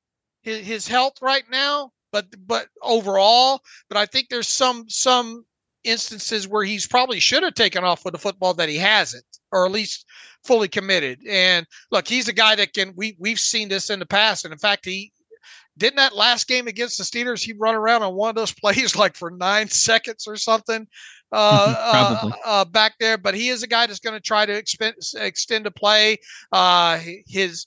his, 0.42 0.64
his 0.64 0.88
health 0.88 1.14
right 1.20 1.44
now, 1.50 1.90
but 2.12 2.26
but 2.46 2.68
overall, 2.82 3.62
but 3.88 3.98
I 3.98 4.06
think 4.06 4.28
there's 4.28 4.48
some 4.48 4.84
some 4.88 5.44
instances 5.82 6.48
where 6.48 6.64
he's 6.64 6.86
probably 6.86 7.20
should 7.20 7.42
have 7.42 7.54
taken 7.54 7.84
off 7.84 8.04
with 8.04 8.12
the 8.12 8.18
football 8.18 8.54
that 8.54 8.68
he 8.68 8.76
hasn't, 8.76 9.24
or 9.52 9.66
at 9.66 9.72
least 9.72 10.04
fully 10.46 10.68
committed. 10.68 11.20
And 11.28 11.66
look, 11.90 12.06
he's 12.06 12.28
a 12.28 12.32
guy 12.32 12.54
that 12.56 12.72
can. 12.72 12.92
We 12.96 13.16
we've 13.18 13.40
seen 13.40 13.68
this 13.68 13.90
in 13.90 13.98
the 13.98 14.06
past, 14.06 14.44
and 14.44 14.52
in 14.52 14.58
fact, 14.58 14.84
he 14.84 15.12
didn't 15.78 15.96
that 15.96 16.16
last 16.16 16.48
game 16.48 16.66
against 16.66 16.98
the 16.98 17.04
Steelers. 17.04 17.42
He 17.42 17.52
run 17.52 17.74
around 17.74 18.02
on 18.02 18.14
one 18.14 18.30
of 18.30 18.36
those 18.36 18.52
plays 18.60 18.96
like 18.96 19.16
for 19.16 19.30
nine 19.30 19.68
seconds 19.68 20.26
or 20.26 20.36
something. 20.36 20.86
Uh, 21.32 21.74
uh, 22.24 22.30
uh, 22.44 22.64
back 22.64 22.94
there, 23.00 23.18
but 23.18 23.34
he 23.34 23.48
is 23.48 23.62
a 23.62 23.66
guy 23.66 23.86
that's 23.86 24.00
going 24.00 24.14
to 24.14 24.20
try 24.20 24.46
to 24.46 24.56
extend 24.56 24.94
extend 25.16 25.66
the 25.66 25.70
play. 25.70 26.18
Uh, 26.52 26.98
his 27.26 27.66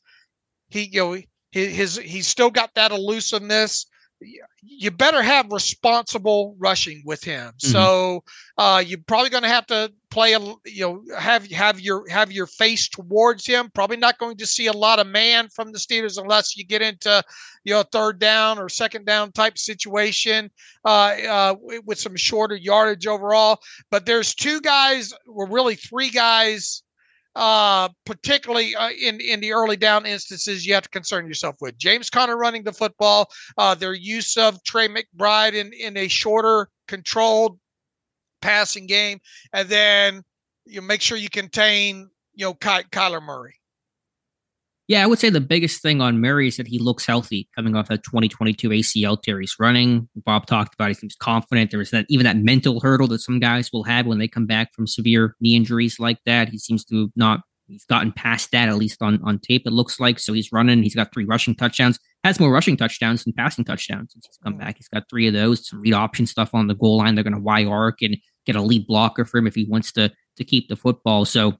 he 0.69 0.89
you 0.91 0.99
know 0.99 1.17
his, 1.51 1.75
his 1.75 1.97
he's 1.97 2.27
still 2.27 2.49
got 2.49 2.73
that 2.75 2.91
elusiveness 2.91 3.85
you 4.61 4.91
better 4.91 5.21
have 5.21 5.51
responsible 5.51 6.55
rushing 6.59 7.01
with 7.05 7.23
him. 7.23 7.53
Mm-hmm. 7.53 7.71
So 7.71 8.23
uh, 8.57 8.83
you're 8.85 8.99
probably 9.07 9.29
going 9.29 9.43
to 9.43 9.49
have 9.49 9.65
to 9.67 9.91
play 10.11 10.33
a 10.33 10.39
you 10.65 10.81
know 10.81 11.03
have 11.17 11.49
have 11.51 11.79
your 11.79 12.07
have 12.09 12.31
your 12.31 12.47
face 12.47 12.87
towards 12.89 13.45
him. 13.45 13.69
Probably 13.73 13.97
not 13.97 14.17
going 14.17 14.37
to 14.37 14.45
see 14.45 14.67
a 14.67 14.73
lot 14.73 14.99
of 14.99 15.07
man 15.07 15.49
from 15.49 15.71
the 15.71 15.79
Steelers 15.79 16.21
unless 16.21 16.57
you 16.57 16.65
get 16.65 16.81
into 16.81 17.23
you 17.63 17.73
know 17.73 17.83
third 17.83 18.19
down 18.19 18.59
or 18.59 18.69
second 18.69 19.05
down 19.05 19.31
type 19.31 19.57
situation 19.57 20.49
uh, 20.85 21.15
uh, 21.27 21.55
with 21.85 21.99
some 21.99 22.15
shorter 22.15 22.55
yardage 22.55 23.07
overall. 23.07 23.59
But 23.91 24.05
there's 24.05 24.33
two 24.33 24.61
guys, 24.61 25.13
or 25.27 25.47
really 25.47 25.75
three 25.75 26.09
guys 26.09 26.83
uh, 27.35 27.89
particularly 28.05 28.75
uh, 28.75 28.89
in 28.89 29.21
in 29.21 29.39
the 29.39 29.53
early 29.53 29.77
down 29.77 30.05
instances, 30.05 30.65
you 30.65 30.73
have 30.73 30.83
to 30.83 30.89
concern 30.89 31.27
yourself 31.27 31.55
with 31.61 31.77
James 31.77 32.09
Conner 32.09 32.37
running 32.37 32.63
the 32.63 32.73
football, 32.73 33.29
uh, 33.57 33.75
their 33.75 33.93
use 33.93 34.35
of 34.35 34.61
Trey 34.63 34.87
McBride 34.87 35.53
in 35.53 35.71
in 35.73 35.95
a 35.95 36.07
shorter, 36.07 36.67
controlled 36.87 37.59
passing 38.41 38.87
game, 38.87 39.19
and 39.53 39.69
then 39.69 40.23
you 40.65 40.81
make 40.81 41.01
sure 41.01 41.17
you 41.17 41.29
contain 41.29 42.09
you 42.33 42.45
know 42.45 42.53
Ky- 42.53 42.87
Kyler 42.91 43.21
Murray. 43.21 43.55
Yeah, 44.89 45.03
I 45.03 45.05
would 45.05 45.19
say 45.19 45.29
the 45.29 45.39
biggest 45.39 45.83
thing 45.83 46.01
on 46.01 46.19
Murray 46.19 46.47
is 46.47 46.57
that 46.57 46.67
he 46.67 46.79
looks 46.79 47.05
healthy 47.05 47.47
coming 47.55 47.75
off 47.75 47.89
that 47.89 48.03
2022 48.03 48.69
ACL 48.69 49.21
tear. 49.21 49.39
He's 49.39 49.55
running. 49.59 50.09
Bob 50.25 50.47
talked 50.47 50.73
about. 50.73 50.87
He 50.87 50.95
seems 50.95 51.15
confident. 51.15 51.69
There 51.69 51.79
is 51.79 51.91
that 51.91 52.07
even 52.09 52.23
that 52.23 52.37
mental 52.37 52.79
hurdle 52.79 53.07
that 53.09 53.19
some 53.19 53.39
guys 53.39 53.71
will 53.71 53.83
have 53.83 54.07
when 54.07 54.17
they 54.17 54.27
come 54.27 54.47
back 54.47 54.73
from 54.73 54.87
severe 54.87 55.35
knee 55.39 55.55
injuries 55.55 55.99
like 55.99 56.17
that. 56.25 56.49
He 56.49 56.57
seems 56.57 56.83
to 56.85 57.11
not. 57.15 57.41
He's 57.67 57.85
gotten 57.85 58.11
past 58.11 58.49
that 58.51 58.67
at 58.67 58.77
least 58.77 59.03
on 59.03 59.21
on 59.23 59.37
tape. 59.37 59.67
It 59.67 59.73
looks 59.73 59.99
like 59.99 60.17
so. 60.17 60.33
He's 60.33 60.51
running. 60.51 60.81
He's 60.81 60.95
got 60.95 61.13
three 61.13 61.25
rushing 61.25 61.53
touchdowns. 61.53 61.99
Has 62.23 62.39
more 62.39 62.51
rushing 62.51 62.75
touchdowns 62.75 63.23
than 63.23 63.33
passing 63.33 63.63
touchdowns 63.63 64.11
since 64.11 64.25
he's 64.25 64.37
come 64.43 64.57
back. 64.57 64.75
He's 64.77 64.89
got 64.89 65.09
three 65.09 65.27
of 65.27 65.33
those. 65.33 65.67
Some 65.67 65.79
read 65.79 65.93
option 65.93 66.25
stuff 66.25 66.53
on 66.53 66.67
the 66.67 66.75
goal 66.75 66.97
line. 66.97 67.15
They're 67.15 67.23
going 67.23 67.33
to 67.33 67.39
Y 67.39 67.63
arc 67.63 68.01
and 68.01 68.17
get 68.45 68.57
a 68.57 68.61
lead 68.61 68.87
blocker 68.87 69.23
for 69.23 69.37
him 69.37 69.47
if 69.47 69.55
he 69.55 69.65
wants 69.65 69.91
to 69.93 70.11
to 70.35 70.43
keep 70.43 70.67
the 70.67 70.75
football. 70.75 71.25
So 71.25 71.53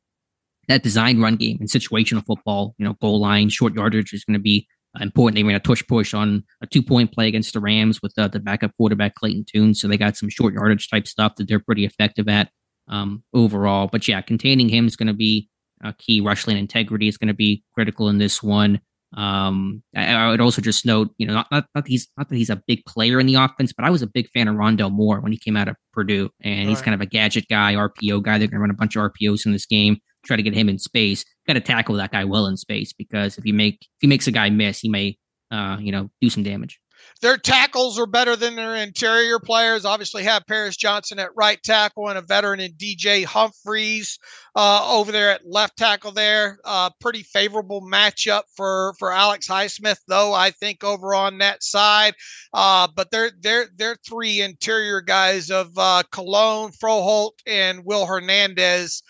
that 0.67 0.83
design 0.83 1.19
run 1.21 1.35
game 1.35 1.57
and 1.59 1.69
situational 1.69 2.25
football, 2.25 2.75
you 2.77 2.85
know, 2.85 2.93
goal 3.01 3.19
line, 3.19 3.49
short 3.49 3.73
yardage 3.73 4.13
is 4.13 4.23
going 4.23 4.33
to 4.33 4.39
be 4.39 4.67
important. 4.99 5.35
They 5.35 5.43
ran 5.43 5.55
a 5.55 5.59
tush 5.59 5.83
push 5.87 6.13
on 6.13 6.43
a 6.61 6.67
two 6.67 6.81
point 6.81 7.11
play 7.11 7.27
against 7.27 7.53
the 7.53 7.59
Rams 7.59 8.01
with 8.01 8.13
uh, 8.17 8.27
the 8.27 8.39
backup 8.39 8.71
quarterback 8.77 9.15
Clayton 9.15 9.45
Tune. 9.45 9.73
So 9.73 9.87
they 9.87 9.97
got 9.97 10.17
some 10.17 10.29
short 10.29 10.53
yardage 10.53 10.89
type 10.89 11.07
stuff 11.07 11.35
that 11.35 11.47
they're 11.47 11.59
pretty 11.59 11.85
effective 11.85 12.27
at 12.27 12.49
um, 12.87 13.23
overall. 13.33 13.87
But 13.91 14.07
yeah, 14.07 14.21
containing 14.21 14.69
him 14.69 14.87
is 14.87 14.95
going 14.95 15.07
to 15.07 15.13
be 15.13 15.49
a 15.83 15.93
key. 15.93 16.21
Rush 16.21 16.47
lane 16.47 16.57
integrity 16.57 17.07
is 17.07 17.17
going 17.17 17.27
to 17.29 17.33
be 17.33 17.63
critical 17.73 18.09
in 18.09 18.17
this 18.17 18.43
one. 18.43 18.79
Um, 19.15 19.81
I, 19.95 20.13
I, 20.13 20.29
would 20.29 20.41
also 20.41 20.61
just 20.61 20.85
note, 20.85 21.09
you 21.17 21.25
know, 21.25 21.33
not, 21.33 21.47
not, 21.51 21.65
not, 21.73 21.85
that 21.85 21.89
he's 21.89 22.07
not 22.15 22.29
that 22.29 22.35
he's 22.35 22.51
a 22.51 22.61
big 22.67 22.85
player 22.85 23.19
in 23.19 23.25
the 23.25 23.35
offense, 23.35 23.73
but 23.73 23.83
I 23.85 23.89
was 23.89 24.03
a 24.03 24.07
big 24.07 24.29
fan 24.29 24.47
of 24.47 24.55
Rondale 24.55 24.91
Moore 24.91 25.19
when 25.19 25.31
he 25.31 25.37
came 25.37 25.57
out 25.57 25.67
of 25.67 25.75
Purdue, 25.93 26.29
and 26.41 26.59
right. 26.59 26.69
he's 26.69 26.81
kind 26.81 26.93
of 26.93 27.01
a 27.01 27.07
gadget 27.07 27.45
guy, 27.49 27.73
RPO 27.73 28.21
guy. 28.21 28.37
They're 28.37 28.47
going 28.47 28.57
to 28.57 28.59
run 28.59 28.69
a 28.69 28.75
bunch 28.75 28.95
of 28.95 29.11
RPOs 29.11 29.45
in 29.45 29.51
this 29.51 29.65
game. 29.65 29.97
try 30.25 30.35
to 30.35 30.43
get 30.43 30.53
him 30.53 30.69
in 30.69 30.77
space. 30.77 31.25
Got 31.47 31.53
to 31.53 31.61
tackle 31.61 31.95
that 31.95 32.11
guy 32.11 32.23
well 32.23 32.45
in 32.45 32.55
space 32.55 32.93
because 32.93 33.37
if 33.37 33.45
you 33.45 33.53
make 33.53 33.77
if 33.81 34.01
he 34.01 34.07
makes 34.07 34.27
a 34.27 34.31
guy 34.31 34.49
miss, 34.51 34.79
he 34.79 34.89
may 34.89 35.17
uh, 35.49 35.77
you 35.79 35.91
know 35.91 36.11
do 36.21 36.29
some 36.29 36.43
damage. 36.43 36.79
Their 37.21 37.37
tackles 37.37 37.99
are 37.99 38.05
better 38.05 38.35
than 38.35 38.55
their 38.55 38.75
interior 38.75 39.39
players. 39.39 39.83
Obviously, 39.83 40.23
have 40.23 40.47
Paris 40.47 40.77
Johnson 40.77 41.19
at 41.19 41.35
right 41.35 41.61
tackle 41.61 42.07
and 42.07 42.17
a 42.17 42.21
veteran 42.21 42.59
in 42.59 42.73
DJ 42.73 43.25
Humphries 43.25 44.17
uh, 44.55 44.87
over 44.89 45.11
there 45.11 45.31
at 45.31 45.45
left 45.45 45.77
tackle. 45.77 46.11
There, 46.11 46.59
uh, 46.63 46.89
pretty 47.01 47.23
favorable 47.23 47.81
matchup 47.81 48.43
for 48.55 48.93
for 48.97 49.11
Alex 49.11 49.47
Highsmith, 49.47 49.99
though. 50.07 50.33
I 50.33 50.51
think 50.51 50.83
over 50.83 51.13
on 51.13 51.39
that 51.39 51.61
side, 51.63 52.13
uh, 52.53 52.87
but 52.95 53.11
they're 53.11 53.31
they're 53.41 53.67
they're 53.75 53.97
three 54.07 54.41
interior 54.41 55.01
guys 55.01 55.51
of 55.51 55.77
uh, 55.77 56.03
Colon, 56.11 56.71
Froholdt, 56.71 57.33
and 57.45 57.83
Will 57.83 58.05
Hernandez. 58.05 59.03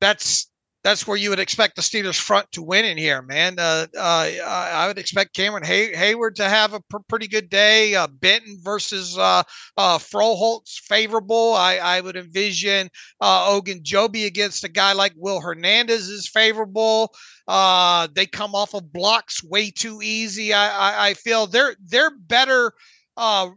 That's 0.00 0.47
that's 0.84 1.06
where 1.06 1.16
you 1.16 1.30
would 1.30 1.40
expect 1.40 1.76
the 1.76 1.82
Steelers 1.82 2.18
front 2.20 2.50
to 2.52 2.62
win 2.62 2.84
in 2.84 2.96
here, 2.96 3.20
man. 3.20 3.56
Uh, 3.58 3.86
uh, 3.96 4.30
I 4.40 4.86
would 4.86 4.98
expect 4.98 5.34
Cameron 5.34 5.64
Hay- 5.64 5.92
Heyward 5.92 6.36
to 6.36 6.48
have 6.48 6.72
a 6.72 6.80
pr- 6.80 6.98
pretty 7.08 7.26
good 7.26 7.50
day. 7.50 7.94
Uh, 7.96 8.06
Benton 8.06 8.58
versus 8.62 9.18
uh, 9.18 9.42
uh, 9.76 9.98
favorable. 9.98 11.54
I, 11.54 11.78
I 11.78 12.00
would 12.00 12.16
envision 12.16 12.88
uh, 13.20 13.50
Ogunjobi 13.50 14.24
against 14.26 14.64
a 14.64 14.68
guy 14.68 14.92
like 14.92 15.12
Will 15.16 15.40
Hernandez 15.40 16.08
is 16.08 16.28
favorable. 16.28 17.12
Uh, 17.48 18.08
they 18.14 18.26
come 18.26 18.54
off 18.54 18.74
of 18.74 18.92
blocks 18.92 19.42
way 19.42 19.70
too 19.70 20.00
easy. 20.02 20.52
I, 20.54 20.68
I, 20.68 21.08
I 21.08 21.14
feel 21.14 21.46
they're 21.46 21.76
they're 21.84 22.16
better. 22.16 22.72
Uh, 23.16 23.50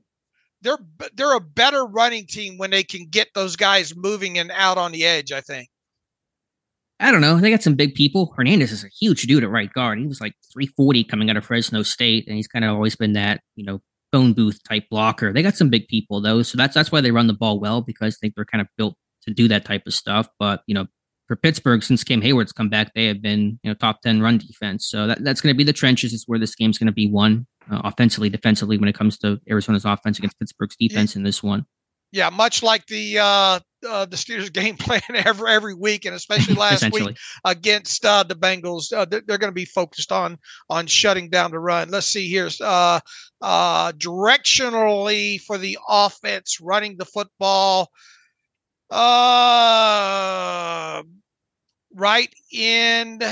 they're 0.62 0.80
they're 1.16 1.36
a 1.38 1.42
better 1.42 1.86
running 1.86 2.28
team 2.28 2.60
when 2.60 2.72
they 2.72 2.84
can 2.84 3.08
get 3.10 3.30
those 3.36 3.58
guys 3.58 3.96
moving 3.98 4.40
and 4.40 4.52
out 4.52 4.78
on 4.78 4.94
the 4.94 5.06
edge. 5.06 5.34
I 5.34 5.42
think. 5.42 5.71
I 7.02 7.12
don't 7.12 7.22
know. 7.22 7.40
They 7.40 7.50
got 7.50 7.64
some 7.64 7.74
big 7.74 7.96
people. 7.96 8.34
Hernandez 8.38 8.72
is 8.72 8.84
a 8.84 8.90
huge 9.00 9.24
dude 9.24 9.44
at 9.44 9.50
right 9.50 9.74
guard. 9.74 10.00
He 10.00 10.06
was 10.06 10.22
like 10.22 10.34
340 10.54 11.04
coming 11.06 11.30
out 11.30 11.38
of 11.38 11.44
Fresno 11.44 11.82
State, 11.82 12.28
and 12.28 12.36
he's 12.36 12.48
kind 12.48 12.64
of 12.64 12.76
always 12.76 12.96
been 12.96 13.14
that, 13.14 13.42
you 13.56 13.66
know, 13.66 13.82
phone 14.12 14.34
booth 14.34 14.60
type 14.64 14.84
blocker. 14.90 15.34
They 15.34 15.42
got 15.42 15.58
some 15.58 15.70
big 15.70 15.88
people 15.88 16.22
though, 16.22 16.44
so 16.44 16.58
that's 16.58 16.76
that's 16.76 16.92
why 16.92 17.02
they 17.02 17.12
run 17.12 17.28
the 17.28 17.34
ball 17.34 17.60
well 17.60 17.82
because 17.82 18.16
I 18.16 18.18
think 18.22 18.36
they're 18.36 18.46
kind 18.46 18.62
of 18.62 18.68
built 18.78 18.96
to 19.24 19.34
do 19.34 19.48
that 19.48 19.66
type 19.66 19.84
of 19.88 19.94
stuff. 19.94 20.28
But 20.40 20.62
you 20.68 20.76
know, 20.76 20.86
for 21.28 21.36
Pittsburgh, 21.36 21.82
since 21.82 22.04
Cam 22.04 22.22
Heyward's 22.22 22.52
come 22.52 22.70
back, 22.70 22.94
they 22.94 23.06
have 23.06 23.22
been 23.22 23.60
you 23.64 23.72
know 23.72 23.74
top 23.74 24.02
10 24.02 24.22
run 24.22 24.38
defense. 24.38 24.88
So 24.88 25.08
that, 25.08 25.24
that's 25.24 25.42
going 25.42 25.54
to 25.54 25.58
be 25.58 25.64
the 25.64 25.74
trenches. 25.74 26.14
Is 26.14 26.26
where 26.28 26.40
this 26.40 26.56
game's 26.56 26.78
going 26.78 26.88
to 26.88 26.94
be 26.94 27.10
won 27.10 27.48
uh, 27.72 27.82
offensively, 27.84 28.30
defensively 28.30 28.78
when 28.78 28.90
it 28.90 28.96
comes 28.96 29.18
to 29.20 29.40
Arizona's 29.50 29.86
offense 29.86 30.20
against 30.20 30.38
Pittsburgh's 30.40 30.76
defense 30.76 31.16
in 31.16 31.24
this 31.24 31.42
one. 31.42 31.66
Yeah, 32.12 32.30
much 32.30 32.62
like 32.62 32.86
the 32.88 33.20
uh, 33.20 33.60
uh, 33.88 34.06
the 34.06 34.16
Steelers 34.16 34.52
game 34.52 34.76
plan 34.80 35.02
every 35.10 35.52
every 35.52 35.74
week, 35.74 36.06
and 36.06 36.16
especially 36.16 36.56
last 36.60 36.92
week 36.92 37.18
against 37.46 38.06
uh, 38.06 38.24
the 38.24 38.36
Bengals. 38.36 38.94
Uh, 38.94 39.06
they're, 39.06 39.22
they're 39.26 39.38
going 39.38 39.52
to 39.52 39.56
be 39.56 39.66
focused 39.66 40.12
on 40.12 40.38
on 40.70 40.88
shutting 40.88 41.30
down 41.30 41.52
the 41.52 41.60
run. 41.60 41.90
Let's 41.90 42.08
see 42.08 42.28
here. 42.28 42.50
Uh, 42.60 43.00
uh, 43.42 43.92
directionally 43.94 45.42
for 45.42 45.58
the 45.58 45.78
offense, 45.88 46.60
running 46.62 46.98
the 46.98 47.06
football. 47.06 47.90
Uh, 48.90 49.02
right 51.96 52.34
end. 52.54 53.24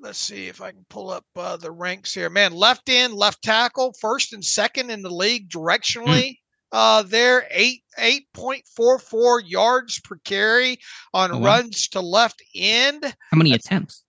Let's 0.00 0.18
see 0.18 0.46
if 0.46 0.62
I 0.62 0.70
can 0.70 0.86
pull 0.88 1.10
up 1.10 1.24
uh, 1.34 1.56
the 1.56 1.72
ranks 1.72 2.14
here. 2.14 2.30
Man, 2.30 2.52
left 2.52 2.88
end, 2.88 3.14
left 3.14 3.42
tackle, 3.42 3.92
first 4.00 4.32
and 4.32 4.44
second 4.44 4.90
in 4.90 5.02
the 5.02 5.10
league 5.10 5.50
directionally. 5.50 6.30
Mm 6.30 6.36
uh, 6.72 7.02
there 7.02 7.46
eight 7.50 7.82
eight 7.98 8.26
point 8.32 8.64
four 8.76 8.98
four 8.98 9.40
yards 9.40 10.00
per 10.00 10.16
carry 10.24 10.78
on 11.14 11.32
oh, 11.32 11.38
wow. 11.38 11.46
runs 11.46 11.88
to 11.88 12.00
left 12.00 12.42
end. 12.54 13.04
How 13.30 13.36
many 13.36 13.50
That's 13.50 13.66
attempts? 13.66 14.04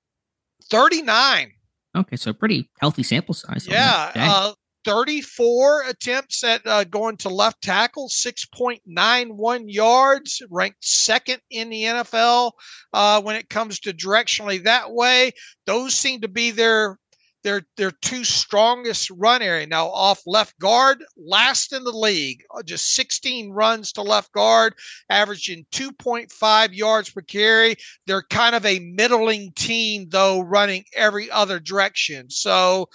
Thirty 0.69 1.01
nine. 1.01 1.51
Okay, 1.97 2.15
so 2.15 2.33
pretty 2.33 2.69
healthy 2.79 3.03
sample 3.03 3.33
size. 3.33 3.67
Yeah, 3.67 4.11
uh, 4.15 4.53
34 4.85 5.83
attempts 5.89 6.43
at 6.43 6.65
uh, 6.65 6.83
going 6.83 7.17
to 7.17 7.29
left 7.29 7.61
tackle, 7.61 8.09
6.91 8.09 9.63
yards, 9.67 10.41
ranked 10.49 10.85
second 10.85 11.41
in 11.49 11.69
the 11.69 11.83
NFL 11.83 12.51
uh, 12.93 13.21
when 13.21 13.35
it 13.35 13.49
comes 13.49 13.79
to 13.79 13.93
directionally 13.93 14.63
that 14.63 14.91
way. 14.91 15.31
Those 15.65 15.95
seem 15.95 16.21
to 16.21 16.27
be 16.27 16.51
their 16.51 16.97
their 17.43 17.61
their 17.77 17.91
two 17.91 18.23
strongest 18.23 19.09
run 19.11 19.41
area. 19.41 19.65
Now 19.65 19.87
off 19.87 20.21
left 20.25 20.57
guard 20.59 21.03
last 21.17 21.73
in 21.73 21.83
the 21.83 21.91
league 21.91 22.43
uh, 22.55 22.63
just 22.63 22.93
16 22.95 23.51
runs 23.51 23.93
to 23.93 24.01
left 24.01 24.31
guard 24.31 24.73
averaging 25.09 25.65
2.5 25.71 26.75
yards 26.75 27.09
per 27.09 27.21
carry. 27.21 27.75
They're 28.07 28.23
kind 28.29 28.55
of 28.55 28.65
a 28.65 28.79
middling 28.79 29.51
team 29.53 30.07
though 30.09 30.41
running 30.41 30.83
every 30.95 31.31
other 31.31 31.59
direction. 31.59 32.29
So 32.29 32.89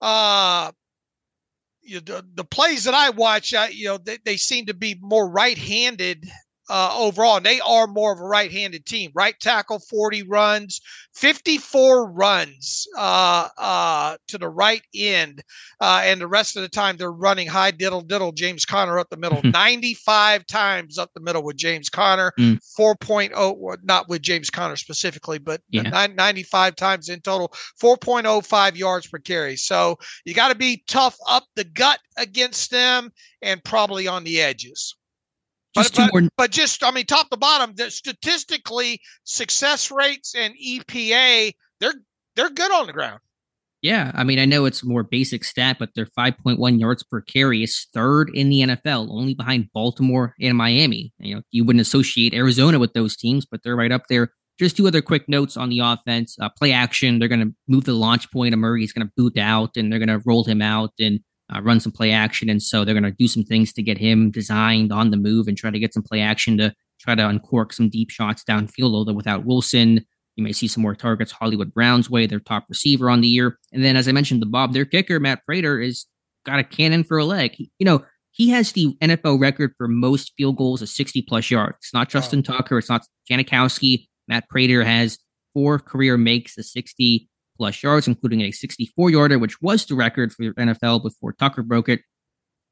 uh 0.00 0.72
you, 1.84 2.00
the, 2.00 2.24
the 2.34 2.44
plays 2.44 2.84
that 2.84 2.94
I 2.94 3.10
watch, 3.10 3.52
uh, 3.52 3.66
you 3.70 3.86
know, 3.86 3.98
they, 3.98 4.18
they 4.24 4.38
seem 4.38 4.66
to 4.66 4.74
be 4.74 4.96
more 5.00 5.28
right-handed 5.28 6.26
uh, 6.70 6.94
overall, 6.98 7.36
and 7.36 7.46
they 7.46 7.60
are 7.60 7.86
more 7.86 8.12
of 8.12 8.20
a 8.20 8.24
right-handed 8.24 8.86
team. 8.86 9.10
Right 9.14 9.38
tackle, 9.40 9.78
40 9.78 10.22
runs, 10.24 10.80
54 11.14 12.10
runs 12.10 12.86
uh, 12.96 13.48
uh, 13.58 14.16
to 14.28 14.38
the 14.38 14.48
right 14.48 14.82
end, 14.94 15.42
uh, 15.80 16.02
and 16.04 16.20
the 16.20 16.26
rest 16.26 16.56
of 16.56 16.62
the 16.62 16.68
time 16.68 16.96
they're 16.96 17.12
running 17.12 17.46
high 17.46 17.70
diddle 17.70 18.00
diddle. 18.00 18.32
James 18.32 18.64
Conner 18.64 18.98
up 18.98 19.10
the 19.10 19.16
middle, 19.16 19.42
95 19.44 20.46
times 20.46 20.98
up 20.98 21.10
the 21.14 21.20
middle 21.20 21.42
with 21.42 21.56
James 21.56 21.88
Conner, 21.88 22.32
mm. 22.38 22.58
4.0, 22.78 23.76
not 23.82 24.08
with 24.08 24.22
James 24.22 24.50
Conner 24.50 24.76
specifically, 24.76 25.38
but 25.38 25.60
yeah. 25.70 26.06
95 26.06 26.76
times 26.76 27.08
in 27.08 27.20
total, 27.20 27.52
4.05 27.80 28.76
yards 28.76 29.06
per 29.06 29.18
carry. 29.18 29.56
So 29.56 29.98
you 30.24 30.34
got 30.34 30.48
to 30.48 30.54
be 30.54 30.82
tough 30.86 31.16
up 31.28 31.44
the 31.56 31.64
gut 31.64 31.98
against 32.16 32.70
them 32.70 33.12
and 33.42 33.62
probably 33.64 34.08
on 34.08 34.24
the 34.24 34.40
edges. 34.40 34.96
Just 35.74 35.96
but, 35.96 36.10
but, 36.12 36.20
more... 36.20 36.30
but, 36.36 36.50
just 36.50 36.84
I 36.84 36.90
mean, 36.90 37.06
top 37.06 37.30
to 37.30 37.36
bottom, 37.36 37.74
the 37.74 37.90
statistically 37.90 39.00
success 39.24 39.90
rates 39.90 40.34
and 40.36 40.54
EPA, 40.54 41.52
they're 41.80 41.94
they're 42.36 42.50
good 42.50 42.72
on 42.72 42.86
the 42.86 42.92
ground. 42.92 43.20
Yeah, 43.82 44.12
I 44.14 44.24
mean, 44.24 44.38
I 44.38 44.46
know 44.46 44.64
it's 44.64 44.82
more 44.82 45.02
basic 45.02 45.44
stat, 45.44 45.76
but 45.78 45.90
they're 45.94 46.08
5.1 46.18 46.80
yards 46.80 47.02
per 47.02 47.20
carry 47.20 47.62
is 47.62 47.86
third 47.92 48.30
in 48.32 48.48
the 48.48 48.60
NFL, 48.62 49.10
only 49.10 49.34
behind 49.34 49.68
Baltimore 49.74 50.34
and 50.40 50.56
Miami. 50.56 51.12
You 51.18 51.34
know, 51.34 51.42
you 51.50 51.64
wouldn't 51.64 51.82
associate 51.82 52.32
Arizona 52.32 52.78
with 52.78 52.94
those 52.94 53.14
teams, 53.14 53.44
but 53.44 53.60
they're 53.62 53.76
right 53.76 53.92
up 53.92 54.04
there. 54.08 54.30
Just 54.58 54.78
two 54.78 54.86
other 54.86 55.02
quick 55.02 55.28
notes 55.28 55.58
on 55.58 55.68
the 55.68 55.80
offense: 55.80 56.36
uh, 56.40 56.48
play 56.48 56.72
action. 56.72 57.18
They're 57.18 57.28
going 57.28 57.46
to 57.46 57.54
move 57.68 57.84
the 57.84 57.92
launch 57.92 58.30
point 58.30 58.56
Murray. 58.56 58.80
He's 58.80 58.92
going 58.94 59.06
to 59.06 59.12
boot 59.18 59.36
out, 59.36 59.76
and 59.76 59.92
they're 59.92 59.98
going 59.98 60.08
to 60.08 60.22
roll 60.24 60.44
him 60.44 60.62
out 60.62 60.92
and 60.98 61.20
uh, 61.52 61.60
run 61.62 61.80
some 61.80 61.92
play 61.92 62.10
action. 62.10 62.48
And 62.48 62.62
so 62.62 62.84
they're 62.84 62.94
going 62.94 63.04
to 63.04 63.10
do 63.10 63.28
some 63.28 63.44
things 63.44 63.72
to 63.74 63.82
get 63.82 63.98
him 63.98 64.30
designed 64.30 64.92
on 64.92 65.10
the 65.10 65.16
move 65.16 65.48
and 65.48 65.56
try 65.56 65.70
to 65.70 65.78
get 65.78 65.92
some 65.92 66.02
play 66.02 66.20
action 66.20 66.56
to 66.58 66.74
try 67.00 67.14
to 67.14 67.28
uncork 67.28 67.72
some 67.72 67.88
deep 67.88 68.10
shots 68.10 68.44
downfield. 68.44 68.94
Although 68.94 69.12
without 69.12 69.44
Wilson, 69.44 70.04
you 70.36 70.44
may 70.44 70.52
see 70.52 70.66
some 70.66 70.82
more 70.82 70.94
targets 70.94 71.32
Hollywood 71.32 71.72
Brown's 71.72 72.10
way, 72.10 72.26
their 72.26 72.40
top 72.40 72.64
receiver 72.68 73.10
on 73.10 73.20
the 73.20 73.28
year. 73.28 73.58
And 73.72 73.84
then, 73.84 73.96
as 73.96 74.08
I 74.08 74.12
mentioned, 74.12 74.42
the 74.42 74.46
Bob, 74.46 74.72
their 74.72 74.84
kicker, 74.84 75.20
Matt 75.20 75.44
Prater, 75.44 75.80
is 75.80 76.06
got 76.44 76.58
a 76.58 76.64
cannon 76.64 77.04
for 77.04 77.18
a 77.18 77.24
leg. 77.24 77.54
you 77.58 77.84
know, 77.84 78.04
he 78.30 78.50
has 78.50 78.72
the 78.72 78.96
NFL 79.00 79.40
record 79.40 79.74
for 79.78 79.86
most 79.86 80.32
field 80.36 80.56
goals 80.56 80.82
of 80.82 80.88
60 80.88 81.22
plus 81.22 81.52
yards. 81.52 81.76
It's 81.80 81.94
not 81.94 82.08
Justin 82.08 82.42
Tucker. 82.42 82.78
It's 82.78 82.88
not 82.88 83.06
Janikowski. 83.30 84.08
Matt 84.26 84.48
Prater 84.48 84.82
has 84.82 85.18
four 85.52 85.78
career 85.78 86.16
makes 86.16 86.58
of 86.58 86.64
60 86.64 87.28
plus 87.56 87.82
yards, 87.82 88.08
including 88.08 88.42
a 88.42 88.50
64 88.50 89.10
yarder, 89.10 89.38
which 89.38 89.60
was 89.62 89.86
the 89.86 89.94
record 89.94 90.32
for 90.32 90.52
NFL 90.54 91.02
before 91.02 91.32
Tucker 91.32 91.62
broke 91.62 91.88
it 91.88 92.00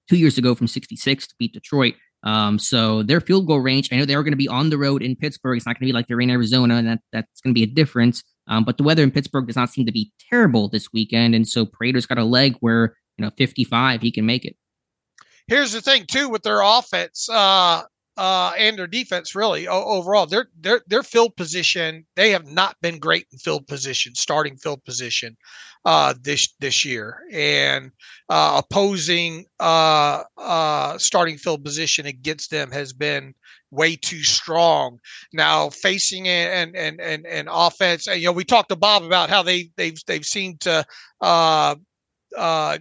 two 0.09 0.17
years 0.17 0.39
ago 0.39 0.55
from 0.55 0.67
66 0.67 1.27
to 1.27 1.35
beat 1.39 1.53
Detroit. 1.53 1.95
Um, 2.25 2.59
so 2.59 3.03
their 3.03 3.21
field 3.21 3.47
goal 3.47 3.61
range, 3.61 3.89
I 3.93 3.97
know 3.97 4.05
they 4.05 4.15
are 4.15 4.23
going 4.23 4.33
to 4.33 4.37
be 4.37 4.49
on 4.49 4.71
the 4.71 4.79
road 4.79 5.03
in 5.03 5.17
Pittsburgh. 5.17 5.57
It's 5.57 5.67
not 5.67 5.79
going 5.79 5.87
to 5.87 5.93
be 5.93 5.93
like 5.93 6.07
they're 6.07 6.21
in 6.21 6.31
Arizona, 6.31 6.77
and 6.77 6.87
that, 6.89 7.01
that's 7.13 7.41
going 7.41 7.53
to 7.53 7.59
be 7.59 7.65
a 7.65 7.75
difference. 7.75 8.23
Um, 8.47 8.65
but 8.65 8.77
the 8.77 8.85
weather 8.85 9.03
in 9.03 9.11
Pittsburgh 9.11 9.47
does 9.47 9.57
not 9.57 9.71
seem 9.71 9.87
to 9.87 9.93
be 9.93 10.13
terrible 10.31 10.69
this 10.69 10.93
weekend. 10.93 11.35
And 11.35 11.47
so 11.47 11.67
Prater's 11.67 12.07
got 12.07 12.19
a 12.19 12.25
leg 12.25 12.57
where, 12.61 12.97
you 13.19 13.25
know, 13.25 13.31
55, 13.37 14.03
he 14.03 14.11
can 14.11 14.27
make 14.27 14.45
it. 14.45 14.57
Here's 15.49 15.73
the 15.73 15.81
thing, 15.81 16.07
too, 16.07 16.29
with 16.29 16.43
their 16.43 16.61
offense. 16.63 17.29
Uh, 17.29 17.83
uh, 18.17 18.53
and 18.59 18.79
their 18.79 18.87
defense 18.87 19.35
really 19.35 19.67
overall 19.67 20.27
their 20.27 20.49
their 20.61 20.83
their 20.87 21.03
field 21.03 21.35
position 21.37 22.05
they 22.15 22.31
have 22.31 22.47
not 22.47 22.77
been 22.83 22.99
great 22.99 23.27
in 23.33 23.39
field 23.39 23.67
position 23.67 24.15
starting 24.15 24.57
field 24.57 24.85
position 24.85 25.37
uh, 25.85 26.15
this 26.23 26.55
this 26.61 26.85
year. 26.85 27.21
And 27.33 27.91
uh, 28.29 28.63
opposing 28.65 29.47
uh, 29.61 30.23
uh, 30.39 30.99
starting 30.99 31.39
field 31.39 31.65
position 31.65 32.07
against 32.07 32.51
them 32.51 32.71
has 32.71 32.93
been 32.93 33.35
way 33.71 33.97
too 33.97 34.23
strong. 34.23 34.99
Now 35.33 35.71
facing 35.71 36.29
an 36.29 36.51
and 36.51 36.77
and 36.77 37.01
and 37.01 37.27
and 37.27 37.49
offense 37.51 38.07
you 38.07 38.27
know 38.27 38.33
we 38.33 38.45
talked 38.45 38.69
to 38.71 38.77
Bob 38.77 39.03
about 39.03 39.31
how 39.31 39.43
they 39.43 39.71
they've 39.77 39.99
they've 40.07 40.25
seemed 40.25 40.61
to 40.61 40.85
uh, 41.21 41.77
uh, 42.37 42.79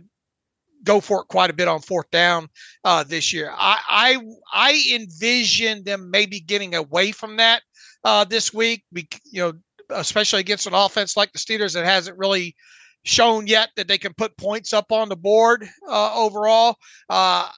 go 0.83 0.99
for 0.99 1.21
it 1.21 1.27
quite 1.27 1.49
a 1.49 1.53
bit 1.53 1.67
on 1.67 1.81
fourth 1.81 2.09
down 2.11 2.47
uh, 2.83 3.03
this 3.03 3.33
year. 3.33 3.51
I, 3.53 3.79
I 3.89 4.17
I 4.53 4.83
envision 4.93 5.83
them 5.83 6.09
maybe 6.11 6.39
getting 6.39 6.75
away 6.75 7.11
from 7.11 7.37
that 7.37 7.61
uh, 8.03 8.23
this 8.23 8.53
week. 8.53 8.83
you 8.91 9.41
know, 9.41 9.53
especially 9.89 10.39
against 10.39 10.67
an 10.67 10.73
offense 10.73 11.17
like 11.17 11.31
the 11.31 11.39
Steelers 11.39 11.73
that 11.73 11.85
hasn't 11.85 12.17
really 12.17 12.55
shown 13.03 13.47
yet 13.47 13.69
that 13.75 13.87
they 13.87 13.97
can 13.97 14.13
put 14.13 14.37
points 14.37 14.73
up 14.73 14.91
on 14.91 15.09
the 15.09 15.15
board 15.15 15.67
uh, 15.87 16.15
overall. 16.15 16.75
Uh, 17.09 17.49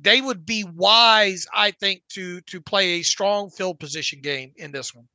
they 0.00 0.20
would 0.20 0.44
be 0.44 0.64
wise, 0.74 1.46
I 1.54 1.70
think, 1.70 2.02
to 2.10 2.40
to 2.42 2.60
play 2.60 2.94
a 2.94 3.02
strong 3.02 3.50
field 3.50 3.78
position 3.78 4.20
game 4.20 4.52
in 4.56 4.72
this 4.72 4.94
one. 4.94 5.06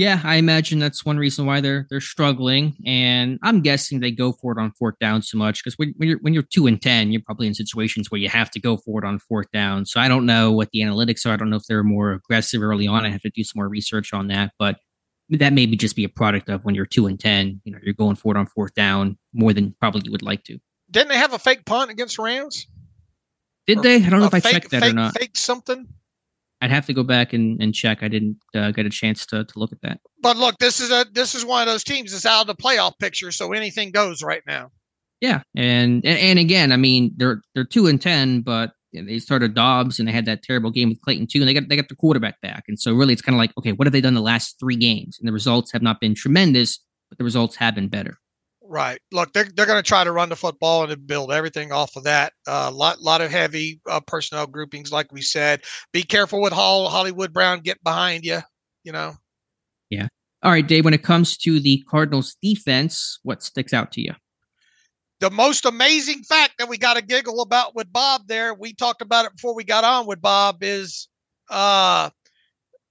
Yeah, 0.00 0.18
I 0.24 0.36
imagine 0.36 0.78
that's 0.78 1.04
one 1.04 1.18
reason 1.18 1.44
why 1.44 1.60
they're 1.60 1.86
they're 1.90 2.00
struggling, 2.00 2.74
and 2.86 3.38
I'm 3.42 3.60
guessing 3.60 4.00
they 4.00 4.10
go 4.10 4.32
for 4.32 4.50
it 4.50 4.58
on 4.58 4.72
fourth 4.72 4.98
down 4.98 5.20
so 5.20 5.36
much 5.36 5.62
because 5.62 5.76
when, 5.76 5.92
when 5.98 6.08
you're 6.08 6.18
when 6.20 6.32
you're 6.32 6.42
two 6.42 6.66
and 6.66 6.80
ten, 6.80 7.12
you're 7.12 7.20
probably 7.20 7.46
in 7.46 7.52
situations 7.52 8.10
where 8.10 8.18
you 8.18 8.30
have 8.30 8.50
to 8.52 8.60
go 8.60 8.78
for 8.78 9.04
it 9.04 9.06
on 9.06 9.18
fourth 9.18 9.50
down. 9.50 9.84
So 9.84 10.00
I 10.00 10.08
don't 10.08 10.24
know 10.24 10.52
what 10.52 10.70
the 10.72 10.80
analytics 10.80 11.26
are. 11.26 11.34
I 11.34 11.36
don't 11.36 11.50
know 11.50 11.58
if 11.58 11.66
they're 11.68 11.84
more 11.84 12.12
aggressive 12.12 12.62
early 12.62 12.86
on. 12.86 13.04
I 13.04 13.10
have 13.10 13.20
to 13.20 13.28
do 13.28 13.44
some 13.44 13.58
more 13.58 13.68
research 13.68 14.14
on 14.14 14.28
that, 14.28 14.52
but 14.58 14.78
that 15.28 15.52
maybe 15.52 15.76
just 15.76 15.96
be 15.96 16.04
a 16.04 16.08
product 16.08 16.48
of 16.48 16.64
when 16.64 16.74
you're 16.74 16.86
two 16.86 17.06
and 17.06 17.20
ten. 17.20 17.60
You 17.64 17.72
know, 17.72 17.78
you're 17.82 17.92
going 17.92 18.16
for 18.16 18.34
it 18.34 18.38
on 18.38 18.46
fourth 18.46 18.72
down 18.72 19.18
more 19.34 19.52
than 19.52 19.76
probably 19.80 20.00
you 20.06 20.12
would 20.12 20.22
like 20.22 20.44
to. 20.44 20.58
Didn't 20.90 21.08
they 21.08 21.18
have 21.18 21.34
a 21.34 21.38
fake 21.38 21.66
punt 21.66 21.90
against 21.90 22.18
Rams? 22.18 22.66
Did 23.66 23.80
or 23.80 23.82
they? 23.82 23.96
I 23.96 24.08
don't 24.08 24.20
know 24.20 24.28
if 24.28 24.32
I 24.32 24.40
checked 24.40 24.70
that 24.70 24.80
fake, 24.80 24.92
or 24.92 24.96
not. 24.96 25.18
Fake 25.18 25.36
something. 25.36 25.88
I'd 26.62 26.70
have 26.70 26.86
to 26.86 26.94
go 26.94 27.02
back 27.02 27.32
and, 27.32 27.60
and 27.62 27.74
check. 27.74 28.02
I 28.02 28.08
didn't 28.08 28.36
uh, 28.54 28.70
get 28.72 28.86
a 28.86 28.90
chance 28.90 29.24
to, 29.26 29.44
to 29.44 29.58
look 29.58 29.72
at 29.72 29.80
that. 29.82 30.00
But 30.22 30.36
look, 30.36 30.58
this 30.58 30.80
is 30.80 30.90
a 30.90 31.06
this 31.12 31.34
is 31.34 31.44
one 31.44 31.62
of 31.62 31.68
those 31.72 31.84
teams 31.84 32.12
that's 32.12 32.26
out 32.26 32.42
of 32.42 32.46
the 32.46 32.54
playoff 32.54 32.98
picture, 32.98 33.32
so 33.32 33.52
anything 33.52 33.90
goes 33.90 34.22
right 34.22 34.42
now. 34.46 34.70
Yeah, 35.20 35.42
and 35.54 36.04
and, 36.04 36.18
and 36.18 36.38
again, 36.38 36.72
I 36.72 36.76
mean, 36.76 37.12
they're 37.16 37.40
they're 37.54 37.64
two 37.64 37.86
and 37.86 38.00
ten, 38.00 38.42
but 38.42 38.72
they 38.92 39.18
started 39.18 39.54
Dobbs 39.54 39.98
and 39.98 40.08
they 40.08 40.12
had 40.12 40.26
that 40.26 40.42
terrible 40.42 40.70
game 40.70 40.88
with 40.88 41.00
Clayton 41.00 41.28
too, 41.28 41.40
and 41.40 41.48
they 41.48 41.54
got 41.54 41.68
they 41.68 41.76
got 41.76 41.88
the 41.88 41.96
quarterback 41.96 42.40
back, 42.40 42.64
and 42.68 42.78
so 42.78 42.92
really, 42.92 43.12
it's 43.12 43.22
kind 43.22 43.34
of 43.34 43.38
like, 43.38 43.52
okay, 43.58 43.72
what 43.72 43.86
have 43.86 43.92
they 43.92 44.00
done 44.00 44.14
the 44.14 44.20
last 44.20 44.58
three 44.60 44.76
games? 44.76 45.18
And 45.18 45.26
the 45.26 45.32
results 45.32 45.72
have 45.72 45.82
not 45.82 46.00
been 46.00 46.14
tremendous, 46.14 46.78
but 47.08 47.18
the 47.18 47.24
results 47.24 47.56
have 47.56 47.74
been 47.74 47.88
better. 47.88 48.18
Right. 48.70 49.00
Look, 49.10 49.32
they're, 49.32 49.48
they're 49.56 49.66
going 49.66 49.82
to 49.82 49.88
try 49.88 50.04
to 50.04 50.12
run 50.12 50.28
the 50.28 50.36
football 50.36 50.88
and 50.88 51.06
build 51.06 51.32
everything 51.32 51.72
off 51.72 51.96
of 51.96 52.04
that. 52.04 52.34
A 52.46 52.52
uh, 52.52 52.70
lot 52.70 53.02
lot 53.02 53.20
of 53.20 53.28
heavy 53.28 53.80
uh, 53.88 53.98
personnel 53.98 54.46
groupings, 54.46 54.92
like 54.92 55.10
we 55.10 55.22
said. 55.22 55.62
Be 55.92 56.04
careful 56.04 56.40
with 56.40 56.52
Hall, 56.52 56.88
Hollywood 56.88 57.32
Brown 57.32 57.60
get 57.60 57.82
behind 57.82 58.24
you. 58.24 58.38
You 58.84 58.92
know. 58.92 59.14
Yeah. 59.90 60.06
All 60.44 60.52
right, 60.52 60.64
Dave. 60.64 60.84
When 60.84 60.94
it 60.94 61.02
comes 61.02 61.36
to 61.38 61.58
the 61.58 61.82
Cardinals' 61.90 62.36
defense, 62.40 63.18
what 63.24 63.42
sticks 63.42 63.74
out 63.74 63.90
to 63.92 64.02
you? 64.02 64.14
The 65.18 65.30
most 65.30 65.64
amazing 65.64 66.22
fact 66.22 66.54
that 66.58 66.68
we 66.68 66.78
got 66.78 66.94
to 66.94 67.02
giggle 67.02 67.42
about 67.42 67.74
with 67.74 67.92
Bob 67.92 68.28
there, 68.28 68.54
we 68.54 68.72
talked 68.72 69.02
about 69.02 69.26
it 69.26 69.32
before 69.32 69.56
we 69.56 69.64
got 69.64 69.82
on 69.82 70.06
with 70.06 70.22
Bob, 70.22 70.62
is 70.62 71.08
uh, 71.50 72.10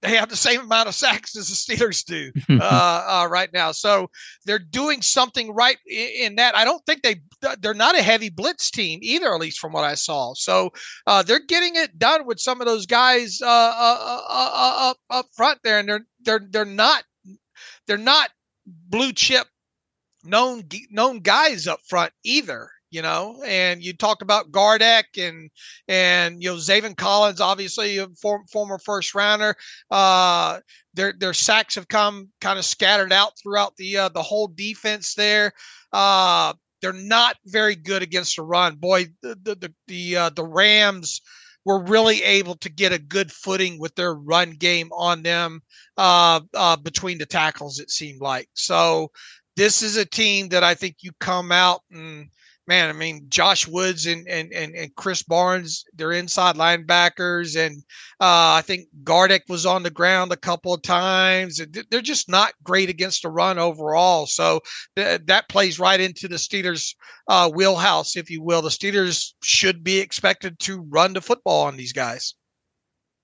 they 0.02 0.16
have 0.16 0.28
the 0.28 0.36
same 0.36 0.60
amount 0.60 0.88
of 0.88 0.94
sacks 0.94 1.36
as 1.36 1.48
the 1.48 1.54
Steelers 1.54 2.04
do 2.04 2.32
uh, 2.60 3.22
uh, 3.22 3.28
right 3.30 3.52
now. 3.52 3.72
So 3.72 4.10
they're 4.46 4.58
doing 4.58 5.02
something 5.02 5.52
right 5.54 5.76
in, 5.86 6.08
in, 6.20 6.34
that. 6.36 6.56
I 6.56 6.64
don't 6.64 6.84
think 6.86 7.02
they 7.02 7.20
they're 7.60 7.74
not 7.74 7.98
a 7.98 8.02
heavy 8.02 8.30
blitz 8.30 8.70
team 8.70 9.00
either, 9.02 9.32
at 9.32 9.40
least 9.40 9.58
from 9.58 9.72
what 9.72 9.84
I 9.84 9.94
saw. 9.94 10.34
So 10.34 10.70
uh, 11.06 11.22
they're 11.22 11.44
getting 11.44 11.76
it 11.76 11.98
done 11.98 12.26
with 12.26 12.40
some 12.40 12.60
of 12.60 12.66
those 12.66 12.86
guys 12.86 13.40
uh, 13.42 13.46
uh, 13.46 14.22
uh, 14.28 14.90
up 14.90 14.96
up 15.10 15.26
front 15.34 15.58
there, 15.64 15.78
and 15.78 15.88
they're 15.88 16.06
they're 16.24 16.46
they're 16.50 16.64
not 16.64 17.04
they're 17.86 17.98
not 17.98 18.30
blue 18.66 19.12
chip 19.12 19.46
known 20.24 20.64
known 20.90 21.20
guys 21.20 21.66
up 21.66 21.80
front 21.88 22.12
either 22.24 22.70
you 22.90 23.02
know, 23.02 23.42
and 23.46 23.82
you 23.82 23.92
talked 23.92 24.22
about 24.22 24.50
Gardeck 24.50 25.16
and 25.16 25.50
and 25.88 26.42
you 26.42 26.50
know 26.50 26.56
Zaven 26.56 26.96
Collins, 26.96 27.40
obviously 27.40 27.98
a 27.98 28.08
form, 28.20 28.44
former 28.50 28.78
first 28.78 29.14
rounder. 29.14 29.54
Uh, 29.90 30.60
their 30.94 31.12
their 31.12 31.34
sacks 31.34 31.74
have 31.76 31.88
come 31.88 32.28
kind 32.40 32.58
of 32.58 32.64
scattered 32.64 33.12
out 33.12 33.32
throughout 33.38 33.76
the 33.76 33.96
uh, 33.96 34.08
the 34.08 34.22
whole 34.22 34.48
defense 34.48 35.14
there. 35.14 35.52
Uh, 35.92 36.52
they're 36.82 36.92
not 36.92 37.36
very 37.46 37.76
good 37.76 38.02
against 38.02 38.36
the 38.36 38.42
run. 38.42 38.76
Boy, 38.76 39.06
the 39.22 39.36
the 39.42 39.54
the 39.54 39.74
the, 39.86 40.16
uh, 40.16 40.30
the 40.30 40.44
Rams 40.44 41.20
were 41.64 41.84
really 41.84 42.22
able 42.22 42.56
to 42.56 42.70
get 42.70 42.92
a 42.92 42.98
good 42.98 43.30
footing 43.30 43.78
with 43.78 43.94
their 43.94 44.14
run 44.14 44.52
game 44.52 44.90
on 44.92 45.22
them 45.22 45.62
uh, 45.96 46.40
uh, 46.54 46.76
between 46.76 47.18
the 47.18 47.26
tackles. 47.26 47.78
It 47.78 47.90
seemed 47.90 48.20
like 48.20 48.48
so. 48.54 49.10
This 49.56 49.82
is 49.82 49.96
a 49.96 50.06
team 50.06 50.48
that 50.50 50.64
I 50.64 50.74
think 50.74 50.96
you 51.00 51.10
come 51.20 51.52
out 51.52 51.82
and 51.90 52.30
man, 52.70 52.88
I 52.88 52.92
mean, 52.92 53.26
Josh 53.28 53.66
Woods 53.66 54.06
and 54.06 54.28
and 54.28 54.52
and, 54.52 54.76
and 54.76 54.94
Krys 54.94 55.26
Barnes, 55.26 55.84
they're 55.92 56.12
inside 56.12 56.54
linebackers, 56.54 57.56
and 57.58 57.82
uh, 58.20 58.54
I 58.58 58.62
think 58.64 58.86
Gardeck 59.02 59.40
was 59.48 59.66
on 59.66 59.82
the 59.82 59.90
ground 59.90 60.30
a 60.30 60.36
couple 60.36 60.72
of 60.72 60.80
times. 60.82 61.60
They're 61.90 62.00
just 62.00 62.28
not 62.28 62.52
great 62.62 62.88
against 62.88 63.22
the 63.22 63.28
run 63.28 63.58
overall. 63.58 64.26
So 64.26 64.60
th- 64.94 65.22
that 65.26 65.48
plays 65.48 65.80
right 65.80 66.00
into 66.00 66.28
the 66.28 66.36
Steelers' 66.36 66.94
uh, 67.26 67.50
wheelhouse, 67.52 68.16
if 68.16 68.30
you 68.30 68.40
will. 68.40 68.62
The 68.62 68.68
Steelers 68.68 69.34
should 69.42 69.82
be 69.82 69.98
expected 69.98 70.60
to 70.60 70.86
run 70.90 71.14
the 71.14 71.20
football 71.20 71.66
on 71.66 71.76
these 71.76 71.92
guys. 71.92 72.36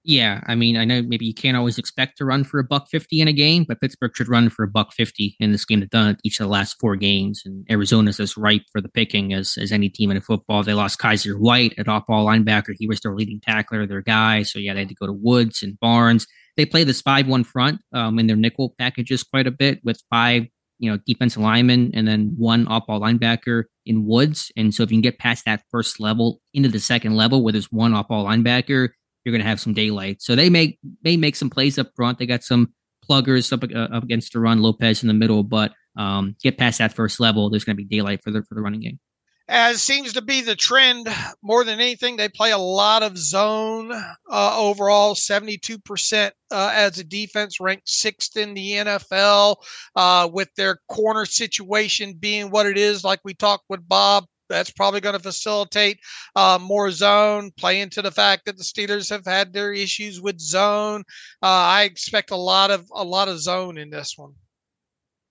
Yeah, 0.08 0.40
I 0.46 0.54
mean, 0.54 0.76
I 0.76 0.84
know 0.84 1.02
maybe 1.02 1.26
you 1.26 1.34
can't 1.34 1.56
always 1.56 1.78
expect 1.78 2.18
to 2.18 2.24
run 2.24 2.44
for 2.44 2.60
a 2.60 2.64
buck 2.64 2.86
fifty 2.88 3.20
in 3.20 3.26
a 3.26 3.32
game, 3.32 3.64
but 3.66 3.80
Pittsburgh 3.80 4.14
should 4.14 4.28
run 4.28 4.50
for 4.50 4.62
a 4.62 4.68
buck 4.68 4.92
fifty 4.92 5.34
in 5.40 5.50
this 5.50 5.64
game. 5.64 5.80
They've 5.80 5.90
done 5.90 6.10
it 6.10 6.20
each 6.22 6.38
of 6.38 6.44
the 6.44 6.52
last 6.52 6.76
four 6.78 6.94
games, 6.94 7.42
and 7.44 7.66
Arizona's 7.68 8.20
as 8.20 8.36
ripe 8.36 8.62
for 8.70 8.80
the 8.80 8.88
picking 8.88 9.32
as 9.32 9.58
as 9.60 9.72
any 9.72 9.88
team 9.88 10.12
in 10.12 10.20
football. 10.20 10.62
They 10.62 10.74
lost 10.74 11.00
Kyzir 11.00 11.40
White 11.40 11.74
at 11.76 11.88
off-ball 11.88 12.24
linebacker; 12.24 12.76
he 12.78 12.86
was 12.86 13.00
their 13.00 13.16
leading 13.16 13.40
tackler, 13.40 13.84
their 13.84 14.00
guy. 14.00 14.44
So 14.44 14.60
yeah, 14.60 14.74
they 14.74 14.80
had 14.80 14.90
to 14.90 14.94
go 14.94 15.08
to 15.08 15.12
Woods 15.12 15.60
and 15.64 15.76
Barnes. 15.80 16.28
They 16.56 16.66
play 16.66 16.84
this 16.84 17.02
five-one 17.02 17.42
front 17.42 17.80
um, 17.92 18.20
in 18.20 18.28
their 18.28 18.36
nickel 18.36 18.76
packages 18.78 19.24
quite 19.24 19.48
a 19.48 19.50
bit 19.50 19.80
with 19.82 20.00
five, 20.08 20.44
you 20.78 20.88
know, 20.88 21.00
defensive 21.04 21.42
linemen 21.42 21.90
and 21.94 22.06
then 22.06 22.32
one 22.38 22.68
off-ball 22.68 23.00
linebacker 23.00 23.64
in 23.84 24.06
Woods. 24.06 24.52
And 24.56 24.72
so 24.72 24.84
if 24.84 24.92
you 24.92 24.98
can 24.98 25.02
get 25.02 25.18
past 25.18 25.46
that 25.46 25.64
first 25.72 25.98
level 25.98 26.40
into 26.54 26.68
the 26.68 26.78
second 26.78 27.16
level 27.16 27.42
where 27.42 27.52
there's 27.52 27.72
one 27.72 27.92
off-ball 27.92 28.24
linebacker 28.24 28.90
you're 29.26 29.32
going 29.32 29.42
to 29.42 29.48
have 29.48 29.60
some 29.60 29.74
daylight. 29.74 30.22
So 30.22 30.36
they 30.36 30.48
make 30.48 30.78
they 31.02 31.16
make 31.16 31.34
some 31.34 31.50
plays 31.50 31.78
up 31.80 31.90
front. 31.96 32.18
They 32.18 32.26
got 32.26 32.44
some 32.44 32.72
pluggers 33.08 33.52
up, 33.52 33.64
uh, 33.64 33.96
up 33.96 34.04
against 34.04 34.36
run, 34.36 34.62
Lopez 34.62 35.02
in 35.02 35.08
the 35.08 35.14
middle, 35.14 35.42
but 35.42 35.72
um, 35.98 36.36
get 36.42 36.58
past 36.58 36.78
that 36.78 36.94
first 36.94 37.18
level, 37.18 37.50
there's 37.50 37.64
going 37.64 37.76
to 37.76 37.82
be 37.82 37.96
daylight 37.96 38.22
for 38.22 38.30
the 38.30 38.44
for 38.44 38.54
the 38.54 38.60
running 38.60 38.80
game. 38.80 39.00
As 39.48 39.82
seems 39.82 40.12
to 40.12 40.22
be 40.22 40.42
the 40.42 40.54
trend 40.56 41.08
more 41.42 41.64
than 41.64 41.80
anything, 41.80 42.16
they 42.16 42.28
play 42.28 42.52
a 42.52 42.58
lot 42.58 43.02
of 43.02 43.18
zone 43.18 43.92
uh, 43.92 44.58
overall. 44.58 45.16
Seventy-two 45.16 45.80
percent 45.80 46.32
uh, 46.52 46.70
as 46.72 46.98
a 47.00 47.04
defense, 47.04 47.58
ranked 47.60 47.88
sixth 47.88 48.36
in 48.36 48.54
the 48.54 48.72
NFL, 48.72 49.56
uh, 49.96 50.28
with 50.32 50.54
their 50.56 50.78
corner 50.88 51.26
situation 51.26 52.14
being 52.14 52.50
what 52.50 52.66
it 52.66 52.78
is. 52.78 53.02
Like 53.02 53.20
we 53.24 53.34
talked 53.34 53.64
with 53.68 53.88
Bob 53.88 54.26
that's 54.48 54.70
probably 54.70 55.00
going 55.00 55.14
to 55.16 55.22
facilitate 55.22 55.98
uh, 56.34 56.58
more 56.60 56.90
zone, 56.90 57.50
play 57.56 57.80
into 57.80 58.02
the 58.02 58.10
fact 58.10 58.46
that 58.46 58.56
the 58.56 58.64
Steelers 58.64 59.10
have 59.10 59.24
had 59.24 59.52
their 59.52 59.72
issues 59.72 60.20
with 60.20 60.40
zone. 60.40 61.02
Uh, 61.42 61.46
I 61.46 61.82
expect 61.82 62.30
a 62.30 62.36
lot 62.36 62.70
of 62.70 62.86
a 62.94 63.04
lot 63.04 63.28
of 63.28 63.40
zone 63.40 63.78
in 63.78 63.90
this 63.90 64.14
one. 64.16 64.32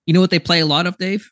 You 0.06 0.14
know 0.14 0.20
what 0.20 0.30
they 0.30 0.38
play 0.38 0.60
a 0.60 0.66
lot 0.66 0.86
of, 0.86 0.96
Dave? 0.98 1.28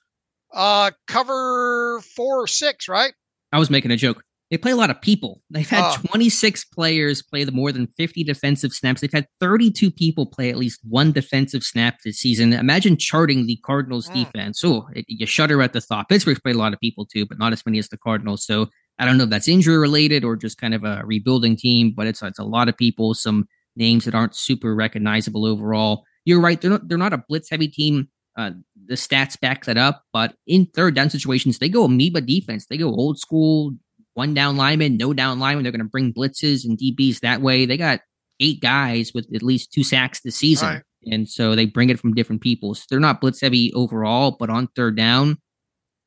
Uh, 0.52 0.90
cover 1.06 2.00
four 2.16 2.42
or 2.42 2.46
six, 2.46 2.88
right? 2.88 3.12
I 3.52 3.58
was 3.58 3.70
making 3.70 3.90
a 3.90 3.96
joke 3.96 4.24
they 4.54 4.58
play 4.58 4.70
a 4.70 4.76
lot 4.76 4.90
of 4.90 5.00
people. 5.00 5.42
They've 5.50 5.68
had 5.68 5.82
oh. 5.82 5.96
26 6.10 6.66
players 6.66 7.20
play 7.22 7.42
the 7.42 7.50
more 7.50 7.72
than 7.72 7.88
50 7.88 8.22
defensive 8.22 8.72
snaps. 8.72 9.00
They've 9.00 9.12
had 9.12 9.26
32 9.40 9.90
people 9.90 10.26
play 10.26 10.48
at 10.48 10.56
least 10.56 10.78
one 10.88 11.10
defensive 11.10 11.64
snap 11.64 11.96
this 12.04 12.18
season. 12.18 12.52
Imagine 12.52 12.96
charting 12.96 13.46
the 13.46 13.58
Cardinals 13.64 14.08
mm. 14.10 14.24
defense. 14.24 14.62
Oh, 14.64 14.86
it, 14.94 15.06
you 15.08 15.26
shudder 15.26 15.60
at 15.60 15.72
the 15.72 15.80
thought. 15.80 16.08
Pittsburgh's 16.08 16.38
played 16.38 16.54
a 16.54 16.58
lot 16.58 16.72
of 16.72 16.78
people 16.78 17.04
too, 17.04 17.26
but 17.26 17.36
not 17.36 17.52
as 17.52 17.66
many 17.66 17.80
as 17.80 17.88
the 17.88 17.96
Cardinals. 17.96 18.46
So 18.46 18.68
I 19.00 19.04
don't 19.04 19.18
know 19.18 19.24
if 19.24 19.30
that's 19.30 19.48
injury 19.48 19.76
related 19.76 20.22
or 20.22 20.36
just 20.36 20.60
kind 20.60 20.72
of 20.72 20.84
a 20.84 21.02
rebuilding 21.04 21.56
team, 21.56 21.92
but 21.92 22.06
it's 22.06 22.22
it's 22.22 22.38
a 22.38 22.44
lot 22.44 22.68
of 22.68 22.76
people, 22.76 23.12
some 23.14 23.48
names 23.74 24.04
that 24.04 24.14
aren't 24.14 24.36
super 24.36 24.72
recognizable 24.72 25.46
overall. 25.46 26.04
You're 26.26 26.40
right. 26.40 26.60
They're 26.60 26.70
not 26.70 26.86
they're 26.86 26.96
not 26.96 27.12
a 27.12 27.24
blitz 27.28 27.50
heavy 27.50 27.66
team. 27.66 28.08
Uh, 28.36 28.50
the 28.86 28.94
stats 28.94 29.38
back 29.38 29.64
that 29.64 29.76
up, 29.76 30.02
but 30.12 30.34
in 30.46 30.66
third 30.66 30.94
down 30.94 31.10
situations, 31.10 31.58
they 31.58 31.68
go 31.68 31.84
amoeba 31.84 32.20
defense. 32.20 32.66
They 32.66 32.76
go 32.76 32.88
old 32.88 33.18
school 33.18 33.74
one 34.14 34.34
down 34.34 34.56
lineman, 34.56 34.96
no 34.96 35.12
down 35.12 35.38
lineman. 35.38 35.62
They're 35.62 35.72
going 35.72 35.80
to 35.80 35.90
bring 35.90 36.12
blitzes 36.12 36.64
and 36.64 36.78
DBs 36.78 37.20
that 37.20 37.40
way. 37.40 37.66
They 37.66 37.76
got 37.76 38.00
eight 38.40 38.60
guys 38.60 39.12
with 39.14 39.26
at 39.34 39.42
least 39.42 39.72
two 39.72 39.84
sacks 39.84 40.20
this 40.20 40.36
season. 40.36 40.68
Right. 40.68 40.82
And 41.06 41.28
so 41.28 41.54
they 41.54 41.66
bring 41.66 41.90
it 41.90 42.00
from 42.00 42.14
different 42.14 42.42
people. 42.42 42.74
So 42.74 42.84
they're 42.88 43.00
not 43.00 43.20
blitz 43.20 43.40
heavy 43.40 43.72
overall, 43.74 44.36
but 44.38 44.50
on 44.50 44.68
third 44.68 44.96
down, 44.96 45.38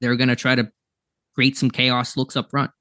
they're 0.01 0.15
going 0.15 0.29
to 0.29 0.35
try 0.35 0.55
to 0.55 0.69
create 1.35 1.57
some 1.57 1.69
chaos 1.69 2.17
looks 2.17 2.35
up 2.35 2.49
front. 2.49 2.71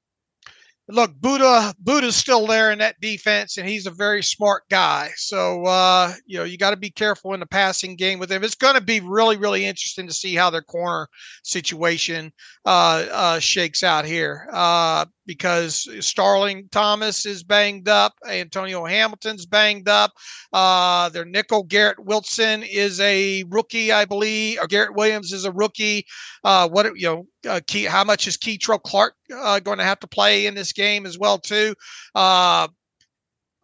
look, 0.89 1.13
Budda 1.19 1.73
Budda's 1.83 2.15
still 2.15 2.47
there 2.47 2.71
in 2.71 2.79
that 2.79 2.99
defense, 2.99 3.57
and 3.57 3.69
he's 3.69 3.85
a 3.85 3.91
very 3.91 4.23
smart 4.23 4.63
guy. 4.71 5.11
So 5.15 5.63
uh, 5.65 6.13
you 6.25 6.39
know 6.39 6.43
you 6.43 6.57
got 6.57 6.71
to 6.71 6.77
be 6.77 6.89
careful 6.89 7.33
in 7.33 7.39
the 7.39 7.45
passing 7.45 7.95
game 7.95 8.17
with 8.17 8.31
him. 8.31 8.43
It's 8.43 8.55
going 8.55 8.75
to 8.75 8.81
be 8.81 8.99
really 8.99 9.37
really 9.37 9.65
interesting 9.65 10.07
to 10.07 10.13
see 10.13 10.33
how 10.33 10.49
their 10.49 10.63
corner 10.63 11.07
situation 11.43 12.31
uh, 12.65 13.05
uh, 13.11 13.39
shakes 13.39 13.83
out 13.83 14.05
here 14.05 14.47
uh, 14.51 15.05
because 15.27 15.87
Starling 15.99 16.69
Thomas 16.71 17.25
is 17.25 17.43
banged 17.43 17.87
up, 17.87 18.13
Antonio 18.25 18.85
Hamilton's 18.85 19.45
banged 19.45 19.89
up. 19.89 20.13
Uh, 20.53 21.09
their 21.09 21.25
nickel 21.25 21.63
Garrett 21.63 21.99
Wilson 21.99 22.63
is 22.63 22.99
a 23.01 23.43
rookie, 23.49 23.91
I 23.91 24.05
believe, 24.05 24.59
or 24.59 24.67
Garrett 24.67 24.95
Williams 24.95 25.33
is 25.33 25.45
a 25.45 25.51
rookie. 25.51 26.05
Uh, 26.43 26.67
what 26.69 26.97
you 26.97 27.07
know 27.07 27.27
uh, 27.47 27.59
Key, 27.67 27.83
how 27.83 28.03
much 28.03 28.27
is 28.27 28.37
Kei'Trel 28.37 28.81
Clark 28.81 29.13
uh, 29.35 29.59
going 29.59 29.77
to 29.77 29.83
have 29.83 29.99
to 29.99 30.07
play 30.07 30.47
in 30.47 30.55
this 30.55 30.71
game 30.73 31.05
as 31.05 31.19
well 31.19 31.37
too? 31.37 31.75
Uh, 32.15 32.67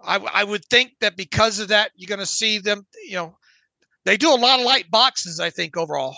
I, 0.04 0.18
I 0.18 0.44
would 0.44 0.66
think 0.66 0.92
that 1.00 1.16
because 1.16 1.60
of 1.60 1.70
that, 1.70 1.92
you're 1.96 2.10
going 2.10 2.20
to 2.20 2.26
see 2.26 2.60
them. 2.60 2.86
You 3.06 3.16
know, 3.16 3.38
they 4.04 4.18
do 4.18 4.34
a 4.34 4.36
lot 4.36 4.60
of 4.60 4.66
light 4.66 4.92
boxes. 4.92 5.40
I 5.40 5.50
think 5.50 5.78
overall. 5.78 6.16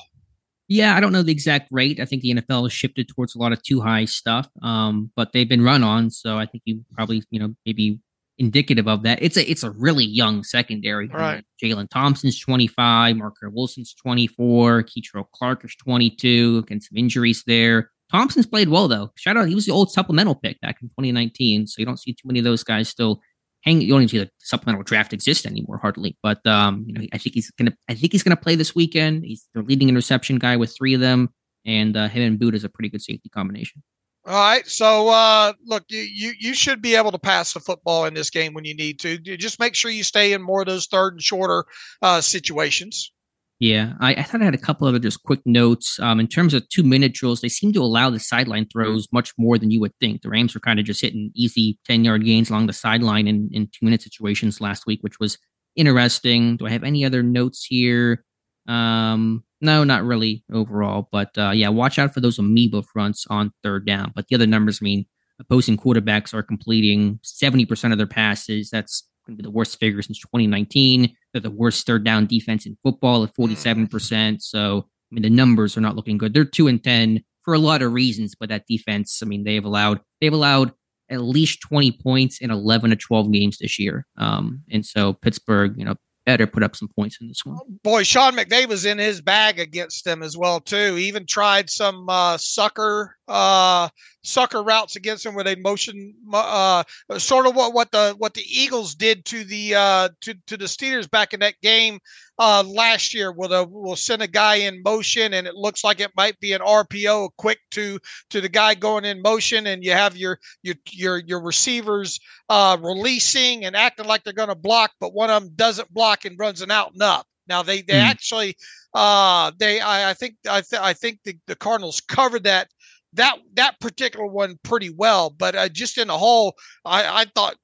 Yeah, 0.68 0.96
I 0.96 1.00
don't 1.00 1.12
know 1.12 1.22
the 1.22 1.32
exact 1.32 1.68
rate. 1.72 2.00
I 2.00 2.06
think 2.06 2.24
the 2.24 2.34
NFL 2.34 2.64
has 2.64 2.74
shifted 2.74 3.08
towards 3.08 3.36
a 3.36 3.38
lot 3.38 3.52
of 3.52 3.62
too 3.62 3.82
high 3.82 4.06
stuff, 4.06 4.50
um, 4.64 5.12
but 5.16 5.32
they've 5.32 5.48
been 5.48 5.64
run 5.64 5.84
on. 5.84 6.10
So 6.10 6.38
I 6.38 6.46
think 6.48 6.64
you 6.66 6.84
probably, 6.94 7.24
you 7.30 7.40
know, 7.40 7.54
maybe 7.66 8.00
indicative 8.38 8.88
of 8.88 9.04
that. 9.04 9.20
It's 9.22 9.38
a 9.38 9.50
it's 9.50 9.64
a 9.64 9.72
really 9.72 10.06
young 10.06 10.44
secondary. 10.44 11.08
Right. 11.08 11.44
Jalen 11.64 11.90
Thompson's 11.90 12.40
25, 12.40 13.16
Marco 13.18 13.50
Wilson's 13.50 13.94
24, 13.94 14.84
Kei'Trel 14.84 15.26
Clark 15.34 15.64
is 15.64 15.76
22, 15.76 16.64
again, 16.66 16.82
some 16.82 16.98
injuries 16.98 17.44
there. 17.46 17.92
Thompson's 18.12 18.46
played 18.46 18.70
well 18.70 18.88
though. 18.88 19.12
Shout 19.16 19.38
out, 19.38 19.48
he 19.48 19.56
was 19.56 19.66
the 19.66 19.72
old 19.72 19.92
supplemental 19.92 20.36
pick 20.36 20.60
back 20.62 20.78
in 20.82 20.90
2019. 20.90 21.68
So 21.68 21.76
you 21.80 21.86
don't 21.86 22.00
see 22.00 22.14
too 22.14 22.28
many 22.28 22.40
of 22.40 22.46
those 22.46 22.64
guys 22.64 22.90
still 22.90 23.22
hang. 23.66 23.82
You 23.82 23.90
don't 23.90 24.02
even 24.02 24.10
see 24.10 24.20
the 24.20 24.30
supplemental 24.40 24.84
draft 24.84 25.14
exist 25.14 25.46
anymore, 25.46 25.78
hardly. 25.78 26.18
But 26.22 26.46
um, 26.46 26.86
you 26.88 26.94
know, 26.94 27.06
I 27.14 27.18
think 27.18 27.36
he's 27.36 27.52
gonna. 27.52 27.76
I 27.90 27.96
think 27.96 28.12
he's 28.12 28.24
gonna 28.24 28.36
play 28.36 28.56
this 28.56 28.76
weekend. 28.76 29.26
He's 29.26 29.48
the 29.54 29.62
leading 29.62 29.90
interception 29.90 30.38
guy 30.38 30.56
with 30.58 30.76
three 30.76 30.94
of 30.94 31.02
them, 31.02 31.30
and 31.66 31.98
uh, 31.98 32.08
him 32.08 32.24
and 32.24 32.40
Boot 32.40 32.56
is 32.56 32.64
a 32.64 32.70
pretty 32.70 32.90
good 32.90 33.02
safety 33.02 33.30
combination. 33.30 33.82
All 34.28 34.34
right. 34.34 34.66
So 34.66 35.10
uh, 35.10 35.54
look, 35.66 35.84
you, 35.88 36.00
you 36.00 36.34
you 36.40 36.54
should 36.54 36.82
be 36.82 36.96
able 36.96 37.12
to 37.12 37.20
pass 37.20 37.54
the 37.54 37.60
football 37.60 38.06
in 38.06 38.14
this 38.14 38.30
game 38.30 38.54
when 38.54 38.66
you 38.66 38.76
need 38.76 39.00
to. 39.00 39.18
Just 39.18 39.60
make 39.60 39.76
sure 39.76 39.92
you 39.92 40.04
stay 40.04 40.34
in 40.34 40.42
more 40.42 40.62
of 40.62 40.68
those 40.68 40.88
third 40.88 41.14
and 41.14 41.22
shorter 41.22 41.66
uh, 42.02 42.22
situations. 42.22 43.12
Yeah, 43.60 43.94
I, 44.02 44.16
I, 44.16 44.24
thought 44.24 44.42
I 44.42 44.46
had 44.46 44.54
a 44.54 44.58
couple 44.58 44.86
other 44.86 45.00
just 45.00 45.24
quick 45.24 45.40
notes. 45.46 45.98
Um, 46.02 46.20
in 46.20 46.28
terms 46.28 46.54
of 46.54 46.68
two 46.68 46.84
minute 46.84 47.14
drills, 47.14 47.40
they 47.40 47.48
seem 47.48 47.72
to 47.74 47.82
allow 47.82 48.10
the 48.10 48.20
sideline 48.20 48.68
throws 48.68 49.08
much 49.14 49.32
more 49.38 49.58
than 49.58 49.72
you 49.72 49.80
would 49.80 49.96
think. 50.02 50.22
The 50.22 50.30
Rams 50.30 50.54
were 50.54 50.60
kind 50.60 50.78
of 50.78 50.86
just 50.86 51.02
hitting 51.02 51.32
easy 51.36 51.80
10 51.86 52.04
yard 52.04 52.26
gains 52.26 52.50
along 52.50 52.68
the 52.68 52.74
sideline 52.74 53.28
in, 53.28 53.50
in 53.54 53.68
two 53.68 53.86
minute 53.86 54.02
situations 54.02 54.60
last 54.60 54.86
week, 54.86 55.00
which 55.02 55.20
was 55.22 55.38
interesting. 55.78 56.58
Do 56.58 56.68
I 56.68 56.72
have 56.72 56.84
any 56.84 57.06
other 57.06 57.24
notes 57.24 57.66
here? 57.66 58.26
Um, 58.68 59.44
no, 59.62 59.86
not 59.86 60.04
really 60.04 60.44
overall, 60.52 61.08
but 61.12 61.30
uh, 61.38 61.52
yeah, 61.52 61.70
watch 61.70 61.98
out 61.98 62.14
for 62.14 62.20
those 62.20 62.38
amoeba 62.38 62.84
fronts 62.84 63.26
on 63.30 63.54
third 63.64 63.86
down. 63.86 64.12
But 64.14 64.28
the 64.28 64.36
other 64.36 64.48
numbers, 64.48 64.80
I 64.82 64.84
mean, 64.84 65.06
opposing 65.40 65.78
quarterbacks 65.78 66.34
are 66.34 66.44
completing 66.44 67.20
70% 67.24 67.92
of 67.92 67.98
their 67.98 68.08
passes. 68.08 68.70
That's 68.70 69.08
going 69.26 69.38
to 69.38 69.44
be 69.44 69.48
the 69.48 69.52
worst 69.52 69.80
figure 69.80 70.02
since 70.02 70.20
2019. 70.20 71.16
They're 71.34 71.42
the 71.42 71.52
worst 71.52 71.86
third 71.86 72.04
down 72.04 72.26
defense 72.26 72.66
in 72.66 72.78
football 72.84 73.24
at 73.24 73.36
47%. 73.36 73.88
Mm. 73.90 74.42
So, 74.42 74.86
I 75.12 75.16
mean, 75.16 75.24
the 75.24 75.30
numbers 75.30 75.78
are 75.78 75.82
not 75.82 75.96
looking 75.96 76.18
good. 76.18 76.34
They're 76.34 76.46
2 76.46 76.68
and 76.68 76.84
10 76.84 77.24
for 77.44 77.54
a 77.54 77.60
lot 77.60 77.82
of 77.82 77.94
reasons, 77.94 78.36
but 78.36 78.50
that 78.50 78.66
defense, 78.68 79.22
I 79.22 79.26
mean, 79.26 79.44
they've 79.44 79.64
allowed, 79.64 80.02
they've 80.20 80.34
allowed 80.34 80.74
at 81.10 81.22
least 81.22 81.62
20 81.62 81.92
points 82.04 82.40
in 82.40 82.50
11 82.50 82.90
to 82.90 82.96
12 82.96 83.32
games 83.32 83.58
this 83.60 83.78
year. 83.78 84.06
Um, 84.18 84.64
and 84.72 84.86
so 84.86 85.14
Pittsburgh, 85.14 85.76
you 85.78 85.86
know, 85.86 85.96
better 86.26 86.48
put 86.48 86.64
up 86.64 86.76
some 86.76 86.90
points 86.96 87.18
in 87.22 87.28
this 87.28 87.46
one. 87.46 87.58
Boy, 87.84 88.04
Sean 88.04 88.34
McVay 88.34 88.68
was 88.68 88.86
in 88.86 88.98
his 88.98 89.22
bag 89.22 89.60
against 89.60 90.06
them 90.06 90.24
as 90.24 90.36
well 90.36 90.60
too. 90.60 90.96
He 90.96 91.08
even 91.08 91.26
tried 91.26 91.70
some 91.70 92.10
uh, 92.10 92.38
sucker 92.38 93.15
uh, 93.28 93.90
sucker 94.24 94.64
routes 94.64 94.96
against 94.96 95.24
them 95.24 95.36
where 95.36 95.44
they 95.44 95.56
motion 95.56 96.14
uh, 96.34 96.84
sort 97.18 97.46
of 97.46 97.56
what, 97.56 97.74
what 97.74 97.92
the 97.92 98.16
what 98.18 98.34
the 98.34 98.44
Eagles 98.48 98.96
did 98.96 99.26
to 99.26 99.44
the 99.44 99.76
uh, 99.76 100.10
to 100.22 100.34
to 100.48 100.58
the 100.58 100.66
Steelers 100.66 101.10
back 101.10 101.34
in 101.34 101.40
that 101.40 101.56
game 101.62 102.00
uh, 102.38 102.64
last 102.66 103.14
year 103.14 103.32
where 103.32 103.48
the, 103.48 103.66
we'll 103.70 103.96
send 103.96 104.22
a 104.22 104.28
guy 104.28 104.56
in 104.56 104.84
motion 104.84 105.34
and 105.34 105.48
it 105.48 105.56
looks 105.56 105.84
like 105.84 106.00
it 106.00 106.12
might 106.18 106.40
be 106.40 106.54
an 106.54 106.62
RPO 106.62 107.30
quick 107.38 107.60
to 107.72 108.00
to 108.30 108.42
the 108.42 108.50
guy 108.50 108.76
going 108.76 109.06
in 109.06 109.22
motion 109.22 109.68
and 109.68 109.84
you 109.84 109.92
have 109.92 110.18
your 110.18 110.40
your 110.64 110.76
your 110.92 111.18
your 111.20 111.42
receivers 111.42 112.20
uh, 112.50 112.78
releasing 112.82 113.66
and 113.66 113.76
acting 113.76 114.08
like 114.08 114.24
they're 114.24 114.34
going 114.34 114.50
to 114.50 114.56
block 114.56 114.92
but 115.00 115.14
one 115.14 115.30
of 115.30 115.44
them 115.44 115.52
doesn't 115.56 115.94
block 115.94 116.26
and 116.26 116.38
runs 116.40 116.62
an 116.62 116.72
out 116.72 116.94
and 116.94 117.02
up. 117.02 117.26
Now 117.48 117.64
they 117.64 117.82
they 117.82 117.94
mm. 117.94 118.04
actually 118.04 118.58
uh 118.94 119.52
they 119.60 119.80
I, 119.80 120.12
I 120.12 120.14
think 120.14 120.36
I 120.50 120.62
th- 120.62 120.82
I 120.82 120.94
think 120.94 121.20
the, 121.24 121.38
the 121.48 121.56
Cardinals 121.56 122.02
covered 122.02 122.44
that 122.46 122.70
that 123.16 123.38
that 123.56 123.80
particular 123.80 124.26
one 124.28 124.58
pretty 124.64 124.90
well. 124.90 125.30
But 125.30 125.56
uh, 125.56 125.70
just 125.70 125.98
in 125.98 126.08
the 126.08 126.18
whole, 126.18 126.56
I, 126.86 127.22
I 127.22 127.26
thought 127.36 127.56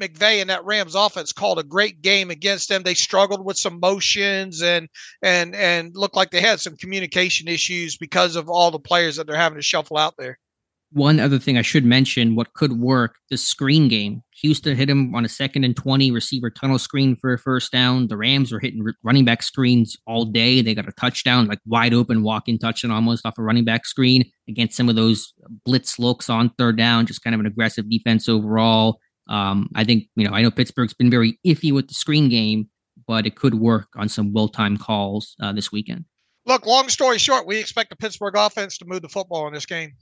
McVay 0.00 0.40
and 0.40 0.50
that 0.50 0.64
Rams 0.64 0.94
offense 0.94 1.32
called 1.32 1.58
a 1.58 1.64
great 1.64 2.02
game 2.02 2.30
against 2.30 2.68
them. 2.68 2.82
They 2.82 2.94
struggled 2.94 3.44
with 3.44 3.58
some 3.58 3.80
motions 3.80 4.62
and 4.62 4.88
and 5.22 5.54
and 5.54 5.92
looked 5.94 6.16
like 6.16 6.30
they 6.30 6.40
had 6.40 6.60
some 6.60 6.76
communication 6.76 7.48
issues 7.48 7.96
because 7.96 8.36
of 8.36 8.48
all 8.48 8.70
the 8.70 8.78
players 8.78 9.16
that 9.16 9.26
they're 9.26 9.36
having 9.36 9.58
to 9.58 9.62
shuffle 9.62 9.96
out 9.96 10.14
there. 10.18 10.38
One 10.94 11.20
other 11.20 11.38
thing 11.38 11.56
I 11.56 11.62
should 11.62 11.84
mention, 11.84 12.34
what 12.34 12.52
could 12.52 12.78
work, 12.78 13.16
the 13.30 13.38
screen 13.38 13.88
game. 13.88 14.22
Houston 14.42 14.76
hit 14.76 14.90
him 14.90 15.14
on 15.14 15.24
a 15.24 15.28
second 15.28 15.64
and 15.64 15.76
20 15.76 16.10
receiver 16.10 16.50
tunnel 16.50 16.78
screen 16.78 17.16
for 17.16 17.32
a 17.32 17.38
first 17.38 17.72
down. 17.72 18.08
The 18.08 18.16
Rams 18.16 18.52
were 18.52 18.60
hitting 18.60 18.84
running 19.02 19.24
back 19.24 19.42
screens 19.42 19.96
all 20.06 20.24
day. 20.24 20.60
They 20.60 20.74
got 20.74 20.88
a 20.88 20.92
touchdown, 20.92 21.46
like 21.46 21.60
wide 21.66 21.94
open 21.94 22.22
walk 22.22 22.48
in 22.48 22.58
touchdown 22.58 22.90
almost 22.90 23.24
off 23.24 23.38
a 23.38 23.42
running 23.42 23.64
back 23.64 23.86
screen 23.86 24.30
against 24.48 24.76
some 24.76 24.88
of 24.88 24.96
those 24.96 25.32
blitz 25.64 25.98
looks 25.98 26.28
on 26.28 26.50
third 26.58 26.76
down, 26.76 27.06
just 27.06 27.22
kind 27.22 27.34
of 27.34 27.40
an 27.40 27.46
aggressive 27.46 27.88
defense 27.88 28.28
overall. 28.28 28.98
Um, 29.28 29.70
I 29.74 29.84
think, 29.84 30.04
you 30.16 30.26
know, 30.26 30.34
I 30.34 30.42
know 30.42 30.50
Pittsburgh's 30.50 30.94
been 30.94 31.10
very 31.10 31.38
iffy 31.46 31.72
with 31.72 31.88
the 31.88 31.94
screen 31.94 32.28
game, 32.28 32.68
but 33.06 33.26
it 33.26 33.36
could 33.36 33.54
work 33.54 33.88
on 33.96 34.08
some 34.08 34.32
well 34.32 34.48
timed 34.48 34.80
calls 34.80 35.36
uh, 35.40 35.52
this 35.52 35.72
weekend. 35.72 36.04
Look, 36.44 36.66
long 36.66 36.88
story 36.88 37.18
short, 37.18 37.46
we 37.46 37.58
expect 37.58 37.90
the 37.90 37.96
Pittsburgh 37.96 38.34
offense 38.36 38.76
to 38.78 38.84
move 38.84 39.02
the 39.02 39.08
football 39.08 39.46
in 39.46 39.54
this 39.54 39.66
game. 39.66 39.92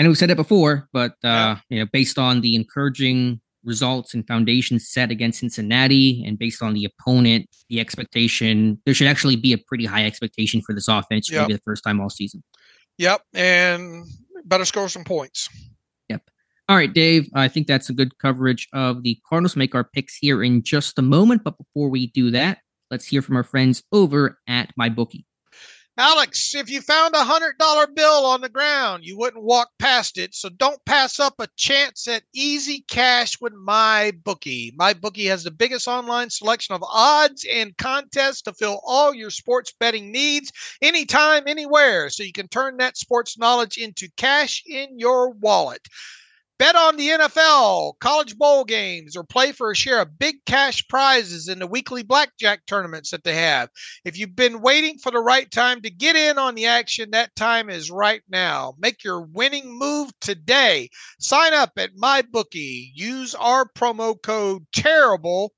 I 0.00 0.02
know 0.02 0.08
we've 0.08 0.16
said 0.16 0.30
it 0.30 0.36
before, 0.38 0.88
but 0.94 1.12
uh, 1.22 1.56
you 1.68 1.78
know, 1.78 1.86
based 1.92 2.18
on 2.18 2.40
the 2.40 2.56
encouraging 2.56 3.38
results 3.64 4.14
and 4.14 4.26
foundations 4.26 4.88
set 4.88 5.10
against 5.10 5.40
Cincinnati, 5.40 6.24
and 6.26 6.38
based 6.38 6.62
on 6.62 6.72
the 6.72 6.86
opponent, 6.86 7.46
the 7.68 7.80
expectation 7.80 8.80
there 8.86 8.94
should 8.94 9.08
actually 9.08 9.36
be 9.36 9.52
a 9.52 9.58
pretty 9.58 9.84
high 9.84 10.06
expectation 10.06 10.62
for 10.62 10.74
this 10.74 10.88
offense. 10.88 11.30
Yep. 11.30 11.42
Maybe 11.42 11.52
the 11.52 11.62
first 11.66 11.84
time 11.84 12.00
all 12.00 12.08
season. 12.08 12.42
Yep, 12.96 13.20
and 13.34 14.06
better 14.46 14.64
score 14.64 14.88
some 14.88 15.04
points. 15.04 15.50
Yep. 16.08 16.22
All 16.70 16.76
right, 16.76 16.94
Dave. 16.94 17.28
I 17.34 17.48
think 17.48 17.66
that's 17.66 17.90
a 17.90 17.92
good 17.92 18.16
coverage 18.16 18.68
of 18.72 19.02
the 19.02 19.20
Cardinals. 19.28 19.54
Make 19.54 19.74
our 19.74 19.84
picks 19.84 20.16
here 20.16 20.42
in 20.42 20.62
just 20.62 20.98
a 20.98 21.02
moment, 21.02 21.44
but 21.44 21.58
before 21.58 21.90
we 21.90 22.06
do 22.06 22.30
that, 22.30 22.60
let's 22.90 23.04
hear 23.04 23.20
from 23.20 23.36
our 23.36 23.44
friends 23.44 23.82
over 23.92 24.38
at 24.48 24.70
MyBookie. 24.80 25.26
Alex, 26.00 26.54
if 26.54 26.70
you 26.70 26.80
found 26.80 27.14
a 27.14 27.24
hundred 27.24 27.58
dollar 27.58 27.86
bill 27.86 28.24
on 28.24 28.40
the 28.40 28.48
ground, 28.48 29.04
you 29.04 29.18
wouldn't 29.18 29.44
walk 29.44 29.68
past 29.78 30.16
it. 30.16 30.34
So 30.34 30.48
don't 30.48 30.82
pass 30.86 31.20
up 31.20 31.34
a 31.38 31.48
chance 31.58 32.08
at 32.08 32.22
easy 32.34 32.86
cash 32.88 33.38
with 33.38 33.52
my 33.52 34.10
bookie. 34.24 34.72
My 34.76 34.94
bookie 34.94 35.26
has 35.26 35.44
the 35.44 35.50
biggest 35.50 35.86
online 35.86 36.30
selection 36.30 36.74
of 36.74 36.82
odds 36.82 37.44
and 37.44 37.76
contests 37.76 38.40
to 38.42 38.54
fill 38.54 38.80
all 38.82 39.12
your 39.12 39.28
sports 39.28 39.74
betting 39.78 40.10
needs 40.10 40.50
anytime, 40.80 41.42
anywhere. 41.46 42.08
So 42.08 42.22
you 42.22 42.32
can 42.32 42.48
turn 42.48 42.78
that 42.78 42.96
sports 42.96 43.36
knowledge 43.36 43.76
into 43.76 44.08
cash 44.16 44.62
in 44.66 44.98
your 44.98 45.28
wallet. 45.28 45.86
Bet 46.60 46.76
on 46.76 46.96
the 46.96 47.08
NFL, 47.08 47.94
college 48.00 48.36
bowl 48.36 48.64
games, 48.66 49.16
or 49.16 49.24
play 49.24 49.50
for 49.50 49.70
a 49.70 49.74
share 49.74 50.02
of 50.02 50.18
big 50.18 50.44
cash 50.44 50.86
prizes 50.88 51.48
in 51.48 51.58
the 51.58 51.66
weekly 51.66 52.02
blackjack 52.02 52.66
tournaments 52.66 53.12
that 53.12 53.24
they 53.24 53.34
have. 53.34 53.70
If 54.04 54.18
you've 54.18 54.36
been 54.36 54.60
waiting 54.60 54.98
for 54.98 55.10
the 55.10 55.20
right 55.20 55.50
time 55.50 55.80
to 55.80 55.90
get 55.90 56.16
in 56.16 56.36
on 56.36 56.54
the 56.54 56.66
action, 56.66 57.12
that 57.12 57.34
time 57.34 57.70
is 57.70 57.90
right 57.90 58.20
now. 58.28 58.74
Make 58.78 59.02
your 59.02 59.22
winning 59.22 59.78
move 59.78 60.10
today. 60.20 60.90
Sign 61.18 61.54
up 61.54 61.70
at 61.78 61.96
MyBookie. 61.96 62.90
Use 62.92 63.34
our 63.34 63.64
promo 63.64 64.20
code 64.22 64.66
TERRIBLE 64.72 65.54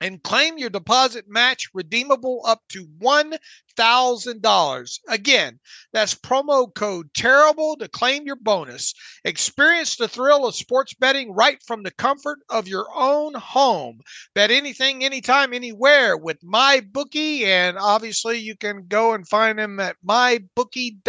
and 0.00 0.22
claim 0.22 0.58
your 0.58 0.70
deposit 0.70 1.26
match 1.28 1.68
redeemable 1.74 2.42
up 2.46 2.60
to 2.68 2.86
$1,000. 3.00 4.98
Again, 5.08 5.58
that's 5.92 6.14
promo 6.14 6.72
code 6.74 7.12
TERRIBLE 7.14 7.76
to 7.78 7.88
claim 7.88 8.24
your 8.24 8.36
bonus. 8.36 8.94
Experience 9.24 9.96
the 9.96 10.08
thrill 10.08 10.46
of 10.46 10.54
sports 10.54 10.94
betting 10.94 11.32
right 11.32 11.58
from 11.66 11.82
the 11.82 11.90
comfort 11.92 12.38
of 12.48 12.68
your 12.68 12.86
own 12.94 13.34
home. 13.34 14.00
Bet 14.34 14.50
anything, 14.50 15.04
anytime, 15.04 15.52
anywhere 15.52 16.16
with 16.16 16.40
MyBookie. 16.42 17.42
And 17.42 17.76
obviously, 17.78 18.38
you 18.38 18.56
can 18.56 18.86
go 18.86 19.14
and 19.14 19.28
find 19.28 19.58
them 19.58 19.80
at 19.80 19.96
mybookie.ag. 20.06 21.04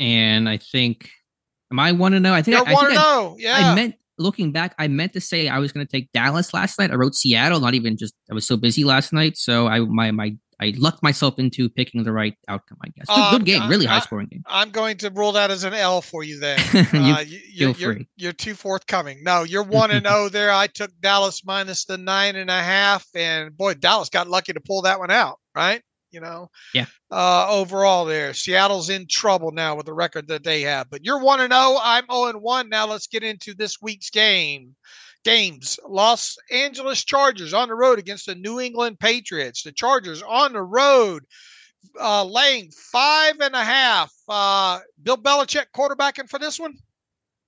And 0.00 0.48
I 0.48 0.56
think 0.56 1.10
Am 1.74 1.80
I 1.80 1.90
one 1.90 2.12
to 2.12 2.20
know? 2.20 2.32
I 2.32 2.40
think 2.40 2.56
You're 2.56 2.66
I, 2.68 2.70
think 2.70 2.80
to 2.80 2.86
I, 2.86 2.94
know. 2.94 3.36
Yeah. 3.36 3.72
I 3.72 3.74
meant 3.74 3.96
looking 4.18 4.52
back, 4.52 4.74
I 4.78 4.88
meant 4.88 5.12
to 5.14 5.20
say 5.20 5.48
I 5.48 5.58
was 5.58 5.72
going 5.72 5.86
to 5.86 5.90
take 5.90 6.10
Dallas 6.12 6.52
last 6.54 6.78
night. 6.78 6.90
I 6.90 6.94
wrote 6.94 7.14
Seattle, 7.14 7.60
not 7.60 7.74
even 7.74 7.96
just 7.96 8.14
I 8.30 8.34
was 8.34 8.46
so 8.46 8.56
busy 8.56 8.84
last 8.84 9.12
night, 9.12 9.36
so 9.36 9.66
I 9.66 9.80
my 9.80 10.10
my 10.10 10.36
I 10.60 10.72
lucked 10.76 11.02
myself 11.02 11.34
into 11.38 11.68
picking 11.68 12.04
the 12.04 12.12
right 12.12 12.34
outcome. 12.48 12.78
I 12.84 12.88
guess 12.96 13.06
good, 13.08 13.18
Um, 13.18 13.38
good 13.38 13.44
game, 13.44 13.68
really 13.68 13.88
I- 13.88 13.94
high 13.94 14.00
scoring 14.00 14.28
game. 14.30 14.42
I'm 14.46 14.70
going 14.70 14.96
to 14.98 15.10
rule 15.10 15.32
that 15.32 15.50
as 15.50 15.64
an 15.64 15.74
L 15.74 16.00
for 16.00 16.22
you 16.22 16.38
then. 16.38 16.58
You 16.92 17.00
Uh, 17.00 17.20
you, 17.20 17.38
feel 17.38 17.70
are 17.70 17.72
you're, 17.78 17.92
free. 17.94 18.08
you're 18.16 18.32
too 18.32 18.54
forthcoming. 18.54 19.24
No, 19.24 19.42
you're 19.42 19.64
one 19.64 19.90
and 19.90 20.06
zero 20.06 20.28
there. 20.36 20.52
I 20.52 20.68
took 20.68 20.92
Dallas 21.00 21.44
minus 21.44 21.84
the 21.86 21.98
nine 21.98 22.36
and 22.36 22.50
a 22.50 22.62
half, 22.62 23.04
and 23.16 23.54
boy, 23.56 23.74
Dallas 23.74 24.08
got 24.10 24.28
lucky 24.28 24.52
to 24.52 24.60
pull 24.60 24.82
that 24.82 25.00
one 25.00 25.10
out, 25.10 25.38
right? 25.56 25.82
You 26.14 26.20
know, 26.20 26.48
Yeah. 26.72 26.86
Uh, 27.10 27.46
overall, 27.50 28.04
there, 28.04 28.32
Seattle's 28.32 28.88
in 28.88 29.06
trouble 29.10 29.50
now 29.50 29.74
with 29.74 29.86
the 29.86 29.92
record 29.92 30.28
that 30.28 30.44
they 30.44 30.62
have. 30.62 30.88
But 30.88 31.04
you're 31.04 31.20
one 31.20 31.40
and 31.40 31.52
zero. 31.52 31.76
I'm 31.82 32.06
zero 32.10 32.26
and 32.26 32.40
one. 32.40 32.68
Now 32.68 32.86
let's 32.86 33.08
get 33.08 33.22
into 33.24 33.52
this 33.52 33.82
week's 33.82 34.08
game. 34.10 34.76
Games: 35.24 35.78
Los 35.88 36.36
Angeles 36.50 37.02
Chargers 37.04 37.52
on 37.52 37.68
the 37.68 37.74
road 37.74 37.98
against 37.98 38.26
the 38.26 38.34
New 38.34 38.60
England 38.60 38.98
Patriots. 39.00 39.62
The 39.62 39.72
Chargers 39.72 40.22
on 40.22 40.52
the 40.52 40.62
road 40.62 41.24
uh, 42.00 42.24
laying 42.24 42.70
five 42.92 43.40
and 43.40 43.54
a 43.54 43.64
half. 43.64 44.12
Uh, 44.28 44.80
Bill 45.02 45.16
Belichick 45.16 45.66
quarterbacking 45.76 46.28
for 46.28 46.38
this 46.38 46.60
one. 46.60 46.74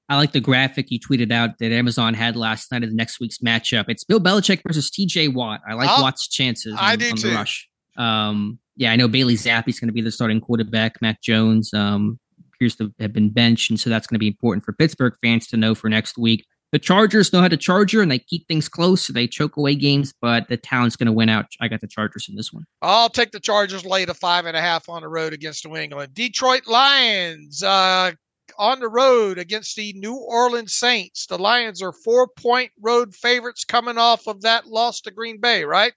I 0.09 0.17
like 0.17 0.31
the 0.33 0.41
graphic 0.41 0.87
you 0.91 1.01
tweeted 1.01 1.33
out 1.33 1.59
that 1.59 1.73
Amazon 1.73 2.15
had 2.15 2.37
last 2.37 2.71
night 2.71 2.85
of 2.85 2.91
the 2.91 2.95
next 2.97 3.19
week's 3.19 3.39
matchup. 3.39 3.87
It's 3.89 4.05
Bill 4.05 4.21
Belichick 4.21 4.61
versus 4.67 4.89
TJ 4.91 5.35
Watt. 5.35 5.61
I 5.69 5.75
like 5.75 5.91
Oh, 5.91 6.03
Watt's 6.03 6.29
chances 6.29 6.73
on, 6.75 6.79
I 6.79 6.95
do 6.97 7.11
on 7.11 7.17
too. 7.17 7.29
the 7.31 7.35
rush. 7.35 7.69
Um, 7.97 8.59
yeah, 8.77 8.93
I 8.93 8.97
know 8.97 9.09
Bailey 9.09 9.35
Zappe's 9.35 9.81
going 9.81 9.89
to 9.89 9.95
be 9.95 10.03
the 10.03 10.13
starting 10.13 10.41
quarterback. 10.41 11.01
Mac 11.01 11.23
Jones 11.23 11.73
um, 11.73 12.19
appears 12.53 12.77
to 12.77 12.93
have 13.01 13.13
been 13.13 13.31
benched, 13.31 13.71
and 13.71 13.81
so 13.81 13.91
that's 13.91 14.07
going 14.07 14.17
to 14.17 14.21
be 14.21 14.29
important 14.29 14.65
for 14.65 14.73
Pittsburgh 14.73 15.15
fans 15.23 15.47
to 15.49 15.57
know 15.57 15.75
for 15.75 15.89
next 15.89 16.19
week. 16.19 16.47
The 16.73 16.81
Chargers 16.81 17.33
know 17.33 17.41
how 17.41 17.49
to 17.49 17.57
charger, 17.57 18.03
and 18.03 18.11
they 18.11 18.19
keep 18.19 18.47
things 18.49 18.69
close, 18.69 19.07
so 19.07 19.13
they 19.13 19.29
choke 19.29 19.57
away 19.57 19.77
games. 19.77 20.13
But 20.21 20.49
the 20.49 20.57
town's 20.57 20.97
going 20.97 21.07
to 21.07 21.13
win 21.13 21.29
out. 21.29 21.47
I 21.61 21.69
got 21.69 21.81
the 21.81 21.87
Chargers 21.87 22.29
in 22.29 22.35
this 22.35 22.53
one. 22.53 22.65
I'll 22.83 23.09
take 23.09 23.31
the 23.31 23.41
Chargers 23.41 23.85
lay 23.85 24.05
the 24.05 24.15
five 24.15 24.47
and 24.47 24.57
a 24.57 24.61
half 24.61 24.89
on 24.89 25.03
the 25.03 25.09
road 25.09 25.33
against 25.33 25.67
New 25.67 25.77
England. 25.77 26.13
Detroit 26.13 26.67
Lions 26.67 27.63
uh, 27.63 28.13
on 28.59 28.81
the 28.81 28.89
road 28.89 29.39
against 29.39 29.77
the 29.77 29.93
New 29.95 30.17
Orleans 30.17 30.75
Saints. 30.75 31.27
The 31.27 31.39
Lions 31.39 31.83
are 31.83 31.93
four 31.93 32.29
point 32.29 32.73
road 32.81 33.15
favorites 33.15 33.65
coming 33.65 33.97
off 33.97 34.27
of 34.27 34.43
that 34.43 34.67
loss 34.67 35.01
to 35.03 35.11
Green 35.11 35.41
Bay, 35.41 35.65
right? 35.65 35.93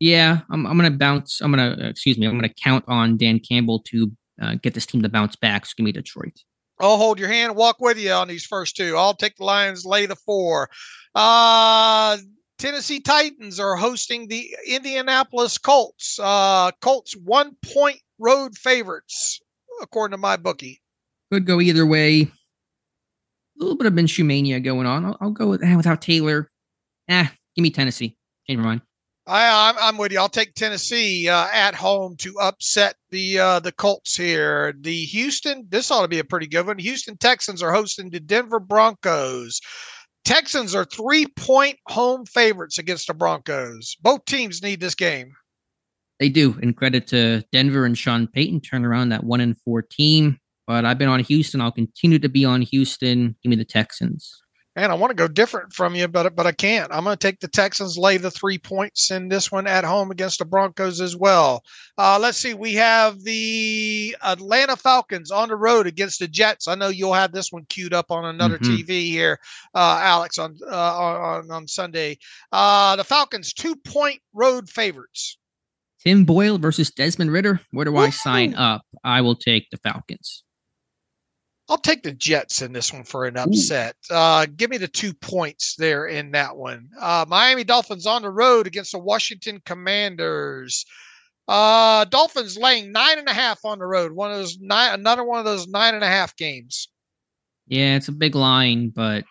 Yeah, 0.00 0.40
I'm, 0.50 0.66
I'm 0.66 0.78
going 0.78 0.90
to 0.90 0.98
bounce. 0.98 1.40
I'm 1.40 1.52
going 1.52 1.76
to 1.76 1.88
excuse 1.88 2.18
me. 2.18 2.26
I'm 2.26 2.38
going 2.38 2.48
to 2.48 2.62
count 2.62 2.84
on 2.88 3.16
Dan 3.16 3.38
Campbell 3.38 3.80
to 3.86 4.10
uh, 4.40 4.54
get 4.60 4.74
this 4.74 4.86
team 4.86 5.02
to 5.02 5.08
bounce 5.08 5.36
back. 5.36 5.66
So 5.66 5.74
give 5.76 5.84
me 5.84 5.92
Detroit. 5.92 6.40
I'll 6.80 6.96
hold 6.96 7.18
your 7.18 7.28
hand, 7.28 7.56
walk 7.56 7.76
with 7.80 7.98
you 7.98 8.10
on 8.10 8.26
these 8.26 8.46
first 8.46 8.74
two. 8.74 8.96
I'll 8.96 9.12
take 9.12 9.36
the 9.36 9.44
Lions, 9.44 9.84
lay 9.84 10.06
the 10.06 10.16
four. 10.16 10.70
Uh, 11.14 12.16
Tennessee 12.58 13.00
Titans 13.00 13.60
are 13.60 13.76
hosting 13.76 14.28
the 14.28 14.56
Indianapolis 14.66 15.58
Colts. 15.58 16.18
Uh, 16.18 16.70
Colts 16.80 17.14
one 17.16 17.54
point 17.74 17.98
road 18.18 18.56
favorites, 18.56 19.40
according 19.82 20.12
to 20.12 20.18
my 20.18 20.36
bookie. 20.36 20.80
Could 21.30 21.46
go 21.46 21.60
either 21.60 21.84
way. 21.84 22.22
A 22.22 22.28
little 23.58 23.76
bit 23.76 23.86
of 23.86 23.92
Minshew 23.92 24.24
mania 24.24 24.58
going 24.58 24.86
on. 24.86 25.04
I'll, 25.04 25.16
I'll 25.20 25.30
go 25.30 25.48
with 25.48 25.62
eh, 25.62 25.76
without 25.76 26.00
Taylor. 26.00 26.50
Eh, 27.08 27.26
give 27.54 27.62
me 27.62 27.70
Tennessee. 27.70 28.16
Change 28.46 28.58
my 28.58 28.64
mind. 28.64 28.80
I, 29.30 29.74
I'm, 29.80 29.96
with 29.96 30.10
you. 30.10 30.18
I'll 30.18 30.28
take 30.28 30.54
Tennessee 30.54 31.28
uh, 31.28 31.46
at 31.52 31.74
home 31.74 32.16
to 32.16 32.34
upset 32.40 32.96
the 33.10 33.38
uh, 33.38 33.60
the 33.60 33.70
Colts 33.70 34.16
here. 34.16 34.74
The 34.80 35.04
Houston, 35.04 35.66
this 35.68 35.90
ought 35.90 36.02
to 36.02 36.08
be 36.08 36.18
a 36.18 36.24
pretty 36.24 36.48
good 36.48 36.66
one. 36.66 36.78
Houston 36.78 37.16
Texans 37.16 37.62
are 37.62 37.72
hosting 37.72 38.10
the 38.10 38.18
Denver 38.18 38.58
Broncos. 38.58 39.60
Texans 40.24 40.74
are 40.74 40.84
three 40.84 41.26
point 41.36 41.78
home 41.86 42.26
favorites 42.26 42.78
against 42.78 43.06
the 43.06 43.14
Broncos. 43.14 43.96
Both 44.02 44.24
teams 44.24 44.62
need 44.62 44.80
this 44.80 44.96
game. 44.96 45.32
They 46.18 46.28
do, 46.28 46.58
and 46.60 46.76
credit 46.76 47.06
to 47.08 47.44
Denver 47.52 47.84
and 47.84 47.96
Sean 47.96 48.26
Payton 48.26 48.62
turn 48.62 48.84
around 48.84 49.10
that 49.10 49.24
one 49.24 49.40
and 49.40 49.56
four 49.58 49.80
team. 49.80 50.38
But 50.66 50.84
I've 50.84 50.98
been 50.98 51.08
on 51.08 51.20
Houston. 51.20 51.60
I'll 51.60 51.72
continue 51.72 52.18
to 52.18 52.28
be 52.28 52.44
on 52.44 52.62
Houston. 52.62 53.36
Give 53.42 53.50
me 53.50 53.56
the 53.56 53.64
Texans. 53.64 54.39
Man, 54.76 54.92
I 54.92 54.94
want 54.94 55.10
to 55.10 55.16
go 55.16 55.26
different 55.26 55.72
from 55.72 55.96
you, 55.96 56.06
but 56.06 56.36
but 56.36 56.46
I 56.46 56.52
can't. 56.52 56.92
I'm 56.92 57.02
going 57.02 57.16
to 57.16 57.26
take 57.26 57.40
the 57.40 57.48
Texans, 57.48 57.98
lay 57.98 58.18
the 58.18 58.30
three 58.30 58.56
points 58.56 59.10
in 59.10 59.28
this 59.28 59.50
one 59.50 59.66
at 59.66 59.82
home 59.84 60.12
against 60.12 60.38
the 60.38 60.44
Broncos 60.44 61.00
as 61.00 61.16
well. 61.16 61.64
Uh, 61.98 62.18
let's 62.20 62.38
see. 62.38 62.54
We 62.54 62.74
have 62.74 63.20
the 63.24 64.16
Atlanta 64.22 64.76
Falcons 64.76 65.32
on 65.32 65.48
the 65.48 65.56
road 65.56 65.88
against 65.88 66.20
the 66.20 66.28
Jets. 66.28 66.68
I 66.68 66.76
know 66.76 66.86
you'll 66.88 67.14
have 67.14 67.32
this 67.32 67.50
one 67.50 67.64
queued 67.68 67.92
up 67.92 68.12
on 68.12 68.24
another 68.24 68.58
Mhm. 68.58 68.78
TV 68.86 69.10
here, 69.10 69.40
uh, 69.74 69.98
Alex, 70.02 70.38
on, 70.38 70.56
uh, 70.64 70.74
on 70.98 71.50
on 71.50 71.66
Sunday. 71.66 72.18
Uh, 72.52 72.94
the 72.94 73.04
Falcons 73.04 73.52
two 73.52 73.74
point 73.74 74.20
road 74.32 74.70
favorites. 74.70 75.36
Tim 76.04 76.24
Boyle 76.24 76.58
versus 76.58 76.90
Desmond 76.92 77.32
Ridder. 77.32 77.60
Where 77.72 77.84
do 77.84 77.96
I 77.96 78.10
sign 78.10 78.54
up? 78.54 78.82
I 79.02 79.20
will 79.20 79.34
take 79.36 79.68
the 79.70 79.76
Falcons. 79.78 80.44
I'll 81.70 81.78
take 81.78 82.02
the 82.02 82.12
Jets 82.12 82.62
in 82.62 82.72
this 82.72 82.92
one 82.92 83.04
for 83.04 83.26
an 83.26 83.36
upset. 83.36 83.94
Uh, 84.10 84.44
give 84.56 84.70
me 84.70 84.76
the 84.76 84.88
two 84.88 85.14
points 85.14 85.76
there 85.76 86.06
in 86.06 86.32
that 86.32 86.56
one. 86.56 86.88
Uh, 87.00 87.24
Miami 87.28 87.62
Dolphins 87.62 88.06
on 88.06 88.22
the 88.22 88.30
road 88.30 88.66
against 88.66 88.90
the 88.90 88.98
Washington 88.98 89.62
Commanders. 89.64 90.84
Uh, 91.46 92.04
Dolphins 92.06 92.58
laying 92.58 92.90
nine 92.90 93.20
and 93.20 93.28
a 93.28 93.32
half 93.32 93.64
on 93.64 93.78
the 93.78 93.86
road. 93.86 94.10
One 94.10 94.32
of 94.32 94.38
those 94.38 94.58
nine, 94.60 94.94
another 94.94 95.22
one 95.22 95.38
of 95.38 95.44
those 95.44 95.68
nine 95.68 95.94
and 95.94 96.02
a 96.02 96.08
half 96.08 96.36
games. 96.36 96.88
Yeah, 97.68 97.94
it's 97.94 98.08
a 98.08 98.12
big 98.12 98.34
line, 98.34 98.88
but 98.88 99.24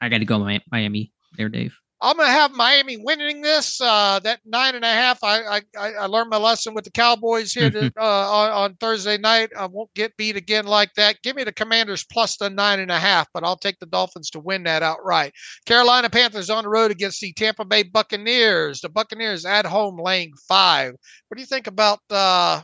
I 0.00 0.08
got 0.08 0.18
to 0.18 0.24
go 0.24 0.38
Miami 0.70 1.12
there, 1.36 1.48
Dave. 1.48 1.76
I'm 2.04 2.18
going 2.18 2.28
to 2.28 2.32
have 2.32 2.52
Miami 2.52 2.98
winning 2.98 3.40
this. 3.40 3.80
Uh, 3.80 4.20
that 4.24 4.40
nine 4.44 4.74
and 4.74 4.84
a 4.84 4.92
half. 4.92 5.24
I, 5.24 5.62
I 5.74 5.92
I 5.94 6.06
learned 6.06 6.28
my 6.28 6.36
lesson 6.36 6.74
with 6.74 6.84
the 6.84 6.90
Cowboys 6.90 7.52
here 7.52 7.70
to, 7.70 7.86
uh, 7.98 8.30
on, 8.30 8.50
on 8.50 8.74
Thursday 8.74 9.16
night. 9.16 9.50
I 9.58 9.64
won't 9.64 9.92
get 9.94 10.14
beat 10.18 10.36
again 10.36 10.66
like 10.66 10.92
that. 10.94 11.16
Give 11.22 11.34
me 11.34 11.44
the 11.44 11.52
Commanders 11.52 12.04
plus 12.04 12.36
the 12.36 12.50
nine 12.50 12.78
and 12.78 12.90
a 12.90 12.98
half, 12.98 13.26
but 13.32 13.42
I'll 13.42 13.56
take 13.56 13.78
the 13.78 13.86
Dolphins 13.86 14.28
to 14.30 14.40
win 14.40 14.64
that 14.64 14.82
outright. 14.82 15.32
Carolina 15.64 16.10
Panthers 16.10 16.50
on 16.50 16.64
the 16.64 16.68
road 16.68 16.90
against 16.90 17.22
the 17.22 17.32
Tampa 17.32 17.64
Bay 17.64 17.84
Buccaneers. 17.84 18.82
The 18.82 18.90
Buccaneers 18.90 19.46
at 19.46 19.64
home 19.64 19.98
laying 19.98 20.34
five. 20.46 20.92
What 21.28 21.36
do 21.36 21.40
you 21.40 21.46
think 21.46 21.66
about 21.66 22.00
uh, 22.10 22.60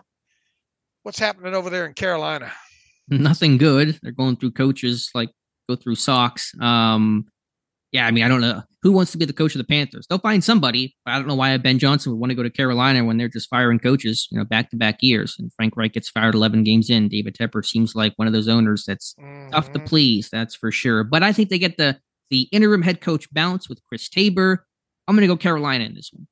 what's 1.02 1.18
happening 1.18 1.54
over 1.54 1.70
there 1.70 1.86
in 1.86 1.94
Carolina? 1.94 2.52
Nothing 3.08 3.56
good. 3.56 3.98
They're 4.02 4.12
going 4.12 4.36
through 4.36 4.52
coaches 4.52 5.10
like 5.14 5.30
go 5.66 5.76
through 5.76 5.94
socks. 5.94 6.52
Um, 6.60 7.24
yeah, 7.92 8.06
I 8.06 8.10
mean, 8.10 8.24
I 8.24 8.28
don't 8.28 8.40
know 8.40 8.62
who 8.82 8.92
wants 8.92 9.12
to 9.12 9.18
be 9.18 9.24
the 9.24 9.32
coach 9.32 9.54
of 9.54 9.58
the 9.58 9.64
Panthers. 9.64 10.06
They'll 10.08 10.18
find 10.18 10.42
somebody. 10.42 10.96
But 11.04 11.12
I 11.12 11.18
don't 11.18 11.26
know 11.28 11.34
why 11.34 11.56
Ben 11.58 11.78
Johnson 11.78 12.12
would 12.12 12.18
want 12.20 12.30
to 12.30 12.34
go 12.36 12.42
to 12.42 12.50
Carolina 12.50 13.04
when 13.04 13.18
they're 13.18 13.28
just 13.28 13.48
firing 13.50 13.78
coaches, 13.78 14.26
you 14.30 14.38
know, 14.38 14.44
back 14.44 14.70
to 14.70 14.76
back 14.76 14.98
years. 15.00 15.36
And 15.38 15.52
Frank 15.54 15.76
Reich 15.76 15.92
gets 15.92 16.08
fired 16.08 16.34
11 16.34 16.64
games 16.64 16.88
in. 16.88 17.08
David 17.08 17.36
Tepper 17.36 17.64
seems 17.64 17.94
like 17.94 18.14
one 18.16 18.26
of 18.26 18.32
those 18.32 18.48
owners 18.48 18.84
that's 18.86 19.14
tough 19.52 19.72
to 19.72 19.78
Mhm. 19.80 19.86
please. 19.86 20.28
That's 20.30 20.54
for 20.54 20.70
sure. 20.72 21.04
But 21.04 21.22
I 21.22 21.32
think 21.32 21.48
they 21.50 21.58
get 21.58 21.76
the 21.76 21.98
the 22.30 22.42
interim 22.52 22.82
head 22.82 23.00
coach 23.00 23.26
bounce 23.32 23.68
with 23.68 23.80
Chris 23.88 24.08
Tabor. 24.08 24.64
I'm 25.08 25.16
going 25.16 25.28
to 25.28 25.34
go 25.34 25.36
Carolina 25.36 25.82
in 25.84 25.94
this 25.96 26.10
one. 26.12 26.28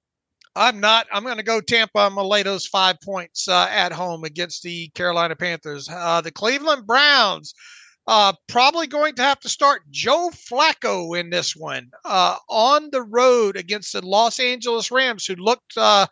I'm 0.55 0.79
not. 0.81 1.07
I'm 1.13 1.25
going 1.25 1.37
to 1.39 1.43
go 1.43 1.61
Tampa. 1.61 1.99
I'm 1.99 2.15
going 2.15 2.25
to 2.25 2.29
lay 2.29 2.43
those 2.45 2.67
five 2.67 2.97
points 3.05 3.49
uh, 3.49 3.67
at 3.71 3.93
home 3.93 4.23
against 4.25 4.63
the 4.63 4.89
Carolina 4.95 5.35
Panthers. 5.37 5.89
Uh, 5.89 6.21
the 6.21 6.31
Cleveland 6.31 6.87
Browns 6.87 7.53
uh, 8.09 8.33
probably 8.49 8.87
going 8.87 9.15
to 9.15 9.23
have 9.23 9.39
to 9.41 9.51
start 9.51 9.83
Joe 9.91 10.31
Flacco 10.33 11.19
in 11.19 11.29
this 11.29 11.55
one 11.55 11.91
uh, 12.07 12.37
on 12.49 12.89
the 12.91 13.03
road 13.03 13.57
against 13.57 13.93
the 13.93 14.05
Los 14.05 14.41
Angeles 14.41 14.91
Rams, 14.91 15.27
who 15.27 15.35
looked. 15.35 15.77
Uh, 15.77 16.07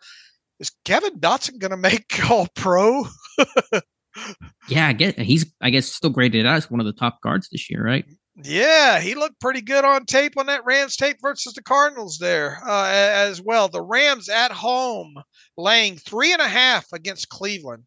is 0.59 0.71
Kevin 0.85 1.19
Dotson 1.19 1.59
going 1.59 1.71
to 1.71 1.77
make 1.77 2.05
All 2.29 2.47
Pro? 2.55 3.05
Yeah, 4.69 4.87
I 4.87 4.93
get 4.93 5.19
he's 5.19 5.51
I 5.61 5.69
guess 5.69 5.87
still 5.87 6.09
graded 6.09 6.45
as 6.45 6.69
one 6.69 6.79
of 6.79 6.85
the 6.85 6.93
top 6.93 7.21
guards 7.21 7.49
this 7.49 7.69
year, 7.69 7.83
right? 7.83 8.05
Yeah, 8.43 8.99
he 8.99 9.15
looked 9.15 9.39
pretty 9.39 9.61
good 9.61 9.83
on 9.83 10.05
tape 10.05 10.37
on 10.37 10.45
that 10.45 10.65
Rams 10.65 10.95
tape 10.95 11.17
versus 11.21 11.53
the 11.53 11.63
Cardinals 11.63 12.19
there 12.19 12.59
uh, 12.67 12.87
as 12.87 13.41
well. 13.41 13.67
The 13.67 13.81
Rams 13.81 14.29
at 14.29 14.51
home 14.51 15.15
laying 15.57 15.97
three 15.97 16.31
and 16.33 16.41
a 16.41 16.47
half 16.47 16.85
against 16.93 17.29
Cleveland. 17.29 17.83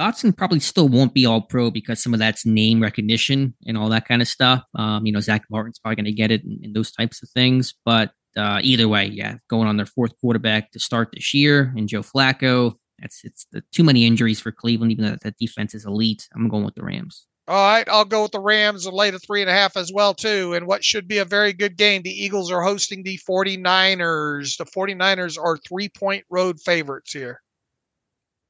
Dotson 0.00 0.34
probably 0.34 0.60
still 0.60 0.88
won't 0.88 1.12
be 1.12 1.26
all 1.26 1.42
pro 1.42 1.70
because 1.70 2.02
some 2.02 2.14
of 2.14 2.20
that's 2.20 2.46
name 2.46 2.80
recognition 2.80 3.54
and 3.66 3.76
all 3.76 3.90
that 3.90 4.08
kind 4.08 4.22
of 4.22 4.28
stuff. 4.28 4.62
Um, 4.74 5.04
you 5.04 5.12
know, 5.12 5.20
Zach 5.20 5.44
Martin's 5.50 5.78
probably 5.78 5.96
going 5.96 6.06
to 6.06 6.12
get 6.12 6.30
it 6.30 6.42
and, 6.42 6.74
those 6.74 6.90
types 6.90 7.22
of 7.22 7.28
things. 7.28 7.74
But 7.84 8.12
uh, 8.34 8.60
either 8.62 8.88
way, 8.88 9.06
yeah, 9.06 9.36
going 9.50 9.68
on 9.68 9.76
their 9.76 9.84
fourth 9.84 10.12
quarterback 10.18 10.70
to 10.70 10.78
start 10.78 11.10
this 11.12 11.34
year 11.34 11.74
and 11.76 11.86
Joe 11.86 12.00
Flacco. 12.00 12.76
That's 12.98 13.20
it's 13.24 13.46
the, 13.52 13.62
too 13.72 13.84
many 13.84 14.06
injuries 14.06 14.40
for 14.40 14.52
Cleveland, 14.52 14.92
even 14.92 15.04
though 15.04 15.16
that 15.22 15.36
defense 15.38 15.74
is 15.74 15.84
elite. 15.84 16.26
I'm 16.34 16.48
going 16.48 16.64
with 16.64 16.76
the 16.76 16.84
Rams. 16.84 17.26
All 17.46 17.72
right, 17.72 17.88
I'll 17.88 18.04
go 18.04 18.22
with 18.22 18.32
the 18.32 18.40
Rams 18.40 18.86
and 18.86 18.94
lay 18.94 19.10
the 19.10 19.18
three 19.18 19.40
and 19.40 19.50
a 19.50 19.54
half 19.54 19.76
as 19.76 19.90
well, 19.92 20.14
too. 20.14 20.54
And 20.54 20.66
what 20.66 20.84
should 20.84 21.08
be 21.08 21.18
a 21.18 21.24
very 21.24 21.52
good 21.52 21.76
game. 21.76 22.02
The 22.02 22.24
Eagles 22.24 22.50
are 22.50 22.62
hosting 22.62 23.02
the 23.02 23.18
49ers. 23.28 24.56
The 24.56 24.66
49ers 24.66 25.36
are 25.36 25.56
three 25.56 25.88
point 25.88 26.24
road 26.30 26.60
favorites 26.60 27.12
here. 27.12 27.42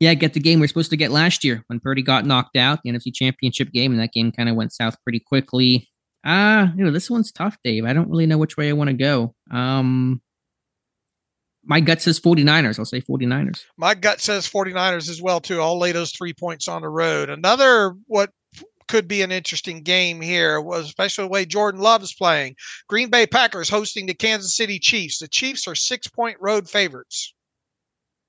Yeah, 0.01 0.15
get 0.15 0.33
the 0.33 0.41
game 0.41 0.61
we 0.61 0.65
are 0.65 0.69
supposed 0.69 0.91
to 0.91 0.97
get 0.97 1.11
last 1.11 1.45
year 1.45 1.63
when 1.67 1.79
Purdy 1.79 2.03
got 2.03 2.25
knocked 2.25 2.57
out, 2.57 2.81
the 2.83 2.91
NFC 2.91 3.15
Championship 3.15 3.71
game, 3.71 3.93
and 3.93 4.01
that 4.01 4.13
game 4.13 4.33
kind 4.33 4.49
of 4.49 4.57
went 4.57 4.73
south 4.73 4.97
pretty 5.05 5.21
quickly. 5.21 5.89
Ah, 6.25 6.63
uh, 6.63 6.73
you 6.75 6.85
know, 6.85 6.91
this 6.91 7.11
one's 7.11 7.31
tough, 7.31 7.57
Dave. 7.63 7.85
I 7.85 7.93
don't 7.93 8.09
really 8.09 8.27
know 8.27 8.39
which 8.39 8.57
way 8.57 8.71
I 8.71 8.73
want 8.73 8.89
to 8.89 8.95
go. 8.95 9.35
Um, 9.51 10.23
my 11.65 11.81
gut 11.81 12.01
says 12.01 12.19
49ers. 12.19 12.79
I'll 12.79 12.85
say 12.85 13.01
49ers. 13.01 13.65
My 13.77 13.95
gut 13.95 14.21
says 14.21 14.49
49ers 14.49 15.09
as 15.11 15.21
well, 15.21 15.41
too. 15.41 15.61
I'll 15.61 15.79
lay 15.79 15.93
those 15.93 16.13
three 16.13 16.33
points 16.33 16.69
on 16.69 16.83
the 16.83 16.89
road. 16.89 17.29
Another 17.29 17.95
what 18.07 18.31
could 18.89 19.07
be 19.07 19.23
an 19.23 19.31
interesting 19.31 19.83
game 19.83 20.21
here, 20.21 20.61
was 20.61 20.87
especially 20.87 21.25
the 21.25 21.31
way 21.31 21.45
Jordan 21.45 21.81
Love 21.81 22.03
is 22.03 22.13
playing. 22.13 22.57
Green 22.89 23.09
Bay 23.09 23.27
Packers 23.27 23.69
hosting 23.69 24.07
the 24.07 24.15
Kansas 24.15 24.57
City 24.57 24.81
Chiefs. 24.81 25.19
The 25.21 25.29
Chiefs 25.29 25.69
are 25.69 25.77
six 25.77 26.09
point 26.09 26.37
road 26.41 26.69
favorites. 26.69 27.33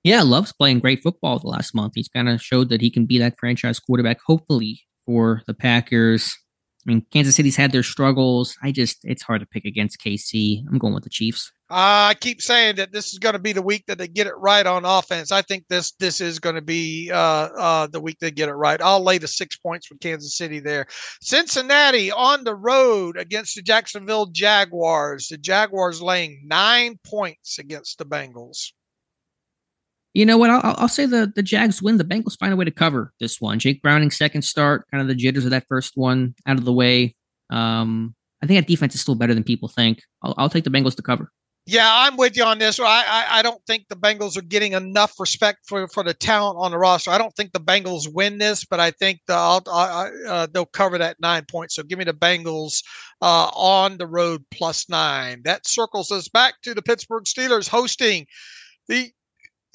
Yeah, 0.03 0.23
Love's 0.23 0.53
playing 0.53 0.79
great 0.79 1.03
football 1.03 1.37
the 1.37 1.47
last 1.47 1.75
month. 1.75 1.93
He's 1.95 2.09
kind 2.09 2.27
of 2.27 2.41
showed 2.41 2.69
that 2.69 2.81
he 2.81 2.89
can 2.89 3.05
be 3.05 3.19
that 3.19 3.35
franchise 3.39 3.79
quarterback, 3.79 4.19
hopefully, 4.25 4.81
for 5.05 5.41
the 5.45 5.53
Packers. 5.53 6.35
I 6.85 6.91
mean, 6.91 7.05
Kansas 7.11 7.35
City's 7.35 7.55
had 7.55 7.71
their 7.71 7.83
struggles. 7.83 8.57
I 8.63 8.71
just, 8.71 8.97
it's 9.03 9.21
hard 9.21 9.41
to 9.41 9.45
pick 9.45 9.65
against 9.65 9.99
KC. 9.99 10.63
I'm 10.67 10.79
going 10.79 10.95
with 10.95 11.03
the 11.03 11.11
Chiefs. 11.11 11.51
Uh, 11.69 12.09
I 12.09 12.15
keep 12.19 12.41
saying 12.41 12.77
that 12.77 12.91
this 12.91 13.13
is 13.13 13.19
going 13.19 13.33
to 13.33 13.39
be 13.39 13.53
the 13.53 13.61
week 13.61 13.85
that 13.85 13.99
they 13.99 14.07
get 14.07 14.25
it 14.25 14.35
right 14.37 14.65
on 14.65 14.83
offense. 14.83 15.31
I 15.31 15.41
think 15.43 15.65
this 15.69 15.93
this 15.99 16.19
is 16.19 16.37
going 16.37 16.55
to 16.55 16.61
be 16.61 17.09
uh, 17.09 17.47
uh, 17.57 17.87
the 17.87 18.01
week 18.01 18.17
they 18.19 18.31
get 18.31 18.49
it 18.49 18.53
right. 18.53 18.81
I'll 18.81 19.01
lay 19.01 19.19
the 19.19 19.27
six 19.27 19.55
points 19.55 19.87
for 19.87 19.95
Kansas 19.99 20.35
City 20.35 20.59
there. 20.59 20.87
Cincinnati 21.21 22.11
on 22.11 22.43
the 22.43 22.55
road 22.55 23.15
against 23.15 23.55
the 23.55 23.61
Jacksonville 23.61 24.25
Jaguars. 24.25 25.29
The 25.29 25.37
Jaguars 25.37 26.01
laying 26.01 26.41
nine 26.45 26.99
points 27.05 27.57
against 27.57 27.99
the 27.99 28.05
Bengals. 28.05 28.73
You 30.13 30.25
know 30.25 30.37
what? 30.37 30.49
I'll, 30.49 30.75
I'll 30.77 30.87
say 30.87 31.05
the 31.05 31.31
the 31.35 31.43
Jags 31.43 31.81
win. 31.81 31.97
The 31.97 32.03
Bengals 32.03 32.37
find 32.37 32.51
a 32.51 32.55
way 32.55 32.65
to 32.65 32.71
cover 32.71 33.13
this 33.19 33.39
one. 33.39 33.59
Jake 33.59 33.81
Browning 33.81 34.11
second 34.11 34.41
start, 34.41 34.85
kind 34.91 35.01
of 35.01 35.07
the 35.07 35.15
jitters 35.15 35.45
of 35.45 35.51
that 35.51 35.65
first 35.67 35.93
one 35.95 36.35
out 36.45 36.57
of 36.57 36.65
the 36.65 36.73
way. 36.73 37.15
Um, 37.49 38.15
I 38.41 38.47
think 38.47 38.59
that 38.59 38.67
defense 38.67 38.95
is 38.95 39.01
still 39.01 39.15
better 39.15 39.33
than 39.33 39.43
people 39.43 39.69
think. 39.69 40.01
I'll, 40.21 40.33
I'll 40.37 40.49
take 40.49 40.63
the 40.63 40.69
Bengals 40.69 40.95
to 40.95 41.01
cover. 41.01 41.31
Yeah, 41.67 41.87
I'm 41.87 42.17
with 42.17 42.35
you 42.35 42.43
on 42.43 42.57
this. 42.57 42.79
I, 42.79 42.85
I, 42.85 43.25
I 43.29 43.41
don't 43.43 43.63
think 43.67 43.87
the 43.87 43.95
Bengals 43.95 44.35
are 44.35 44.41
getting 44.41 44.73
enough 44.73 45.19
respect 45.19 45.59
for, 45.67 45.87
for 45.87 46.03
the 46.03 46.13
talent 46.13 46.57
on 46.59 46.71
the 46.71 46.77
roster. 46.77 47.11
I 47.11 47.19
don't 47.19 47.35
think 47.35 47.51
the 47.51 47.59
Bengals 47.59 48.11
win 48.11 48.39
this, 48.39 48.65
but 48.65 48.79
I 48.79 48.89
think 48.89 49.19
the, 49.27 49.35
I'll, 49.35 49.61
I, 49.71 50.09
uh, 50.27 50.47
they'll 50.51 50.65
cover 50.65 50.97
that 50.97 51.17
nine 51.19 51.45
points. 51.49 51.75
So 51.75 51.83
give 51.83 51.99
me 51.99 52.03
the 52.03 52.13
Bengals 52.13 52.83
uh, 53.21 53.51
on 53.53 53.99
the 53.99 54.07
road 54.07 54.43
plus 54.49 54.89
nine. 54.89 55.43
That 55.45 55.67
circles 55.67 56.11
us 56.11 56.27
back 56.27 56.55
to 56.63 56.73
the 56.73 56.81
Pittsburgh 56.81 57.25
Steelers 57.25 57.69
hosting 57.69 58.25
the 58.87 59.11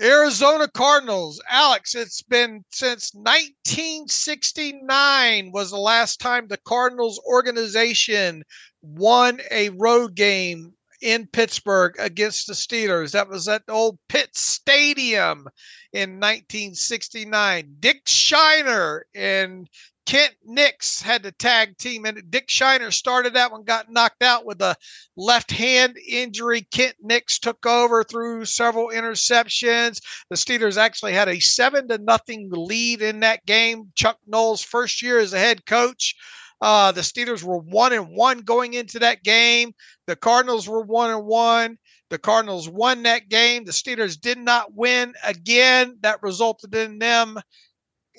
Arizona 0.01 0.69
Cardinals. 0.69 1.43
Alex, 1.49 1.95
it's 1.95 2.23
been 2.23 2.65
since 2.71 3.15
1969 3.15 5.53
was 5.53 5.71
the 5.71 5.79
last 5.79 6.21
time 6.21 6.47
the 6.47 6.59
Cardinals 6.59 7.19
organization 7.27 8.45
won 8.83 9.41
a 9.51 9.71
road 9.71 10.15
game 10.15 10.75
in 11.01 11.27
Pittsburgh 11.27 11.95
against 11.99 12.47
the 12.47 12.53
Steelers. 12.53 13.13
That 13.13 13.29
was 13.29 13.49
at 13.49 13.63
old 13.69 13.99
Pitt 14.09 14.37
Stadium 14.37 15.49
in 15.93 16.21
1969. 16.21 17.77
Dick 17.81 18.03
Shiner 18.07 19.07
and 19.15 19.69
Kent 20.07 20.35
Nix 20.45 21.03
had 21.03 21.25
the 21.25 21.33
tag 21.33 21.77
team, 21.79 22.07
and 22.07 22.31
Dick 22.31 22.49
Shiner 22.49 22.93
started 22.93 23.35
that 23.35 23.51
one, 23.51 23.65
got 23.65 23.91
knocked 23.91 24.23
out 24.23 24.47
with 24.47 24.63
a 24.63 24.77
left 25.17 25.51
hand 25.51 25.97
injury. 26.09 26.63
Kent 26.63 26.95
Nix 27.03 27.41
took 27.41 27.67
over 27.67 28.05
through 28.05 28.45
several 28.45 28.89
interceptions. 28.89 30.01
The 30.31 30.37
Steelers 30.37 30.77
actually 30.79 31.13
had 31.13 31.29
a 31.29 31.41
seven 31.41 31.89
to 31.89 31.99
nothing 31.99 32.49
lead 32.53 33.03
in 33.03 33.21
that 33.21 33.45
game. 33.47 33.91
Chuck 33.97 34.19
Noll's 34.27 34.63
first 34.63 35.03
year 35.03 35.19
as 35.19 35.33
a 35.33 35.39
head 35.41 35.67
coach. 35.67 36.15
Uh, 36.61 36.93
the 36.93 37.03
Steelers 37.03 37.43
were 37.43 37.59
one 37.59 37.93
and 37.93 38.09
one 38.09 38.39
going 38.39 38.75
into 38.75 39.01
that 39.01 39.25
game. 39.25 39.73
The 40.07 40.17
Cardinals 40.17 40.69
were 40.69 40.83
one 40.83 41.11
and 41.11 41.27
one. 41.27 41.79
The 42.09 42.19
Cardinals 42.19 42.69
won 42.69 43.03
that 43.03 43.29
game. 43.29 43.65
The 43.65 43.73
Steelers 43.73 44.19
did 44.19 44.39
not 44.39 44.73
win 44.73 45.15
again. 45.25 45.99
That 46.03 46.23
resulted 46.23 46.73
in 46.75 47.01
them 47.01 47.39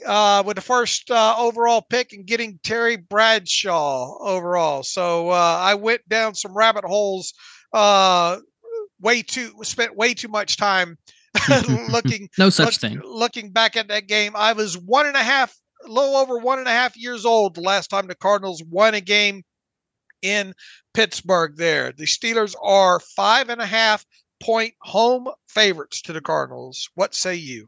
uh, 0.05 0.43
with 0.45 0.55
the 0.55 0.61
first 0.61 1.09
uh, 1.11 1.35
overall 1.37 1.81
pick 1.81 2.13
and 2.13 2.25
getting 2.25 2.59
Terry 2.63 2.95
Bradshaw 2.95 4.17
overall. 4.19 4.83
So 4.83 5.29
uh, 5.29 5.57
I 5.61 5.75
went 5.75 6.07
down 6.07 6.35
some 6.35 6.55
rabbit 6.55 6.85
holes. 6.85 7.33
Uh, 7.73 8.39
way 8.99 9.21
too 9.21 9.51
spent 9.63 9.95
way 9.95 10.13
too 10.13 10.27
much 10.27 10.57
time 10.57 10.97
looking. 11.89 12.29
no 12.37 12.49
such 12.49 12.65
look, 12.65 12.73
thing. 12.91 13.01
Looking 13.03 13.51
back 13.51 13.75
at 13.75 13.87
that 13.89 14.07
game, 14.07 14.33
I 14.35 14.53
was 14.53 14.77
one 14.77 15.05
and 15.05 15.15
a 15.15 15.23
half 15.23 15.55
a 15.85 15.89
little 15.89 16.15
over 16.15 16.37
one 16.37 16.59
and 16.59 16.67
a 16.67 16.71
half 16.71 16.97
years 16.97 17.25
old 17.25 17.55
the 17.55 17.61
last 17.61 17.89
time 17.89 18.07
the 18.07 18.15
Cardinals 18.15 18.63
won 18.69 18.93
a 18.93 19.01
game 19.01 19.43
in 20.21 20.53
Pittsburgh 20.93 21.55
there. 21.55 21.91
The 21.91 22.05
Steelers 22.05 22.55
are 22.61 22.99
five 22.99 23.49
and 23.49 23.61
a 23.61 23.65
half 23.65 24.05
point 24.41 24.73
home 24.81 25.27
favorites 25.47 26.01
to 26.03 26.13
the 26.13 26.21
Cardinals. 26.21 26.89
What 26.95 27.13
say 27.13 27.35
you? 27.35 27.67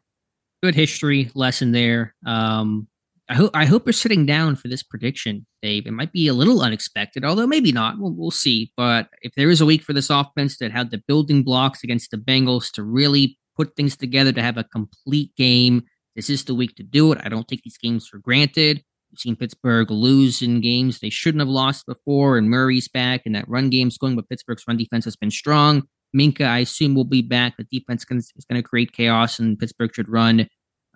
Good 0.62 0.76
history 0.76 1.32
lesson 1.36 1.72
there. 1.72 2.16
Um, 2.26 2.88
I 3.30 3.36
hope 3.36 3.52
I 3.54 3.66
hope 3.66 3.86
you're 3.86 3.94
sitting 3.94 4.26
down 4.26 4.56
for 4.56 4.68
this 4.68 4.84
prediction, 4.84 5.46
Dave. 5.62 5.86
It 5.86 5.94
might 5.94 6.12
be 6.12 6.28
a 6.28 6.34
little 6.34 6.62
unexpected, 6.62 7.24
although 7.24 7.48
maybe 7.48 7.72
not. 7.72 8.00
We'll, 8.00 8.14
we'll 8.14 8.32
see. 8.32 8.74
But 8.76 9.10
if 9.22 9.34
there 9.36 9.50
is 9.50 9.62
a 9.62 9.66
week 9.66 9.84
for 9.84 9.94
this 9.94 10.10
offense 10.10 10.58
that 10.58 10.72
had 10.72 10.92
the 10.92 11.02
building 11.08 11.44
blocks 11.44 11.84
against 11.84 12.12
the 12.12 12.18
Bengals 12.18 12.72
to 12.72 12.84
really 12.84 13.38
put 13.56 13.76
things 13.76 13.96
together 13.96 14.32
to 14.34 14.42
have 14.42 14.58
a 14.58 14.64
complete 14.64 15.34
game, 15.38 15.84
this 16.16 16.30
is 16.30 16.44
the 16.44 16.56
week 16.56 16.76
to 16.76 16.84
do 16.84 17.12
it. 17.14 17.20
I 17.24 17.30
don't 17.30 17.48
take 17.48 17.62
these 17.64 17.78
games 17.78 18.08
for 18.08 18.18
granted. 18.18 18.84
We've 19.12 19.20
seen 19.20 19.36
Pittsburgh 19.36 19.90
lose 19.90 20.42
in 20.42 20.60
games 20.60 21.00
they 21.00 21.10
shouldn't 21.10 21.42
have 21.42 21.48
lost 21.48 21.86
before, 21.86 22.38
and 22.38 22.50
Murray's 22.50 22.88
back, 22.88 23.22
and 23.26 23.36
that 23.36 23.48
run 23.48 23.70
game's 23.70 23.98
going, 23.98 24.16
but 24.16 24.28
Pittsburgh's 24.28 24.66
run 24.68 24.78
defense 24.78 25.06
has 25.06 25.16
been 25.16 25.32
strong. 25.32 25.84
Minkah, 26.16 26.48
I 26.48 26.60
assume, 26.60 26.96
will 26.96 27.04
be 27.04 27.22
back. 27.22 27.58
The 27.58 27.66
defense 27.72 28.06
is 28.10 28.46
going 28.50 28.62
to 28.62 28.68
create 28.68 28.94
chaos, 28.94 29.40
and 29.40 29.58
Pittsburgh 29.58 29.94
should 29.94 30.10
run 30.10 30.48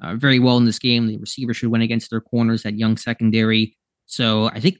uh, 0.02 0.16
very 0.16 0.40
well 0.40 0.58
in 0.58 0.66
this 0.66 0.80
game. 0.80 1.08
The 1.08 1.18
receiver 1.18 1.54
should 1.54 1.70
win 1.70 1.82
against 1.82 2.10
their 2.10 2.22
corners, 2.22 2.64
that 2.64 2.78
young 2.78 2.98
secondary. 2.98 3.78
So 4.06 4.48
I 4.48 4.60
think 4.60 4.76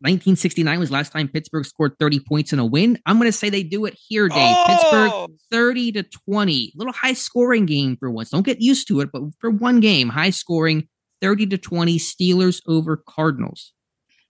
1969 0.00 0.78
was 0.78 0.90
last 0.92 1.10
time 1.10 1.26
Pittsburgh 1.26 1.66
scored 1.66 1.98
30 1.98 2.20
points 2.20 2.52
in 2.52 2.58
a 2.58 2.64
win. 2.64 2.98
I'm 3.06 3.18
going 3.18 3.28
to 3.28 3.36
say 3.36 3.50
they 3.50 3.64
do 3.64 3.84
it 3.84 3.98
here, 4.08 4.28
Dave. 4.28 4.54
Oh! 4.56 4.64
Pittsburgh 4.68 5.38
30 5.50 5.92
to 5.92 6.02
20. 6.04 6.72
Little 6.76 6.92
high 6.92 7.14
scoring 7.14 7.66
game 7.66 7.96
for 7.96 8.10
once. 8.10 8.30
Don't 8.30 8.46
get 8.46 8.60
used 8.60 8.86
to 8.88 9.00
it, 9.00 9.10
but 9.12 9.22
for 9.40 9.50
one 9.50 9.80
game, 9.80 10.10
high 10.10 10.30
scoring 10.30 10.86
30 11.20 11.46
to 11.46 11.58
20 11.58 11.98
Steelers 11.98 12.62
over 12.68 12.96
Cardinals. 12.96 13.72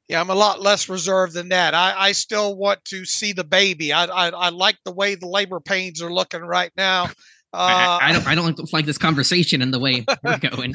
Yeah, 0.09 0.21
I'm 0.21 0.31
a 0.31 0.35
lot 0.35 0.63
less 0.63 0.89
reserved 0.89 1.35
than 1.35 1.51
that. 1.51 1.75
I, 1.75 1.95
I 1.97 2.13
still 2.13 2.57
want 2.57 2.83
to 2.87 3.05
see 3.05 3.33
the 3.33 3.45
baby. 3.45 3.93
I, 3.93 4.07
I, 4.07 4.29
I 4.29 4.49
like 4.49 4.79
the 4.85 4.93
way 4.93 5.15
the 5.15 5.29
labor 5.29 5.61
pains 5.61 6.01
are 6.01 6.13
looking 6.13 6.41
right 6.41 6.73
now. 6.77 7.05
Uh, 7.53 7.99
I, 8.01 8.11
I, 8.11 8.13
don't 8.13 8.27
I 8.27 8.35
don't 8.35 8.73
like 8.73 8.87
this 8.87 8.99
conversation 8.99 9.63
and 9.63 9.73
the 9.73 9.79
way 9.79 10.05
we're 10.23 10.39
going. 10.39 10.75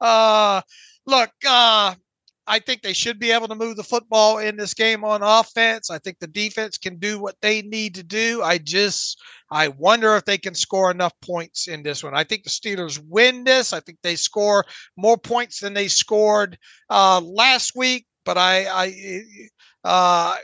uh, 0.00 0.60
look, 1.06 1.30
uh, 1.46 1.94
I 2.48 2.58
think 2.58 2.80
they 2.80 2.94
should 2.94 3.18
be 3.18 3.30
able 3.30 3.48
to 3.48 3.54
move 3.54 3.76
the 3.76 3.84
football 3.84 4.38
in 4.38 4.56
this 4.56 4.72
game 4.72 5.04
on 5.04 5.22
offense. 5.22 5.90
I 5.90 5.98
think 5.98 6.18
the 6.18 6.26
defense 6.26 6.78
can 6.78 6.96
do 6.96 7.18
what 7.18 7.36
they 7.42 7.62
need 7.62 7.94
to 7.96 8.02
do. 8.02 8.42
I 8.42 8.58
just 8.58 9.20
I 9.50 9.68
wonder 9.68 10.16
if 10.16 10.24
they 10.24 10.38
can 10.38 10.54
score 10.54 10.90
enough 10.90 11.12
points 11.20 11.68
in 11.68 11.82
this 11.82 12.02
one. 12.02 12.14
I 12.14 12.24
think 12.24 12.44
the 12.44 12.50
Steelers 12.50 13.02
win 13.06 13.44
this. 13.44 13.72
I 13.72 13.80
think 13.80 13.98
they 14.02 14.16
score 14.16 14.64
more 14.96 15.18
points 15.18 15.60
than 15.60 15.74
they 15.74 15.88
scored 15.88 16.58
uh, 16.90 17.20
last 17.20 17.72
week. 17.76 18.06
But 18.28 18.36
I 18.36 18.66
I 18.66 19.22
uh, 19.84 20.36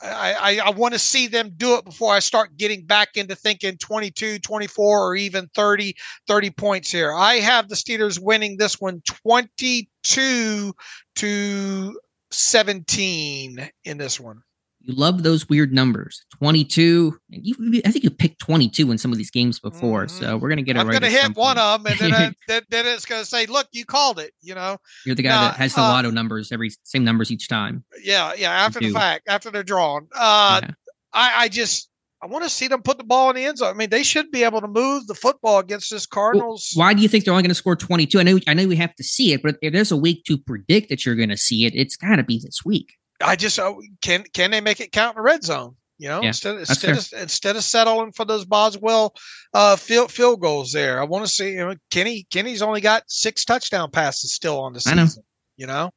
I, 0.00 0.32
I, 0.32 0.60
I 0.66 0.70
want 0.70 0.94
to 0.94 0.98
see 1.00 1.26
them 1.26 1.50
do 1.56 1.74
it 1.74 1.84
before 1.84 2.14
I 2.14 2.20
start 2.20 2.56
getting 2.56 2.86
back 2.86 3.16
into 3.16 3.34
thinking 3.34 3.78
22, 3.78 4.38
24, 4.38 5.08
or 5.08 5.16
even 5.16 5.50
30, 5.52 5.92
30 6.28 6.50
points 6.50 6.92
here. 6.92 7.12
I 7.12 7.40
have 7.40 7.68
the 7.68 7.74
Steelers 7.74 8.20
winning 8.22 8.58
this 8.58 8.80
one 8.80 9.02
22 9.24 10.72
to 11.16 12.00
17 12.30 13.70
in 13.86 13.98
this 13.98 14.20
one. 14.20 14.42
You 14.84 14.94
love 14.94 15.22
those 15.22 15.48
weird 15.48 15.72
numbers. 15.72 16.24
22. 16.38 17.16
You, 17.28 17.82
I 17.84 17.90
think 17.90 18.02
you 18.02 18.10
picked 18.10 18.40
22 18.40 18.90
in 18.90 18.98
some 18.98 19.12
of 19.12 19.18
these 19.18 19.30
games 19.30 19.60
before. 19.60 20.06
Mm-hmm. 20.06 20.24
So 20.24 20.36
we're 20.36 20.48
going 20.48 20.58
to 20.58 20.62
get 20.62 20.76
it 20.76 20.80
I'm 20.80 20.88
right. 20.88 21.00
to 21.00 21.08
hit 21.08 21.36
one 21.36 21.56
of 21.56 21.82
them 21.82 21.92
and 21.92 22.00
then, 22.00 22.14
I, 22.14 22.32
then, 22.48 22.62
then, 22.68 22.86
it's 22.86 23.04
going 23.04 23.22
to 23.22 23.26
say, 23.26 23.46
look, 23.46 23.68
you 23.72 23.84
called 23.84 24.18
it, 24.18 24.32
you 24.40 24.54
know. 24.54 24.78
You're 25.06 25.14
the 25.14 25.22
guy 25.22 25.30
now, 25.30 25.42
that 25.42 25.56
has 25.56 25.74
the 25.74 25.80
uh, 25.80 25.88
lotto 25.88 26.10
numbers 26.10 26.50
every 26.50 26.70
same 26.82 27.04
numbers 27.04 27.30
each 27.30 27.48
time. 27.48 27.84
Yeah. 28.02 28.32
Yeah. 28.36 28.50
After 28.50 28.80
the 28.80 28.90
fact, 28.90 29.28
after 29.28 29.50
they're 29.50 29.62
drawn. 29.62 30.08
Uh, 30.14 30.60
yeah. 30.62 30.70
I, 31.12 31.44
I 31.44 31.48
just, 31.48 31.88
I 32.22 32.26
want 32.26 32.44
to 32.44 32.50
see 32.50 32.68
them 32.68 32.82
put 32.82 32.98
the 32.98 33.04
ball 33.04 33.30
in 33.30 33.36
the 33.36 33.44
end 33.44 33.58
zone. 33.58 33.70
I 33.70 33.72
mean, 33.74 33.90
they 33.90 34.04
should 34.04 34.30
be 34.30 34.44
able 34.44 34.60
to 34.60 34.68
move 34.68 35.08
the 35.08 35.14
football 35.14 35.58
against 35.58 35.90
this 35.90 36.06
Cardinals. 36.06 36.70
Why 36.74 36.94
do 36.94 37.02
you 37.02 37.08
think 37.08 37.24
they're 37.24 37.34
only 37.34 37.42
going 37.42 37.50
to 37.50 37.54
score 37.54 37.74
22? 37.74 38.20
I 38.20 38.22
know, 38.22 38.38
I 38.46 38.54
know 38.54 38.68
we 38.68 38.76
have 38.76 38.94
to 38.94 39.04
see 39.04 39.32
it, 39.32 39.42
but 39.42 39.56
if 39.60 39.72
there's 39.72 39.90
a 39.90 39.96
week 39.96 40.24
to 40.24 40.38
predict 40.38 40.88
that 40.90 41.04
you're 41.04 41.16
going 41.16 41.30
to 41.30 41.36
see 41.36 41.66
it, 41.66 41.74
it's 41.74 41.96
got 41.96 42.16
to 42.16 42.22
be 42.22 42.38
this 42.38 42.64
week. 42.64 42.94
I 43.22 43.36
just 43.36 43.58
uh, 43.58 43.74
can 44.00 44.24
can 44.32 44.50
they 44.50 44.60
make 44.60 44.80
it 44.80 44.92
count 44.92 45.16
in 45.16 45.20
the 45.20 45.22
red 45.22 45.42
zone? 45.42 45.76
You 45.98 46.08
know, 46.08 46.20
yeah, 46.20 46.28
instead 46.28 46.56
instead 46.56 46.96
of, 46.96 47.08
instead 47.20 47.56
of 47.56 47.62
settling 47.62 48.12
for 48.12 48.24
those 48.24 48.44
Boswell 48.44 49.14
uh, 49.54 49.76
field 49.76 50.10
field 50.10 50.40
goals 50.40 50.72
there, 50.72 51.00
I 51.00 51.04
want 51.04 51.24
to 51.24 51.30
see. 51.30 51.52
You 51.52 51.68
know, 51.68 51.74
Kenny 51.90 52.26
Kenny's 52.30 52.62
only 52.62 52.80
got 52.80 53.04
six 53.06 53.44
touchdown 53.44 53.90
passes 53.90 54.34
still 54.34 54.58
on 54.60 54.72
the 54.72 54.80
season. 54.80 54.96
Know. 54.98 55.24
You 55.56 55.66
know, 55.66 55.90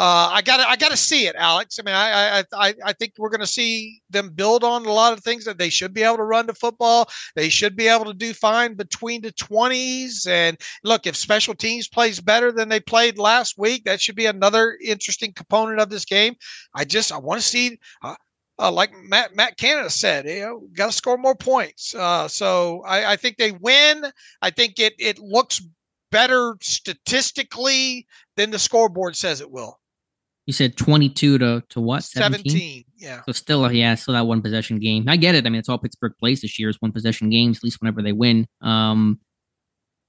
uh, 0.00 0.30
I 0.32 0.40
got 0.40 0.60
I 0.60 0.76
got 0.76 0.92
to 0.92 0.96
see 0.96 1.26
it, 1.26 1.36
Alex. 1.36 1.78
I 1.78 1.82
mean, 1.82 1.94
I 1.94 2.42
I 2.54 2.74
I 2.86 2.92
think 2.94 3.12
we're 3.18 3.28
going 3.28 3.42
to 3.42 3.46
see 3.46 4.00
them 4.08 4.30
build 4.30 4.64
on 4.64 4.86
a 4.86 4.92
lot 4.92 5.12
of 5.12 5.22
things 5.22 5.44
that 5.44 5.58
they 5.58 5.68
should 5.68 5.92
be 5.92 6.02
able 6.02 6.16
to 6.16 6.22
run 6.22 6.46
the 6.46 6.54
football. 6.54 7.10
They 7.36 7.50
should 7.50 7.76
be 7.76 7.86
able 7.86 8.06
to 8.06 8.14
do 8.14 8.32
fine 8.32 8.76
between 8.76 9.20
the 9.20 9.32
twenties. 9.32 10.26
And 10.26 10.56
look, 10.84 11.06
if 11.06 11.16
special 11.16 11.54
teams 11.54 11.86
plays 11.86 12.18
better 12.18 12.50
than 12.50 12.70
they 12.70 12.80
played 12.80 13.18
last 13.18 13.58
week, 13.58 13.84
that 13.84 14.00
should 14.00 14.16
be 14.16 14.24
another 14.24 14.78
interesting 14.82 15.34
component 15.34 15.80
of 15.80 15.90
this 15.90 16.06
game. 16.06 16.34
I 16.74 16.86
just 16.86 17.12
I 17.12 17.18
want 17.18 17.42
to 17.42 17.46
see. 17.46 17.78
Uh, 18.02 18.14
uh, 18.58 18.72
like 18.72 18.92
Matt 18.94 19.36
Matt 19.36 19.58
Canada 19.58 19.90
said, 19.90 20.26
you 20.26 20.40
know, 20.40 20.62
got 20.72 20.86
to 20.86 20.92
score 20.92 21.18
more 21.18 21.34
points. 21.34 21.94
Uh, 21.94 22.26
so 22.26 22.82
I, 22.86 23.12
I, 23.12 23.16
think 23.16 23.36
they 23.36 23.52
win. 23.52 24.04
I 24.40 24.48
think 24.48 24.78
it 24.78 24.94
it 24.98 25.18
looks 25.18 25.62
better 26.10 26.56
statistically 26.60 28.06
than 28.36 28.50
the 28.50 28.58
scoreboard 28.58 29.14
says 29.14 29.40
it 29.40 29.50
will. 29.50 29.79
You 30.46 30.52
said 30.52 30.76
twenty-two 30.76 31.38
to 31.38 31.62
to 31.68 31.80
what? 31.80 32.02
17? 32.02 32.50
17 32.50 32.84
yeah. 33.00 33.22
So 33.26 33.32
still, 33.32 33.70
yeah, 33.72 33.94
still 33.94 34.14
that 34.14 34.26
one 34.26 34.42
possession 34.42 34.78
game. 34.78 35.08
I 35.08 35.16
get 35.16 35.34
it. 35.34 35.46
I 35.46 35.50
mean, 35.50 35.58
it's 35.58 35.68
all 35.68 35.78
Pittsburgh 35.78 36.12
plays 36.18 36.42
this 36.42 36.58
year 36.58 36.68
is 36.68 36.76
one 36.80 36.92
possession 36.92 37.30
games, 37.30 37.58
at 37.58 37.64
least 37.64 37.80
whenever 37.80 38.02
they 38.02 38.12
win. 38.12 38.46
Um, 38.60 39.20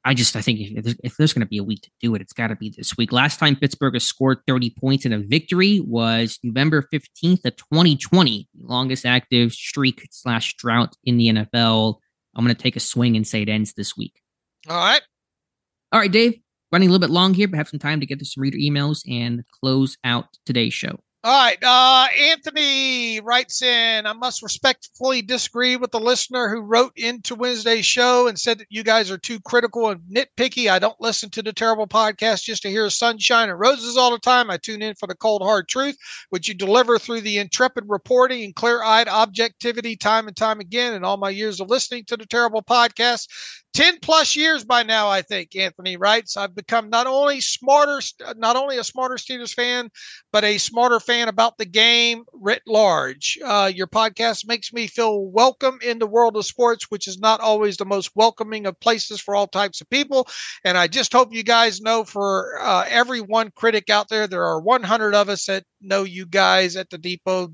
I 0.04 0.14
just 0.14 0.36
I 0.36 0.42
think 0.42 0.60
if 0.60 0.84
there's, 0.84 0.96
if 1.04 1.18
there's 1.18 1.34
going 1.34 1.46
to 1.46 1.50
be 1.50 1.60
a 1.60 1.64
week 1.64 1.82
to 1.84 1.92
do 2.02 2.16
it, 2.16 2.22
it's 2.22 2.34
got 2.34 2.48
to 2.48 2.56
be 2.56 2.74
this 2.76 2.98
week. 2.98 3.12
Last 3.12 3.40
time 3.40 3.56
Pittsburgh 3.56 3.94
has 3.94 4.04
scored 4.04 4.40
30 4.48 4.72
points 4.80 5.06
in 5.06 5.14
a 5.14 5.20
victory 5.20 5.80
was 5.80 6.40
November 6.44 6.88
15th 6.94 7.46
of 7.46 7.56
2020, 7.56 8.50
longest 8.62 9.06
active 9.06 9.54
streak 9.54 10.08
slash 10.12 10.56
drought 10.56 10.96
in 11.04 11.18
the 11.18 11.28
NFL. 11.28 11.98
I'm 12.36 12.44
going 12.44 12.56
to 12.56 12.62
take 12.62 12.76
a 12.76 12.80
swing 12.80 13.16
and 13.16 13.28
say 13.28 13.44
it 13.44 13.50
ends 13.50 13.74
this 13.74 13.96
week. 13.96 14.22
All 14.68 14.76
right. 14.76 15.02
All 15.92 16.00
right, 16.00 16.12
Dave. 16.12 16.40
Running 16.72 16.88
a 16.88 16.92
little 16.92 17.06
bit 17.06 17.14
long 17.14 17.34
here, 17.34 17.48
but 17.48 17.58
have 17.58 17.68
some 17.68 17.80
time 17.80 18.00
to 18.00 18.06
get 18.06 18.20
to 18.20 18.26
some 18.26 18.42
reader 18.42 18.58
emails 18.58 19.04
and 19.10 19.44
close 19.62 19.98
out 20.04 20.38
today's 20.46 20.74
show. 20.74 21.00
All 21.24 21.32
right. 21.32 21.64
Uh, 21.64 22.08
Anthony 22.20 23.20
writes 23.20 23.62
in 23.62 24.08
I 24.08 24.14
must 24.14 24.42
respectfully 24.42 25.22
disagree 25.22 25.76
with 25.76 25.92
the 25.92 26.00
listener 26.00 26.50
who 26.50 26.62
wrote 26.62 26.94
into 26.96 27.36
Wednesday's 27.36 27.86
show 27.86 28.28
and 28.28 28.40
said 28.40 28.58
that 28.58 28.66
you 28.72 28.84
guys 28.84 29.12
are 29.12 29.20
too 29.20 29.40
critical 29.42 29.90
and 29.90 30.02
nitpicky. 30.12 30.68
I 30.68 30.80
don't 30.80 31.00
listen 31.00 31.30
to 31.32 31.44
the 31.44 31.54
terrible 31.54 31.86
podcast 31.86 32.46
just 32.46 32.64
to 32.64 32.72
hear 32.72 32.90
sunshine 32.90 33.52
and 33.52 33.60
roses 33.60 33.98
all 33.98 34.10
the 34.10 34.18
time. 34.18 34.50
I 34.50 34.58
tune 34.58 34.82
in 34.82 34.96
for 34.96 35.06
the 35.06 35.14
cold, 35.14 35.44
hard 35.44 35.68
truth, 35.68 35.96
which 36.32 36.48
you 36.48 36.56
deliver 36.56 36.98
through 36.98 37.22
the 37.22 37.38
intrepid 37.38 37.84
reporting 37.88 38.44
and 38.44 38.56
clear 38.56 38.82
eyed 38.82 39.08
objectivity 39.08 39.96
time 39.96 40.28
and 40.28 40.36
time 40.36 40.60
again. 40.60 40.96
In 40.96 41.04
all 41.04 41.18
my 41.18 41.30
years 41.30 41.60
of 41.60 41.70
listening 41.70 42.04
to 42.06 42.18
the 42.18 42.26
terrible 42.26 42.64
podcast, 42.64 43.28
10 43.74 44.00
plus 44.02 44.36
years 44.36 44.66
by 44.66 44.84
now, 44.84 45.08
I 45.08 45.22
think, 45.22 45.56
Anthony 45.56 45.98
writes. 45.98 46.36
I've 46.36 46.56
become 46.56 46.90
not 46.90 47.08
only 47.08 47.40
smarter, 47.40 48.02
not 48.36 48.56
only 48.56 48.78
a 48.78 48.84
smarter 48.84 49.16
Steelers 49.16 49.54
fan, 49.54 49.90
but 50.34 50.44
a 50.44 50.58
smarter 50.58 51.00
fan 51.00 51.11
about 51.20 51.50
the 51.50 51.58
game 51.58 52.16
writ 52.32 52.62
large. 52.66 53.38
Uh, 53.44 53.70
your 53.74 53.86
podcast 53.86 54.48
makes 54.48 54.72
me 54.72 54.88
feel 54.88 55.26
welcome 55.26 55.78
in 55.82 55.98
the 55.98 56.06
world 56.08 56.36
of 56.38 56.46
sports, 56.46 56.86
which 56.90 57.08
is 57.08 57.20
not 57.20 57.40
always 57.40 57.76
the 57.76 57.86
most 57.86 58.12
welcoming 58.16 58.66
of 58.66 58.80
places 58.80 59.20
for 59.20 59.36
all 59.36 59.48
types 59.48 59.82
of 59.82 59.90
people. 59.90 60.28
And 60.64 60.78
I 60.78 60.88
just 60.88 61.12
hope 61.12 61.34
you 61.34 61.44
guys 61.44 61.82
know 61.82 62.04
for 62.06 62.58
uh, 62.62 62.86
every 62.88 63.20
one 63.20 63.52
critic 63.56 63.90
out 63.90 64.08
there, 64.08 64.28
there 64.28 64.46
are 64.46 64.62
100 64.62 65.14
of 65.14 65.28
us 65.28 65.46
that 65.46 65.64
know 65.82 66.04
you 66.04 66.26
guys 66.26 66.76
at 66.76 66.90
the 66.90 66.98
depot 66.98 67.52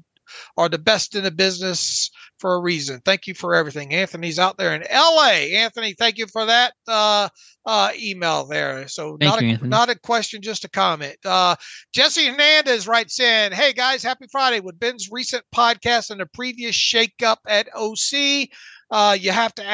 are 0.57 0.69
the 0.69 0.77
best 0.77 1.15
in 1.15 1.23
the 1.23 1.31
business 1.31 2.09
for 2.39 2.55
a 2.55 2.59
reason. 2.61 3.01
Thank 3.03 3.27
you 3.27 3.33
for 3.33 3.55
everything. 3.55 3.93
Anthony's 3.93 4.39
out 4.39 4.57
there 4.57 4.75
in 4.75 4.83
LA. 4.91 5.57
Anthony, 5.57 5.93
thank 5.93 6.17
you 6.17 6.27
for 6.27 6.45
that 6.45 6.73
uh, 6.87 7.29
uh, 7.65 7.91
email 7.99 8.45
there. 8.45 8.87
So 8.87 9.17
thank 9.19 9.31
not 9.31 9.41
you, 9.41 9.47
a, 9.47 9.51
Anthony. 9.51 9.69
not 9.69 9.89
a 9.89 9.99
question, 9.99 10.41
just 10.41 10.65
a 10.65 10.69
comment. 10.69 11.17
Uh, 11.25 11.55
Jesse 11.93 12.27
Hernandez 12.27 12.87
writes 12.87 13.19
in, 13.19 13.51
"Hey 13.51 13.73
guys, 13.73 14.03
happy 14.03 14.25
Friday! 14.31 14.59
With 14.59 14.79
Ben's 14.79 15.09
recent 15.11 15.43
podcast 15.53 16.11
and 16.11 16.19
the 16.19 16.25
previous 16.27 16.75
shakeup 16.75 17.37
at 17.47 17.69
OC, 17.75 18.49
uh, 18.91 19.17
you 19.19 19.31
have 19.31 19.53
to 19.55 19.63
a- 19.63 19.65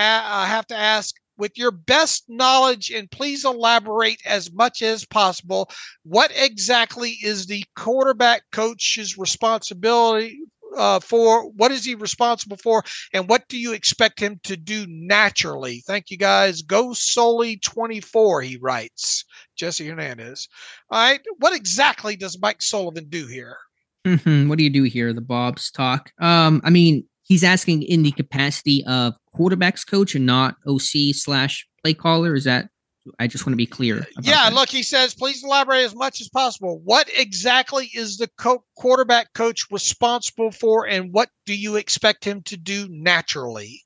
have 0.45 0.67
to 0.67 0.75
ask." 0.75 1.15
With 1.43 1.57
your 1.57 1.71
best 1.71 2.23
knowledge, 2.29 2.89
and 2.89 3.11
please 3.11 3.43
elaborate 3.43 4.21
as 4.25 4.49
much 4.53 4.81
as 4.81 5.03
possible, 5.03 5.69
what 6.03 6.31
exactly 6.33 7.17
is 7.21 7.47
the 7.47 7.65
quarterback 7.75 8.43
coach's 8.53 9.17
responsibility 9.17 10.39
uh, 10.77 11.01
for? 11.01 11.49
What 11.49 11.73
is 11.73 11.83
he 11.83 11.95
responsible 11.95 12.55
for? 12.55 12.81
And 13.11 13.27
what 13.27 13.45
do 13.49 13.57
you 13.59 13.73
expect 13.73 14.21
him 14.21 14.39
to 14.43 14.55
do 14.55 14.85
naturally? 14.87 15.83
Thank 15.85 16.11
you 16.11 16.17
guys. 16.17 16.61
Go 16.61 16.93
solely 16.93 17.57
24, 17.57 18.41
he 18.43 18.55
writes. 18.55 19.25
Jesse 19.57 19.85
Hernandez. 19.85 20.47
All 20.91 20.97
right. 20.97 21.19
What 21.39 21.53
exactly 21.53 22.15
does 22.15 22.39
Mike 22.41 22.61
Sullivan 22.61 23.09
do 23.09 23.27
here? 23.27 23.57
Mm-hmm. 24.07 24.47
What 24.47 24.57
do 24.57 24.63
you 24.63 24.69
do 24.69 24.83
here? 24.83 25.11
The 25.11 25.19
Bob's 25.19 25.71
talk. 25.71 26.13
Um, 26.21 26.61
I 26.63 26.69
mean, 26.69 27.03
he's 27.23 27.43
asking 27.43 27.83
in 27.83 28.03
the 28.03 28.11
capacity 28.11 28.83
of 28.85 29.13
quarterbacks 29.35 29.85
coach 29.85 30.15
and 30.15 30.25
not 30.25 30.55
OC 30.67 31.13
slash 31.13 31.67
play 31.83 31.93
caller. 31.93 32.35
Is 32.35 32.43
that 32.43 32.69
I 33.19 33.27
just 33.27 33.45
want 33.45 33.53
to 33.53 33.57
be 33.57 33.65
clear. 33.65 34.05
Yeah, 34.21 34.49
that. 34.49 34.53
look, 34.53 34.69
he 34.69 34.83
says, 34.83 35.13
please 35.13 35.43
elaborate 35.43 35.83
as 35.83 35.95
much 35.95 36.21
as 36.21 36.29
possible. 36.29 36.79
What 36.83 37.09
exactly 37.15 37.89
is 37.93 38.17
the 38.17 38.29
co- 38.37 38.63
quarterback 38.77 39.33
coach 39.33 39.65
responsible 39.71 40.51
for, 40.51 40.87
and 40.87 41.11
what 41.11 41.29
do 41.45 41.55
you 41.55 41.75
expect 41.75 42.23
him 42.23 42.41
to 42.43 42.57
do 42.57 42.87
naturally? 42.89 43.81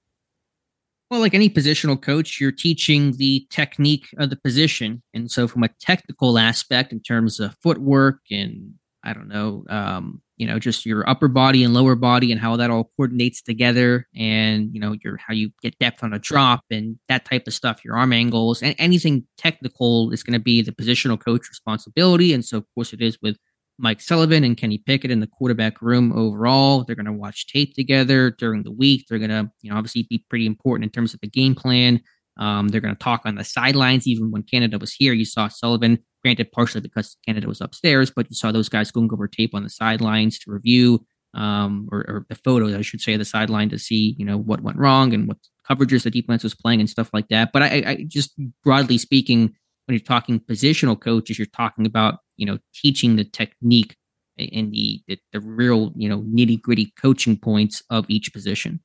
Well, 1.09 1.21
like 1.21 1.33
any 1.33 1.49
positional 1.49 1.99
coach, 1.99 2.39
you're 2.39 2.51
teaching 2.51 3.13
the 3.17 3.47
technique 3.49 4.07
of 4.19 4.29
the 4.29 4.35
position. 4.35 5.01
And 5.13 5.31
so, 5.31 5.47
from 5.47 5.63
a 5.63 5.69
technical 5.79 6.37
aspect, 6.37 6.91
in 6.91 6.99
terms 6.99 7.39
of 7.39 7.55
footwork 7.63 8.19
and 8.29 8.73
I 9.03 9.13
don't 9.13 9.29
know, 9.29 9.63
um, 9.69 10.21
you 10.37 10.47
know, 10.47 10.59
just 10.59 10.85
your 10.85 11.07
upper 11.09 11.27
body 11.27 11.63
and 11.63 11.73
lower 11.73 11.95
body 11.95 12.31
and 12.31 12.39
how 12.39 12.55
that 12.55 12.69
all 12.69 12.91
coordinates 12.95 13.41
together, 13.41 14.07
and 14.15 14.73
you 14.73 14.79
know, 14.79 14.95
your 15.03 15.17
how 15.17 15.33
you 15.33 15.51
get 15.61 15.77
depth 15.79 16.03
on 16.03 16.13
a 16.13 16.19
drop 16.19 16.63
and 16.71 16.97
that 17.09 17.25
type 17.25 17.47
of 17.47 17.53
stuff, 17.53 17.83
your 17.83 17.97
arm 17.97 18.13
angles, 18.13 18.61
and 18.61 18.75
anything 18.77 19.25
technical 19.37 20.11
is 20.11 20.23
going 20.23 20.33
to 20.33 20.39
be 20.39 20.61
the 20.61 20.71
positional 20.71 21.19
coach 21.19 21.49
responsibility. 21.49 22.33
And 22.33 22.45
so, 22.45 22.57
of 22.57 22.65
course, 22.75 22.93
it 22.93 23.01
is 23.01 23.17
with 23.21 23.37
Mike 23.79 24.01
Sullivan 24.01 24.43
and 24.43 24.57
Kenny 24.57 24.77
Pickett 24.79 25.11
in 25.11 25.19
the 25.19 25.27
quarterback 25.27 25.81
room 25.81 26.11
overall. 26.13 26.83
They're 26.83 26.95
going 26.95 27.05
to 27.05 27.13
watch 27.13 27.47
tape 27.47 27.73
together 27.75 28.31
during 28.31 28.63
the 28.63 28.71
week. 28.71 29.05
They're 29.07 29.19
going 29.19 29.29
to, 29.29 29.51
you 29.61 29.71
know, 29.71 29.77
obviously 29.77 30.07
be 30.09 30.23
pretty 30.29 30.45
important 30.45 30.85
in 30.85 30.91
terms 30.91 31.13
of 31.13 31.19
the 31.21 31.27
game 31.27 31.55
plan. 31.55 32.01
Um, 32.39 32.67
they're 32.67 32.81
going 32.81 32.95
to 32.95 33.03
talk 33.03 33.21
on 33.25 33.35
the 33.35 33.43
sidelines. 33.43 34.07
Even 34.07 34.31
when 34.31 34.43
Canada 34.43 34.77
was 34.77 34.93
here, 34.93 35.13
you 35.13 35.25
saw 35.25 35.47
Sullivan 35.47 35.99
Granted, 36.23 36.51
partially 36.51 36.81
because 36.81 37.15
Canada 37.25 37.47
was 37.47 37.61
upstairs, 37.61 38.11
but 38.13 38.27
you 38.29 38.35
saw 38.35 38.51
those 38.51 38.69
guys 38.69 38.91
going 38.91 39.09
over 39.13 39.27
tape 39.27 39.53
on 39.53 39.63
the 39.63 39.69
sidelines 39.69 40.39
to 40.39 40.51
review, 40.51 41.05
um, 41.33 41.87
or, 41.91 41.99
or, 41.99 42.25
the 42.29 42.35
photos, 42.35 42.73
I 42.73 42.81
should 42.81 43.01
say, 43.01 43.15
the 43.17 43.25
sideline 43.25 43.69
to 43.69 43.77
see, 43.77 44.15
you 44.17 44.25
know, 44.25 44.37
what 44.37 44.61
went 44.61 44.77
wrong 44.77 45.13
and 45.13 45.27
what 45.27 45.37
coverages 45.69 46.03
the 46.03 46.09
defense 46.09 46.43
was 46.43 46.55
playing 46.55 46.79
and 46.79 46.89
stuff 46.89 47.09
like 47.13 47.27
that. 47.29 47.51
But 47.53 47.63
I, 47.63 47.83
I 47.85 48.05
just 48.07 48.33
broadly 48.63 48.97
speaking, 48.97 49.53
when 49.85 49.93
you're 49.95 49.99
talking 49.99 50.39
positional 50.39 50.99
coaches, 50.99 51.37
you're 51.37 51.45
talking 51.45 51.85
about, 51.85 52.19
you 52.35 52.45
know, 52.45 52.57
teaching 52.73 53.15
the 53.15 53.23
technique 53.23 53.95
and 54.37 54.71
the, 54.71 55.01
the, 55.07 55.17
the 55.33 55.39
real, 55.39 55.91
you 55.95 56.09
know, 56.09 56.19
nitty 56.21 56.61
gritty 56.61 56.93
coaching 56.99 57.37
points 57.37 57.83
of 57.89 58.05
each 58.09 58.33
position. 58.33 58.79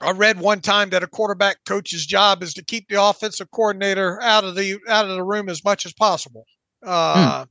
I 0.00 0.10
read 0.10 0.40
one 0.40 0.60
time 0.60 0.90
that 0.90 1.04
a 1.04 1.06
quarterback 1.06 1.58
coach's 1.64 2.04
job 2.04 2.42
is 2.42 2.54
to 2.54 2.64
keep 2.64 2.88
the 2.88 3.02
offensive 3.02 3.50
coordinator 3.52 4.20
out 4.20 4.42
of 4.42 4.56
the 4.56 4.80
out 4.88 5.08
of 5.08 5.14
the 5.14 5.22
room 5.22 5.48
as 5.48 5.64
much 5.64 5.86
as 5.86 5.92
possible. 5.92 6.44
Hmm. 6.82 6.88
Uh, 6.88 7.44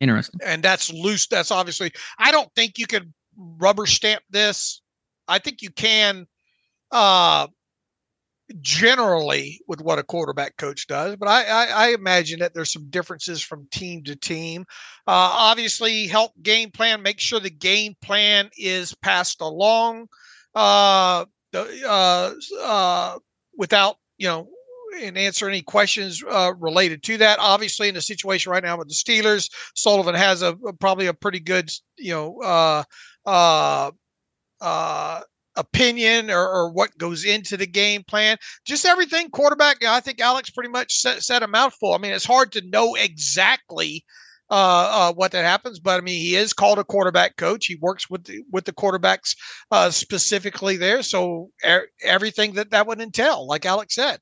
Interesting. 0.00 0.40
And 0.44 0.62
that's 0.62 0.92
loose. 0.92 1.26
That's 1.26 1.50
obviously, 1.50 1.92
I 2.18 2.30
don't 2.30 2.52
think 2.54 2.78
you 2.78 2.86
could 2.86 3.12
rubber 3.36 3.86
stamp 3.86 4.22
this. 4.30 4.82
I 5.28 5.38
think 5.38 5.62
you 5.62 5.70
can 5.70 6.26
uh, 6.90 7.46
generally 8.60 9.60
with 9.66 9.80
what 9.80 9.98
a 9.98 10.02
quarterback 10.02 10.56
coach 10.56 10.86
does, 10.86 11.16
but 11.16 11.28
I, 11.28 11.44
I, 11.44 11.64
I, 11.66 11.88
imagine 11.94 12.40
that 12.40 12.54
there's 12.54 12.72
some 12.72 12.90
differences 12.90 13.40
from 13.40 13.66
team 13.70 14.04
to 14.04 14.16
team. 14.16 14.62
Uh, 15.06 15.32
obviously, 15.32 16.06
help 16.06 16.32
game 16.42 16.70
plan, 16.70 17.02
make 17.02 17.20
sure 17.20 17.40
the 17.40 17.50
game 17.50 17.94
plan 18.02 18.50
is 18.58 18.94
passed 18.96 19.40
along 19.40 20.08
uh, 20.54 21.24
uh, 21.54 22.32
uh 22.62 23.18
without, 23.56 23.96
you 24.18 24.28
know, 24.28 24.48
and 25.02 25.18
answer 25.18 25.48
any 25.48 25.62
questions 25.62 26.22
uh, 26.28 26.52
related 26.58 27.02
to 27.04 27.16
that. 27.18 27.38
Obviously, 27.40 27.88
in 27.88 27.94
the 27.94 28.02
situation 28.02 28.52
right 28.52 28.62
now 28.62 28.76
with 28.76 28.88
the 28.88 28.94
Steelers, 28.94 29.50
Sullivan 29.74 30.14
has 30.14 30.42
a, 30.42 30.56
probably 30.80 31.06
a 31.06 31.14
pretty 31.14 31.40
good, 31.40 31.70
you 31.98 32.12
know, 32.12 32.40
uh, 32.42 32.82
uh, 33.26 33.90
uh, 34.60 35.20
opinion 35.56 36.30
or, 36.30 36.48
or, 36.48 36.72
what 36.72 36.96
goes 36.98 37.24
into 37.24 37.56
the 37.56 37.66
game 37.66 38.02
plan. 38.02 38.36
Just 38.66 38.84
everything 38.84 39.30
quarterback. 39.30 39.84
I 39.84 40.00
think 40.00 40.20
Alex 40.20 40.50
pretty 40.50 40.70
much 40.70 40.96
set, 40.96 41.22
set 41.22 41.42
a 41.42 41.46
mouthful. 41.46 41.94
I 41.94 41.98
mean, 41.98 42.12
it's 42.12 42.24
hard 42.24 42.52
to 42.52 42.68
know 42.68 42.94
exactly 42.94 44.04
uh, 44.50 45.10
uh, 45.10 45.12
what 45.14 45.32
that 45.32 45.44
happens. 45.44 45.78
But 45.80 45.98
I 45.98 46.00
mean, 46.00 46.20
he 46.20 46.36
is 46.36 46.52
called 46.52 46.78
a 46.78 46.84
quarterback 46.84 47.36
coach. 47.36 47.66
He 47.66 47.76
works 47.76 48.10
with 48.10 48.24
the, 48.24 48.42
with 48.52 48.64
the 48.64 48.72
quarterbacks 48.72 49.36
uh, 49.70 49.90
specifically 49.90 50.76
there. 50.76 51.02
So 51.02 51.50
er- 51.64 51.88
everything 52.02 52.54
that 52.54 52.70
that 52.70 52.86
would 52.86 53.00
entail, 53.00 53.46
like 53.46 53.66
Alex 53.66 53.94
said. 53.94 54.18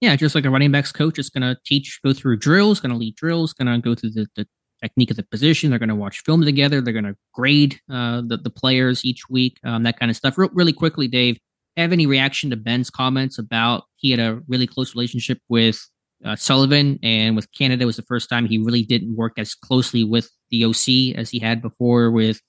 Yeah, 0.00 0.16
just 0.16 0.34
like 0.34 0.44
a 0.46 0.50
running 0.50 0.72
backs 0.72 0.92
coach 0.92 1.18
is 1.18 1.28
going 1.28 1.42
to 1.42 1.60
teach, 1.64 2.00
go 2.02 2.12
through 2.12 2.38
drills, 2.38 2.80
going 2.80 2.92
to 2.92 2.98
lead 2.98 3.16
drills, 3.16 3.52
going 3.52 3.68
to 3.68 3.78
go 3.78 3.94
through 3.94 4.10
the, 4.10 4.26
the 4.34 4.46
technique 4.82 5.10
of 5.10 5.16
the 5.16 5.22
position. 5.22 5.70
They're 5.70 5.78
going 5.78 5.90
to 5.90 5.94
watch 5.94 6.22
film 6.24 6.42
together. 6.42 6.80
They're 6.80 6.94
going 6.94 7.04
to 7.04 7.16
grade 7.34 7.78
uh, 7.90 8.22
the, 8.26 8.38
the 8.38 8.50
players 8.50 9.04
each 9.04 9.28
week, 9.28 9.58
um, 9.64 9.82
that 9.82 9.98
kind 9.98 10.10
of 10.10 10.16
stuff. 10.16 10.38
Re- 10.38 10.48
really 10.52 10.72
quickly, 10.72 11.06
Dave, 11.06 11.38
have 11.76 11.92
any 11.92 12.06
reaction 12.06 12.50
to 12.50 12.56
Ben's 12.56 12.90
comments 12.90 13.38
about 13.38 13.84
he 13.96 14.10
had 14.10 14.20
a 14.20 14.40
really 14.48 14.66
close 14.66 14.94
relationship 14.94 15.38
with 15.48 15.80
uh, 16.24 16.36
Sullivan 16.36 16.98
and 17.02 17.36
with 17.36 17.50
Canada 17.52 17.86
was 17.86 17.96
the 17.96 18.02
first 18.02 18.28
time 18.28 18.46
he 18.46 18.58
really 18.58 18.82
didn't 18.82 19.16
work 19.16 19.34
as 19.38 19.54
closely 19.54 20.04
with 20.04 20.30
the 20.50 20.64
OC 20.64 21.16
as 21.18 21.30
he 21.30 21.38
had 21.38 21.62
before 21.62 22.10
with, 22.10 22.40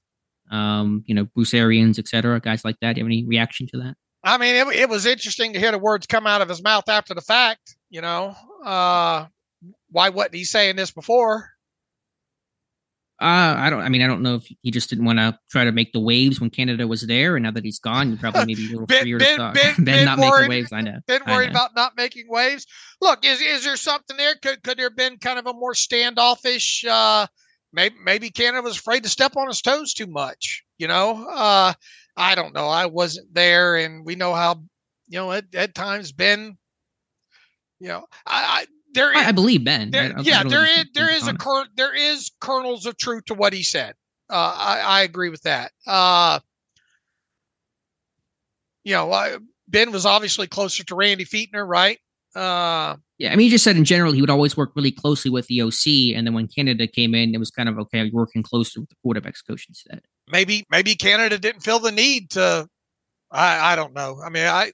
um, 0.51 1.03
you 1.05 1.15
know, 1.15 1.25
Bruce 1.25 1.53
Arians, 1.53 1.97
et 1.97 2.07
cetera, 2.07 2.39
guys 2.39 2.65
like 2.65 2.75
that. 2.81 2.93
Do 2.93 2.99
you 2.99 3.05
have 3.05 3.09
any 3.09 3.25
reaction 3.25 3.67
to 3.67 3.77
that? 3.77 3.95
I 4.23 4.37
mean, 4.37 4.55
it, 4.55 4.67
it 4.75 4.89
was 4.89 5.05
interesting 5.05 5.53
to 5.53 5.59
hear 5.59 5.71
the 5.71 5.79
words 5.79 6.05
come 6.05 6.27
out 6.27 6.41
of 6.41 6.49
his 6.49 6.61
mouth 6.61 6.87
after 6.87 7.13
the 7.13 7.21
fact. 7.21 7.75
You 7.89 8.01
know, 8.01 8.35
uh, 8.63 9.25
why 9.89 10.09
wasn't 10.09 10.35
he 10.35 10.43
saying 10.43 10.75
this 10.75 10.91
before? 10.91 11.49
Uh, 13.21 13.53
I 13.55 13.69
don't. 13.69 13.81
I 13.81 13.89
mean, 13.89 14.01
I 14.01 14.07
don't 14.07 14.23
know 14.23 14.35
if 14.35 14.51
he 14.61 14.71
just 14.71 14.89
didn't 14.89 15.05
want 15.05 15.19
to 15.19 15.37
try 15.51 15.63
to 15.63 15.71
make 15.71 15.93
the 15.93 15.99
waves 15.99 16.41
when 16.41 16.49
Canada 16.49 16.87
was 16.87 17.05
there, 17.05 17.35
and 17.35 17.43
now 17.43 17.51
that 17.51 17.63
he's 17.63 17.77
gone, 17.77 18.09
you 18.09 18.17
probably 18.17 18.45
maybe 18.47 18.65
a 18.65 18.71
little 18.71 18.85
ben, 18.87 19.03
freer 19.03 19.19
ben, 19.19 19.29
to 19.29 19.37
talk. 19.37 19.53
Ben, 19.53 19.75
ben, 19.85 20.05
not 20.05 20.17
worried, 20.17 20.49
making 20.49 20.49
waves. 20.49 20.71
I 20.71 20.81
know. 20.81 20.99
Been 21.05 21.21
worried 21.27 21.47
know. 21.47 21.51
about 21.51 21.75
not 21.75 21.95
making 21.95 22.25
waves. 22.29 22.65
Look, 22.99 23.23
is 23.23 23.39
is 23.39 23.63
there 23.63 23.75
something 23.75 24.17
there? 24.17 24.33
Could 24.41 24.63
could 24.63 24.79
there 24.79 24.87
have 24.87 24.95
been 24.95 25.17
kind 25.19 25.37
of 25.37 25.45
a 25.45 25.53
more 25.53 25.75
standoffish? 25.75 26.83
Uh, 26.83 27.27
maybe 27.71 27.95
maybe 28.03 28.31
Canada 28.31 28.63
was 28.63 28.77
afraid 28.77 29.03
to 29.03 29.09
step 29.09 29.37
on 29.37 29.47
his 29.47 29.61
toes 29.61 29.93
too 29.93 30.07
much. 30.07 30.63
You 30.79 30.87
know, 30.87 31.27
uh, 31.31 31.73
I 32.17 32.35
don't 32.35 32.53
know. 32.53 32.67
I 32.67 32.85
wasn't 32.87 33.33
there, 33.33 33.75
and 33.77 34.05
we 34.05 34.15
know 34.15 34.33
how 34.33 34.61
you 35.07 35.19
know 35.19 35.31
at, 35.31 35.45
at 35.55 35.75
times 35.75 36.11
Ben. 36.11 36.57
You 37.79 37.87
know, 37.89 38.05
I, 38.25 38.61
I 38.61 38.65
there 38.93 39.15
I, 39.15 39.27
I 39.27 39.31
believe 39.31 39.63
Ben. 39.63 39.91
there, 39.91 40.13
I- 40.17 40.21
yeah, 40.21 40.43
there 40.43 40.65
is 40.65 40.85
there 40.93 41.09
is 41.09 41.27
a 41.27 41.33
cur- 41.33 41.67
there 41.75 41.95
is 41.95 42.31
kernels 42.41 42.85
of 42.85 42.97
truth 42.97 43.25
to 43.25 43.33
what 43.33 43.53
he 43.53 43.63
said. 43.63 43.95
Uh, 44.29 44.53
I, 44.57 44.79
I 44.79 45.01
agree 45.01 45.29
with 45.29 45.41
that. 45.41 45.71
Uh, 45.85 46.39
you 48.83 48.93
know, 48.93 49.11
I, 49.11 49.37
Ben 49.67 49.91
was 49.91 50.05
obviously 50.05 50.47
closer 50.47 50.83
to 50.85 50.95
Randy 50.95 51.25
Fichtner, 51.25 51.67
right? 51.67 51.97
Uh, 52.35 52.95
Yeah, 53.17 53.31
I 53.31 53.35
mean, 53.35 53.45
he 53.45 53.49
just 53.49 53.63
said 53.63 53.75
in 53.75 53.83
general 53.85 54.13
he 54.13 54.21
would 54.21 54.29
always 54.29 54.55
work 54.55 54.71
really 54.75 54.91
closely 54.91 55.29
with 55.29 55.47
the 55.47 55.61
OC, 55.61 56.15
and 56.17 56.25
then 56.25 56.33
when 56.33 56.47
Canada 56.47 56.87
came 56.87 57.13
in, 57.13 57.33
it 57.35 57.39
was 57.39 57.51
kind 57.51 57.67
of 57.69 57.77
okay, 57.77 58.09
working 58.13 58.41
closer 58.43 58.79
with 58.79 58.89
the 58.89 58.95
quarterbacks 59.05 59.45
coach 59.45 59.65
instead. 59.67 60.01
Maybe 60.31 60.65
maybe 60.69 60.95
Canada 60.95 61.37
didn't 61.37 61.61
feel 61.61 61.79
the 61.79 61.91
need 61.91 62.31
to. 62.31 62.67
I 63.31 63.73
I 63.73 63.75
don't 63.75 63.93
know. 63.93 64.19
I 64.23 64.29
mean, 64.29 64.45
I 64.45 64.71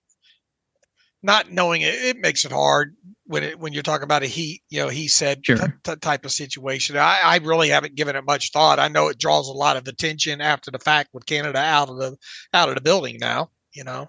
not 1.23 1.51
knowing 1.51 1.81
it, 1.81 1.93
it 1.95 2.17
makes 2.17 2.45
it 2.45 2.51
hard 2.51 2.95
when 3.25 3.43
it 3.43 3.59
when 3.59 3.73
you're 3.73 3.83
talking 3.83 4.03
about 4.03 4.23
a 4.23 4.27
he 4.27 4.61
you 4.69 4.79
know 4.79 4.87
he 4.87 5.07
said 5.07 5.45
Sure. 5.45 5.57
t- 5.57 5.65
t- 5.83 5.95
type 5.97 6.25
of 6.25 6.31
situation. 6.31 6.97
I, 6.97 7.19
I 7.23 7.37
really 7.37 7.69
haven't 7.69 7.95
given 7.95 8.15
it 8.15 8.25
much 8.25 8.51
thought. 8.51 8.79
I 8.79 8.87
know 8.87 9.07
it 9.07 9.17
draws 9.17 9.47
a 9.47 9.53
lot 9.53 9.77
of 9.77 9.87
attention 9.87 10.41
after 10.41 10.71
the 10.71 10.79
fact 10.79 11.09
with 11.13 11.25
Canada 11.25 11.59
out 11.59 11.89
of 11.89 11.97
the 11.97 12.15
out 12.53 12.69
of 12.69 12.75
the 12.75 12.81
building 12.81 13.17
now. 13.19 13.49
You 13.73 13.83
know, 13.83 14.07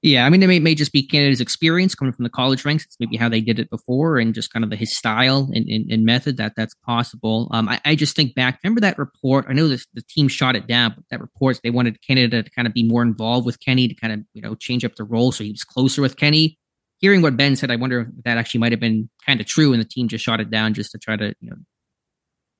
Yeah, 0.00 0.24
I 0.24 0.30
mean, 0.30 0.40
it 0.44 0.46
may, 0.46 0.60
may 0.60 0.76
just 0.76 0.92
be 0.92 1.02
Canada's 1.02 1.40
experience 1.40 1.96
coming 1.96 2.12
from 2.12 2.22
the 2.22 2.30
college 2.30 2.64
ranks. 2.64 2.84
It's 2.84 2.96
maybe 3.00 3.16
how 3.16 3.28
they 3.28 3.40
did 3.40 3.58
it 3.58 3.68
before, 3.68 4.18
and 4.18 4.32
just 4.32 4.52
kind 4.52 4.62
of 4.62 4.70
the, 4.70 4.76
his 4.76 4.96
style 4.96 5.50
and, 5.52 5.68
and, 5.68 5.90
and 5.90 6.04
method 6.04 6.36
that 6.36 6.52
that's 6.56 6.74
possible. 6.86 7.48
Um, 7.50 7.68
I, 7.68 7.80
I 7.84 7.94
just 7.96 8.14
think 8.14 8.36
back. 8.36 8.60
Remember 8.62 8.80
that 8.82 8.96
report? 8.96 9.46
I 9.48 9.54
know 9.54 9.66
this, 9.66 9.88
the 9.94 10.02
team 10.02 10.28
shot 10.28 10.54
it 10.54 10.68
down, 10.68 10.92
but 10.94 11.04
that 11.10 11.20
report 11.20 11.58
they 11.64 11.70
wanted 11.70 12.00
Canada 12.00 12.44
to 12.44 12.50
kind 12.50 12.68
of 12.68 12.74
be 12.74 12.84
more 12.84 13.02
involved 13.02 13.44
with 13.44 13.58
Kenny 13.58 13.88
to 13.88 13.94
kind 13.94 14.12
of 14.12 14.20
you 14.34 14.40
know 14.42 14.54
change 14.54 14.84
up 14.84 14.94
the 14.94 15.02
role 15.02 15.32
so 15.32 15.42
he 15.42 15.50
was 15.50 15.64
closer 15.64 16.00
with 16.00 16.16
Kenny. 16.16 16.58
Hearing 17.00 17.20
what 17.20 17.36
Ben 17.36 17.56
said, 17.56 17.70
I 17.72 17.76
wonder 17.76 18.02
if 18.02 18.24
that 18.24 18.38
actually 18.38 18.60
might 18.60 18.72
have 18.72 18.80
been 18.80 19.10
kind 19.26 19.40
of 19.40 19.46
true, 19.46 19.72
and 19.72 19.80
the 19.80 19.88
team 19.88 20.06
just 20.06 20.24
shot 20.24 20.38
it 20.40 20.48
down 20.48 20.74
just 20.74 20.92
to 20.92 20.98
try 20.98 21.16
to 21.16 21.34
you 21.40 21.50
know 21.50 21.56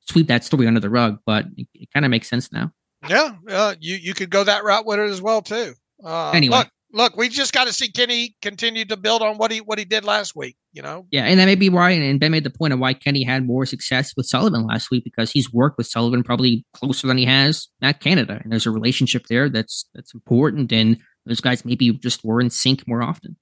sweep 0.00 0.26
that 0.26 0.42
story 0.44 0.66
under 0.66 0.80
the 0.80 0.90
rug. 0.90 1.18
But 1.24 1.46
it, 1.56 1.68
it 1.72 1.88
kind 1.94 2.04
of 2.04 2.10
makes 2.10 2.28
sense 2.28 2.50
now. 2.50 2.72
yeah, 3.08 3.30
uh, 3.48 3.74
you 3.78 3.94
you 3.94 4.12
could 4.14 4.30
go 4.30 4.42
that 4.42 4.64
route 4.64 4.86
with 4.86 4.98
it 4.98 5.08
as 5.08 5.22
well 5.22 5.40
too. 5.40 5.74
Uh, 6.04 6.32
Anyway. 6.32 6.56
look, 6.58 6.68
look, 6.92 7.16
we 7.16 7.28
just 7.28 7.52
got 7.52 7.66
to 7.66 7.72
see 7.72 7.90
Kenny 7.90 8.36
continue 8.42 8.84
to 8.86 8.96
build 8.96 9.22
on 9.22 9.36
what 9.36 9.50
he 9.50 9.60
what 9.60 9.78
he 9.78 9.84
did 9.84 10.04
last 10.04 10.34
week. 10.34 10.56
You 10.72 10.82
know, 10.82 11.06
Yeah, 11.10 11.24
and 11.24 11.38
that 11.40 11.46
may 11.46 11.54
be 11.54 11.68
why, 11.68 11.90
and 11.90 12.20
Ben 12.20 12.30
made 12.30 12.44
the 12.44 12.50
point 12.50 12.72
of 12.72 12.78
why 12.78 12.94
Kenny 12.94 13.24
had 13.24 13.46
more 13.46 13.66
success 13.66 14.12
with 14.16 14.26
Sullivan 14.26 14.66
last 14.66 14.90
week 14.90 15.04
because 15.04 15.30
he's 15.30 15.52
worked 15.52 15.78
with 15.78 15.86
Sullivan 15.86 16.22
probably 16.22 16.64
closer 16.74 17.06
than 17.06 17.18
he 17.18 17.24
has 17.24 17.68
at 17.82 18.00
Canada, 18.00 18.40
and 18.42 18.52
there's 18.52 18.66
a 18.66 18.70
relationship 18.70 19.26
there 19.28 19.48
that's 19.48 19.88
that's 19.94 20.14
important, 20.14 20.72
and 20.72 20.98
those 21.26 21.40
guys 21.40 21.64
maybe 21.64 21.92
just 21.92 22.24
were 22.24 22.40
in 22.40 22.50
sync 22.50 22.86
more 22.86 23.02
often. 23.02 23.36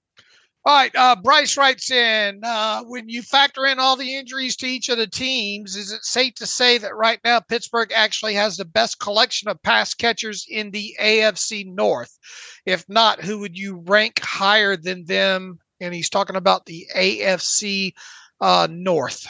All 0.66 0.74
right, 0.74 0.90
uh, 0.96 1.14
Bryce 1.14 1.56
writes 1.56 1.92
in 1.92 2.40
uh, 2.42 2.82
when 2.82 3.08
you 3.08 3.22
factor 3.22 3.66
in 3.66 3.78
all 3.78 3.94
the 3.94 4.16
injuries 4.16 4.56
to 4.56 4.66
each 4.66 4.88
of 4.88 4.98
the 4.98 5.06
teams, 5.06 5.76
is 5.76 5.92
it 5.92 6.04
safe 6.04 6.34
to 6.34 6.46
say 6.46 6.76
that 6.78 6.96
right 6.96 7.20
now 7.24 7.38
Pittsburgh 7.38 7.92
actually 7.94 8.34
has 8.34 8.56
the 8.56 8.64
best 8.64 8.98
collection 8.98 9.48
of 9.48 9.62
pass 9.62 9.94
catchers 9.94 10.44
in 10.50 10.72
the 10.72 10.96
AFC 11.00 11.72
North? 11.72 12.18
If 12.64 12.84
not, 12.88 13.22
who 13.22 13.38
would 13.38 13.56
you 13.56 13.84
rank 13.86 14.18
higher 14.18 14.76
than 14.76 15.04
them? 15.04 15.60
And 15.80 15.94
he's 15.94 16.10
talking 16.10 16.34
about 16.34 16.66
the 16.66 16.84
AFC 16.96 17.92
uh, 18.40 18.66
North. 18.68 19.24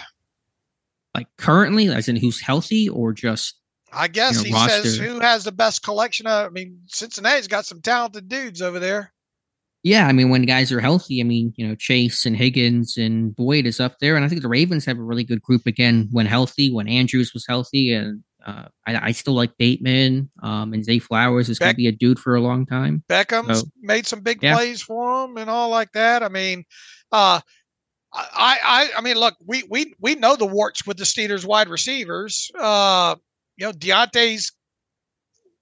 Like 1.14 1.28
currently, 1.36 1.88
as 1.88 2.08
in 2.08 2.16
who's 2.16 2.40
healthy 2.40 2.88
or 2.88 3.12
just 3.12 3.56
I 3.92 4.08
guess 4.08 4.42
You 4.42 4.52
know, 4.52 4.58
he 4.58 4.68
says 4.70 4.96
who 4.96 5.20
has 5.20 5.44
the 5.44 5.52
best 5.52 5.82
collection 5.82 6.26
of. 6.26 6.46
I 6.46 6.48
mean, 6.48 6.80
Cincinnati's 6.86 7.46
got 7.46 7.66
some 7.66 7.82
talented 7.82 8.26
dudes 8.26 8.62
over 8.62 8.78
there. 8.78 9.12
Yeah, 9.86 10.08
I 10.08 10.12
mean 10.12 10.30
when 10.30 10.42
guys 10.42 10.72
are 10.72 10.80
healthy, 10.80 11.20
I 11.20 11.22
mean 11.22 11.54
you 11.56 11.64
know 11.64 11.76
Chase 11.76 12.26
and 12.26 12.36
Higgins 12.36 12.96
and 12.96 13.34
Boyd 13.36 13.66
is 13.66 13.78
up 13.78 14.00
there, 14.00 14.16
and 14.16 14.24
I 14.24 14.28
think 14.28 14.42
the 14.42 14.48
Ravens 14.48 14.84
have 14.84 14.98
a 14.98 15.02
really 15.02 15.22
good 15.22 15.40
group 15.42 15.64
again 15.64 16.08
when 16.10 16.26
healthy. 16.26 16.72
When 16.72 16.88
Andrews 16.88 17.32
was 17.32 17.46
healthy, 17.46 17.92
and 17.92 18.24
uh, 18.44 18.64
I, 18.84 18.96
I 19.08 19.12
still 19.12 19.34
like 19.34 19.56
Bateman, 19.58 20.28
um, 20.42 20.72
and 20.72 20.84
Zay 20.84 20.98
Flowers 20.98 21.48
is 21.48 21.60
going 21.60 21.70
to 21.70 21.76
be 21.76 21.86
a 21.86 21.92
dude 21.92 22.18
for 22.18 22.34
a 22.34 22.40
long 22.40 22.66
time. 22.66 23.04
Beckham's 23.08 23.60
So- 23.60 23.66
made 23.80 24.08
some 24.08 24.22
big 24.22 24.42
Yeah. 24.42 24.56
plays 24.56 24.82
for 24.82 25.24
him 25.24 25.36
and 25.36 25.48
all 25.48 25.68
like 25.70 25.92
that. 25.92 26.24
I 26.24 26.28
mean, 26.30 26.64
uh, 27.12 27.38
I, 28.12 28.58
I, 28.64 28.90
I 28.98 29.00
mean, 29.02 29.18
look, 29.18 29.34
we, 29.44 29.62
we, 29.70 29.94
we 30.00 30.16
know 30.16 30.34
the 30.34 30.46
warts 30.46 30.84
with 30.84 30.96
the 30.96 31.04
Steelers 31.04 31.44
wide 31.44 31.68
receivers. 31.68 32.50
Uh, 32.58 33.14
you 33.56 33.66
know, 33.66 33.72
Diontae's. 33.72 34.50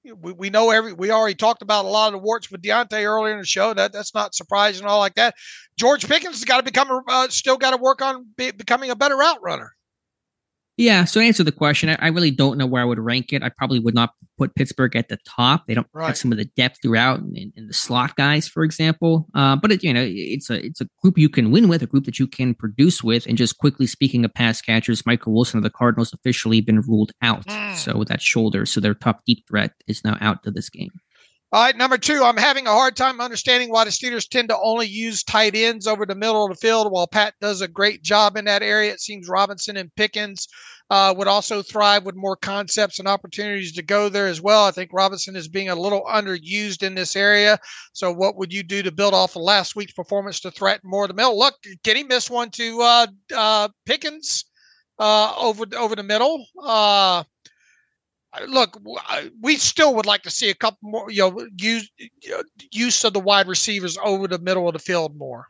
We, 0.05 0.33
we 0.33 0.51
know 0.51 0.71
every. 0.71 0.93
We 0.93 1.11
already 1.11 1.35
talked 1.35 1.63
about 1.63 1.87
a 1.87 1.89
lot 1.89 2.09
of 2.09 2.13
the 2.13 2.19
warts 2.19 2.51
with 2.51 2.63
Diontae 2.63 3.05
earlier 3.05 3.33
in 3.33 3.41
the 3.41 3.47
show. 3.47 3.73
That 3.73 3.93
that's 3.93 4.15
not 4.15 4.35
surprising 4.35 4.87
all 4.87 4.99
like 4.99 5.15
that. 5.15 5.35
George 5.79 6.07
Pickens 6.07 6.37
has 6.37 6.45
got 6.45 6.59
to 6.59 6.63
become 6.63 6.91
a, 6.91 7.03
uh, 7.09 7.29
still 7.29 7.57
got 7.57 7.71
to 7.71 7.79
work 7.79 8.03
on 8.03 8.27
be, 8.37 8.51
becoming 8.51 8.91
a 8.91 8.97
better 8.97 9.17
route 9.17 9.43
runner. 9.43 9.73
Yeah, 10.77 11.05
so 11.05 11.21
to 11.21 11.27
answer 11.27 11.45
the 11.45 11.53
question, 11.53 11.89
I, 11.89 11.97
I 12.01 12.09
really 12.09 12.33
don't 12.33 12.59
know 12.59 12.67
where 12.67 12.83
I 12.83 12.85
would 12.85 12.99
rank 12.99 13.33
it. 13.33 13.45
I 13.45 13.49
probably 13.49 13.79
would 13.79 13.95
not 13.95 14.11
put 14.39 14.55
Pittsburgh 14.57 14.97
at 14.97 15.09
the 15.09 15.19
top. 15.25 15.67
They 15.69 15.75
don't 15.75 15.87
Right. 15.93 16.09
have 16.09 16.19
some 16.19 16.33
of 16.33 16.39
the 16.39 16.47
depth 16.57 16.79
throughout 16.83 17.21
in, 17.21 17.53
in 17.55 17.69
the 17.69 17.73
slot 17.73 18.17
guys, 18.17 18.49
for 18.49 18.65
example. 18.65 19.29
Uh, 19.35 19.55
but 19.55 19.71
it, 19.71 19.85
you 19.85 19.95
know, 19.95 20.05
it's 20.05 20.51
a 20.51 20.65
it's 20.67 20.81
a 20.81 20.89
group 21.01 21.17
you 21.17 21.29
can 21.29 21.53
win 21.53 21.69
with, 21.69 21.83
a 21.83 21.87
group 21.87 22.05
that 22.07 22.19
you 22.19 22.27
can 22.27 22.55
produce 22.55 23.05
with. 23.05 23.25
And 23.27 23.39
just 23.39 23.59
quickly 23.59 23.87
speaking 23.87 24.25
of 24.25 24.35
pass 24.35 24.61
catchers, 24.61 25.07
Michael 25.07 25.33
Wilson 25.33 25.59
of 25.59 25.63
the 25.63 25.71
Cardinals 25.71 26.13
officially 26.13 26.61
been 26.61 26.81
ruled 26.81 27.13
out. 27.23 27.47
Mm. 27.47 27.77
So 27.77 27.97
with 27.97 28.09
that 28.09 28.21
shoulder, 28.21 28.67
so 28.67 28.81
their 28.81 28.95
top 28.95 29.21
deep 29.27 29.45
threat 29.47 29.73
is 29.87 30.03
now 30.05 30.19
out 30.21 30.43
to 30.43 30.51
this 30.51 30.69
game. 30.69 30.91
All 31.55 31.63
right, 31.63 31.77
number 31.77 31.97
two, 31.97 32.25
I'm 32.25 32.37
having 32.37 32.67
a 32.67 32.73
hard 32.73 32.97
time 32.97 33.21
understanding 33.21 33.71
why 33.71 33.85
the 33.85 33.91
Steelers 33.91 34.29
tend 34.29 34.49
to 34.49 34.59
only 34.61 34.89
use 34.89 35.23
tight 35.23 35.55
ends 35.55 35.87
over 35.87 36.05
the 36.05 36.17
middle 36.17 36.45
of 36.45 36.51
the 36.51 36.57
field. 36.57 36.91
While 36.91 37.07
Pat 37.07 37.35
does 37.41 37.61
a 37.61 37.69
great 37.69 38.03
job 38.03 38.37
in 38.37 38.45
that 38.47 38.65
area, 38.65 38.91
it 38.91 39.01
seems 39.01 39.29
Robinson 39.29 39.77
and 39.77 39.95
Pickens 39.95 40.49
uh, 40.91 41.15
would 41.17 41.29
also 41.29 41.63
thrive 41.63 42.05
with 42.05 42.17
more 42.17 42.35
concepts 42.35 42.99
and 42.99 43.07
opportunities 43.07 43.73
to 43.75 43.83
go 43.83 44.09
there 44.09 44.27
as 44.27 44.41
well. 44.41 44.65
I 44.65 44.73
think 44.73 44.91
Robinson 44.93 45.37
is 45.37 45.47
being 45.47 45.69
a 45.69 45.77
little 45.77 46.03
underused 46.13 46.83
in 46.83 46.97
this 46.97 47.15
area. 47.15 47.61
So, 47.93 48.13
what 48.13 48.37
would 48.37 48.53
you 48.53 48.65
do 48.65 48.83
to 48.83 48.91
build 48.91 49.15
off 49.15 49.37
of 49.37 49.43
last 49.43 49.77
week's 49.77 49.93
performance 49.93 50.41
to 50.41 50.51
threaten 50.51 50.91
more 50.91 51.05
of 51.05 51.09
the 51.09 51.15
middle? 51.15 51.39
Look, 51.39 51.55
can 51.85 51.95
he 51.95 52.03
miss 52.03 52.29
one 52.29 52.51
to 52.51 52.81
uh, 52.83 53.07
uh, 53.33 53.69
Pickens 53.87 54.45
uh, 54.99 55.35
over 55.39 55.67
over 55.77 55.95
the 55.95 56.03
middle. 56.03 56.45
Look, 58.47 58.81
we 59.41 59.57
still 59.57 59.95
would 59.95 60.07
like 60.07 60.23
to 60.23 60.31
see 60.31 60.51
a 60.51 60.55
couple 60.55 60.79
more, 60.83 61.11
you 61.11 61.23
know, 61.23 61.47
use 61.57 61.91
use 62.73 63.05
of 63.05 63.13
the 63.13 63.21
wide 63.21 63.49
receivers 63.49 63.97
over 64.03 64.27
the 64.27 64.39
middle 64.39 64.67
of 64.67 64.73
the 64.73 64.79
field 64.79 65.17
more. 65.17 65.49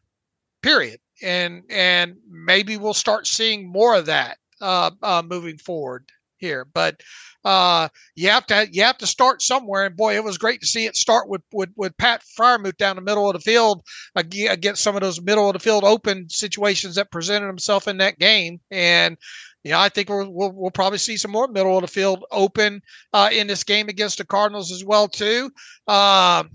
Period. 0.63 1.01
And 1.23 1.63
and 1.71 2.17
maybe 2.29 2.77
we'll 2.77 2.95
start 2.95 3.27
seeing 3.27 3.71
more 3.71 3.95
of 3.95 4.07
that 4.07 4.39
uh, 4.61 4.91
uh, 5.03 5.23
moving 5.25 5.59
forward 5.59 6.07
here. 6.39 6.65
But 6.65 7.01
uh, 7.45 7.89
you 8.15 8.31
have 8.31 8.47
to 8.47 8.69
you 8.71 8.83
have 8.83 8.99
to 8.99 9.07
start 9.07 9.43
somewhere. 9.43 9.87
And 9.87 9.97
boy, 9.97 10.17
it 10.17 10.25
was 10.25 10.39
great 10.39 10.61
to 10.61 10.67
see 10.67 10.87
it 10.87 10.97
start 10.97 11.29
with 11.29 11.43
with, 11.53 11.71
with 11.77 11.97
Pat 11.97 12.23
Freiermuth 12.39 12.77
down 12.77 12.97
the 12.97 13.03
middle 13.03 13.29
of 13.29 13.35
the 13.35 13.41
field 13.41 13.83
ag- 14.17 14.49
against 14.49 14.83
some 14.83 14.97
of 14.97 15.03
those 15.03 15.21
middle 15.21 15.49
of 15.49 15.53
the 15.53 15.59
field 15.59 15.85
open 15.85 16.29
situations 16.29 16.95
that 16.95 17.11
presented 17.11 17.47
himself 17.47 17.89
in 17.89 17.99
that 17.99 18.19
game. 18.19 18.61
And 18.71 19.17
you 19.65 19.71
know, 19.71 19.81
I 19.81 19.89
think 19.89 20.11
we'll, 20.11 20.31
we'll, 20.31 20.53
we'll 20.53 20.71
probably 20.71 20.99
see 20.99 21.17
some 21.17 21.31
more 21.31 21.49
middle 21.49 21.77
of 21.77 21.83
the 21.83 21.89
field 21.89 22.25
open 22.31 22.83
uh, 23.15 23.31
in 23.33 23.47
this 23.47 23.65
game 23.65 23.89
against 23.89 24.19
the 24.19 24.25
Cardinals 24.27 24.71
as 24.71 24.85
well 24.85 25.09
too. 25.09 25.51
Um, 25.89 26.51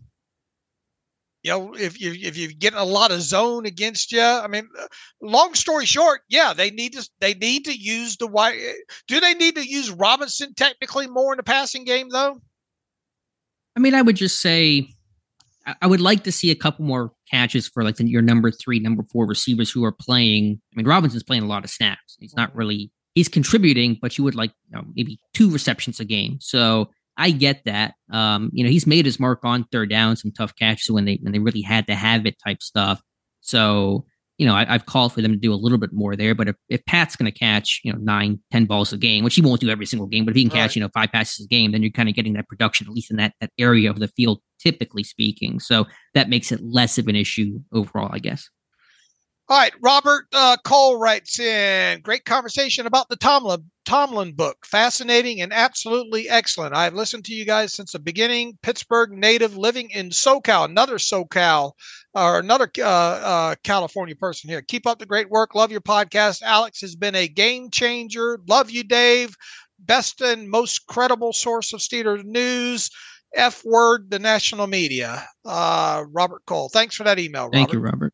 you 1.42 1.52
know, 1.52 1.74
if 1.74 2.00
you 2.00 2.12
if 2.12 2.38
you're 2.38 2.52
getting 2.52 2.80
a 2.80 2.84
lot 2.84 3.12
of 3.12 3.22
zone 3.22 3.66
against 3.66 4.12
you, 4.12 4.22
I 4.22 4.48
mean, 4.48 4.68
uh, 4.80 4.88
long 5.22 5.54
story 5.54 5.86
short, 5.86 6.22
yeah, 6.30 6.54
they 6.54 6.70
need 6.70 6.94
to 6.94 7.10
they 7.20 7.34
need 7.34 7.66
to 7.66 7.74
use 7.74 8.18
the 8.18 8.28
wide. 8.28 8.60
Do 9.08 9.20
they 9.20 9.34
need 9.34 9.56
to 9.56 9.68
use 9.68 9.90
Robinson 9.90 10.54
technically 10.54 11.08
more 11.08 11.34
in 11.34 11.38
the 11.38 11.44
passing 11.44 11.86
game 11.86 12.10
though? 12.10 12.42
I 13.76 13.80
mean, 13.80 13.96
I 13.96 14.02
would 14.02 14.18
just 14.18 14.42
say 14.42 14.90
I 15.82 15.88
would 15.88 16.02
like 16.02 16.24
to 16.26 16.32
see 16.32 16.52
a 16.52 16.56
couple 16.56 16.86
more 16.86 17.14
catches 17.32 17.68
for 17.68 17.84
like 17.84 17.96
the, 17.96 18.06
your 18.06 18.22
number 18.22 18.52
three, 18.52 18.80
number 18.80 19.04
four 19.04 19.26
receivers 19.26 19.72
who 19.72 19.86
are 19.86 19.94
playing. 19.94 20.60
I 20.74 20.76
mean, 20.76 20.88
Robinson's 20.88 21.24
playing 21.24 21.44
a 21.44 21.48
lot 21.48 21.64
of 21.64 21.70
snaps. 21.70 22.18
He's 22.20 22.36
not 22.36 22.54
really 22.54 22.92
he's 23.20 23.28
contributing, 23.28 23.98
but 24.02 24.18
you 24.18 24.24
would 24.24 24.36
like 24.36 24.52
you 24.70 24.78
know, 24.78 24.86
maybe 24.96 25.20
two 25.34 25.52
receptions 25.52 26.00
a 26.00 26.06
game. 26.06 26.38
So 26.40 26.90
I 27.18 27.32
get 27.32 27.66
that. 27.66 27.96
Um, 28.12 28.50
you 28.54 28.64
know, 28.64 28.70
he's 28.70 28.88
made 28.88 29.06
his 29.06 29.20
mark 29.20 29.44
on 29.44 29.66
third 29.74 29.90
down, 29.90 30.16
some 30.16 30.32
tough 30.32 30.56
catches 30.56 30.90
when 30.90 31.04
they 31.04 31.20
when 31.22 31.34
they 31.34 31.40
really 31.40 31.62
had 31.62 31.86
to 31.88 31.96
have 31.96 32.26
it 32.26 32.38
type 32.44 32.62
stuff. 32.62 33.02
So 33.42 34.06
you 34.38 34.46
know, 34.46 34.56
I, 34.56 34.64
have 34.64 34.86
called 34.86 35.12
for 35.12 35.22
them 35.22 35.34
to 35.34 35.38
do 35.38 35.54
a 35.54 35.56
little 35.56 35.78
bit 35.78 35.92
more 35.92 36.16
there. 36.16 36.34
But 36.34 36.48
if, 36.48 36.56
if 36.70 36.86
Pat's 36.86 37.18
going 37.18 37.30
to 37.30 37.38
catch, 37.38 37.82
you 37.84 37.92
know, 37.92 38.00
nine, 38.00 38.40
ten 38.54 38.64
balls 38.64 38.94
a 38.94 38.98
game, 38.98 39.26
which 39.26 39.36
he 39.36 39.42
won't 39.42 39.60
do 39.60 39.70
every 39.70 39.86
single 39.86 40.08
game, 40.08 40.24
but 40.24 40.32
if 40.32 40.38
he 40.38 40.44
can 40.44 40.50
catch, 40.50 40.78
you 40.78 40.82
know, 40.82 40.88
five 40.94 41.12
passes 41.12 41.46
a 41.46 41.50
game, 41.50 41.74
then 41.74 41.84
you're 41.84 41.92
kind 41.92 42.08
of 42.08 42.16
getting 42.16 42.32
that 42.34 42.48
production, 42.48 42.88
at 42.88 42.94
least 42.94 43.12
in 43.12 43.18
that, 43.18 43.34
that 43.42 43.52
area 43.60 43.90
of 43.90 44.00
the 44.00 44.08
field, 44.08 44.40
typically 44.58 45.04
speaking. 45.04 45.60
So 45.60 45.88
that 46.14 46.30
makes 46.30 46.54
it 46.54 46.62
less 46.64 46.98
of 46.98 47.10
an 47.10 47.18
issue 47.18 47.60
overall, 47.74 48.12
I 48.14 48.20
guess. 48.20 48.50
All 49.52 49.58
right, 49.58 49.74
Robert 49.82 50.28
uh, 50.32 50.58
Cole 50.64 51.00
writes 51.00 51.40
in 51.40 52.02
great 52.02 52.24
conversation 52.24 52.86
about 52.86 53.10
the 53.10 53.16
Tomlin 53.16 53.64
Tomlin 53.84 54.34
book, 54.34 54.64
fascinating 54.64 55.42
and 55.42 55.52
absolutely 55.52 56.30
excellent. 56.30 56.76
I've 56.76 56.94
listened 56.94 57.26
to 57.26 57.34
you 57.34 57.46
guys 57.46 57.74
since 57.74 57.94
the 57.94 57.98
beginning. 57.98 58.60
Pittsburgh 58.62 59.10
native, 59.10 59.58
living 59.58 59.90
in 59.90 60.10
SoCal, 60.10 60.66
another 60.66 61.00
SoCal 61.00 61.72
or 62.14 62.38
another 62.38 62.70
uh, 62.78 62.84
uh, 62.84 63.56
California 63.64 64.16
person 64.16 64.52
here. 64.52 64.62
Keep 64.62 64.86
up 64.86 65.00
the 65.00 65.08
great 65.08 65.32
work. 65.32 65.56
Love 65.56 65.72
your 65.72 65.82
podcast. 65.82 66.44
Alex 66.44 66.80
has 66.82 66.96
been 66.96 67.16
a 67.16 67.28
game 67.28 67.72
changer. 67.72 68.40
Love 68.48 68.70
you, 68.70 68.84
Dave. 68.84 69.36
Best 69.80 70.22
and 70.22 70.48
most 70.48 70.86
credible 70.86 71.34
source 71.34 71.74
of 71.74 71.80
Steelers 71.80 72.24
news. 72.24 72.92
F 73.36 73.66
word, 73.66 74.12
the 74.12 74.20
national 74.20 74.68
media. 74.68 75.28
Uh, 75.44 76.04
Robert 76.12 76.46
Cole. 76.46 76.70
Thanks 76.70 76.96
for 76.96 77.04
that 77.06 77.18
email. 77.18 77.46
Robert. 77.46 77.56
Thank 77.56 77.74
you, 77.74 77.80
Robert. 77.80 78.14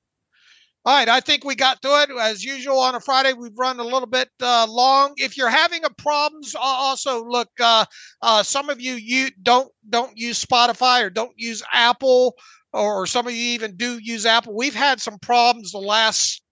All 0.88 0.94
right, 0.94 1.10
I 1.10 1.20
think 1.20 1.44
we 1.44 1.56
got 1.56 1.82
to 1.82 2.04
it 2.04 2.12
as 2.22 2.44
usual 2.44 2.78
on 2.78 2.94
a 2.94 3.00
Friday. 3.00 3.34
We've 3.34 3.58
run 3.58 3.80
a 3.80 3.84
little 3.84 4.06
bit 4.06 4.30
uh, 4.40 4.68
long. 4.70 5.16
If 5.18 5.36
you're 5.36 5.50
having 5.50 5.84
a 5.84 5.90
problems, 5.90 6.56
also 6.56 7.26
look. 7.26 7.50
Uh, 7.60 7.86
uh, 8.22 8.44
some 8.44 8.70
of 8.70 8.80
you 8.80 8.94
you 8.94 9.30
don't 9.42 9.72
don't 9.90 10.16
use 10.16 10.46
Spotify 10.46 11.02
or 11.02 11.10
don't 11.10 11.34
use 11.38 11.64
Apple, 11.74 12.36
or 12.72 13.08
some 13.08 13.26
of 13.26 13.34
you 13.34 13.54
even 13.54 13.76
do 13.76 13.98
use 14.00 14.28
Apple. 14.28 14.56
We've 14.56 14.76
had 14.76 15.02
some 15.02 15.18
problems 15.18 15.72
the 15.72 15.80
last 15.80 16.44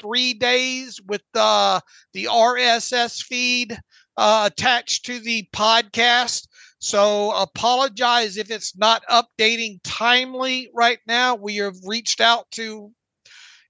three 0.00 0.34
days 0.34 1.00
with 1.06 1.22
uh, 1.36 1.78
the 2.12 2.24
RSS 2.24 3.22
feed 3.22 3.78
uh, 4.16 4.50
attached 4.50 5.04
to 5.06 5.20
the 5.20 5.48
podcast. 5.52 6.48
So 6.80 7.30
apologize 7.36 8.36
if 8.36 8.50
it's 8.50 8.76
not 8.76 9.04
updating 9.08 9.78
timely 9.84 10.70
right 10.74 10.98
now. 11.06 11.36
We 11.36 11.56
have 11.58 11.76
reached 11.84 12.20
out 12.20 12.50
to 12.52 12.90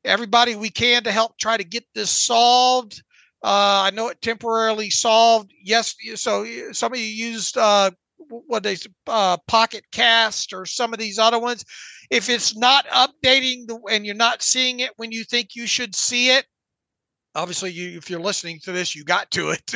everybody 0.06 0.56
we 0.56 0.70
can 0.70 1.02
to 1.04 1.12
help 1.12 1.38
try 1.38 1.56
to 1.56 1.64
get 1.64 1.84
this 1.94 2.10
solved. 2.10 3.02
Uh, 3.42 3.84
I 3.84 3.90
know 3.90 4.08
it 4.08 4.22
temporarily 4.22 4.90
solved. 4.90 5.52
Yes, 5.62 5.94
so 6.14 6.46
some 6.72 6.92
of 6.92 6.98
you 6.98 7.04
used 7.04 7.58
uh, 7.58 7.90
what 8.16 8.62
they 8.62 8.76
uh, 9.06 9.36
Pocket 9.46 9.84
Cast 9.92 10.52
or 10.52 10.64
some 10.64 10.92
of 10.92 10.98
these 10.98 11.18
other 11.18 11.38
ones. 11.38 11.64
If 12.10 12.28
it's 12.28 12.56
not 12.56 12.86
updating 12.88 13.66
the, 13.66 13.78
and 13.90 14.06
you're 14.06 14.14
not 14.14 14.42
seeing 14.42 14.80
it 14.80 14.92
when 14.96 15.12
you 15.12 15.24
think 15.24 15.50
you 15.54 15.66
should 15.66 15.94
see 15.94 16.30
it, 16.30 16.46
obviously 17.34 17.70
you 17.70 17.96
if 17.96 18.08
you're 18.08 18.20
listening 18.20 18.58
to 18.64 18.72
this, 18.72 18.96
you 18.96 19.04
got 19.04 19.30
to 19.32 19.50
it 19.50 19.74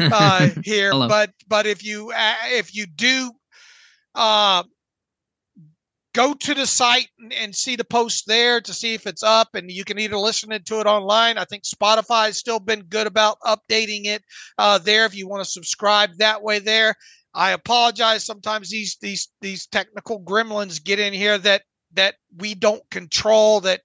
uh, 0.12 0.48
here. 0.64 0.92
but 0.92 1.32
but 1.48 1.66
if 1.66 1.84
you 1.84 2.12
uh, 2.12 2.34
if 2.50 2.74
you 2.74 2.86
do 2.86 3.30
uh, 4.14 4.62
go 6.16 6.32
to 6.32 6.54
the 6.54 6.66
site 6.66 7.08
and, 7.18 7.32
and, 7.34 7.54
see 7.54 7.76
the 7.76 7.84
post 7.84 8.26
there 8.26 8.58
to 8.58 8.72
see 8.72 8.94
if 8.94 9.06
it's 9.06 9.22
up 9.22 9.54
and 9.54 9.70
you 9.70 9.84
can 9.84 9.98
either 9.98 10.16
listen 10.16 10.48
to 10.48 10.80
it 10.80 10.86
online. 10.86 11.36
I 11.36 11.44
think 11.44 11.64
spotify 11.64 12.26
has 12.26 12.38
still 12.38 12.58
been 12.58 12.82
good 12.84 13.06
about 13.06 13.38
updating 13.40 14.06
it 14.06 14.22
uh, 14.56 14.78
there 14.78 15.04
if 15.04 15.14
you 15.14 15.28
want 15.28 15.44
to 15.44 15.50
subscribe 15.50 16.10
that 16.16 16.42
way 16.42 16.58
there. 16.58 16.94
I 17.34 17.50
apologize 17.50 18.24
sometimes 18.24 18.70
these 18.70 18.96
these 19.02 19.28
these 19.42 19.66
technical 19.66 20.22
gremlins 20.22 20.82
get 20.82 20.98
in 20.98 21.12
here 21.12 21.36
that 21.36 21.62
that 21.92 22.14
we 22.38 22.54
don't 22.54 22.88
control 22.90 23.60
that 23.60 23.82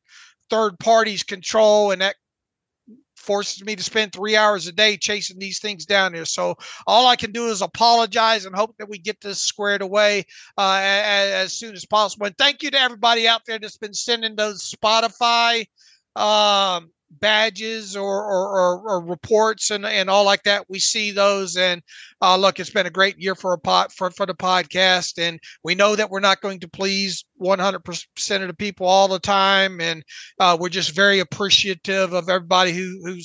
third 0.49 0.79
parties 0.79 1.23
control 1.23 1.91
and 1.91 2.01
that 2.01 2.15
forces 3.21 3.63
me 3.63 3.75
to 3.75 3.83
spend 3.83 4.11
three 4.11 4.35
hours 4.35 4.67
a 4.67 4.71
day 4.71 4.97
chasing 4.97 5.39
these 5.39 5.59
things 5.59 5.85
down 5.85 6.13
here. 6.13 6.25
So 6.25 6.57
all 6.87 7.07
I 7.07 7.15
can 7.15 7.31
do 7.31 7.47
is 7.47 7.61
apologize 7.61 8.45
and 8.45 8.55
hope 8.55 8.75
that 8.77 8.89
we 8.89 8.97
get 8.97 9.21
this 9.21 9.41
squared 9.41 9.81
away 9.81 10.25
uh, 10.57 10.79
as, 10.81 11.31
as, 11.33 11.53
soon 11.53 11.75
as 11.75 11.85
possible. 11.85 12.25
And 12.25 12.37
thank 12.37 12.63
you 12.63 12.71
to 12.71 12.79
everybody 12.79 13.27
out 13.27 13.41
there 13.45 13.59
that's 13.59 13.77
been 13.77 13.93
sending 13.93 14.35
those 14.35 14.69
Spotify 14.71 15.65
um, 16.15 16.89
badges 17.19 17.95
or, 17.95 18.23
or, 18.23 18.59
or, 18.59 18.89
or, 18.89 19.05
reports 19.05 19.71
and, 19.71 19.85
and 19.85 20.09
all 20.09 20.23
like 20.23 20.43
that. 20.43 20.69
We 20.69 20.79
see 20.79 21.11
those 21.11 21.57
and 21.57 21.81
uh, 22.21 22.37
look, 22.37 22.59
it's 22.59 22.69
been 22.69 22.85
a 22.85 22.91
great 22.91 23.17
year 23.19 23.35
for 23.35 23.53
a 23.53 23.59
pot 23.59 23.91
for, 23.91 24.11
for 24.11 24.25
the 24.25 24.33
podcast. 24.33 25.21
And 25.21 25.39
we 25.63 25.75
know 25.75 25.95
that 25.95 26.09
we're 26.09 26.19
not 26.19 26.41
going 26.41 26.59
to 26.61 26.67
please 26.69 27.25
100% 27.41 28.41
of 28.41 28.47
the 28.47 28.53
people 28.53 28.87
all 28.87 29.07
the 29.07 29.19
time. 29.19 29.81
And 29.81 30.03
uh, 30.39 30.57
we're 30.59 30.69
just 30.69 30.95
very 30.95 31.19
appreciative 31.19 32.13
of 32.13 32.29
everybody 32.29 32.71
who, 32.71 33.01
who 33.03 33.17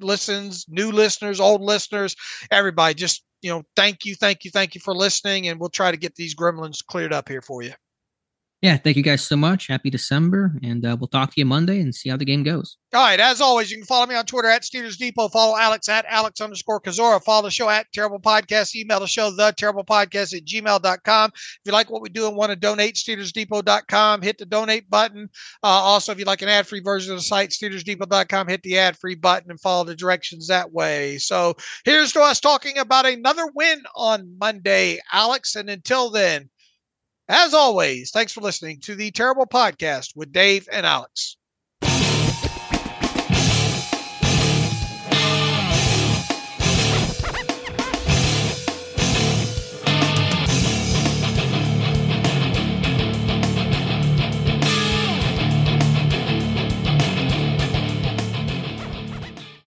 listens, 0.00 0.66
new 0.68 0.92
listeners, 0.92 1.40
old 1.40 1.62
listeners, 1.62 2.14
everybody 2.50 2.94
just, 2.94 3.24
you 3.40 3.50
know, 3.50 3.62
thank 3.74 4.04
you, 4.04 4.14
thank 4.14 4.44
you, 4.44 4.50
thank 4.50 4.74
you 4.74 4.80
for 4.80 4.94
listening. 4.94 5.48
And 5.48 5.58
we'll 5.58 5.68
try 5.68 5.90
to 5.90 5.96
get 5.96 6.14
these 6.14 6.34
gremlins 6.34 6.84
cleared 6.84 7.12
up 7.12 7.28
here 7.28 7.42
for 7.42 7.62
you 7.62 7.72
yeah, 8.62 8.76
thank 8.76 8.96
you 8.96 9.02
guys 9.02 9.26
so 9.26 9.36
much. 9.36 9.66
Happy 9.66 9.90
December, 9.90 10.52
and 10.62 10.86
uh, 10.86 10.96
we'll 10.98 11.08
talk 11.08 11.34
to 11.34 11.40
you 11.40 11.44
Monday 11.44 11.80
and 11.80 11.92
see 11.92 12.08
how 12.08 12.16
the 12.16 12.24
game 12.24 12.44
goes. 12.44 12.76
All 12.94 13.02
right, 13.02 13.18
as 13.18 13.40
always, 13.40 13.72
you 13.72 13.76
can 13.78 13.86
follow 13.86 14.06
me 14.06 14.14
on 14.14 14.24
Twitter 14.24 14.48
at 14.48 14.62
Steelers 14.62 14.96
Depot. 14.96 15.28
Follow 15.28 15.58
Alex 15.58 15.88
at 15.88 16.04
Alex 16.08 16.40
underscore 16.40 16.80
Kozora. 16.80 17.20
Follow 17.24 17.42
the 17.42 17.50
show 17.50 17.68
at 17.68 17.86
Terrible 17.92 18.20
Podcast. 18.20 18.76
Email 18.76 19.00
the 19.00 19.08
show, 19.08 19.32
the 19.32 19.52
Terrible 19.56 19.84
Podcast 19.84 20.32
at 20.36 20.44
gmail.com. 20.44 21.30
If 21.34 21.60
you 21.64 21.72
like 21.72 21.90
what 21.90 22.02
we 22.02 22.08
do 22.08 22.28
and 22.28 22.36
want 22.36 22.50
to 22.50 22.56
donate, 22.56 22.94
SteelersDepot.com. 22.94 24.22
Hit 24.22 24.38
the 24.38 24.46
donate 24.46 24.88
button. 24.88 25.28
Uh, 25.64 25.66
also, 25.66 26.12
if 26.12 26.20
you 26.20 26.24
like 26.24 26.42
an 26.42 26.48
ad 26.48 26.66
free 26.66 26.80
version 26.80 27.12
of 27.12 27.18
the 27.18 27.24
site, 27.24 27.50
SteelersDepot.com, 27.50 28.46
hit 28.46 28.62
the 28.62 28.78
ad 28.78 28.96
free 28.96 29.16
button 29.16 29.50
and 29.50 29.60
follow 29.60 29.82
the 29.82 29.96
directions 29.96 30.46
that 30.46 30.70
way. 30.70 31.18
So 31.18 31.54
here's 31.84 32.12
to 32.12 32.20
us 32.20 32.38
talking 32.38 32.78
about 32.78 33.06
another 33.06 33.48
win 33.56 33.82
on 33.96 34.36
Monday, 34.38 35.00
Alex. 35.12 35.56
And 35.56 35.68
until 35.68 36.10
then, 36.10 36.48
as 37.32 37.54
always, 37.54 38.10
thanks 38.12 38.32
for 38.32 38.40
listening 38.42 38.78
to 38.80 38.94
the 38.94 39.10
Terrible 39.10 39.46
Podcast 39.46 40.14
with 40.14 40.32
Dave 40.32 40.68
and 40.70 40.86
Alex. 40.86 41.36